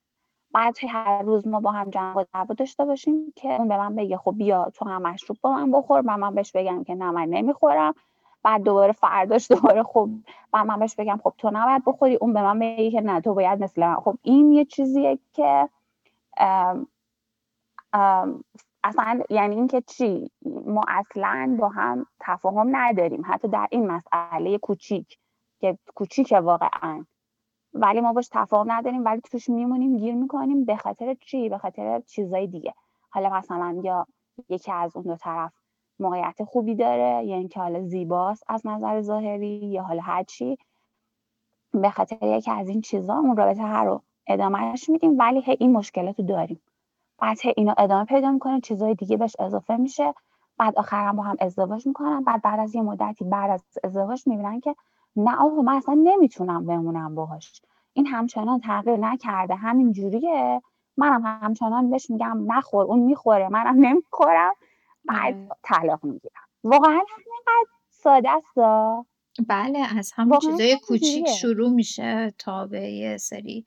بعد 0.53 0.77
هر 0.89 1.23
روز 1.23 1.47
ما 1.49 1.61
با 1.61 1.71
هم 1.73 1.91
جنگ 1.91 2.17
و 2.17 2.25
دعوا 2.35 2.55
داشته 2.55 2.85
باشیم 2.85 3.33
که 3.37 3.49
اون 3.49 3.69
به 3.69 3.77
من 3.79 3.95
بگه 3.95 4.17
خب 4.17 4.35
بیا 4.37 4.71
تو 4.75 4.89
هم 4.89 5.03
مشروب 5.03 5.39
با 5.43 5.53
من 5.53 5.71
بخور. 5.71 6.03
و 6.07 6.17
من 6.17 6.35
بهش 6.35 6.53
بگم 6.53 6.85
که 6.85 6.95
نه 6.95 7.11
من 7.11 7.25
نمی‌خورم. 7.29 7.95
بعد 8.43 8.63
دوباره 8.63 8.93
فرداش 8.93 9.51
دوباره 9.51 9.83
خب 9.83 10.09
بعد 10.53 10.67
من 10.67 10.79
بهش 10.79 10.95
بگم 10.95 11.21
خب 11.25 11.35
تو 11.39 11.51
نباید 11.53 11.83
بخوری. 11.87 12.15
اون 12.17 12.33
به 12.33 12.43
من 12.43 12.59
بگه 12.59 12.91
که 12.91 13.01
نه 13.01 13.21
تو 13.21 13.35
باید 13.35 13.63
مثل 13.65 13.81
من. 13.81 13.97
خب 13.97 14.19
این 14.23 14.53
یه 14.53 14.65
چیزیه 14.65 15.19
که 15.33 15.69
ام 17.93 18.45
اصلا 18.85 19.21
یعنی 19.31 19.55
اینکه 19.55 19.81
چی؟ 19.81 20.31
ما 20.67 20.83
اصلا 20.89 21.57
با 21.59 21.69
هم 21.69 22.07
تفاهم 22.21 22.77
نداریم 22.77 23.23
حتی 23.27 23.49
در 23.49 23.69
این 23.71 23.87
مسئله 23.87 24.59
کوچیک 24.59 25.19
که 25.61 25.79
کوچیکه 25.95 26.41
واقعا. 26.41 27.05
ولی 27.75 28.01
ما 28.01 28.13
باش 28.13 28.29
تفاهم 28.33 28.73
نداریم 28.73 29.05
ولی 29.05 29.21
توش 29.21 29.49
میمونیم 29.49 29.97
گیر 29.97 30.15
می‌کنیم 30.15 30.65
به 30.65 30.77
خاطر 30.77 31.15
چی؟ 31.15 31.49
به 31.49 31.59
خاطر 31.59 32.01
چیزای 32.01 32.47
دیگه. 32.47 32.75
حالا 33.11 33.31
مثلا 33.31 33.81
یا 33.85 34.07
یکی 34.49 34.73
از 34.73 34.97
اون 34.97 35.05
دو 35.05 35.17
طرف 35.17 35.53
موقعیت 35.99 36.45
خوبی 36.45 36.75
داره 36.75 37.27
یا 37.27 37.37
اینکه 37.37 37.61
حالا 37.61 37.83
زیباست 37.83 38.45
از 38.49 38.67
نظر 38.67 39.01
ظاهری 39.01 39.61
یا 39.67 39.83
حالا 39.83 40.03
هر 40.03 40.23
چی. 40.23 40.59
به 41.73 41.91
خاطر 41.91 42.17
یکی 42.23 42.51
از 42.51 42.69
این 42.69 42.81
چیزا 42.81 43.15
اون 43.15 43.37
رابطه 43.37 43.63
هر 43.63 43.85
رو 43.85 44.03
ادامهش 44.27 44.89
میدیم 44.89 45.19
ولی 45.19 45.41
هی 45.41 45.57
این 45.61 45.73
مشکلات 45.73 46.21
رو 46.21 46.27
داریم. 46.27 46.61
بعد 47.25 47.39
اینا 47.57 47.75
ادامه 47.79 48.05
پیدا 48.05 48.31
می‌کنه 48.31 48.61
چیزهای 48.61 48.95
دیگه 48.95 49.17
بهش 49.17 49.37
اضافه 49.39 49.77
میشه. 49.77 50.15
بعد 50.59 50.79
آخرا 50.79 51.13
با 51.13 51.23
هم 51.23 51.37
ازدواج 51.41 51.87
می‌کنن. 51.87 52.25
بعد 52.25 52.43
بعد 52.43 52.61
از 52.61 52.75
یه 52.75 52.83
مدتی 52.83 53.25
بعد 53.25 53.51
از 53.51 53.65
ازدواج 53.85 54.23
می‌بینن 54.27 54.61
که 54.61 54.75
نه 55.17 55.37
آقا 55.37 55.63
من 55.63 55.75
اصلا 55.75 55.95
نمی‌تونم 55.95 56.67
بمونم 56.67 57.15
باهاش. 57.15 57.63
این 57.93 58.07
همچنان 58.07 58.61
تغییر 58.61 58.97
نکرده. 58.97 59.55
همین 59.55 59.93
جوریه. 59.93 60.63
منم 60.97 61.23
همچنان 61.43 61.91
بهش 61.91 62.11
میگم 62.11 62.45
نخور 62.47 62.85
اون 62.85 62.99
می‌خوره. 62.99 63.49
منم 63.49 63.87
نمی‌خورم. 63.87 64.53
بعد 65.05 65.35
آره. 65.35 65.49
طلاق 65.63 66.05
می‌گیرن 66.05 66.43
واقعا 66.65 66.91
اینقدر 66.91 67.71
ساده 67.91 68.31
است. 68.31 68.59
بله 69.49 69.99
از 69.99 70.13
همون 70.15 70.39
چیزای 70.39 70.79
کوچیک 70.89 71.29
شروع 71.29 71.71
میشه 71.71 72.35
تا 72.39 72.67
به 72.67 72.81
یه 72.81 73.17
سری 73.17 73.67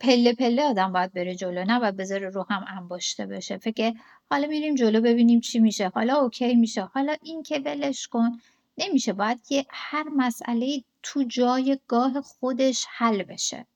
پله 0.00 0.32
پله 0.32 0.62
آدم 0.62 0.92
باید 0.92 1.12
بره 1.12 1.34
جلو 1.34 1.64
نه 1.64 1.80
باید 1.80 1.96
بذاره 1.96 2.28
رو 2.28 2.46
هم 2.50 2.64
انباشته 2.68 3.26
بشه 3.26 3.56
فکر 3.58 3.94
حالا 4.30 4.46
میریم 4.48 4.74
جلو 4.74 5.00
ببینیم 5.00 5.40
چی 5.40 5.58
میشه. 5.58 5.88
حالا 5.88 6.14
اوکی 6.14 6.54
میشه. 6.54 6.82
حالا 6.82 7.16
این 7.22 7.42
که 7.42 7.58
ولش 7.58 8.08
کن. 8.08 8.38
نمیشه. 8.78 9.12
باید 9.12 9.42
که 9.46 9.66
هر 9.70 10.04
مسئله 10.16 10.84
تو 11.02 11.22
جای 11.22 11.78
گاه 11.88 12.20
خودش 12.20 12.86
حل 12.88 13.22
بشه. 13.22 13.66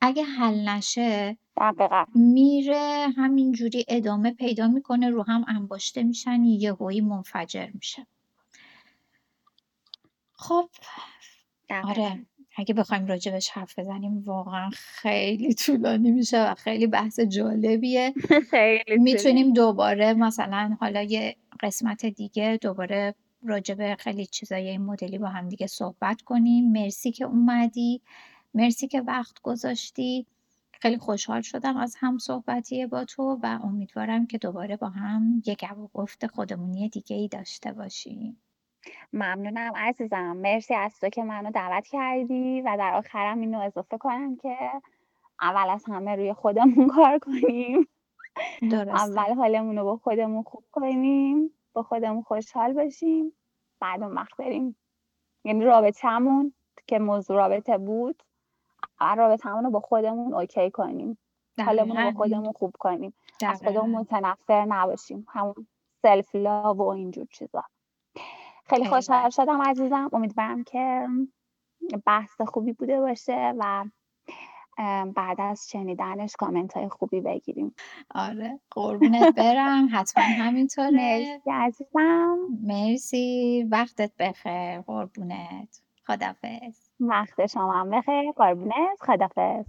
اگه 0.00 0.22
حل 0.24 0.68
نشه 0.68 1.36
دقیقا. 1.56 2.04
میره 2.14 3.08
همینجوری 3.16 3.84
ادامه 3.88 4.30
پیدا 4.30 4.68
می‌کنه 4.68 5.10
رو 5.10 5.22
هم 5.22 5.44
انباشته 5.48 6.02
میشن 6.02 6.44
یهویی 6.44 7.00
منفجر 7.00 7.70
میشه. 7.74 8.06
خب 10.34 10.68
آره. 11.84 12.26
اگه 12.56 12.74
بخوایم 12.74 13.06
راجبش 13.06 13.48
حرف 13.48 13.78
بزنیم 13.78 14.22
واقعا 14.24 14.70
خیلی 14.70 15.54
طولانی 15.54 16.10
میشه 16.10 16.50
و 16.50 16.54
خیلی 16.54 16.86
بحث 16.86 17.20
جالبیه. 17.20 18.12
خیلی 18.50 18.98
می‌تونیم 18.98 19.52
دوباره 19.52 20.14
مثلا 20.14 20.76
حالا 20.80 21.02
یه 21.02 21.36
قسمت 21.60 22.06
دیگه 22.06 22.58
دوباره 22.62 23.14
راجب 23.42 23.94
خیلی 23.94 24.26
چیزای 24.26 24.68
این 24.68 24.82
مدلی 24.82 25.18
با 25.18 25.28
هم 25.28 25.48
دیگه 25.48 25.66
صحبت 25.66 26.22
کنیم. 26.22 26.72
مرسی 26.72 27.12
که 27.12 27.24
اومدی. 27.24 28.02
مرسی 28.54 28.88
که 28.88 29.00
وقت 29.00 29.40
گذاشتی. 29.42 30.26
خیلی 30.72 30.98
خوشحال 30.98 31.40
شدم 31.42 31.76
از 31.76 31.96
هم 31.98 32.18
صحبتی 32.18 32.86
با 32.86 33.04
تو 33.04 33.38
و 33.42 33.58
امیدوارم 33.64 34.26
که 34.26 34.38
دوباره 34.38 34.76
با 34.76 34.88
هم 34.88 35.42
یک 35.46 35.64
گفت 35.94 36.26
خودمونی 36.26 36.88
دیگه 36.88 37.16
ای 37.16 37.28
داشته 37.28 37.72
باشیم. 37.72 38.41
ممنونم 39.12 39.72
عزیزم. 39.76 40.36
مرسی 40.36 40.74
از 40.74 41.00
تو 41.00 41.08
که 41.08 41.22
منو 41.22 41.50
دعوت 41.50 41.86
کردی 41.86 42.60
و 42.60 42.76
در 42.78 42.94
آخرم 42.94 43.40
اینو 43.40 43.60
اضافه 43.60 43.98
کنم 43.98 44.36
که 44.36 44.56
اول 45.40 45.70
از 45.70 45.84
همه 45.84 46.16
روی 46.16 46.32
خودمون 46.32 46.88
کار 46.96 47.18
کنیم. 47.18 47.88
درسته. 48.70 49.20
اول 49.20 49.34
حالمون 49.34 49.78
رو 49.78 49.84
با 49.84 49.96
خودمون 49.96 50.42
خوب 50.42 50.64
کنیم 50.72 51.50
با 51.72 51.82
خودمون 51.82 52.22
خوشحال 52.22 52.72
باشیم 52.72 53.32
بعد 53.80 54.02
اون 54.02 54.14
وقت 54.14 54.36
بریم. 54.36 54.76
یعنی 55.44 55.64
رابطهمون 55.64 56.52
که 56.86 56.98
موضوع 56.98 57.36
رابطه 57.36 57.78
بود 57.78 58.22
رابطهمون 59.16 59.64
رو 59.64 59.70
با 59.70 59.80
خودمون 59.80 60.34
okay 60.34 60.70
کنیم. 60.70 61.18
حالمون 61.58 61.96
رو 61.96 62.10
با 62.10 62.18
خودمون 62.18 62.52
خوب 62.52 62.76
کنیم. 62.78 63.14
از 63.46 63.62
خودمون 63.62 63.90
متنفر 63.90 64.64
نباشیم. 64.64 65.26
همون 65.28 65.66
self 66.02 66.34
love 66.34 66.76
و 66.76 66.88
اینجور 66.88 67.26
چیزا. 67.30 67.64
خیلی 68.72 68.88
خوشحال 68.88 69.30
شدم 69.30 69.62
عزیزم. 69.62 70.10
امیدوارم 70.12 70.64
که 70.64 71.08
بحث 72.06 72.40
خوبی 72.40 72.72
بوده 72.72 73.00
باشه 73.00 73.54
و 73.58 73.84
بعد 75.14 75.40
از 75.40 75.70
شنیدنش 75.70 76.36
کامنت 76.38 76.76
های 76.76 76.88
خوبی 76.88 77.20
بگیریم. 77.20 77.74
آره 78.14 78.60
قربونت 78.70 79.34
برم. 79.34 79.88
حتما 79.92 80.24
همینطوره. 80.24 80.90
مرسی 80.90 81.50
عزیزم. 81.50 82.38
مرسی. 82.62 83.66
وقتت 83.70 84.12
بخیر. 84.18 84.80
قربونت. 84.80 85.82
خدافز 86.06 86.90
وقت 87.00 87.46
شما 87.46 87.72
هم 87.72 87.90
بخیر. 87.90 88.32
قربونت. 88.32 88.98
خدافز 89.00 89.64